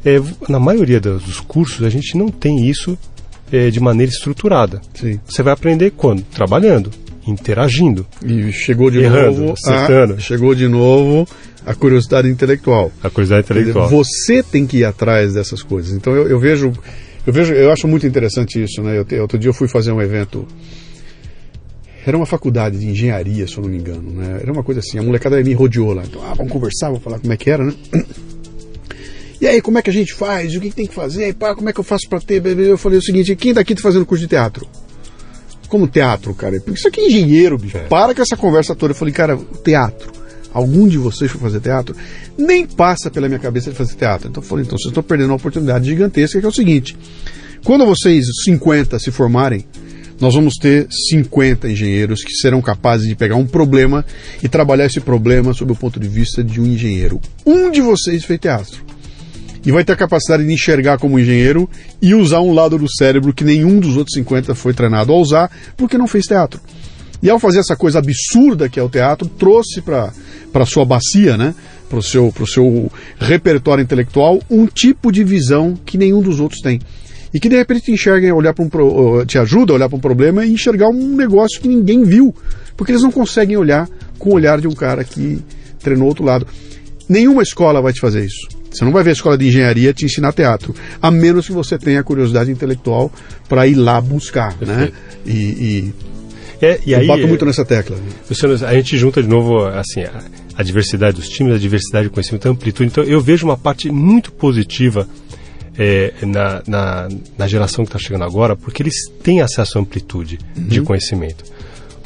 eh, 0.04 0.20
na 0.48 0.58
maioria 0.58 1.00
dos 1.00 1.38
cursos 1.38 1.86
a 1.86 1.90
gente 1.90 2.18
não 2.18 2.30
tem 2.30 2.66
isso 2.68 2.98
eh, 3.52 3.70
de 3.70 3.78
maneira 3.78 4.10
estruturada. 4.10 4.82
Sim. 4.94 5.20
Você 5.28 5.44
vai 5.44 5.52
aprender 5.52 5.92
quando? 5.92 6.22
Trabalhando, 6.22 6.90
interagindo. 7.26 8.06
E 8.24 8.52
chegou 8.52 8.90
de 8.90 8.98
Errando, 9.00 9.40
novo. 9.40 9.52
acertando. 9.52 10.14
A, 10.14 10.18
chegou 10.18 10.54
de 10.54 10.68
novo 10.68 11.26
a 11.66 11.74
curiosidade 11.74 12.28
intelectual. 12.28 12.92
A 13.02 13.08
curiosidade 13.08 13.46
Quer 13.46 13.54
dizer, 13.54 13.70
intelectual. 13.70 14.04
Você 14.04 14.42
tem 14.42 14.66
que 14.66 14.78
ir 14.78 14.84
atrás 14.84 15.34
dessas 15.34 15.62
coisas. 15.62 15.92
Então 15.92 16.14
eu, 16.14 16.28
eu 16.28 16.38
vejo, 16.38 16.72
eu 17.26 17.32
vejo, 17.32 17.52
eu 17.54 17.72
acho 17.72 17.88
muito 17.88 18.06
interessante 18.06 18.62
isso, 18.62 18.82
né? 18.82 19.02
Eu 19.08 19.22
outro 19.22 19.38
dia 19.38 19.48
eu 19.48 19.54
fui 19.54 19.68
fazer 19.68 19.92
um 19.92 20.00
evento. 20.00 20.46
Era 22.06 22.18
uma 22.18 22.26
faculdade 22.26 22.78
de 22.78 22.86
engenharia, 22.86 23.46
se 23.46 23.56
eu 23.56 23.62
não 23.62 23.70
me 23.70 23.78
engano, 23.78 24.10
né? 24.10 24.40
Era 24.42 24.52
uma 24.52 24.62
coisa 24.62 24.80
assim, 24.80 24.98
a 24.98 25.02
molecada 25.02 25.42
me 25.42 25.54
rodeou 25.54 25.94
lá. 25.94 26.02
Então, 26.04 26.22
ah, 26.22 26.34
vamos 26.34 26.52
conversar, 26.52 26.90
vou 26.90 27.00
falar 27.00 27.18
como 27.18 27.32
é 27.32 27.36
que 27.36 27.48
era, 27.48 27.64
né? 27.64 27.72
E 29.40 29.46
aí, 29.46 29.60
como 29.60 29.76
é 29.76 29.82
que 29.82 29.90
a 29.90 29.92
gente 29.92 30.14
faz? 30.14 30.54
O 30.54 30.60
que, 30.60 30.70
que 30.70 30.76
tem 30.76 30.86
que 30.86 30.94
fazer? 30.94 31.28
E, 31.28 31.32
pá, 31.34 31.54
como 31.54 31.68
é 31.68 31.72
que 31.72 31.78
eu 31.78 31.84
faço 31.84 32.08
pra 32.08 32.18
ter? 32.18 32.42
Eu 32.46 32.78
falei 32.78 32.98
o 32.98 33.02
seguinte, 33.02 33.36
quem 33.36 33.52
daqui 33.52 33.74
tá 33.74 33.82
fazendo 33.82 34.06
curso 34.06 34.22
de 34.22 34.28
teatro? 34.28 34.66
Como 35.68 35.88
teatro, 35.88 36.34
cara? 36.34 36.58
Porque 36.60 36.78
isso 36.78 36.88
aqui 36.88 37.00
é 37.00 37.06
engenheiro, 37.06 37.58
bicho. 37.58 37.78
Para 37.88 38.14
com 38.14 38.22
essa 38.22 38.36
conversa 38.36 38.74
toda. 38.74 38.92
Eu 38.92 38.96
falei, 38.96 39.12
cara, 39.12 39.38
teatro. 39.64 40.12
Algum 40.52 40.86
de 40.86 40.98
vocês 40.98 41.30
for 41.30 41.40
fazer 41.40 41.60
teatro? 41.60 41.96
Nem 42.38 42.64
passa 42.64 43.10
pela 43.10 43.26
minha 43.26 43.40
cabeça 43.40 43.70
de 43.70 43.76
fazer 43.76 43.94
teatro. 43.94 44.28
Então 44.28 44.42
eu 44.42 44.46
falei, 44.46 44.64
então 44.64 44.78
vocês 44.78 44.90
estão 44.90 45.02
perdendo 45.02 45.30
uma 45.30 45.36
oportunidade 45.36 45.86
gigantesca, 45.86 46.38
que 46.38 46.46
é 46.46 46.48
o 46.48 46.52
seguinte. 46.52 46.96
Quando 47.64 47.84
vocês, 47.84 48.24
50, 48.44 48.98
se 49.00 49.10
formarem, 49.10 49.64
nós 50.20 50.34
vamos 50.34 50.54
ter 50.54 50.86
50 51.10 51.68
engenheiros 51.68 52.22
que 52.22 52.34
serão 52.34 52.62
capazes 52.62 53.08
de 53.08 53.16
pegar 53.16 53.34
um 53.34 53.46
problema 53.46 54.04
e 54.42 54.48
trabalhar 54.48 54.86
esse 54.86 55.00
problema 55.00 55.52
sob 55.52 55.72
o 55.72 55.76
ponto 55.76 55.98
de 55.98 56.06
vista 56.06 56.44
de 56.44 56.60
um 56.60 56.66
engenheiro. 56.66 57.20
Um 57.44 57.70
de 57.70 57.80
vocês 57.80 58.24
fez 58.24 58.38
teatro 58.38 58.93
e 59.64 59.72
vai 59.72 59.84
ter 59.84 59.92
a 59.92 59.96
capacidade 59.96 60.44
de 60.44 60.52
enxergar 60.52 60.98
como 60.98 61.18
engenheiro 61.18 61.68
e 62.00 62.14
usar 62.14 62.40
um 62.40 62.52
lado 62.52 62.78
do 62.78 62.90
cérebro 62.90 63.32
que 63.32 63.44
nenhum 63.44 63.80
dos 63.80 63.96
outros 63.96 64.14
50 64.14 64.54
foi 64.54 64.74
treinado 64.74 65.12
a 65.12 65.16
usar 65.16 65.50
porque 65.76 65.96
não 65.96 66.06
fez 66.06 66.26
teatro. 66.26 66.60
E 67.22 67.30
ao 67.30 67.38
fazer 67.38 67.60
essa 67.60 67.74
coisa 67.74 67.98
absurda 67.98 68.68
que 68.68 68.78
é 68.78 68.82
o 68.82 68.88
teatro, 68.88 69.28
trouxe 69.28 69.80
para 69.80 70.12
a 70.52 70.66
sua 70.66 70.84
bacia, 70.84 71.36
né? 71.36 71.54
para 71.88 71.98
o 71.98 72.02
seu, 72.02 72.32
seu 72.46 72.90
repertório 73.18 73.82
intelectual, 73.82 74.40
um 74.50 74.66
tipo 74.66 75.12
de 75.12 75.22
visão 75.22 75.74
que 75.84 75.96
nenhum 75.96 76.20
dos 76.20 76.40
outros 76.40 76.60
tem. 76.60 76.80
E 77.32 77.40
que 77.40 77.48
de 77.48 77.56
repente 77.56 77.86
te 77.86 77.92
enxerga, 77.92 78.32
olhar 78.34 78.54
para 78.54 78.64
um 78.64 79.24
te 79.24 79.38
ajuda 79.38 79.72
a 79.72 79.76
olhar 79.76 79.88
para 79.88 79.96
um 79.96 80.00
problema 80.00 80.44
e 80.44 80.52
enxergar 80.52 80.88
um 80.88 81.16
negócio 81.16 81.60
que 81.60 81.68
ninguém 81.68 82.04
viu. 82.04 82.34
Porque 82.76 82.92
eles 82.92 83.02
não 83.02 83.10
conseguem 83.10 83.56
olhar 83.56 83.88
com 84.18 84.30
o 84.30 84.34
olhar 84.34 84.60
de 84.60 84.68
um 84.68 84.74
cara 84.74 85.02
que 85.02 85.40
treinou 85.80 86.08
outro 86.08 86.24
lado. 86.24 86.46
Nenhuma 87.08 87.42
escola 87.42 87.82
vai 87.82 87.92
te 87.92 88.00
fazer 88.00 88.24
isso. 88.24 88.53
Você 88.74 88.84
não 88.84 88.92
vai 88.92 89.04
ver 89.04 89.10
a 89.10 89.12
escola 89.12 89.38
de 89.38 89.46
engenharia 89.46 89.94
te 89.94 90.04
ensinar 90.04 90.32
teatro, 90.32 90.74
a 91.00 91.10
menos 91.10 91.46
que 91.46 91.52
você 91.52 91.78
tenha 91.78 92.02
curiosidade 92.02 92.50
intelectual 92.50 93.10
para 93.48 93.66
ir 93.66 93.76
lá 93.76 94.00
buscar, 94.00 94.56
né? 94.60 94.90
E, 95.24 95.30
e, 95.30 95.94
é, 96.60 96.80
e 96.84 96.92
eu 96.92 96.98
aí, 96.98 97.06
bato 97.06 97.28
muito 97.28 97.44
nessa 97.44 97.64
tecla. 97.64 97.96
Luciano, 98.28 98.54
a 98.66 98.74
gente 98.74 98.98
junta 98.98 99.22
de 99.22 99.28
novo 99.28 99.64
assim, 99.66 100.02
a, 100.02 100.22
a 100.56 100.62
diversidade 100.62 101.16
dos 101.16 101.28
times, 101.28 101.54
a 101.54 101.58
diversidade 101.58 102.08
de 102.08 102.12
conhecimento, 102.12 102.48
a 102.48 102.50
amplitude. 102.50 102.88
Então, 102.90 103.04
eu 103.04 103.20
vejo 103.20 103.46
uma 103.46 103.56
parte 103.56 103.90
muito 103.90 104.32
positiva 104.32 105.08
é, 105.78 106.12
na, 106.22 106.62
na, 106.66 107.08
na, 107.36 107.46
geração 107.46 107.84
que 107.84 107.90
está 107.90 107.98
chegando 107.98 108.24
agora, 108.24 108.56
porque 108.56 108.82
eles 108.82 108.94
têm 109.22 109.40
acesso 109.40 109.78
à 109.78 109.80
amplitude 109.80 110.38
uhum. 110.56 110.64
de 110.64 110.80
conhecimento. 110.80 111.44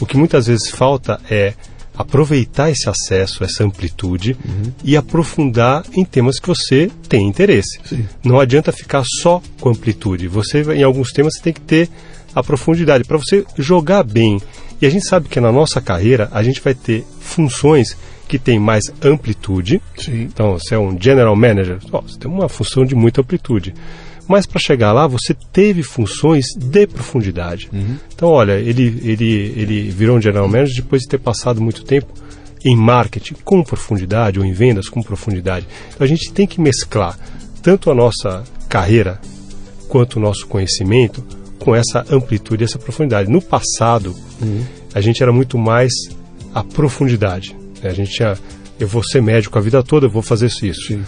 O 0.00 0.06
que 0.06 0.16
muitas 0.16 0.46
vezes 0.46 0.70
falta 0.70 1.20
é 1.30 1.54
aproveitar 1.98 2.70
esse 2.70 2.88
acesso, 2.88 3.42
essa 3.42 3.64
amplitude 3.64 4.36
uhum. 4.44 4.72
e 4.84 4.96
aprofundar 4.96 5.84
em 5.92 6.04
temas 6.04 6.38
que 6.38 6.46
você 6.46 6.88
tem 7.08 7.26
interesse. 7.26 7.80
Sim. 7.84 8.06
Não 8.24 8.38
adianta 8.38 8.70
ficar 8.70 9.02
só 9.04 9.42
com 9.60 9.70
amplitude. 9.70 10.28
Você, 10.28 10.62
em 10.74 10.84
alguns 10.84 11.10
temas, 11.10 11.34
você 11.34 11.42
tem 11.42 11.52
que 11.52 11.60
ter 11.60 11.90
a 12.32 12.40
profundidade 12.40 13.02
para 13.02 13.16
você 13.16 13.44
jogar 13.58 14.04
bem. 14.04 14.40
E 14.80 14.86
a 14.86 14.90
gente 14.90 15.08
sabe 15.08 15.28
que 15.28 15.40
na 15.40 15.50
nossa 15.50 15.80
carreira 15.80 16.28
a 16.30 16.40
gente 16.40 16.60
vai 16.60 16.72
ter 16.72 17.04
funções 17.18 17.96
que 18.28 18.38
têm 18.38 18.60
mais 18.60 18.84
amplitude. 19.02 19.82
Sim. 19.96 20.22
Então, 20.22 20.52
você 20.52 20.76
é 20.76 20.78
um 20.78 20.96
general 21.00 21.34
manager, 21.34 21.78
você 21.80 22.16
tem 22.16 22.30
uma 22.30 22.48
função 22.48 22.84
de 22.84 22.94
muita 22.94 23.22
amplitude. 23.22 23.74
Mas 24.28 24.44
para 24.44 24.60
chegar 24.60 24.92
lá, 24.92 25.06
você 25.06 25.34
teve 25.52 25.82
funções 25.82 26.46
de 26.54 26.86
profundidade. 26.86 27.70
Uhum. 27.72 27.96
Então, 28.14 28.28
olha, 28.28 28.52
ele, 28.52 29.00
ele, 29.02 29.54
ele 29.56 29.90
virou 29.90 30.18
um 30.18 30.20
general 30.20 30.46
manager 30.46 30.76
depois 30.76 31.02
de 31.02 31.08
ter 31.08 31.18
passado 31.18 31.62
muito 31.62 31.82
tempo 31.82 32.12
em 32.62 32.76
marketing 32.76 33.34
com 33.42 33.62
profundidade 33.62 34.38
ou 34.38 34.44
em 34.44 34.52
vendas 34.52 34.88
com 34.88 35.02
profundidade. 35.02 35.66
Então, 35.88 36.04
a 36.04 36.08
gente 36.08 36.30
tem 36.30 36.46
que 36.46 36.60
mesclar 36.60 37.18
tanto 37.62 37.90
a 37.90 37.94
nossa 37.94 38.44
carreira 38.68 39.18
quanto 39.88 40.16
o 40.16 40.20
nosso 40.20 40.46
conhecimento 40.46 41.24
com 41.58 41.74
essa 41.74 42.04
amplitude, 42.10 42.64
essa 42.64 42.78
profundidade. 42.78 43.30
No 43.30 43.40
passado, 43.40 44.14
uhum. 44.42 44.62
a 44.94 45.00
gente 45.00 45.22
era 45.22 45.32
muito 45.32 45.56
mais 45.56 45.90
a 46.54 46.62
profundidade. 46.62 47.56
A 47.82 47.94
gente 47.94 48.12
tinha, 48.12 48.36
eu 48.78 48.86
vou 48.86 49.02
ser 49.02 49.22
médico 49.22 49.58
a 49.58 49.60
vida 49.60 49.82
toda, 49.82 50.06
eu 50.06 50.10
vou 50.10 50.22
fazer 50.22 50.46
isso. 50.46 50.86
Sim. 50.86 51.02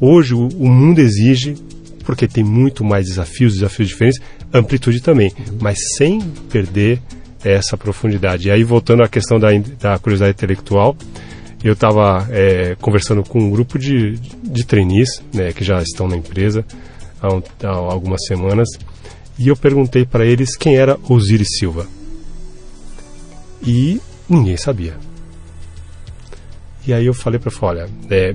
Hoje 0.00 0.34
o, 0.34 0.48
o 0.48 0.68
mundo 0.68 0.98
exige 1.00 1.54
porque 2.08 2.26
tem 2.26 2.42
muito 2.42 2.82
mais 2.82 3.04
desafios, 3.04 3.52
desafios 3.52 3.86
diferentes, 3.86 4.18
amplitude 4.50 5.02
também, 5.02 5.30
mas 5.60 5.76
sem 5.98 6.22
perder 6.50 7.02
essa 7.44 7.76
profundidade. 7.76 8.48
E 8.48 8.50
aí, 8.50 8.64
voltando 8.64 9.02
à 9.02 9.08
questão 9.08 9.38
da, 9.38 9.48
da 9.78 9.98
curiosidade 9.98 10.32
intelectual, 10.32 10.96
eu 11.62 11.74
estava 11.74 12.26
é, 12.30 12.74
conversando 12.80 13.22
com 13.22 13.38
um 13.38 13.50
grupo 13.50 13.78
de, 13.78 14.12
de 14.42 14.64
trainees, 14.64 15.22
né, 15.34 15.52
que 15.52 15.62
já 15.62 15.82
estão 15.82 16.08
na 16.08 16.16
empresa 16.16 16.64
há, 17.20 17.28
um, 17.28 17.42
há 17.62 17.68
algumas 17.68 18.24
semanas, 18.26 18.66
e 19.38 19.48
eu 19.48 19.54
perguntei 19.54 20.06
para 20.06 20.24
eles 20.24 20.56
quem 20.56 20.76
era 20.78 20.98
Osiris 21.10 21.58
Silva. 21.58 21.86
E 23.62 24.00
ninguém 24.26 24.56
sabia. 24.56 24.96
E 26.86 26.94
aí 26.94 27.04
eu 27.04 27.12
falei 27.12 27.38
para 27.38 27.52
ele, 27.52 27.58
olha, 27.60 27.90
é, 28.08 28.34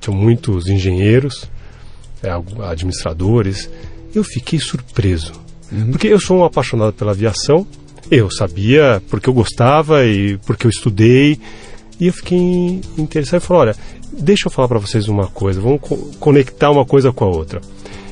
tinham 0.00 0.18
muitos 0.18 0.66
engenheiros, 0.66 1.52
é, 2.24 2.70
administradores. 2.70 3.70
Eu 4.14 4.24
fiquei 4.24 4.58
surpreso. 4.58 5.32
Uhum. 5.70 5.90
Porque 5.90 6.08
eu 6.08 6.20
sou 6.20 6.38
um 6.38 6.44
apaixonado 6.44 6.92
pela 6.92 7.12
aviação. 7.12 7.66
Eu 8.10 8.30
sabia 8.30 9.02
porque 9.08 9.28
eu 9.28 9.34
gostava 9.34 10.04
e 10.04 10.38
porque 10.38 10.66
eu 10.66 10.70
estudei. 10.70 11.38
E 12.00 12.06
eu 12.08 12.12
fiquei 12.12 12.80
interessado 12.98 13.42
e 13.42 13.44
falei: 13.44 13.62
olha, 13.62 13.76
deixa 14.12 14.46
eu 14.46 14.50
falar 14.50 14.68
para 14.68 14.78
vocês 14.78 15.08
uma 15.08 15.26
coisa, 15.28 15.60
vamos 15.60 15.80
co 15.80 15.96
conectar 16.18 16.70
uma 16.70 16.84
coisa 16.84 17.12
com 17.12 17.24
a 17.24 17.28
outra. 17.28 17.60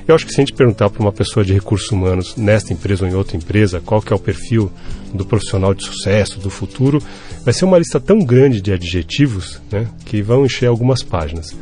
Eu 0.07 0.17
acho 0.17 0.27
que 0.27 0.33
se 0.33 0.41
a 0.41 0.45
gente 0.45 0.55
perguntar 0.55 0.91
para 0.91 1.01
uma 1.01 1.13
pessoa 1.13 1.45
de 1.45 1.53
recursos 1.53 1.91
humanos 1.91 2.35
nesta 2.37 2.73
empresa 2.73 3.05
ou 3.05 3.11
em 3.11 3.15
outra 3.15 3.37
empresa 3.37 3.81
qual 3.81 4.03
que 4.03 4.13
é 4.13 4.17
o 4.17 4.19
perfil 4.19 4.71
do 5.15 5.25
profissional 5.25 5.73
de 5.73 5.85
sucesso, 5.85 6.41
do 6.41 6.51
futuro, 6.51 7.01
vai 7.45 7.55
ser 7.55 7.65
uma 7.65 7.79
lista 7.79 8.01
tão 8.01 8.19
grande 8.19 8.61
de 8.61 8.73
adjetivos 8.73 9.61
né, 9.71 9.87
que 10.05 10.21
vão 10.21 10.45
encher 10.45 10.67
algumas 10.67 11.05
páginas 11.05 11.57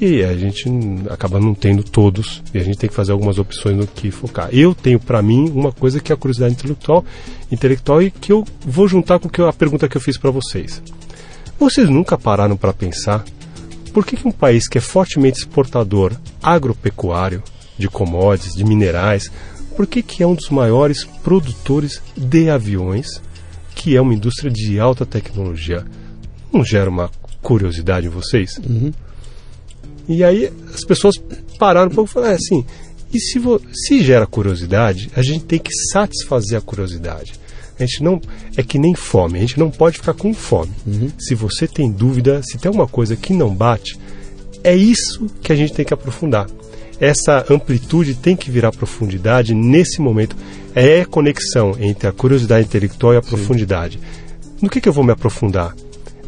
e 0.00 0.22
a 0.22 0.36
gente 0.36 0.68
acaba 1.10 1.40
não 1.40 1.54
tendo 1.54 1.82
todos 1.82 2.42
e 2.54 2.58
a 2.58 2.62
gente 2.62 2.78
tem 2.78 2.88
que 2.88 2.94
fazer 2.94 3.12
algumas 3.12 3.38
opções 3.38 3.76
no 3.76 3.86
que 3.86 4.10
focar. 4.10 4.48
Eu 4.52 4.74
tenho 4.74 5.00
para 5.00 5.20
mim 5.20 5.50
uma 5.50 5.72
coisa 5.72 6.00
que 6.00 6.12
é 6.12 6.14
a 6.14 6.18
curiosidade 6.18 6.54
intelectual, 6.54 7.04
intelectual 7.50 8.02
e 8.02 8.10
que 8.10 8.32
eu 8.32 8.44
vou 8.64 8.86
juntar 8.86 9.18
com 9.18 9.44
a 9.44 9.52
pergunta 9.52 9.88
que 9.88 9.96
eu 9.96 10.00
fiz 10.00 10.16
para 10.16 10.30
vocês. 10.30 10.82
Vocês 11.58 11.88
nunca 11.88 12.16
pararam 12.16 12.56
para 12.56 12.72
pensar 12.72 13.24
por 13.92 14.06
que, 14.06 14.16
que 14.16 14.28
um 14.28 14.32
país 14.32 14.68
que 14.68 14.78
é 14.78 14.80
fortemente 14.80 15.40
exportador 15.40 16.12
agropecuário 16.40 17.42
de 17.76 17.88
commodities, 17.88 18.54
de 18.54 18.64
minerais, 18.64 19.30
por 19.76 19.86
que, 19.86 20.02
que 20.02 20.22
é 20.22 20.26
um 20.26 20.34
dos 20.34 20.50
maiores 20.50 21.04
produtores 21.22 22.02
de 22.16 22.50
aviões, 22.50 23.22
que 23.74 23.96
é 23.96 24.00
uma 24.00 24.14
indústria 24.14 24.50
de 24.50 24.78
alta 24.78 25.06
tecnologia? 25.06 25.84
Não 26.52 26.64
gera 26.64 26.90
uma 26.90 27.10
curiosidade 27.42 28.06
em 28.06 28.10
vocês? 28.10 28.58
Uhum. 28.58 28.92
E 30.08 30.24
aí 30.24 30.50
as 30.74 30.84
pessoas 30.84 31.16
pararam 31.58 31.90
um 31.90 31.94
pouco 31.94 32.10
e 32.10 32.14
falaram 32.14 32.34
assim: 32.34 32.64
e 33.12 33.18
se, 33.18 33.40
se 33.72 34.02
gera 34.02 34.26
curiosidade, 34.26 35.10
a 35.14 35.22
gente 35.22 35.44
tem 35.44 35.58
que 35.58 35.72
satisfazer 35.92 36.58
a 36.58 36.60
curiosidade. 36.60 37.34
A 37.78 37.84
gente 37.84 38.02
não 38.02 38.20
é 38.56 38.62
que 38.62 38.78
nem 38.78 38.94
fome, 38.94 39.38
a 39.38 39.40
gente 39.40 39.58
não 39.58 39.70
pode 39.70 39.98
ficar 39.98 40.14
com 40.14 40.34
fome. 40.34 40.72
Uhum. 40.86 41.10
Se 41.18 41.34
você 41.34 41.66
tem 41.66 41.90
dúvida, 41.90 42.42
se 42.42 42.58
tem 42.58 42.68
alguma 42.68 42.88
coisa 42.88 43.14
que 43.14 43.32
não 43.32 43.54
bate, 43.54 43.98
é 44.64 44.74
isso 44.74 45.26
que 45.40 45.52
a 45.52 45.56
gente 45.56 45.72
tem 45.72 45.84
que 45.84 45.94
aprofundar. 45.94 46.48
Essa 47.00 47.46
amplitude 47.48 48.14
tem 48.14 48.34
que 48.34 48.50
virar 48.50 48.72
profundidade 48.72 49.54
nesse 49.54 50.00
momento. 50.00 50.36
É 50.74 51.02
a 51.02 51.06
conexão 51.06 51.76
entre 51.78 52.08
a 52.08 52.12
curiosidade 52.12 52.66
intelectual 52.66 53.14
e 53.14 53.16
a 53.16 53.22
Sim. 53.22 53.28
profundidade. 53.28 54.00
No 54.60 54.68
que, 54.68 54.80
que 54.80 54.88
eu 54.88 54.92
vou 54.92 55.04
me 55.04 55.12
aprofundar? 55.12 55.74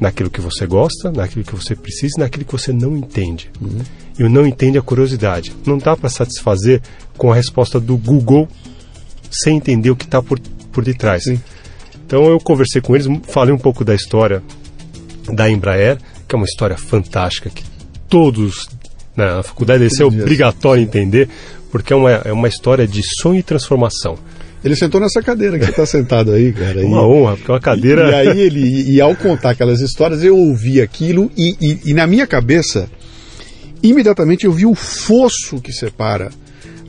Naquilo 0.01 0.31
que 0.31 0.41
você 0.41 0.67
gosta, 0.67 1.13
naquilo 1.13 1.45
que 1.45 1.55
você 1.55 1.77
precisa 1.77 2.15
e 2.17 2.21
naquilo 2.21 2.45
que 2.45 2.53
você 2.53 2.73
não 2.73 2.97
entende. 2.97 3.51
Uhum. 3.61 3.81
E 4.19 4.25
o 4.25 4.29
não 4.29 4.47
entende 4.47 4.79
a 4.79 4.83
curiosidade. 4.83 5.55
Não 5.67 5.77
dá 5.77 5.97
para 5.97 6.09
satisfazer 6.09 6.81
com 7.17 7.31
a 7.31 7.35
resposta 7.35 7.79
do 7.79 7.97
Google 7.97 8.49
sem 9.31 9.59
entender 9.59 9.91
o 9.91 9.97
que 9.97 10.05
está 10.05 10.23
por, 10.23 10.41
por 10.73 10.83
detrás. 10.83 11.25
Sim. 11.25 11.41
Então 12.07 12.25
eu 12.25 12.41
conversei 12.41 12.81
com 12.81 12.97
eles, 12.97 13.07
falei 13.29 13.55
um 13.55 13.59
pouco 13.59 13.85
da 13.85 13.95
história 13.95 14.43
da 15.33 15.49
Embraer, 15.49 15.99
que 16.27 16.35
é 16.35 16.37
uma 16.37 16.47
história 16.47 16.77
fantástica, 16.77 17.51
que 17.51 17.63
todos 18.09 18.69
na 19.15 19.43
faculdade 19.43 19.81
deve 19.81 19.95
ser 19.95 20.05
obrigatório 20.05 20.83
entender, 20.83 21.29
porque 21.71 21.93
é 21.93 21.97
uma, 21.97 22.11
é 22.11 22.33
uma 22.33 22.49
história 22.49 22.87
de 22.87 23.03
sonho 23.21 23.39
e 23.39 23.43
transformação. 23.43 24.19
Ele 24.65 24.77
sentou 24.77 25.01
nessa 25.01 25.23
cadeira 25.23 25.59
que 25.59 25.65
você 25.65 25.71
está 25.71 25.87
sentado 25.87 26.33
aí, 26.33 26.53
cara. 26.53 26.85
Uma 26.85 27.01
e, 27.01 27.05
honra, 27.05 27.37
porque 27.37 27.51
é 27.51 27.55
uma 27.55 27.61
cadeira. 27.61 28.07
E, 28.07 28.11
e 28.11 28.15
aí 28.15 28.41
ele, 28.41 28.61
e, 28.61 28.93
e, 28.93 29.01
ao 29.01 29.17
contar 29.17 29.51
aquelas 29.51 29.81
histórias, 29.81 30.23
eu 30.23 30.37
ouvi 30.37 30.81
aquilo 30.81 31.31
e, 31.37 31.79
e, 31.85 31.95
na 31.95 32.07
minha 32.07 32.27
cabeça, 32.27 32.89
imediatamente 33.83 34.45
eu 34.45 34.53
vi 34.53 34.67
o 34.67 34.75
fosso 34.75 35.61
que 35.61 35.73
separa 35.73 36.31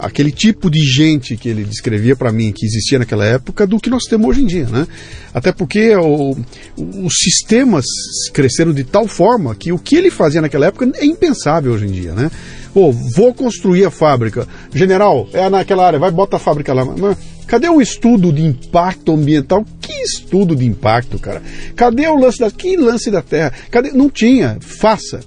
aquele 0.02 0.32
tipo 0.32 0.70
de 0.70 0.82
gente 0.84 1.38
que 1.38 1.48
ele 1.48 1.64
descrevia 1.64 2.16
para 2.16 2.32
mim 2.32 2.52
que 2.52 2.66
existia 2.66 3.00
naquela 3.00 3.26
época 3.26 3.68
do 3.68 3.80
que 3.80 3.90
nós 3.90 4.04
temos 4.04 4.28
hoje 4.28 4.42
em 4.42 4.48
dia, 4.48 4.66
né? 4.66 4.88
Até 5.34 5.52
porque 5.52 5.96
o, 5.96 6.36
os 6.76 7.14
sistemas 7.20 7.86
cresceram 8.34 8.74
de 8.74 8.84
tal 8.84 9.08
forma 9.08 9.56
que 9.56 9.72
o 9.72 9.78
que 9.78 9.96
ele 9.96 10.10
fazia 10.10 10.42
naquela 10.42 10.66
época 10.66 10.92
é 10.96 11.06
impensável 11.06 11.72
hoje 11.72 11.86
em 11.86 11.92
dia, 11.92 12.14
né? 12.14 12.32
Pô, 12.74 12.92
vou 12.92 13.34
construir 13.34 13.86
a 13.86 13.92
fábrica. 13.92 14.48
General, 14.74 15.28
é 15.34 15.50
naquela 15.50 15.86
área, 15.86 16.00
vai, 16.00 16.10
bota 16.10 16.38
a 16.38 16.40
fábrica 16.40 16.74
lá. 16.74 16.86
Mas, 16.86 17.18
cadê 17.46 17.70
o 17.70 17.82
estudo 17.82 18.32
de 18.32 18.44
impacto 18.44 19.12
ambiental? 19.12 19.66
Que 19.80 19.94
estudo 20.02 20.56
de 20.56 20.66
impacto, 20.66 21.20
cara? 21.20 21.42
Cadê 21.76 22.08
o 22.08 22.16
lance 22.16 22.40
da. 22.40 22.50
Que 22.50 22.78
lance 22.78 23.12
da 23.12 23.22
terra? 23.22 23.54
Cadê? 23.70 23.92
Não 23.92 24.10
tinha. 24.10 24.58
Faça. 24.62 25.20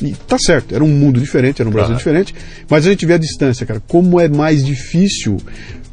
E 0.00 0.12
tá 0.12 0.38
certo, 0.38 0.74
era 0.74 0.84
um 0.84 0.88
mundo 0.88 1.20
diferente, 1.20 1.60
era 1.60 1.68
um 1.68 1.72
Brasil 1.72 1.96
diferente, 1.96 2.34
mas 2.68 2.86
a 2.86 2.90
gente 2.90 3.04
vê 3.04 3.14
a 3.14 3.18
distância, 3.18 3.66
cara. 3.66 3.82
Como 3.86 4.20
é 4.20 4.28
mais 4.28 4.64
difícil, 4.64 5.38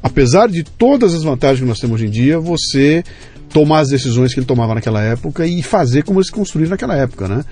apesar 0.02 0.48
de 0.48 0.64
todas 0.64 1.14
as 1.16 1.24
vantagens 1.24 1.60
que 1.60 1.66
nós 1.66 1.80
temos 1.80 1.96
hoje 1.96 2.06
em 2.06 2.12
dia, 2.12 2.40
você 2.40 3.04
tomar 3.50 3.80
as 3.80 3.90
decisões 3.90 4.34
que 4.34 4.40
ele 4.40 4.46
tomava 4.46 4.76
naquela 4.76 5.02
época 5.02 5.48
e 5.48 5.64
fazer 5.64 6.04
como 6.04 6.20
eles 6.20 6.30
construíram 6.30 6.72
naquela 6.72 6.96
época, 6.96 7.28
né? 7.28 7.44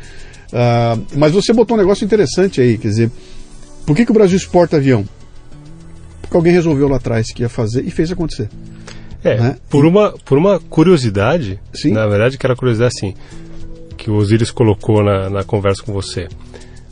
Uh, 0.49 1.05
mas 1.15 1.31
você 1.31 1.51
botou 1.51 1.75
um 1.75 1.79
negócio 1.79 2.05
interessante 2.05 2.61
aí, 2.61 2.77
quer 2.77 2.89
dizer, 2.89 3.11
por 3.85 3.95
que, 3.95 4.05
que 4.05 4.11
o 4.11 4.13
Brasil 4.13 4.37
exporta 4.37 4.77
avião? 4.77 5.03
Porque 6.21 6.37
alguém 6.37 6.53
resolveu 6.53 6.87
lá 6.87 6.97
atrás 6.97 7.31
que 7.33 7.41
ia 7.41 7.49
fazer 7.49 7.83
e 7.85 7.89
fez 7.89 8.11
acontecer. 8.11 8.49
É, 9.23 9.37
né? 9.37 9.55
por, 9.69 9.85
uma, 9.85 10.11
por 10.25 10.37
uma 10.37 10.59
curiosidade, 10.59 11.59
Sim. 11.73 11.93
na 11.93 12.05
verdade 12.05 12.37
que 12.37 12.45
era 12.45 12.55
curiosidade 12.55 12.93
assim, 12.95 13.15
que 14.03 14.11
o 14.11 14.15
Osiris 14.15 14.51
colocou 14.51 15.01
na, 15.01 15.29
na 15.29 15.43
conversa 15.45 15.81
com 15.81 15.93
você. 15.93 16.27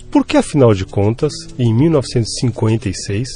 Por 0.10 0.26
que, 0.26 0.38
afinal 0.38 0.74
de 0.74 0.86
contas, 0.86 1.34
em 1.60 1.74
1956, 1.74 3.28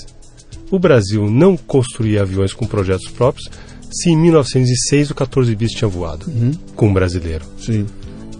o 0.71 0.79
Brasil 0.79 1.29
não 1.29 1.57
construía 1.57 2.21
aviões 2.21 2.53
com 2.53 2.65
projetos 2.65 3.09
próprios, 3.09 3.49
se 3.91 4.09
em 4.09 4.17
1906 4.17 5.11
o 5.11 5.15
14 5.15 5.53
bis 5.55 5.71
tinha 5.71 5.89
voado 5.89 6.25
uhum. 6.27 6.51
com 6.73 6.87
um 6.87 6.93
brasileiro? 6.93 7.43
Sim. 7.59 7.85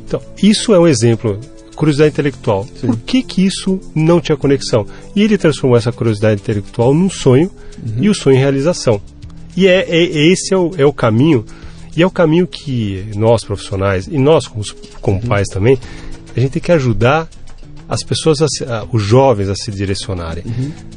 Então, 0.07 0.21
isso 0.41 0.73
é 0.73 0.79
um 0.79 0.87
exemplo 0.87 1.37
curiosidade 1.75 2.13
intelectual. 2.13 2.65
Sim. 2.79 2.87
Por 2.87 2.97
que 2.99 3.21
que 3.21 3.45
isso 3.45 3.79
não 3.93 4.21
tinha 4.21 4.37
conexão? 4.37 4.87
E 5.13 5.21
ele 5.21 5.37
transformou 5.37 5.77
essa 5.77 5.91
curiosidade 5.91 6.41
intelectual 6.41 6.93
num 6.93 7.09
sonho 7.09 7.51
e 7.99 8.09
o 8.09 8.13
sonho 8.13 8.37
em 8.37 8.39
realização. 8.39 9.01
E 9.57 9.67
é, 9.67 9.81
é- 9.89 10.31
esse 10.31 10.53
é 10.53 10.57
o, 10.57 10.71
é 10.77 10.85
o 10.85 10.93
caminho, 10.93 11.45
e 11.95 12.01
é 12.01 12.05
o 12.07 12.11
caminho 12.11 12.45
que 12.47 13.05
nós 13.15 13.43
profissionais, 13.43 14.07
e 14.07 14.17
nós 14.17 14.47
como, 14.47 14.63
como 15.01 15.21
pais 15.21 15.47
também, 15.47 15.77
a 16.35 16.39
gente 16.39 16.51
tem 16.53 16.61
que 16.61 16.71
ajudar 16.71 17.27
as 17.87 18.03
pessoas, 18.03 18.41
a 18.41 18.47
a- 18.67 18.87
os 18.91 19.01
jovens 19.03 19.47
a 19.49 19.55
se 19.55 19.71
direcionarem. 19.71 20.43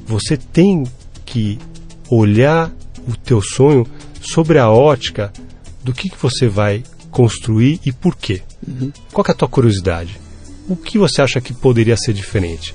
Você 0.07 0.37
tem 0.37 0.85
que 1.25 1.59
olhar 2.11 2.71
o 3.07 3.17
teu 3.17 3.41
sonho 3.43 3.87
sobre 4.21 4.59
a 4.59 4.71
ótica 4.71 5.33
do 5.85 5.93
que, 5.93 6.09
que 6.09 6.17
você 6.21 6.49
vai 6.49 6.83
construir 7.11 7.81
e 7.85 7.93
por 7.93 8.17
quê. 8.17 8.43
Qual 9.13 9.25
que 9.25 9.31
é 9.31 9.35
a 9.35 9.37
tua 9.37 9.49
curiosidade? 9.49 10.19
O 10.69 10.77
que 10.77 10.99
você 10.99 11.23
acha 11.23 11.41
que 11.41 11.53
poderia 11.55 11.97
ser 11.97 12.13
diferente? 12.13 12.75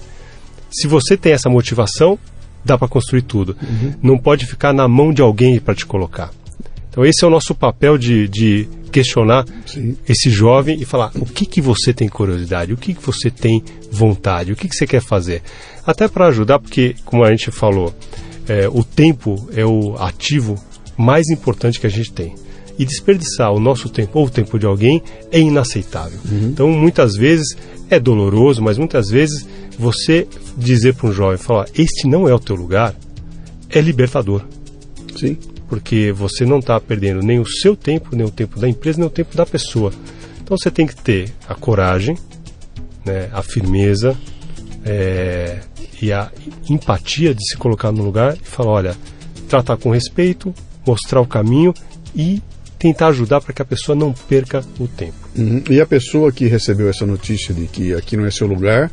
Se 0.71 0.88
você 0.88 1.15
tem 1.17 1.34
essa 1.34 1.49
motivação, 1.49 2.17
dá 2.65 2.78
para 2.78 2.88
construir 2.88 3.21
tudo. 3.24 3.55
Não 4.01 4.17
pode 4.17 4.45
ficar 4.47 4.74
na 4.74 4.88
mão 4.88 5.13
de 5.13 5.21
alguém 5.21 5.59
para 5.59 5.76
te 5.76 5.86
colocar. 5.86 6.32
Então 6.94 7.04
esse 7.04 7.26
é 7.26 7.28
o 7.28 7.30
nosso 7.32 7.56
papel 7.56 7.98
de, 7.98 8.28
de 8.28 8.70
questionar 8.91 9.46
Sim. 9.66 9.98
esse 10.08 10.30
jovem 10.30 10.80
e 10.80 10.86
falar 10.86 11.12
o 11.16 11.26
que 11.26 11.44
que 11.44 11.60
você 11.60 11.91
tem 11.91 12.08
curiosidade, 12.08 12.72
o 12.72 12.78
que 12.78 12.94
que 12.94 13.04
você 13.04 13.32
tem 13.32 13.64
vontade, 13.91 14.54
o 14.54 14.56
que 14.56 14.70
que 14.70 14.76
você 14.76 14.86
quer 14.86 15.02
fazer. 15.02 15.41
Até 15.88 16.08
para 16.08 16.28
ajudar, 16.28 16.60
porque 16.60 16.96
como 17.04 17.24
a 17.24 17.32
gente 17.32 17.50
falou, 17.50 17.91
é, 18.48 18.70
o 18.70 18.84
tempo 18.84 19.50
é 19.56 19.66
o 19.66 19.96
ativo 19.98 20.56
mais 20.96 21.28
importante 21.32 21.80
que 21.80 21.88
a 21.88 21.89
gente 21.89 22.14
tem. 22.14 22.36
E 22.78 22.86
desperdiçar 22.86 23.52
o 23.52 23.60
nosso 23.60 23.89
tempo 23.89 24.20
ou 24.20 24.28
o 24.28 24.30
tempo 24.30 24.60
de 24.60 24.68
alguém 24.68 25.02
é 25.32 25.39
inaceitável. 25.39 26.20
Então 26.32 26.70
muitas 26.70 27.16
vezes 27.16 27.58
é 27.89 28.00
doloroso, 28.00 28.62
mas 28.62 28.78
muitas 28.78 29.10
vezes 29.10 29.48
você 29.80 30.28
dizer 30.56 30.94
para 30.94 31.10
um 31.10 31.12
jovem, 31.12 31.39
falar, 31.39 31.66
este 31.74 32.08
não 32.08 32.30
é 32.30 32.36
o 32.36 32.39
teu 32.39 32.56
lugar, 32.56 32.94
é 33.68 33.82
libertador 33.82 34.44
Sim. 35.16 35.38
Porque 35.68 36.11
você 36.11 36.45
não 36.45 36.59
está 36.59 36.80
perdendo 36.80 37.22
nem 37.22 37.39
o 37.39 37.45
seu 37.45 37.76
tempo, 37.76 38.16
nem 38.16 38.26
o 38.26 38.32
tempo 38.32 38.59
da 38.59 38.68
empresa, 38.68 38.99
nem 38.99 39.07
o 39.07 39.11
tempo 39.11 39.36
da 39.36 39.45
pessoa. 39.45 39.91
Então 40.41 40.57
você 40.57 40.70
tem 40.70 40.86
que 40.86 40.95
ter 40.95 41.32
a 41.47 41.55
coragem, 41.55 42.18
né, 43.05 43.30
a 43.32 43.41
firmeza 43.41 44.18
é, 44.86 45.59
e 46.01 46.11
a 46.11 46.32
empatia 46.70 47.34
de 47.34 47.43
se 47.47 47.57
colocar 47.57 47.91
no 47.91 48.03
lugar 48.03 48.36
e 48.36 48.45
falar, 48.45 48.72
olha, 48.72 48.97
tratar 49.47 49.78
com 49.78 49.91
respeito, 49.91 50.53
mostrar 50.86 51.22
o 51.22 51.26
caminho 51.26 51.74
e 52.16 52.41
tentar 52.78 53.07
ajudar 53.07 53.39
para 53.39 53.53
que 53.53 53.61
a 53.61 53.66
pessoa 53.66 53.95
não 53.95 54.11
perca 54.11 54.64
o 54.78 54.88
tempo. 54.88 55.16
Uhum. 55.38 55.64
E 55.70 55.80
a 55.80 55.86
pessoa 55.86 56.32
que 56.32 56.47
recebeu 56.47 56.89
essa 56.89 57.05
notícia 57.05 57.53
de 57.53 57.66
que 57.68 57.93
aqui 57.93 58.18
não 58.18 58.26
é 58.26 58.32
seu 58.32 58.45
lugar, 58.45 58.91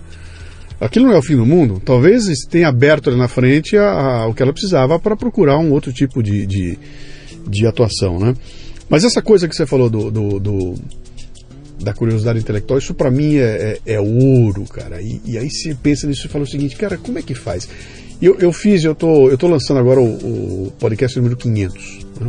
aquilo 0.80 1.06
não 1.06 1.14
é 1.14 1.18
o 1.18 1.22
fim 1.22 1.36
do 1.36 1.44
mundo. 1.46 1.80
Talvez 1.84 2.24
tenha 2.48 2.68
aberto 2.68 3.10
ali 3.10 3.18
na 3.18 3.28
frente 3.28 3.76
a, 3.76 3.90
a- 4.22 4.26
o 4.28 4.34
que 4.34 4.42
ela 4.42 4.52
precisava 4.52 4.98
para 4.98 5.16
procurar 5.16 5.58
um 5.58 5.70
outro 5.72 5.92
tipo 5.92 6.22
de, 6.22 6.46
de, 6.46 6.78
de 7.46 7.66
atuação, 7.66 8.18
né? 8.18 8.34
Mas 8.88 9.04
essa 9.04 9.22
coisa 9.22 9.46
que 9.46 9.54
você 9.54 9.66
falou 9.66 9.88
do, 9.90 10.10
do- 10.10 10.40
do- 10.40 10.74
da 11.82 11.94
curiosidade 11.94 12.38
intelectual, 12.38 12.78
isso 12.78 12.92
para 12.92 13.10
mim 13.10 13.36
é, 13.36 13.78
é, 13.86 13.94
é 13.94 14.00
ouro, 14.00 14.64
cara. 14.64 15.00
E, 15.00 15.20
e 15.24 15.38
aí 15.38 15.48
você 15.50 15.74
pensa 15.74 16.06
nisso 16.06 16.26
e 16.26 16.28
fala 16.28 16.44
o 16.44 16.46
seguinte, 16.46 16.76
cara, 16.76 16.98
como 16.98 17.18
é 17.18 17.22
que 17.22 17.34
faz? 17.34 17.68
Eu, 18.20 18.36
eu 18.38 18.52
fiz, 18.52 18.84
eu 18.84 18.94
tô, 18.94 19.30
eu 19.30 19.38
tô 19.38 19.48
lançando 19.48 19.78
agora 19.80 19.98
o, 19.98 20.66
o 20.66 20.72
podcast 20.78 21.16
número 21.16 21.36
500. 21.38 22.06
Né? 22.20 22.28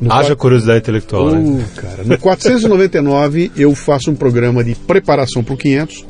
No 0.00 0.12
Haja 0.12 0.36
curiosidade 0.36 0.78
intelectual, 0.78 1.30
né? 1.32 1.64
Cara, 1.76 2.04
no 2.04 2.16
499 2.16 3.50
eu 3.56 3.74
faço 3.74 4.10
um 4.10 4.14
programa 4.14 4.62
de 4.62 4.74
preparação 4.74 5.42
para 5.42 5.54
o 5.54 5.56
500, 5.56 6.04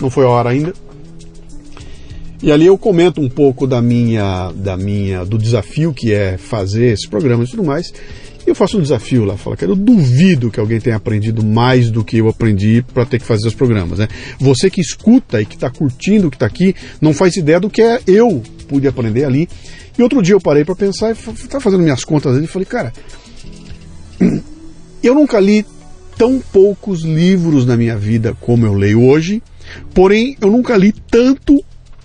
não 0.00 0.08
foi 0.10 0.24
a 0.24 0.28
hora 0.28 0.48
ainda. 0.50 0.72
E 2.42 2.50
ali 2.50 2.66
eu 2.66 2.78
comento 2.78 3.20
um 3.20 3.28
pouco 3.28 3.66
da 3.66 3.82
minha, 3.82 4.50
da 4.54 4.76
minha, 4.76 5.24
do 5.24 5.36
desafio 5.36 5.92
que 5.92 6.12
é 6.12 6.38
fazer 6.38 6.86
esse 6.86 7.08
programa 7.08 7.44
e 7.44 7.46
tudo 7.46 7.62
mais. 7.62 7.92
E 8.46 8.48
eu 8.48 8.54
faço 8.54 8.78
um 8.78 8.82
desafio 8.82 9.24
lá, 9.24 9.36
falo, 9.36 9.56
cara, 9.56 9.72
eu 9.72 9.76
duvido 9.76 10.50
que 10.50 10.58
alguém 10.58 10.80
tenha 10.80 10.96
aprendido 10.96 11.44
mais 11.44 11.90
do 11.90 12.02
que 12.02 12.16
eu 12.16 12.28
aprendi 12.28 12.82
para 12.94 13.04
ter 13.04 13.18
que 13.18 13.26
fazer 13.26 13.46
os 13.46 13.54
programas, 13.54 13.98
né? 13.98 14.08
Você 14.38 14.70
que 14.70 14.80
escuta 14.80 15.42
e 15.42 15.44
que 15.44 15.54
está 15.54 15.68
curtindo 15.68 16.28
o 16.28 16.30
que 16.30 16.36
está 16.36 16.46
aqui, 16.46 16.74
não 17.00 17.12
faz 17.12 17.36
ideia 17.36 17.60
do 17.60 17.68
que 17.68 17.82
é 17.82 18.00
eu 18.06 18.42
pude 18.66 18.88
aprender 18.88 19.24
ali. 19.24 19.46
E 19.98 20.02
outro 20.02 20.22
dia 20.22 20.34
eu 20.34 20.40
parei 20.40 20.64
para 20.64 20.74
pensar 20.74 21.10
e 21.10 21.12
estava 21.12 21.60
fazendo 21.60 21.82
minhas 21.82 22.04
contas 22.04 22.34
ali 22.34 22.44
e 22.44 22.48
falei, 22.48 22.64
cara, 22.64 22.92
eu 25.02 25.14
nunca 25.14 25.38
li 25.38 25.66
tão 26.16 26.40
poucos 26.52 27.02
livros 27.02 27.66
na 27.66 27.76
minha 27.76 27.96
vida 27.98 28.34
como 28.40 28.64
eu 28.64 28.72
leio 28.72 29.02
hoje, 29.02 29.42
porém 29.92 30.36
eu 30.40 30.50
nunca 30.50 30.76
li 30.76 30.92
tanto 30.92 31.62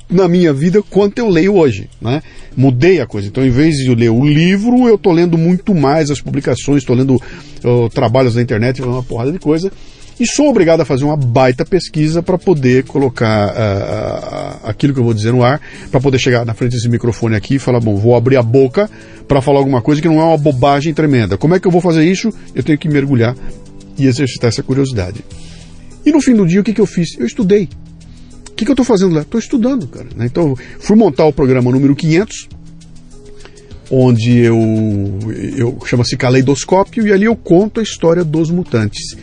na 0.10 0.28
minha 0.28 0.53
vida 0.53 0.82
quanto 0.84 1.20
eu 1.20 1.30
leio 1.30 1.56
hoje, 1.56 1.89
né? 2.01 2.22
Mudei 2.56 3.01
a 3.01 3.06
coisa. 3.06 3.28
Então, 3.28 3.45
em 3.45 3.49
vez 3.49 3.76
de 3.76 3.88
eu 3.88 3.95
ler 3.95 4.10
o 4.10 4.24
livro, 4.24 4.88
eu 4.88 4.95
estou 4.95 5.12
lendo 5.12 5.38
muito 5.38 5.74
mais 5.74 6.10
as 6.10 6.22
publicações, 6.22 6.80
estou 6.80 6.95
lendo 6.95 7.22
ó, 7.64 7.89
trabalhos 7.89 8.36
na 8.36 8.41
internet, 8.41 8.82
uma 8.82 9.03
porrada 9.03 9.32
de 9.32 9.39
coisa. 9.39 9.72
E 10.18 10.26
sou 10.26 10.47
obrigado 10.47 10.80
a 10.80 10.86
fazer 10.86 11.03
uma 11.03 11.18
baita 11.18 11.66
pesquisa 11.66 12.24
para 12.24 12.38
poder 12.38 12.86
colocar 12.86 13.49
ah, 13.49 14.60
ah, 14.64 14.70
aquilo 14.70 14.93
que 14.93 14.99
eu 14.99 15.03
vou 15.03 15.14
dizer 15.14 15.34
no 15.34 15.43
ar, 15.43 15.60
para 15.91 15.99
poder 15.99 16.18
chegar 16.20 16.45
na 16.45 16.53
frente 16.53 16.72
desse 16.72 16.88
microfone 16.88 17.36
aqui 17.36 17.56
e 17.56 17.60
falar, 17.60 17.82
bom, 17.82 17.97
vou 17.97 18.16
abrir 18.16 18.38
a 18.38 18.41
boca 18.41 18.89
para 19.28 19.41
falar 19.41 19.60
alguma 19.60 19.82
coisa 19.82 20.01
que 20.01 20.08
não 20.08 20.22
é 20.22 20.24
uma 20.24 20.38
bobagem 20.38 20.93
tremenda. 20.93 21.38
Como 21.38 21.53
é 21.53 21.60
que 21.60 21.68
eu 21.68 21.72
vou 21.72 21.82
fazer 21.82 22.06
isso? 22.06 22.34
Eu 22.53 22.64
tenho 22.64 22.78
que 22.78 22.88
mergulhar 22.88 23.36
e 23.97 24.08
exercitar 24.08 24.47
essa 24.47 24.64
curiosidade. 24.64 25.20
E 26.06 26.12
no 26.14 26.22
fim 26.22 26.34
do 26.34 26.45
dia, 26.45 26.62
o 26.62 26.64
que, 26.64 26.74
que 26.74 26.82
eu 26.82 26.86
fiz? 26.86 27.18
Eu 27.20 27.26
estudei. 27.26 27.68
Que, 28.56 28.64
que 28.64 28.72
eu 28.72 28.74
estou 28.74 28.86
fazendo 28.86 29.14
lá? 29.14 29.22
Estou 29.22 29.39
estudando, 29.39 29.88
cara. 29.88 30.08
né? 30.16 30.26
Então, 30.26 30.56
fui 30.80 30.95
montar 30.95 31.26
o 31.26 31.34
programa 31.34 31.72
número 31.72 31.95
500, 31.95 32.47
onde 33.91 34.39
eu, 34.39 35.20
eu 35.58 35.78
chama-se 35.86 36.16
Caleidoscópio, 36.16 37.06
e 37.06 37.12
ali 37.12 37.26
eu 37.26 37.36
conto 37.36 37.80
a 37.80 37.84
história 37.84 38.24
dos 38.24 38.49
Mutantes, 38.49 39.16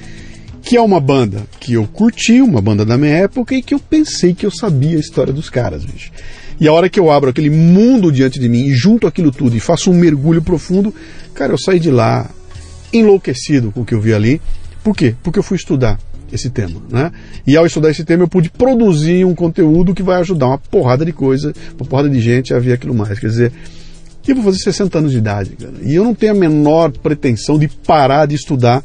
que 0.62 0.76
é 0.76 0.80
uma 0.80 1.00
banda 1.00 1.42
que 1.58 1.72
eu 1.72 1.86
curti, 1.86 2.42
uma 2.42 2.60
banda 2.60 2.84
da 2.84 2.98
minha 2.98 3.12
época, 3.12 3.54
e 3.54 3.62
que 3.62 3.74
eu 3.74 3.78
pensei 3.80 4.34
que 4.34 4.44
eu 4.44 4.50
sabia 4.50 4.96
a 4.96 5.00
história 5.00 5.32
dos 5.32 5.48
caras, 5.48 5.84
bicho. 5.84 6.12
E 6.60 6.68
a 6.68 6.72
hora 6.72 6.88
que 6.88 7.00
eu 7.00 7.10
abro 7.10 7.30
aquele 7.30 7.50
mundo 7.50 8.12
diante 8.12 8.38
de 8.38 8.48
mim 8.48 8.66
e 8.66 8.74
junto 8.74 9.06
aquilo 9.06 9.32
tudo 9.32 9.56
e 9.56 9.60
faço 9.60 9.90
um 9.90 9.94
mergulho 9.94 10.42
profundo, 10.42 10.94
cara, 11.34 11.54
eu 11.54 11.58
saí 11.58 11.80
de 11.80 11.90
lá 11.90 12.30
enlouquecido 12.92 13.72
com 13.72 13.80
o 13.80 13.84
que 13.84 13.94
eu 13.94 14.00
vi 14.00 14.12
ali. 14.12 14.40
Por 14.84 14.94
quê? 14.94 15.16
Porque 15.22 15.38
eu 15.38 15.42
fui 15.42 15.56
estudar 15.56 15.98
esse 16.32 16.50
tema, 16.50 16.82
né? 16.90 17.12
E 17.46 17.56
ao 17.56 17.66
estudar 17.66 17.90
esse 17.90 18.04
tema 18.04 18.24
eu 18.24 18.28
pude 18.28 18.50
produzir 18.50 19.24
um 19.24 19.34
conteúdo 19.34 19.94
que 19.94 20.02
vai 20.02 20.20
ajudar 20.20 20.46
uma 20.46 20.58
porrada 20.58 21.04
de 21.04 21.12
coisa, 21.12 21.52
uma 21.78 21.86
porrada 21.86 22.08
de 22.08 22.20
gente 22.20 22.54
a 22.54 22.58
ver 22.58 22.72
aquilo 22.72 22.94
mais. 22.94 23.18
Quer 23.18 23.28
dizer, 23.28 23.52
eu 24.26 24.34
vou 24.36 24.44
fazer 24.44 24.58
60 24.58 24.98
anos 24.98 25.12
de 25.12 25.18
idade, 25.18 25.50
cara, 25.50 25.74
e 25.82 25.94
eu 25.94 26.04
não 26.04 26.14
tenho 26.14 26.32
a 26.32 26.36
menor 26.36 26.90
pretensão 26.92 27.58
de 27.58 27.68
parar 27.68 28.26
de 28.26 28.34
estudar 28.34 28.82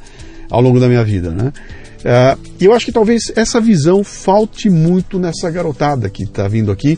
ao 0.49 0.61
longo 0.61 0.79
da 0.79 0.87
minha 0.87 1.03
vida, 1.03 1.31
né? 1.31 1.53
Ah, 2.05 2.37
E 2.59 2.65
eu 2.65 2.73
acho 2.73 2.85
que 2.85 2.91
talvez 2.91 3.31
essa 3.35 3.59
visão 3.59 4.03
falte 4.03 4.69
muito 4.69 5.19
nessa 5.19 5.49
garotada 5.49 6.09
que 6.09 6.23
está 6.23 6.47
vindo 6.47 6.71
aqui 6.71 6.97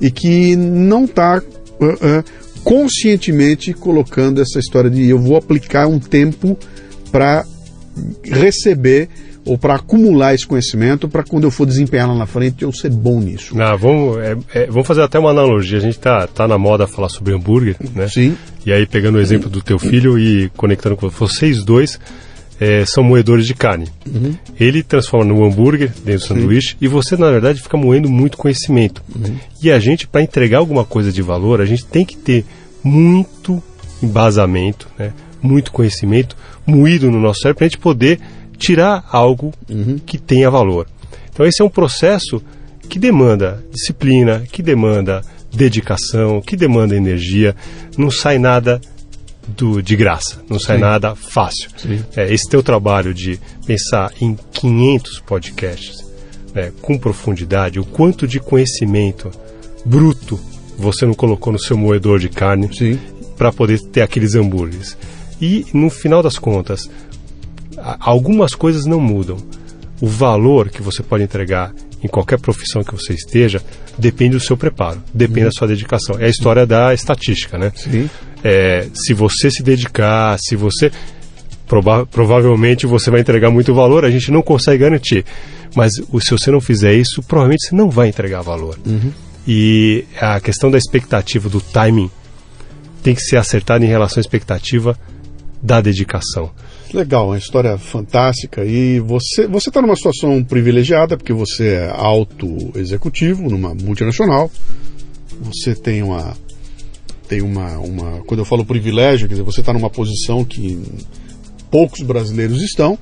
e 0.00 0.10
que 0.10 0.54
não 0.56 1.04
está 1.04 1.42
conscientemente 2.62 3.72
colocando 3.74 4.40
essa 4.40 4.58
história 4.58 4.88
de 4.88 5.08
eu 5.08 5.18
vou 5.18 5.36
aplicar 5.36 5.86
um 5.86 5.98
tempo 5.98 6.56
para 7.12 7.44
receber 8.22 9.08
ou 9.44 9.58
para 9.58 9.74
acumular 9.74 10.34
esse 10.34 10.46
conhecimento 10.46 11.08
para 11.08 11.22
quando 11.22 11.44
eu 11.44 11.50
for 11.50 11.66
desempenhar 11.66 12.08
lá 12.08 12.14
na 12.14 12.26
frente 12.26 12.62
eu 12.62 12.72
ser 12.72 12.90
bom 12.90 13.20
nisso. 13.20 13.54
Ah, 13.60 13.76
vamos, 13.76 14.18
é- 14.18 14.36
é- 14.54 14.66
vamos 14.66 14.86
fazer 14.86 15.02
até 15.02 15.18
uma 15.18 15.30
analogia. 15.30 15.78
A 15.78 15.80
gente 15.80 15.98
tá, 15.98 16.26
tá 16.26 16.48
na 16.48 16.56
moda 16.58 16.86
falar 16.86 17.08
sobre 17.08 17.34
hambúrguer, 17.34 17.76
né? 17.94 18.08
Sim. 18.08 18.36
E 18.64 18.72
aí, 18.72 18.86
pegando 18.86 19.16
o 19.16 19.20
exemplo 19.20 19.50
do 19.50 19.60
teu 19.62 19.78
filho 19.78 20.18
e 20.18 20.50
conectando 20.56 20.96
com 20.96 21.08
vocês 21.10 21.62
dois, 21.62 22.00
é, 22.58 22.84
são 22.86 23.04
moedores 23.04 23.46
de 23.46 23.52
carne. 23.54 23.88
Ele 24.58 24.82
transforma 24.82 25.24
no 25.26 25.44
hambúrguer, 25.44 25.90
dentro 26.04 26.20
do 26.20 26.26
sanduíche, 26.26 26.76
e 26.80 26.88
você, 26.88 27.16
na 27.16 27.30
verdade, 27.30 27.60
fica 27.60 27.76
moendo 27.76 28.08
muito 28.08 28.38
conhecimento. 28.38 29.02
E 29.62 29.70
a 29.70 29.78
gente, 29.78 30.06
para 30.06 30.22
entregar 30.22 30.58
alguma 30.58 30.84
coisa 30.84 31.12
de 31.12 31.20
valor, 31.20 31.60
a 31.60 31.66
gente 31.66 31.84
tem 31.84 32.04
que 32.04 32.16
ter 32.16 32.44
muito 32.82 33.62
embasamento, 34.02 34.88
né? 34.98 35.12
muito 35.42 35.72
conhecimento 35.72 36.36
moído 36.66 37.10
no 37.10 37.20
nosso 37.20 37.40
cérebro 37.40 37.58
para 37.58 37.66
a 37.66 37.68
gente 37.68 37.78
poder 37.78 38.18
tirar 38.56 39.04
algo 39.10 39.52
que 40.06 40.18
tenha 40.18 40.50
valor. 40.50 40.86
Então, 41.32 41.44
esse 41.46 41.62
é 41.62 41.64
um 41.64 41.70
processo 41.70 42.42
que 42.88 42.98
demanda 42.98 43.64
disciplina, 43.72 44.44
que 44.50 44.62
demanda 44.62 45.22
dedicação, 45.52 46.40
que 46.40 46.56
demanda 46.56 46.96
energia. 46.96 47.54
Não 47.96 48.10
sai 48.10 48.38
nada 48.38 48.80
do, 49.46 49.82
de 49.82 49.96
graça, 49.96 50.42
não 50.48 50.58
sai 50.58 50.76
Sim. 50.76 50.82
nada 50.82 51.14
fácil. 51.14 51.70
É, 52.16 52.32
esse 52.32 52.48
teu 52.48 52.62
trabalho 52.62 53.12
de 53.12 53.38
pensar 53.66 54.12
em 54.20 54.36
500 54.52 55.20
podcasts 55.20 56.04
né, 56.54 56.72
com 56.80 56.96
profundidade, 56.96 57.80
o 57.80 57.84
quanto 57.84 58.26
de 58.26 58.38
conhecimento 58.40 59.30
bruto 59.84 60.38
você 60.78 61.04
não 61.04 61.14
colocou 61.14 61.52
no 61.52 61.58
seu 61.58 61.76
moedor 61.76 62.18
de 62.18 62.28
carne 62.28 62.68
para 63.36 63.52
poder 63.52 63.80
ter 63.80 64.02
aqueles 64.02 64.34
hambúrgueres. 64.34 64.96
E 65.40 65.66
no 65.74 65.90
final 65.90 66.22
das 66.22 66.38
contas, 66.38 66.88
algumas 68.00 68.54
coisas 68.54 68.84
não 68.84 69.00
mudam, 69.00 69.36
o 70.00 70.06
valor 70.06 70.68
que 70.68 70.82
você 70.82 71.02
pode 71.02 71.24
entregar 71.24 71.72
em 72.02 72.08
qualquer 72.08 72.38
profissão 72.38 72.84
que 72.84 72.92
você 72.92 73.14
esteja 73.14 73.62
depende 73.96 74.36
do 74.36 74.40
seu 74.40 74.56
preparo, 74.56 75.02
depende 75.12 75.40
uhum. 75.40 75.46
da 75.46 75.52
sua 75.52 75.68
dedicação. 75.68 76.16
É 76.18 76.26
a 76.26 76.28
história 76.28 76.66
da 76.66 76.92
estatística, 76.92 77.56
né? 77.56 77.72
Sim. 77.74 78.10
É, 78.42 78.86
se 78.92 79.14
você 79.14 79.50
se 79.50 79.62
dedicar, 79.62 80.38
se 80.38 80.54
você 80.54 80.92
prova 81.66 82.04
provavelmente 82.04 82.86
você 82.86 83.10
vai 83.10 83.20
entregar 83.20 83.50
muito 83.50 83.74
valor, 83.74 84.04
a 84.04 84.10
gente 84.10 84.30
não 84.30 84.42
consegue 84.42 84.82
garantir. 84.82 85.24
Mas 85.74 85.94
se 85.94 86.30
você 86.30 86.50
não 86.50 86.60
fizer 86.60 86.92
isso, 86.92 87.22
provavelmente 87.22 87.66
você 87.66 87.74
não 87.74 87.88
vai 87.88 88.08
entregar 88.08 88.42
valor. 88.42 88.78
Uhum. 88.86 89.10
E 89.46 90.04
a 90.20 90.40
questão 90.40 90.70
da 90.70 90.78
expectativa, 90.78 91.48
do 91.48 91.60
timing, 91.60 92.10
tem 93.02 93.14
que 93.14 93.22
ser 93.22 93.36
acertada 93.36 93.84
em 93.84 93.88
relação 93.88 94.18
à 94.18 94.22
expectativa 94.22 94.98
da 95.62 95.80
dedicação. 95.80 96.50
Legal, 96.92 97.28
uma 97.28 97.38
história 97.38 97.76
fantástica. 97.78 98.64
E 98.64 99.00
você 99.00 99.46
você 99.46 99.68
está 99.68 99.80
numa 99.80 99.96
situação 99.96 100.42
privilegiada 100.44 101.16
porque 101.16 101.32
você 101.32 101.74
é 101.74 101.90
auto 101.90 102.72
executivo 102.76 103.48
numa 103.48 103.74
multinacional. 103.74 104.50
Você 105.40 105.74
tem 105.74 106.02
uma 106.02 106.36
tem 107.28 107.42
uma, 107.42 107.78
uma 107.78 108.20
quando 108.26 108.40
eu 108.40 108.44
falo 108.44 108.64
privilégio, 108.64 109.26
quer 109.26 109.34
dizer, 109.34 109.44
você 109.44 109.60
está 109.60 109.72
numa 109.72 109.90
posição 109.90 110.44
que 110.44 110.80
poucos 111.70 112.02
brasileiros 112.02 112.62
estão, 112.62 112.98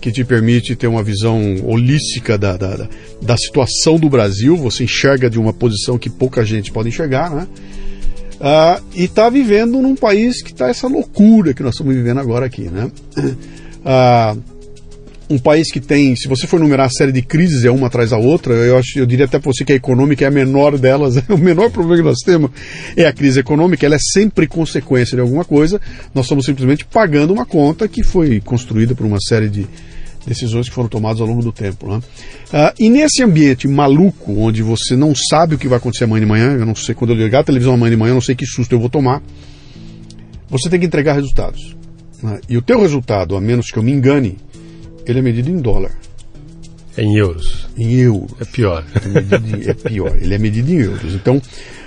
que 0.00 0.12
te 0.12 0.24
permite 0.24 0.76
ter 0.76 0.88
uma 0.88 1.02
visão 1.02 1.40
holística 1.64 2.36
da, 2.36 2.56
da, 2.56 2.88
da 3.22 3.36
situação 3.36 3.98
do 3.98 4.10
Brasil. 4.10 4.56
Você 4.56 4.84
enxerga 4.84 5.30
de 5.30 5.38
uma 5.38 5.52
posição 5.52 5.96
que 5.96 6.10
pouca 6.10 6.44
gente 6.44 6.72
pode 6.72 6.88
enxergar, 6.88 7.30
né? 7.30 7.46
Uh, 8.42 8.82
e 8.96 9.04
está 9.04 9.30
vivendo 9.30 9.80
num 9.80 9.94
país 9.94 10.42
que 10.42 10.50
está 10.50 10.68
essa 10.68 10.88
loucura 10.88 11.54
que 11.54 11.62
nós 11.62 11.74
estamos 11.74 11.94
vivendo 11.94 12.18
agora 12.18 12.44
aqui, 12.46 12.62
né? 12.62 12.90
Uh, 13.16 14.42
um 15.30 15.38
país 15.38 15.70
que 15.70 15.78
tem, 15.78 16.16
se 16.16 16.26
você 16.26 16.44
for 16.44 16.58
numerar 16.58 16.86
a 16.86 16.90
série 16.90 17.12
de 17.12 17.22
crises, 17.22 17.64
é 17.64 17.70
uma 17.70 17.86
atrás 17.86 18.10
da 18.10 18.18
outra, 18.18 18.52
eu, 18.52 18.76
acho, 18.76 18.98
eu 18.98 19.06
diria 19.06 19.26
até 19.26 19.38
para 19.38 19.50
você 19.50 19.64
que 19.64 19.72
a 19.72 19.76
econômica 19.76 20.24
é 20.24 20.28
a 20.28 20.30
menor 20.30 20.76
delas, 20.76 21.16
o 21.30 21.38
menor 21.38 21.70
problema 21.70 21.98
que 21.98 22.08
nós 22.08 22.18
temos 22.18 22.50
é 22.96 23.06
a 23.06 23.12
crise 23.12 23.38
econômica, 23.38 23.86
ela 23.86 23.94
é 23.94 24.00
sempre 24.12 24.48
consequência 24.48 25.14
de 25.14 25.20
alguma 25.20 25.44
coisa, 25.44 25.80
nós 26.12 26.24
estamos 26.26 26.44
simplesmente 26.44 26.84
pagando 26.84 27.32
uma 27.32 27.46
conta 27.46 27.86
que 27.86 28.02
foi 28.02 28.40
construída 28.40 28.92
por 28.92 29.06
uma 29.06 29.20
série 29.20 29.48
de, 29.48 29.66
decisões 30.26 30.68
que 30.68 30.74
foram 30.74 30.88
tomadas 30.88 31.20
ao 31.20 31.26
longo 31.26 31.42
do 31.42 31.52
tempo. 31.52 31.88
Né? 31.88 31.96
Uh, 31.98 32.74
e 32.78 32.90
nesse 32.90 33.22
ambiente 33.22 33.66
maluco, 33.66 34.32
onde 34.32 34.62
você 34.62 34.96
não 34.96 35.14
sabe 35.14 35.54
o 35.54 35.58
que 35.58 35.68
vai 35.68 35.78
acontecer 35.78 36.04
amanhã 36.04 36.20
de 36.20 36.26
manhã, 36.26 36.52
eu 36.52 36.66
não 36.66 36.74
sei 36.74 36.94
quando 36.94 37.10
eu 37.12 37.16
ligar 37.16 37.40
a 37.40 37.44
televisão 37.44 37.74
amanhã 37.74 37.90
de 37.90 37.96
manhã, 37.96 38.10
eu 38.10 38.14
não 38.14 38.20
sei 38.20 38.34
que 38.34 38.46
susto 38.46 38.72
eu 38.72 38.80
vou 38.80 38.88
tomar, 38.88 39.22
você 40.48 40.68
tem 40.68 40.78
que 40.78 40.86
entregar 40.86 41.14
resultados. 41.14 41.76
Né? 42.22 42.40
E 42.48 42.56
o 42.56 42.62
teu 42.62 42.80
resultado, 42.80 43.36
a 43.36 43.40
menos 43.40 43.70
que 43.70 43.78
eu 43.78 43.82
me 43.82 43.92
engane, 43.92 44.36
ele 45.06 45.18
é 45.18 45.22
medido 45.22 45.50
em 45.50 45.56
dólar. 45.56 45.92
É 46.96 47.02
em 47.02 47.16
euros. 47.16 47.68
Em 47.76 47.94
euros. 47.94 48.32
É 48.40 48.44
pior. 48.44 48.84
É, 49.66 49.70
é 49.70 49.74
pior. 49.74 50.16
Ele 50.20 50.34
é 50.34 50.38
medido 50.38 50.70
em 50.70 50.76
euros. 50.76 51.14
Então, 51.14 51.40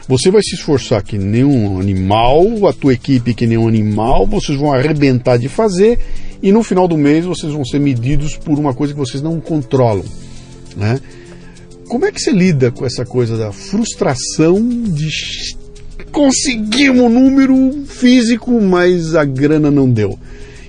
você 0.08 0.32
vai 0.32 0.42
se 0.42 0.56
esforçar 0.56 1.04
que 1.04 1.18
nem 1.18 1.44
um 1.44 1.80
animal, 1.80 2.68
a 2.68 2.74
tua 2.74 2.94
equipe 2.94 3.34
que 3.34 3.48
nem 3.48 3.58
um 3.58 3.68
animal, 3.68 4.26
vocês 4.26 4.58
vão 4.58 4.74
arrebentar 4.74 5.38
de 5.38 5.48
fazer 5.48 6.00
e 6.46 6.52
no 6.52 6.62
final 6.62 6.88
do 6.88 6.96
mês 6.96 7.26
vocês 7.26 7.52
vão 7.52 7.66
ser 7.66 7.80
medidos 7.80 8.38
por 8.38 8.60
uma 8.60 8.72
coisa 8.72 8.94
que 8.94 9.00
vocês 9.00 9.20
não 9.20 9.42
controlam. 9.42 10.06
Né? 10.78 11.02
Como 11.88 12.06
é 12.06 12.12
que 12.12 12.22
você 12.22 12.32
lida 12.32 12.70
com 12.70 12.86
essa 12.86 13.04
coisa 13.04 13.36
da 13.36 13.52
frustração 13.52 14.62
de 14.70 15.10
conseguir 16.12 16.92
um 16.92 17.10
número 17.10 17.84
físico, 17.88 18.62
mas 18.62 19.16
a 19.16 19.26
grana 19.26 19.72
não 19.72 19.90
deu? 19.90 20.20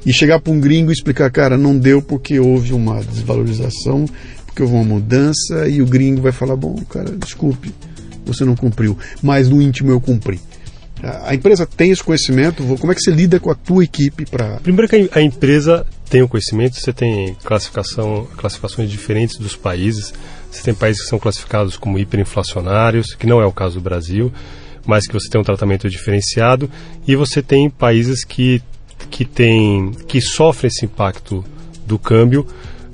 E 0.07 0.15
chegar 0.15 0.41
para 0.41 0.51
um 0.51 0.59
gringo 0.59 0.91
e 0.91 0.95
explicar, 0.95 1.31
cara, 1.31 1.59
não 1.59 1.77
deu 1.77 2.01
porque 2.01 2.41
houve 2.41 2.73
uma 2.73 3.03
desvalorização, 3.05 4.07
porque 4.47 4.63
houve 4.63 4.75
uma 4.75 4.85
mudança, 4.85 5.69
e 5.69 5.83
o 5.83 5.87
gringo 5.87 6.23
vai 6.23 6.33
falar, 6.33 6.57
bom, 6.57 6.75
cara, 6.89 7.15
desculpe, 7.19 7.71
você 8.25 8.47
não 8.47 8.57
cumpriu, 8.57 8.97
mas 9.23 9.51
no 9.51 9.61
íntimo 9.61 9.91
eu 9.91 10.01
cumpri. 10.01 10.41
A 11.03 11.35
empresa 11.35 11.67
tem 11.67 11.91
esse 11.91 12.03
conhecimento? 12.03 12.65
Como 12.79 12.91
é 12.91 12.95
que 12.95 13.03
você 13.03 13.11
lida 13.11 13.39
com 13.39 13.51
a 13.51 13.55
tua 13.55 13.85
equipe 13.85 14.25
para? 14.25 14.59
Primeiro 14.61 14.89
que 14.89 15.11
a 15.13 15.21
empresa 15.21 15.87
tem 16.09 16.23
o 16.23 16.29
conhecimento. 16.29 16.81
Você 16.81 16.93
tem 16.93 17.35
classificação, 17.45 18.27
classificações 18.37 18.91
diferentes 18.91 19.37
dos 19.37 19.55
países. 19.55 20.15
Você 20.51 20.63
tem 20.63 20.75
países 20.75 21.03
que 21.03 21.09
são 21.09 21.19
classificados 21.19 21.77
como 21.77 21.99
hiperinflacionários, 21.99 23.15
que 23.15 23.27
não 23.27 23.41
é 23.41 23.47
o 23.47 23.53
caso 23.53 23.75
do 23.75 23.81
Brasil, 23.83 24.33
mas 24.87 25.07
que 25.07 25.13
você 25.13 25.29
tem 25.29 25.41
um 25.41 25.45
tratamento 25.45 25.89
diferenciado. 25.91 26.71
E 27.07 27.15
você 27.15 27.43
tem 27.43 27.69
países 27.69 28.25
que 28.25 28.63
que 29.11 29.25
tem 29.25 29.93
que 30.09 30.21
sofrem 30.23 30.69
esse 30.69 30.87
impacto 30.87 31.45
do 31.87 31.99
câmbio, 31.99 32.47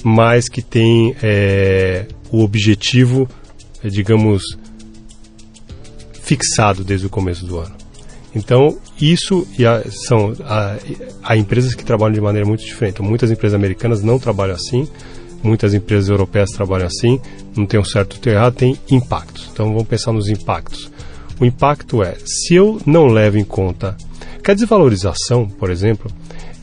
mas 0.03 0.49
que 0.49 0.61
tem 0.61 1.15
é, 1.23 2.07
o 2.31 2.43
objetivo, 2.43 3.29
digamos, 3.85 4.59
fixado 6.21 6.83
desde 6.83 7.07
o 7.07 7.11
começo 7.11 7.47
do 7.47 7.59
ano. 7.59 7.82
Então, 8.35 8.79
isso 9.01 9.47
a, 9.67 9.91
são 9.91 10.33
há 11.23 11.37
empresas 11.37 11.75
que 11.75 11.85
trabalham 11.85 12.15
de 12.15 12.21
maneira 12.21 12.47
muito 12.47 12.65
diferente. 12.65 13.03
Muitas 13.03 13.31
empresas 13.31 13.55
americanas 13.55 14.03
não 14.03 14.19
trabalham 14.19 14.55
assim, 14.55 14.89
muitas 15.43 15.75
empresas 15.75 16.09
europeias 16.09 16.51
trabalham 16.51 16.87
assim, 16.87 17.21
não 17.57 17.67
tem 17.67 17.79
um 17.79 17.85
certo 17.85 18.19
ou 18.25 18.33
errado, 18.33 18.55
tem 18.55 18.79
impactos. 18.91 19.49
Então, 19.53 19.67
vamos 19.67 19.87
pensar 19.87 20.13
nos 20.13 20.29
impactos. 20.29 20.91
O 21.41 21.45
impacto 21.45 22.03
é, 22.03 22.17
se 22.25 22.55
eu 22.55 22.81
não 22.87 23.07
levo 23.07 23.37
em 23.37 23.45
conta 23.45 23.97
que 24.43 24.51
a 24.51 24.55
desvalorização, 24.55 25.49
por 25.49 25.71
exemplo, 25.71 26.11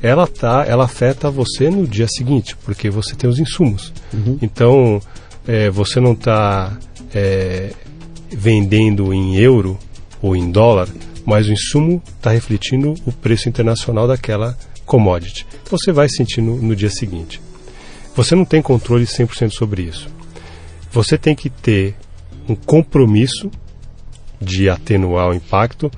ela 0.02 0.26
tá, 0.26 0.66
ela 0.68 0.86
afeta 0.86 1.30
você 1.30 1.70
no 1.70 1.86
dia 1.86 2.08
seguinte, 2.08 2.56
porque 2.64 2.90
você 2.90 3.16
tem 3.16 3.30
os 3.30 3.40
insumos. 3.40 3.94
Uhum. 4.14 4.38
Então, 4.42 5.02
é, 5.48 5.70
você 5.70 6.00
não 6.00 6.14
está 6.14 6.78
é, 7.14 7.72
vendendo 8.30 9.14
em 9.14 9.38
euro 9.38 9.78
ou 10.22 10.36
em 10.36 10.52
dólar, 10.52 10.88
mas 11.26 11.48
o 11.48 11.52
insumo 11.52 12.02
está 12.18 12.32
refletindo 12.32 12.94
o 13.06 13.12
preço 13.12 13.50
internacional 13.50 14.08
daquela 14.08 14.58
commodity. 14.86 15.46
Você 15.70 15.92
vai 15.92 16.10
sentir 16.10 16.42
no, 16.42 16.58
no 16.58 16.76
dia 16.76 16.90
seguinte. 16.90 17.42
Você 18.16 18.36
não 18.36 18.46
tem 18.46 18.62
controle 18.62 19.06
100% 19.06 19.52
sobre 19.52 19.84
isso. 19.84 20.10
Você 20.92 21.18
tem 21.18 21.36
que 21.36 21.50
ter 21.50 21.96
um 22.48 22.56
compromisso 22.56 23.52
de 24.42 24.70
atenuar 24.70 25.30
o 25.30 25.34
impacto, 25.34 25.92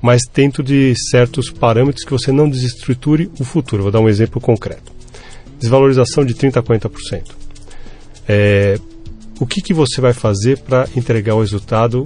mas 0.00 0.22
dentro 0.32 0.62
de 0.62 0.94
certos 1.10 1.50
parâmetros 1.50 2.04
que 2.04 2.10
você 2.10 2.32
não 2.32 2.50
desestruture 2.50 3.30
o 3.38 3.44
futuro. 3.44 3.84
Vou 3.84 3.92
dar 3.92 4.00
um 4.00 4.08
exemplo 4.08 4.40
concreto. 4.40 4.92
Desvalorização 5.60 6.24
de 6.24 6.34
30% 6.34 6.56
a 6.56 6.62
40%. 6.62 7.22
É, 8.28 8.78
o 9.38 9.46
que, 9.46 9.60
que 9.60 9.72
você 9.72 10.00
vai 10.00 10.12
fazer 10.12 10.58
para 10.58 10.88
entregar 10.96 11.34
o 11.34 11.40
resultado 11.40 12.04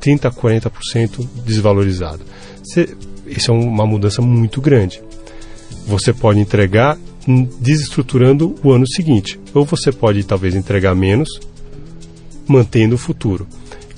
30% 0.00 0.26
a 0.26 0.30
40% 0.30 1.26
desvalorizado. 1.44 2.22
Você, 2.62 2.96
isso 3.26 3.50
é 3.50 3.54
uma 3.54 3.86
mudança 3.86 4.22
muito 4.22 4.60
grande. 4.60 5.02
Você 5.86 6.12
pode 6.12 6.38
entregar 6.38 6.98
desestruturando 7.60 8.54
o 8.62 8.72
ano 8.72 8.86
seguinte, 8.86 9.38
ou 9.52 9.64
você 9.64 9.92
pode 9.92 10.22
talvez 10.24 10.54
entregar 10.54 10.94
menos, 10.94 11.28
mantendo 12.46 12.94
o 12.94 12.98
futuro. 12.98 13.46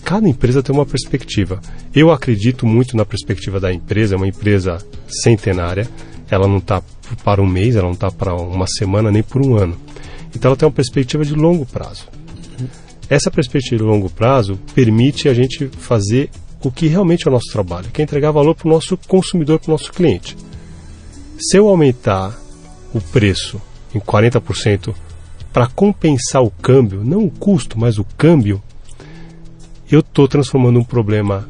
Cada 0.02 0.28
empresa 0.28 0.62
tem 0.62 0.74
uma 0.74 0.86
perspectiva. 0.86 1.60
Eu 1.94 2.10
acredito 2.10 2.66
muito 2.66 2.96
na 2.96 3.04
perspectiva 3.04 3.60
da 3.60 3.72
empresa, 3.72 4.14
é 4.14 4.16
uma 4.16 4.26
empresa 4.26 4.78
centenária, 5.06 5.88
ela 6.28 6.48
não 6.48 6.58
está 6.58 6.82
para 7.24 7.40
um 7.42 7.46
mês, 7.46 7.76
ela 7.76 7.86
não 7.86 7.94
está 7.94 8.10
para 8.10 8.34
uma 8.34 8.66
semana, 8.66 9.10
nem 9.10 9.22
por 9.22 9.44
um 9.44 9.56
ano. 9.56 9.76
Então 10.34 10.48
ela 10.50 10.56
tem 10.56 10.66
uma 10.66 10.74
perspectiva 10.74 11.24
de 11.24 11.34
longo 11.34 11.66
prazo. 11.66 12.06
Essa 13.10 13.28
perspectiva 13.28 13.78
de 13.78 13.82
longo 13.82 14.08
prazo 14.08 14.56
permite 14.72 15.28
a 15.28 15.34
gente 15.34 15.66
fazer 15.66 16.30
o 16.62 16.70
que 16.70 16.86
realmente 16.86 17.26
é 17.26 17.30
o 17.30 17.34
nosso 17.34 17.50
trabalho, 17.50 17.90
que 17.90 18.00
é 18.00 18.04
entregar 18.04 18.30
valor 18.30 18.54
para 18.54 18.68
o 18.68 18.70
nosso 18.70 18.96
consumidor, 19.08 19.58
para 19.58 19.70
o 19.70 19.72
nosso 19.72 19.92
cliente. 19.92 20.36
Se 21.36 21.56
eu 21.56 21.68
aumentar 21.68 22.40
o 22.94 23.00
preço 23.00 23.60
em 23.92 23.98
40% 23.98 24.94
para 25.52 25.66
compensar 25.66 26.40
o 26.40 26.52
câmbio, 26.52 27.02
não 27.02 27.24
o 27.24 27.30
custo, 27.30 27.76
mas 27.76 27.98
o 27.98 28.04
câmbio, 28.16 28.62
eu 29.90 29.98
estou 29.98 30.28
transformando 30.28 30.78
um 30.78 30.84
problema 30.84 31.48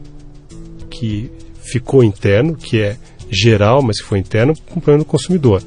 que 0.89 1.31
ficou 1.61 2.03
interno, 2.03 2.57
que 2.57 2.81
é 2.81 2.97
geral, 3.31 3.83
mas 3.83 4.01
que 4.01 4.07
foi 4.07 4.19
interno, 4.19 4.55
com 4.71 4.79
um 4.79 4.83
problema 4.83 5.05
do 5.05 5.11
consumidor. 5.11 5.63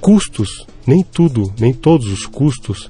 Custos, 0.00 0.64
nem 0.86 1.02
tudo, 1.02 1.52
nem 1.58 1.72
todos 1.72 2.06
os 2.06 2.24
custos 2.24 2.88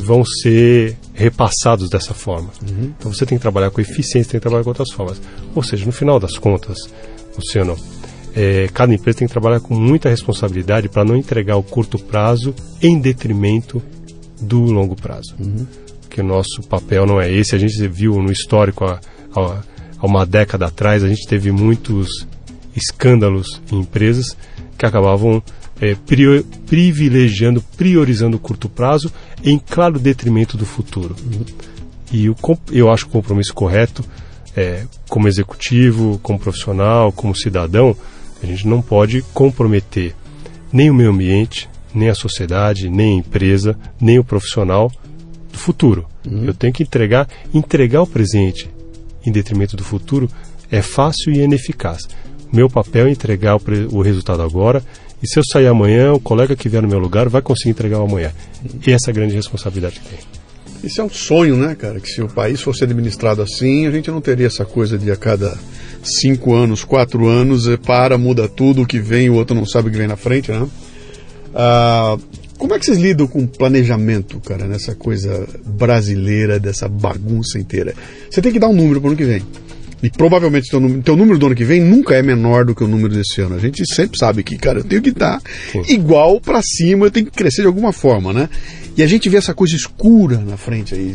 vão 0.00 0.24
ser 0.24 0.96
repassados 1.14 1.88
dessa 1.90 2.14
forma. 2.14 2.50
Uhum. 2.62 2.92
Então 2.98 3.12
você 3.12 3.26
tem 3.26 3.36
que 3.36 3.42
trabalhar 3.42 3.70
com 3.70 3.80
eficiência, 3.80 4.30
tem 4.30 4.40
que 4.40 4.42
trabalhar 4.42 4.64
com 4.64 4.70
outras 4.70 4.90
formas. 4.92 5.20
Ou 5.54 5.62
seja, 5.62 5.84
no 5.84 5.92
final 5.92 6.18
das 6.20 6.38
contas, 6.38 6.78
Luciano, 7.36 7.76
é, 8.34 8.68
cada 8.72 8.94
empresa 8.94 9.18
tem 9.18 9.28
que 9.28 9.32
trabalhar 9.32 9.60
com 9.60 9.74
muita 9.74 10.08
responsabilidade 10.08 10.88
para 10.88 11.04
não 11.04 11.16
entregar 11.16 11.56
o 11.56 11.62
curto 11.62 11.98
prazo 11.98 12.54
em 12.80 12.98
detrimento 12.98 13.82
do 14.40 14.60
longo 14.60 14.94
prazo. 14.94 15.34
Uhum. 15.38 15.66
Porque 16.02 16.20
o 16.20 16.24
nosso 16.24 16.62
papel 16.68 17.04
não 17.04 17.20
é 17.20 17.30
esse. 17.30 17.54
A 17.54 17.58
gente 17.58 17.86
viu 17.88 18.22
no 18.22 18.30
histórico 18.30 18.84
há, 18.84 19.00
há, 19.34 19.62
há 19.98 20.06
uma 20.06 20.24
década 20.24 20.66
atrás, 20.66 21.02
a 21.02 21.08
gente 21.08 21.26
teve 21.26 21.50
muitos 21.50 22.26
escândalos 22.76 23.60
em 23.72 23.80
empresas 23.80 24.36
que 24.76 24.86
acabavam 24.86 25.42
é, 25.80 25.94
prior, 25.94 26.42
privilegiando, 26.66 27.62
priorizando 27.76 28.36
o 28.36 28.40
curto 28.40 28.68
prazo 28.68 29.12
em 29.44 29.58
claro 29.58 29.98
detrimento 29.98 30.56
do 30.56 30.66
futuro. 30.66 31.14
Uhum. 31.24 31.44
E 32.10 32.28
o, 32.28 32.36
eu 32.72 32.90
acho 32.90 33.06
o 33.06 33.10
compromisso 33.10 33.54
correto, 33.54 34.04
é, 34.56 34.84
como 35.08 35.28
executivo, 35.28 36.18
como 36.22 36.38
profissional, 36.38 37.12
como 37.12 37.36
cidadão, 37.36 37.96
a 38.42 38.46
gente 38.46 38.66
não 38.66 38.80
pode 38.80 39.22
comprometer 39.34 40.14
nem 40.72 40.90
o 40.90 40.94
meio 40.94 41.10
ambiente, 41.10 41.68
nem 41.94 42.08
a 42.08 42.14
sociedade, 42.14 42.88
nem 42.88 43.14
a 43.14 43.20
empresa, 43.20 43.78
nem 44.00 44.18
o 44.18 44.24
profissional 44.24 44.90
do 45.52 45.58
futuro. 45.58 46.06
Uhum. 46.26 46.44
Eu 46.44 46.54
tenho 46.54 46.72
que 46.72 46.82
entregar, 46.82 47.28
entregar 47.52 48.02
o 48.02 48.06
presente 48.06 48.68
em 49.24 49.32
detrimento 49.32 49.76
do 49.76 49.84
futuro 49.84 50.28
é 50.70 50.82
fácil 50.82 51.32
e 51.32 51.40
ineficaz. 51.40 52.08
Meu 52.52 52.68
papel 52.68 53.06
é 53.06 53.10
entregar 53.10 53.56
o, 53.56 53.60
o 53.92 54.02
resultado 54.02 54.42
agora 54.42 54.82
e 55.22 55.28
se 55.28 55.38
eu 55.38 55.42
sair 55.44 55.66
amanhã, 55.66 56.12
o 56.12 56.20
colega 56.20 56.54
que 56.54 56.68
vier 56.68 56.82
no 56.82 56.88
meu 56.88 56.98
lugar 56.98 57.28
vai 57.28 57.42
conseguir 57.42 57.70
entregar 57.70 57.98
amanhã. 57.98 58.32
E 58.86 58.92
essa 58.92 59.10
é 59.10 59.10
a 59.10 59.14
grande 59.14 59.34
responsabilidade 59.34 60.00
que 60.00 60.08
tem. 60.08 60.18
Isso 60.82 61.00
é 61.00 61.04
um 61.04 61.10
sonho, 61.10 61.56
né, 61.56 61.74
cara? 61.74 61.98
Que 61.98 62.08
se 62.08 62.22
o 62.22 62.28
país 62.28 62.60
fosse 62.60 62.84
administrado 62.84 63.42
assim, 63.42 63.86
a 63.86 63.90
gente 63.90 64.10
não 64.10 64.20
teria 64.20 64.46
essa 64.46 64.64
coisa 64.64 64.96
de 64.96 65.10
a 65.10 65.16
cada 65.16 65.58
cinco 66.02 66.54
anos, 66.54 66.84
quatro 66.84 67.26
anos, 67.26 67.66
é, 67.66 67.76
para, 67.76 68.16
muda 68.16 68.48
tudo, 68.48 68.82
o 68.82 68.86
que 68.86 69.00
vem, 69.00 69.28
o 69.28 69.34
outro 69.34 69.56
não 69.56 69.66
sabe 69.66 69.88
o 69.88 69.90
que 69.90 69.98
vem 69.98 70.06
na 70.06 70.16
frente, 70.16 70.52
né? 70.52 70.68
Ah, 71.52 72.16
como 72.56 72.74
é 72.74 72.78
que 72.78 72.84
vocês 72.84 72.98
lidam 72.98 73.26
com 73.26 73.46
planejamento, 73.46 74.40
cara, 74.40 74.66
nessa 74.66 74.94
coisa 74.94 75.46
brasileira, 75.64 76.60
dessa 76.60 76.88
bagunça 76.88 77.58
inteira? 77.58 77.94
Você 78.30 78.40
tem 78.40 78.52
que 78.52 78.58
dar 78.58 78.68
um 78.68 78.74
número 78.74 79.00
para 79.00 79.08
o 79.08 79.10
ano 79.10 79.16
que 79.16 79.24
vem. 79.24 79.42
E 80.02 80.08
provavelmente 80.10 80.70
teu, 80.70 81.02
teu 81.02 81.16
número 81.16 81.38
do 81.38 81.46
ano 81.46 81.54
que 81.54 81.64
vem 81.64 81.80
nunca 81.80 82.14
é 82.14 82.22
menor 82.22 82.64
do 82.64 82.74
que 82.74 82.84
o 82.84 82.88
número 82.88 83.14
desse 83.14 83.40
ano. 83.40 83.56
A 83.56 83.58
gente 83.58 83.82
sempre 83.94 84.18
sabe 84.18 84.42
que, 84.42 84.56
cara, 84.56 84.78
eu 84.80 84.84
tenho 84.84 85.02
que 85.02 85.10
estar 85.10 85.40
igual 85.88 86.40
para 86.40 86.60
cima, 86.62 87.06
eu 87.06 87.10
tenho 87.10 87.26
que 87.26 87.32
crescer 87.32 87.62
de 87.62 87.66
alguma 87.66 87.92
forma, 87.92 88.32
né? 88.32 88.48
E 88.96 89.02
a 89.02 89.06
gente 89.06 89.28
vê 89.28 89.36
essa 89.36 89.54
coisa 89.54 89.76
escura 89.76 90.38
na 90.38 90.56
frente 90.56 90.94
aí, 90.94 91.14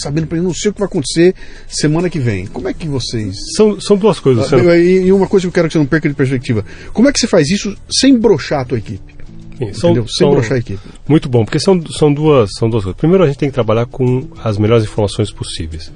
sabendo 0.00 0.26
para 0.26 0.40
não 0.40 0.54
sei 0.54 0.70
o 0.70 0.74
que 0.74 0.80
vai 0.80 0.86
acontecer 0.86 1.34
semana 1.68 2.08
que 2.08 2.18
vem. 2.18 2.46
Como 2.46 2.68
é 2.68 2.72
que 2.72 2.86
vocês. 2.86 3.36
São, 3.56 3.80
são 3.80 3.96
duas 3.96 4.20
coisas. 4.20 4.52
Ah, 4.52 4.78
e, 4.78 5.10
uma 5.12 5.26
coisa 5.26 5.44
que 5.44 5.48
eu 5.48 5.52
quero 5.52 5.66
que 5.68 5.72
você 5.72 5.78
não 5.78 5.86
perca 5.86 6.08
de 6.08 6.14
perspectiva. 6.14 6.64
Como 6.92 7.08
é 7.08 7.12
que 7.12 7.18
você 7.18 7.26
faz 7.26 7.50
isso 7.50 7.76
sem 7.90 8.16
brochar 8.16 8.60
a 8.60 8.64
tua 8.64 8.78
equipe? 8.78 9.14
Sim, 9.58 9.72
são, 9.72 9.94
sem 9.94 10.06
são, 10.06 10.30
brochar 10.30 10.52
a 10.54 10.58
equipe. 10.58 10.80
Muito 11.08 11.28
bom, 11.28 11.44
porque 11.44 11.58
são, 11.58 11.80
são, 11.86 12.12
duas, 12.12 12.50
são 12.58 12.68
duas 12.68 12.84
coisas. 12.84 12.98
Primeiro, 12.98 13.24
a 13.24 13.26
gente 13.26 13.38
tem 13.38 13.48
que 13.48 13.54
trabalhar 13.54 13.86
com 13.86 14.28
as 14.42 14.58
melhores 14.58 14.84
informações 14.84 15.32
possíveis. 15.32 15.90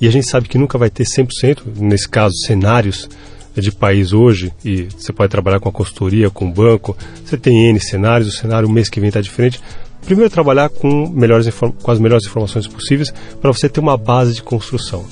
E 0.00 0.06
a 0.06 0.10
gente 0.10 0.28
sabe 0.28 0.48
que 0.48 0.58
nunca 0.58 0.78
vai 0.78 0.90
ter 0.90 1.04
100%, 1.04 1.62
nesse 1.76 2.08
caso, 2.08 2.34
cenários 2.46 3.08
de 3.56 3.72
país 3.72 4.12
hoje, 4.12 4.52
e 4.64 4.88
você 4.96 5.12
pode 5.12 5.30
trabalhar 5.30 5.58
com 5.58 5.68
a 5.68 5.72
consultoria, 5.72 6.30
com 6.30 6.46
o 6.48 6.52
banco, 6.52 6.96
você 7.24 7.36
tem 7.36 7.68
N 7.68 7.80
cenários, 7.80 8.28
o 8.28 8.36
cenário 8.36 8.68
o 8.68 8.72
mês 8.72 8.88
que 8.88 9.00
vem 9.00 9.08
está 9.08 9.20
diferente. 9.20 9.60
Primeiro, 10.04 10.30
trabalhar 10.30 10.68
com, 10.68 11.08
melhores, 11.08 11.48
com 11.82 11.90
as 11.90 11.98
melhores 11.98 12.26
informações 12.26 12.66
possíveis 12.66 13.12
para 13.40 13.52
você 13.52 13.68
ter 13.68 13.80
uma 13.80 13.96
base 13.96 14.34
de 14.34 14.42
construção. 14.42 15.04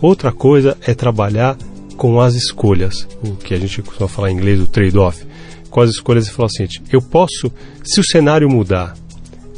Outra 0.00 0.30
coisa 0.30 0.76
é 0.86 0.94
trabalhar 0.94 1.56
com 1.96 2.20
as 2.20 2.34
escolhas, 2.34 3.08
o 3.22 3.34
que 3.34 3.52
a 3.52 3.58
gente 3.58 3.82
costuma 3.82 4.08
falar 4.08 4.30
em 4.30 4.34
inglês, 4.34 4.60
o 4.60 4.68
trade-off. 4.68 5.26
Com 5.68 5.80
as 5.80 5.90
escolhas 5.90 6.28
e 6.28 6.30
falar 6.30 6.46
assim, 6.46 6.66
eu 6.92 7.02
posso, 7.02 7.52
se 7.82 8.00
o 8.00 8.04
cenário 8.04 8.48
mudar, 8.48 8.96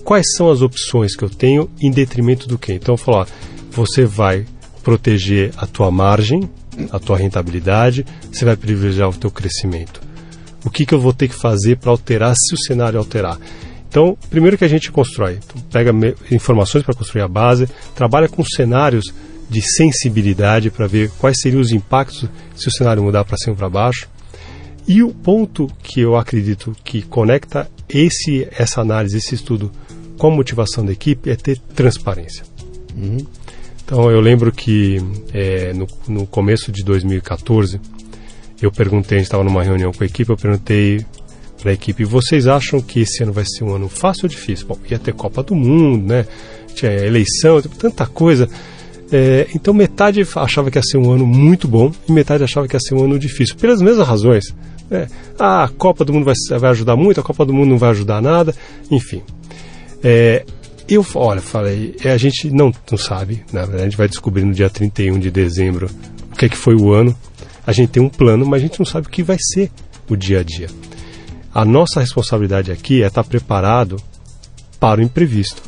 quais 0.02 0.26
são 0.34 0.50
as 0.50 0.62
opções 0.62 1.14
que 1.14 1.22
eu 1.22 1.28
tenho 1.28 1.70
em 1.80 1.90
detrimento 1.90 2.48
do 2.48 2.58
que? 2.58 2.72
Então, 2.72 2.96
falar, 2.96 3.28
você 3.70 4.04
vai 4.04 4.46
proteger 4.82 5.52
a 5.56 5.66
tua 5.66 5.90
margem, 5.90 6.48
a 6.90 6.98
tua 6.98 7.18
rentabilidade, 7.18 8.04
você 8.32 8.44
vai 8.44 8.56
privilegiar 8.56 9.08
o 9.08 9.14
teu 9.14 9.30
crescimento. 9.30 10.00
O 10.64 10.70
que, 10.70 10.84
que 10.84 10.94
eu 10.94 11.00
vou 11.00 11.12
ter 11.12 11.28
que 11.28 11.34
fazer 11.34 11.76
para 11.76 11.90
alterar 11.90 12.34
se 12.36 12.54
o 12.54 12.58
cenário 12.58 12.98
alterar? 12.98 13.38
Então, 13.88 14.16
primeiro 14.28 14.56
que 14.56 14.64
a 14.64 14.68
gente 14.68 14.92
constrói, 14.92 15.38
então, 15.44 15.60
pega 15.70 15.92
informações 16.30 16.84
para 16.84 16.94
construir 16.94 17.22
a 17.22 17.28
base, 17.28 17.68
trabalha 17.94 18.28
com 18.28 18.44
cenários 18.44 19.12
de 19.48 19.60
sensibilidade 19.60 20.70
para 20.70 20.86
ver 20.86 21.10
quais 21.18 21.40
seriam 21.40 21.60
os 21.60 21.72
impactos 21.72 22.28
se 22.54 22.68
o 22.68 22.70
cenário 22.70 23.02
mudar 23.02 23.24
para 23.24 23.36
cima 23.36 23.52
ou 23.52 23.56
para 23.56 23.68
baixo. 23.68 24.08
E 24.86 25.02
o 25.02 25.12
ponto 25.12 25.66
que 25.82 26.00
eu 26.00 26.16
acredito 26.16 26.74
que 26.84 27.02
conecta 27.02 27.68
esse, 27.88 28.46
essa 28.52 28.80
análise, 28.80 29.16
esse 29.16 29.34
estudo 29.34 29.70
com 30.16 30.28
a 30.28 30.30
motivação 30.30 30.84
da 30.84 30.92
equipe 30.92 31.30
é 31.30 31.34
ter 31.34 31.58
transparência. 31.74 32.44
Uhum. 32.96 33.18
Então 33.90 34.08
eu 34.08 34.20
lembro 34.20 34.52
que 34.52 34.98
é, 35.34 35.72
no, 35.72 35.84
no, 36.06 36.24
começo 36.24 36.70
de 36.70 36.84
2014 36.84 37.80
eu 38.62 38.70
perguntei, 38.70 39.16
a 39.16 39.18
gente 39.18 39.26
estava 39.26 39.42
numa 39.42 39.64
reunião 39.64 39.92
com 39.92 40.04
a 40.04 40.06
equipe, 40.06 40.30
eu 40.30 40.36
perguntei 40.36 41.04
para 41.60 41.72
a 41.72 41.74
equipe, 41.74 42.04
vocês 42.04 42.46
acham 42.46 42.80
que 42.80 43.00
esse 43.00 43.20
ano 43.24 43.32
vai 43.32 43.44
ser 43.44 43.64
um 43.64 43.74
ano 43.74 43.88
fácil 43.88 44.26
ou 44.26 44.28
difícil? 44.28 44.68
Bom, 44.68 44.78
ia 44.88 44.96
ter 44.96 45.12
Copa 45.12 45.42
do 45.42 45.56
Mundo, 45.56 46.06
né? 46.06 46.24
Tinha 46.72 46.92
eleição, 46.92 47.60
tanta 47.62 48.06
coisa. 48.06 48.48
É, 49.10 49.48
então 49.56 49.74
metade 49.74 50.24
achava 50.36 50.70
que 50.70 50.78
ia 50.78 50.82
ser 50.84 50.96
um 50.96 51.10
ano 51.10 51.26
muito 51.26 51.66
bom 51.66 51.90
e 52.08 52.12
metade 52.12 52.44
achava 52.44 52.68
que 52.68 52.76
ia 52.76 52.80
ser 52.80 52.94
um 52.94 53.02
ano 53.02 53.18
difícil, 53.18 53.56
pelas 53.56 53.82
mesmas 53.82 54.06
razões. 54.06 54.54
Né? 54.88 55.08
Ah, 55.36 55.64
a 55.64 55.68
Copa 55.68 56.04
do 56.04 56.12
Mundo 56.12 56.26
vai, 56.26 56.34
vai 56.60 56.70
ajudar 56.70 56.94
muito, 56.94 57.18
a 57.18 57.24
Copa 57.24 57.44
do 57.44 57.52
Mundo 57.52 57.70
não 57.70 57.78
vai 57.78 57.90
ajudar 57.90 58.22
nada, 58.22 58.54
enfim. 58.88 59.20
É, 60.00 60.44
eu, 60.94 61.06
olha, 61.14 61.40
falei, 61.40 61.96
é, 62.04 62.10
a 62.10 62.18
gente 62.18 62.50
não, 62.50 62.72
não 62.90 62.98
sabe, 62.98 63.44
na 63.52 63.60
verdade, 63.60 63.82
a 63.82 63.84
gente 63.84 63.96
vai 63.96 64.08
descobrir 64.08 64.44
no 64.44 64.52
dia 64.52 64.68
31 64.68 65.18
de 65.18 65.30
dezembro 65.30 65.90
o 66.32 66.36
que 66.36 66.46
é 66.46 66.48
que 66.48 66.56
foi 66.56 66.74
o 66.74 66.92
ano. 66.92 67.16
A 67.66 67.72
gente 67.72 67.90
tem 67.90 68.02
um 68.02 68.08
plano, 68.08 68.46
mas 68.46 68.62
a 68.62 68.66
gente 68.66 68.78
não 68.78 68.86
sabe 68.86 69.06
o 69.06 69.10
que 69.10 69.22
vai 69.22 69.36
ser 69.38 69.70
o 70.08 70.16
dia 70.16 70.40
a 70.40 70.42
dia. 70.42 70.68
A 71.52 71.64
nossa 71.64 72.00
responsabilidade 72.00 72.72
aqui 72.72 73.02
é 73.02 73.06
estar 73.06 73.24
preparado 73.24 73.96
para 74.78 75.00
o 75.00 75.02
imprevisto, 75.02 75.62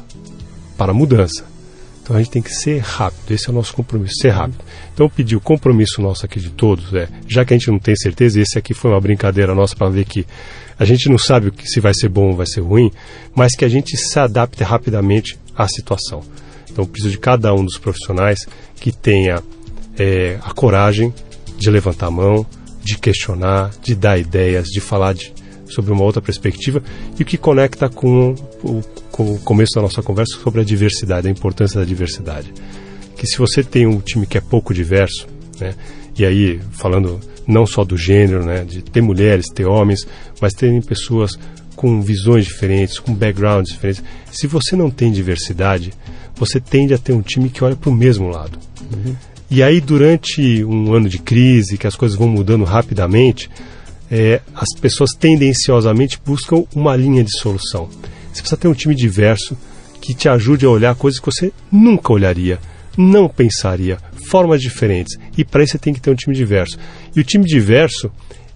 para 0.77 0.93
a 0.93 0.95
mudança. 0.95 1.45
Então 2.03 2.17
a 2.17 2.19
gente 2.19 2.33
tem 2.33 2.43
que 2.43 2.53
ser 2.53 2.81
rápido, 2.81 3.31
esse 3.31 3.49
é 3.49 3.53
o 3.53 3.55
nosso 3.55 3.73
compromisso, 3.75 4.15
ser 4.21 4.31
rápido. 4.31 4.59
Então 4.93 5.09
pedi 5.09 5.37
o 5.37 5.41
compromisso 5.41 6.03
nosso 6.03 6.27
aqui 6.27 6.41
de 6.41 6.51
todos, 6.51 6.93
é, 6.95 7.09
já 7.29 7.45
que 7.45 7.55
a 7.55 7.57
gente 7.57 7.71
não 7.71 7.79
tem 7.79 7.95
certeza, 7.95 8.41
esse 8.41 8.59
aqui 8.59 8.75
foi 8.75 8.91
uma 8.91 9.01
brincadeira 9.01 9.55
nossa 9.55 9.77
para 9.77 9.89
ver 9.89 10.05
que 10.05 10.27
a 10.83 10.85
gente 10.85 11.09
não 11.09 11.17
sabe 11.17 11.53
se 11.65 11.79
vai 11.79 11.95
ser 11.95 12.09
bom 12.09 12.31
ou 12.31 12.37
vai 12.37 12.47
ser 12.47 12.61
ruim, 12.61 12.91
mas 13.37 13.55
que 13.55 13.65
a 13.65 13.69
gente 13.69 13.97
se 13.97 14.19
adapte 14.19 14.65
rapidamente 14.65 15.39
à 15.57 15.69
situação. 15.69 16.23
Então 16.69 16.85
preciso 16.85 17.13
de 17.13 17.19
cada 17.19 17.55
um 17.55 17.65
dos 17.65 17.79
profissionais 17.79 18.49
que 18.81 18.91
tenha 18.91 19.41
é, 19.97 20.39
a 20.43 20.53
coragem 20.53 21.15
de 21.57 21.71
levantar 21.71 22.09
a 22.09 22.11
mão, 22.11 22.45
de 22.83 22.99
questionar, 22.99 23.71
de 23.81 23.95
dar 23.95 24.19
ideias, 24.19 24.67
de 24.67 24.81
falar 24.81 25.13
de, 25.13 25.33
sobre 25.71 25.93
uma 25.93 26.03
outra 26.03 26.21
perspectiva 26.21 26.83
e 27.17 27.23
o 27.23 27.25
que 27.25 27.39
conecta 27.39 27.89
com 27.89 28.35
o, 28.65 28.83
com 29.13 29.35
o 29.35 29.39
começo 29.39 29.75
da 29.77 29.83
nossa 29.83 30.03
conversa 30.03 30.37
sobre 30.43 30.63
a 30.63 30.65
diversidade, 30.65 31.29
a 31.29 31.31
importância 31.31 31.79
da 31.79 31.87
diversidade. 31.87 32.53
Que 33.17 33.25
se 33.25 33.39
você 33.39 33.63
tem 33.63 33.87
um 33.87 34.01
time 34.01 34.27
que 34.27 34.37
é 34.37 34.41
pouco 34.41 34.75
diverso, 34.75 35.29
né, 35.61 35.77
e 36.19 36.27
aí 36.27 36.61
falando 36.73 37.21
não 37.47 37.67
só 37.67 37.85
do 37.85 37.97
gênero, 37.97 38.45
né, 38.45 38.65
de 38.65 38.83
ter 38.83 39.01
mulheres, 39.01 39.47
ter 39.55 39.65
homens, 39.65 40.07
mas 40.41 40.53
terem 40.53 40.81
pessoas 40.81 41.39
com 41.75 42.01
visões 42.01 42.45
diferentes, 42.45 42.99
com 42.99 43.15
backgrounds 43.15 43.73
diferentes. 43.73 44.03
Se 44.31 44.47
você 44.47 44.77
não 44.77 44.91
tem 44.91 45.11
diversidade, 45.11 45.93
você 46.35 46.61
tende 46.61 46.95
a 46.95 46.99
ter 46.99 47.13
um 47.13 47.23
time 47.23 47.49
que 47.49 47.65
olha 47.65 47.77
para 47.77 47.91
o 47.91 47.95
mesmo 47.95 48.29
lado. 48.29 48.59
Uhum. 48.93 49.15
E 49.51 49.63
aí, 49.63 49.81
durante 49.81 50.65
um 50.65 50.95
ano 50.95 51.09
de 51.09 51.19
crise, 51.19 51.77
que 51.77 51.87
as 51.87 51.95
coisas 51.95 52.17
vão 52.17 52.29
mudando 52.29 52.65
rapidamente, 52.65 53.51
é, 54.11 54.41
as 54.55 54.69
pessoas 54.81 55.11
tendenciosamente 55.13 56.21
buscam 56.25 56.65
uma 56.75 56.97
linha 56.97 57.23
de 57.23 57.39
solução. 57.39 57.89
Você 58.33 58.41
precisa 58.41 58.57
ter 58.57 58.69
um 58.69 58.75
time 58.75 58.95
diverso 58.95 59.57
que 60.01 60.15
te 60.15 60.29
ajude 60.29 60.67
a 60.67 60.71
olhar 60.71 60.95
coisas 60.95 61.21
que 61.21 61.27
você 61.27 61.53
nunca 61.71 62.13
olharia, 62.13 62.59
não 62.97 63.29
pensaria, 63.29 63.99
formas 64.31 64.61
diferentes. 64.61 65.19
E 65.37 65.45
para 65.45 65.63
isso 65.63 65.73
você 65.73 65.79
tem 65.79 65.95
que 65.95 66.01
ter 66.01 66.11
um 66.11 66.15
time 66.15 66.35
diverso. 66.35 66.79
E 67.15 67.21
o 67.21 67.25
time 67.25 67.45
diverso, 67.45 68.11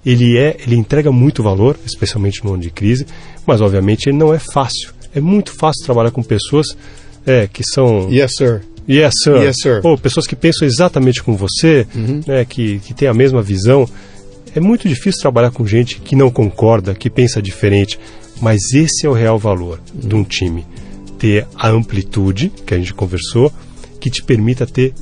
ele 0.04 0.38
é, 0.38 0.56
ele 0.64 0.76
entrega 0.76 1.10
muito 1.10 1.42
valor, 1.42 1.78
especialmente 1.84 2.44
no 2.44 2.54
ano 2.54 2.62
de 2.62 2.70
crise, 2.70 3.06
mas 3.46 3.60
obviamente 3.60 4.08
ele 4.08 4.16
não 4.16 4.32
é 4.32 4.38
fácil. 4.38 4.90
É 5.14 5.20
muito 5.20 5.52
fácil 5.58 5.84
trabalhar 5.84 6.10
com 6.10 6.22
pessoas 6.22 6.66
é, 7.26 7.48
que 7.52 7.62
são 7.64 8.08
Yes, 8.10 8.32
sir. 8.36 8.62
Yes, 8.88 9.14
sir. 9.22 9.36
Yes, 9.36 9.56
sir. 9.60 9.80
Ou 9.82 9.98
pessoas 9.98 10.26
que 10.26 10.36
pensam 10.36 10.66
exatamente 10.66 11.22
como 11.22 11.36
você, 11.36 11.86
uhum. 11.94 12.20
né, 12.26 12.44
que, 12.44 12.78
que 12.78 12.94
têm 12.94 13.08
a 13.08 13.14
mesma 13.14 13.42
visão. 13.42 13.88
É 14.54 14.60
muito 14.60 14.88
difícil 14.88 15.20
trabalhar 15.20 15.50
com 15.50 15.66
gente 15.66 16.00
que 16.00 16.14
não 16.14 16.30
concorda, 16.30 16.94
que 16.94 17.10
pensa 17.10 17.42
diferente, 17.42 17.98
mas 18.40 18.72
esse 18.72 19.04
é 19.04 19.08
o 19.08 19.12
real 19.12 19.38
valor 19.38 19.80
de 19.92 20.14
um 20.14 20.22
time. 20.22 20.64
Ter 21.18 21.46
a 21.54 21.68
amplitude, 21.68 22.52
que 22.64 22.72
a 22.72 22.78
gente 22.78 22.94
conversou, 22.94 23.52
que 24.00 24.08
te 24.08 24.22
permita 24.22 24.66
ter 24.66 24.94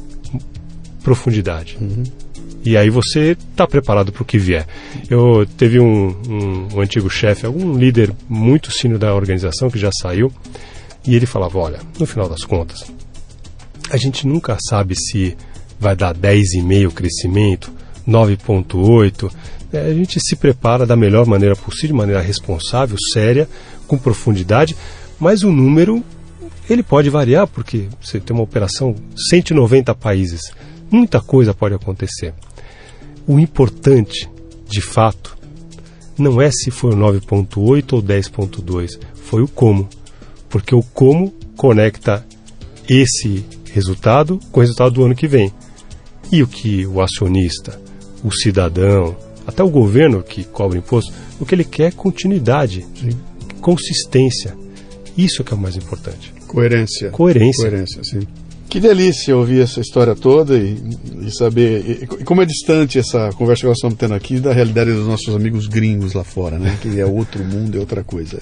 profundidade. 1.02 1.76
Uhum. 1.80 2.04
E 2.64 2.76
aí 2.76 2.88
você 2.88 3.36
está 3.50 3.66
preparado 3.66 4.10
para 4.10 4.22
o 4.22 4.26
que 4.26 4.38
vier. 4.38 4.66
Eu 5.10 5.46
teve 5.58 5.78
um, 5.78 6.08
um, 6.28 6.68
um 6.76 6.80
antigo 6.80 7.10
chefe, 7.10 7.44
algum 7.44 7.76
líder 7.76 8.12
muito 8.28 8.70
sino 8.70 8.98
da 8.98 9.14
organização 9.14 9.70
que 9.70 9.78
já 9.78 9.90
saiu, 9.92 10.32
e 11.06 11.14
ele 11.14 11.26
falava: 11.26 11.58
olha, 11.58 11.80
no 11.98 12.06
final 12.06 12.28
das 12.28 12.44
contas, 12.44 12.90
a 13.90 13.96
gente 13.96 14.26
nunca 14.26 14.56
sabe 14.68 14.94
se 14.96 15.36
vai 15.78 15.94
dar 15.94 16.14
10,5 16.14 16.92
crescimento 16.92 17.70
9.8. 18.06 19.32
É, 19.72 19.80
a 19.80 19.94
gente 19.94 20.20
se 20.20 20.36
prepara 20.36 20.86
da 20.86 20.96
melhor 20.96 21.26
maneira 21.26 21.56
possível, 21.56 21.88
de 21.88 21.94
maneira 21.94 22.20
responsável, 22.20 22.96
séria, 23.12 23.48
com 23.86 23.98
profundidade, 23.98 24.76
mas 25.18 25.42
o 25.42 25.50
número 25.50 26.02
ele 26.68 26.82
pode 26.82 27.10
variar 27.10 27.46
porque 27.46 27.88
você 28.00 28.20
tem 28.20 28.34
uma 28.34 28.44
operação 28.44 28.94
190 29.30 29.94
países, 29.94 30.40
muita 30.90 31.20
coisa 31.20 31.52
pode 31.52 31.74
acontecer. 31.74 32.32
O 33.26 33.38
importante, 33.38 34.28
de 34.68 34.80
fato, 34.80 35.36
não 36.18 36.40
é 36.40 36.50
se 36.50 36.70
foi 36.70 36.92
o 36.92 36.96
9.8 36.96 37.92
ou 37.94 38.02
10.2, 38.02 38.98
foi 39.14 39.42
o 39.42 39.48
como. 39.48 39.88
Porque 40.48 40.74
o 40.74 40.82
como 40.82 41.32
conecta 41.56 42.24
esse 42.88 43.44
resultado 43.72 44.38
com 44.52 44.60
o 44.60 44.62
resultado 44.62 44.92
do 44.92 45.04
ano 45.04 45.14
que 45.14 45.26
vem. 45.26 45.52
E 46.30 46.42
o 46.42 46.46
que 46.46 46.86
o 46.86 47.00
acionista, 47.00 47.80
o 48.22 48.30
cidadão, 48.30 49.16
até 49.46 49.62
o 49.62 49.68
governo 49.68 50.22
que 50.22 50.44
cobra 50.44 50.78
imposto, 50.78 51.12
o 51.40 51.44
que 51.44 51.54
ele 51.54 51.64
quer 51.64 51.88
é 51.88 51.90
continuidade, 51.90 52.86
Sim. 52.94 53.10
consistência. 53.60 54.56
Isso 55.16 55.44
que 55.44 55.52
é 55.52 55.56
o 55.56 55.60
mais 55.60 55.76
importante. 55.76 56.32
Coerência. 56.46 57.10
Coerência. 57.10 57.68
Coerência, 57.68 58.04
sim. 58.04 58.26
Que 58.74 58.80
delícia 58.80 59.36
ouvir 59.36 59.60
essa 59.60 59.78
história 59.78 60.16
toda 60.16 60.58
e, 60.58 60.76
e 61.22 61.30
saber 61.30 62.02
e, 62.02 62.24
como 62.24 62.42
é 62.42 62.44
distante 62.44 62.98
essa 62.98 63.30
conversa 63.34 63.60
que 63.60 63.68
nós 63.68 63.76
estamos 63.76 63.96
tendo 63.96 64.14
aqui 64.14 64.40
da 64.40 64.52
realidade 64.52 64.90
dos 64.90 65.06
nossos 65.06 65.32
amigos 65.32 65.68
gringos 65.68 66.12
lá 66.12 66.24
fora, 66.24 66.58
né? 66.58 66.76
Que 66.82 66.98
é 66.98 67.06
outro 67.06 67.44
mundo, 67.44 67.76
é 67.76 67.78
outra 67.78 68.02
coisa. 68.02 68.40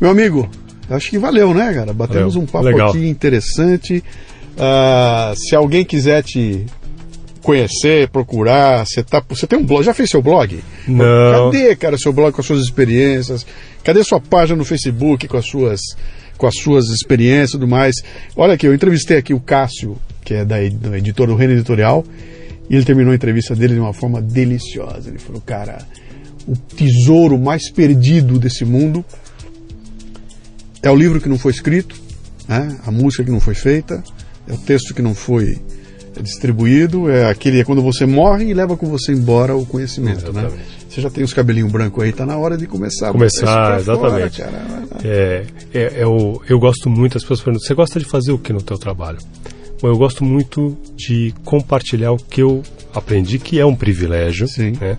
Meu 0.00 0.08
amigo, 0.08 0.48
acho 0.88 1.10
que 1.10 1.18
valeu, 1.18 1.52
né, 1.52 1.70
cara? 1.74 1.92
Batemos 1.92 2.32
valeu. 2.32 2.48
um 2.48 2.50
papo 2.50 2.64
Legal. 2.64 2.88
aqui 2.88 3.06
interessante. 3.06 4.02
Uh, 4.54 5.36
se 5.36 5.54
alguém 5.54 5.84
quiser 5.84 6.22
te 6.22 6.64
conhecer, 7.42 8.08
procurar, 8.08 8.86
você, 8.86 9.02
tá, 9.02 9.22
você 9.28 9.46
tem 9.46 9.58
um 9.58 9.66
blog, 9.66 9.84
já 9.84 9.92
fez 9.92 10.08
seu 10.08 10.22
blog? 10.22 10.64
Não. 10.88 11.50
Cadê, 11.52 11.76
cara, 11.76 11.98
seu 11.98 12.10
blog 12.10 12.32
com 12.32 12.40
as 12.40 12.46
suas 12.46 12.62
experiências? 12.62 13.46
Cadê 13.84 14.02
sua 14.02 14.18
página 14.18 14.56
no 14.56 14.64
Facebook 14.64 15.28
com 15.28 15.36
as 15.36 15.46
suas 15.46 15.80
com 16.36 16.46
as 16.46 16.56
suas 16.56 16.86
experiências 16.88 17.50
e 17.50 17.52
tudo 17.52 17.68
mais. 17.68 17.96
Olha 18.36 18.54
aqui, 18.54 18.66
eu 18.66 18.74
entrevistei 18.74 19.16
aqui 19.16 19.34
o 19.34 19.40
Cássio, 19.40 19.96
que 20.24 20.34
é 20.34 20.44
da, 20.44 20.56
do 20.68 20.94
editor 20.94 21.26
do 21.26 21.34
Reino 21.34 21.54
Editorial, 21.54 22.04
e 22.68 22.74
ele 22.74 22.84
terminou 22.84 23.12
a 23.12 23.14
entrevista 23.14 23.54
dele 23.54 23.74
de 23.74 23.80
uma 23.80 23.92
forma 23.92 24.20
deliciosa. 24.20 25.08
Ele 25.08 25.18
falou, 25.18 25.40
cara, 25.40 25.78
o 26.46 26.56
tesouro 26.56 27.38
mais 27.38 27.70
perdido 27.70 28.38
desse 28.38 28.64
mundo 28.64 29.04
é 30.82 30.90
o 30.90 30.94
livro 30.94 31.20
que 31.20 31.28
não 31.28 31.38
foi 31.38 31.52
escrito, 31.52 31.96
né? 32.48 32.76
a 32.84 32.90
música 32.90 33.24
que 33.24 33.30
não 33.30 33.40
foi 33.40 33.54
feita, 33.54 34.02
é 34.46 34.52
o 34.52 34.58
texto 34.58 34.94
que 34.94 35.02
não 35.02 35.14
foi 35.14 35.58
distribuído, 36.22 37.10
é 37.10 37.28
aquele 37.28 37.60
é 37.60 37.64
quando 37.64 37.82
você 37.82 38.06
morre 38.06 38.46
e 38.46 38.54
leva 38.54 38.76
com 38.76 38.86
você 38.86 39.12
embora 39.12 39.54
o 39.54 39.66
conhecimento, 39.66 40.32
né? 40.32 40.40
Exatamente. 40.40 40.56
né? 40.56 40.85
Você 40.96 41.02
já 41.02 41.10
tem 41.10 41.22
os 41.22 41.34
cabelinhos 41.34 41.70
brancos 41.70 42.02
aí, 42.02 42.10
tá 42.10 42.24
na 42.24 42.38
hora 42.38 42.56
de 42.56 42.66
começar. 42.66 43.12
Começar, 43.12 43.78
exatamente. 43.78 44.40
Fora, 44.40 44.88
é, 45.04 45.44
é, 45.74 46.00
é 46.00 46.06
o, 46.06 46.40
eu 46.48 46.58
gosto 46.58 46.88
muito, 46.88 47.18
as 47.18 47.22
pessoas 47.22 47.42
perguntam, 47.42 47.66
você 47.66 47.74
gosta 47.74 47.98
de 47.98 48.06
fazer 48.06 48.32
o 48.32 48.38
que 48.38 48.50
no 48.50 48.62
teu 48.62 48.78
trabalho? 48.78 49.18
Bom, 49.78 49.88
eu 49.88 49.98
gosto 49.98 50.24
muito 50.24 50.74
de 50.96 51.34
compartilhar 51.44 52.12
o 52.12 52.16
que 52.16 52.40
eu 52.40 52.62
aprendi, 52.94 53.38
que 53.38 53.60
é 53.60 53.66
um 53.66 53.76
privilégio. 53.76 54.48
Sim. 54.48 54.72
Né? 54.80 54.96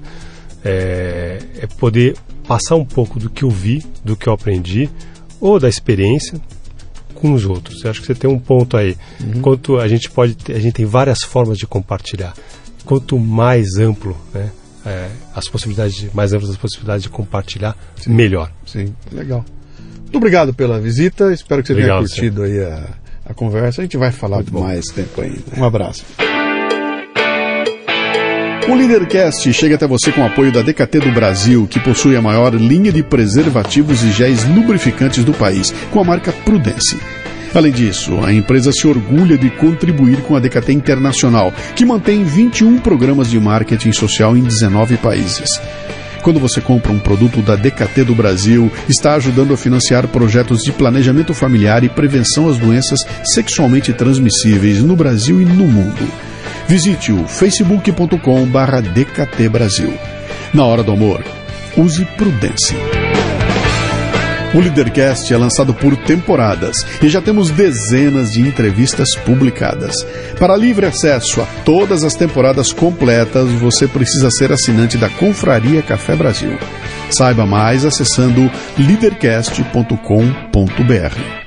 É, 0.64 1.40
é 1.62 1.66
poder 1.66 2.16
passar 2.48 2.76
um 2.76 2.86
pouco 2.86 3.20
do 3.20 3.28
que 3.28 3.42
eu 3.42 3.50
vi, 3.50 3.84
do 4.06 4.16
que 4.16 4.28
eu 4.30 4.34
aprendi, 4.34 4.88
ou 5.42 5.60
da 5.60 5.68
experiência, 5.68 6.40
com 7.16 7.34
os 7.34 7.44
outros. 7.44 7.84
Eu 7.84 7.90
acho 7.90 8.02
que 8.02 8.06
você 8.06 8.14
tem 8.14 8.30
um 8.30 8.38
ponto 8.38 8.78
aí. 8.78 8.96
Uhum. 9.20 9.42
Quanto 9.42 9.80
a 9.80 9.88
gente 9.88 10.12
pode, 10.12 10.38
a 10.54 10.60
gente 10.60 10.76
tem 10.76 10.86
várias 10.86 11.24
formas 11.24 11.58
de 11.58 11.66
compartilhar. 11.66 12.36
Quanto 12.86 13.18
mais 13.18 13.78
amplo, 13.80 14.16
né, 14.32 14.52
é, 14.88 15.10
as 15.36 15.48
possibilidades, 15.48 16.12
mais 16.14 16.34
amplas 16.34 16.52
as 16.52 16.58
possibilidades 16.58 17.04
de 17.04 17.10
compartilhar, 17.10 17.76
Sim. 17.98 18.12
melhor. 18.12 18.52
Sim, 18.66 18.94
legal. 19.12 19.44
Muito 20.02 20.18
obrigado 20.18 20.54
pela 20.54 20.80
visita. 20.80 21.34
Espero 21.34 21.62
que 21.62 21.68
você 21.68 21.76
tenha 21.76 21.98
curtido 21.98 22.44
aí 22.44 22.64
a, 22.64 22.90
a, 23.26 23.34
conversa. 23.34 23.82
A 23.82 23.84
gente 23.84 23.98
vai 23.98 24.12
falar 24.12 24.38
Muito 24.38 24.58
mais 24.58 24.86
tempo 24.86 25.22
ainda. 25.22 25.42
Um 25.58 25.66
abraço. 25.66 26.06
O 28.70 28.76
Leadercast 28.76 29.54
chega 29.54 29.76
até 29.76 29.88
você 29.88 30.12
com 30.12 30.22
o 30.22 30.26
apoio 30.26 30.52
da 30.52 30.62
DKT 30.62 31.00
do 31.00 31.12
Brasil, 31.12 31.68
que 31.68 31.80
possui 31.80 32.16
a 32.18 32.22
maior 32.22 32.54
linha 32.54 32.92
de 32.92 33.02
preservativos 33.02 34.04
e 34.04 34.12
géis 34.12 34.44
lubrificantes 34.46 35.24
do 35.24 35.34
país, 35.34 35.72
com 35.92 36.02
a 36.02 36.04
marca 36.04 36.32
Prudence. 36.34 36.98
Além 37.58 37.72
disso, 37.72 38.20
a 38.24 38.32
empresa 38.32 38.72
se 38.72 38.88
orgulha 38.88 39.36
de 39.36 39.50
contribuir 39.50 40.22
com 40.22 40.36
a 40.36 40.40
DKT 40.40 40.74
Internacional, 40.74 41.52
que 41.76 41.84
mantém 41.84 42.24
21 42.24 42.78
programas 42.78 43.32
de 43.32 43.40
marketing 43.40 43.92
social 43.92 44.38
em 44.38 44.44
19 44.44 44.98
países. 44.98 45.60
Quando 46.22 46.40
você 46.40 46.62
compra 46.62 46.92
um 46.92 47.00
produto 47.00 47.42
da 47.42 47.56
DKT 47.56 48.04
do 48.04 48.14
Brasil, 48.14 48.72
está 48.88 49.16
ajudando 49.16 49.56
a 49.56 49.58
financiar 49.58 50.08
projetos 50.08 50.62
de 50.62 50.72
planejamento 50.72 51.34
familiar 51.34 51.84
e 51.84 51.90
prevenção 51.90 52.48
às 52.48 52.60
doenças 52.60 53.00
sexualmente 53.24 53.92
transmissíveis 53.92 54.84
no 54.84 54.96
Brasil 54.96 55.42
e 55.42 55.46
no 55.46 55.66
mundo. 55.66 56.08
Visite 56.68 57.12
o 57.12 57.28
facebook.com/dkt 57.28 59.50
Brasil. 59.50 59.96
Na 60.54 60.64
hora 60.64 60.84
do 60.84 60.92
amor, 60.92 61.24
use 61.76 62.06
prudência. 62.18 63.07
O 64.54 64.60
Leadercast 64.60 65.34
é 65.34 65.38
lançado 65.38 65.74
por 65.74 65.96
temporadas 65.98 66.78
e 67.02 67.10
já 67.10 67.22
temos 67.22 67.50
dezenas 67.50 68.32
de 68.32 68.42
entrevistas 68.42 69.16
publicadas. 69.26 69.96
Para 70.40 70.56
livre 70.56 70.86
acesso 70.86 71.42
a 71.42 71.46
todas 71.66 72.04
as 72.04 72.16
temporadas 72.16 72.72
completas, 72.72 73.52
você 73.54 73.88
precisa 73.88 74.30
ser 74.32 74.52
assinante 74.52 74.98
da 74.98 75.10
Confraria 75.10 75.82
Café 75.82 76.16
Brasil. 76.16 76.58
Saiba 77.10 77.46
mais 77.46 77.84
acessando 77.84 78.50
leadercast.com.br. 78.78 81.47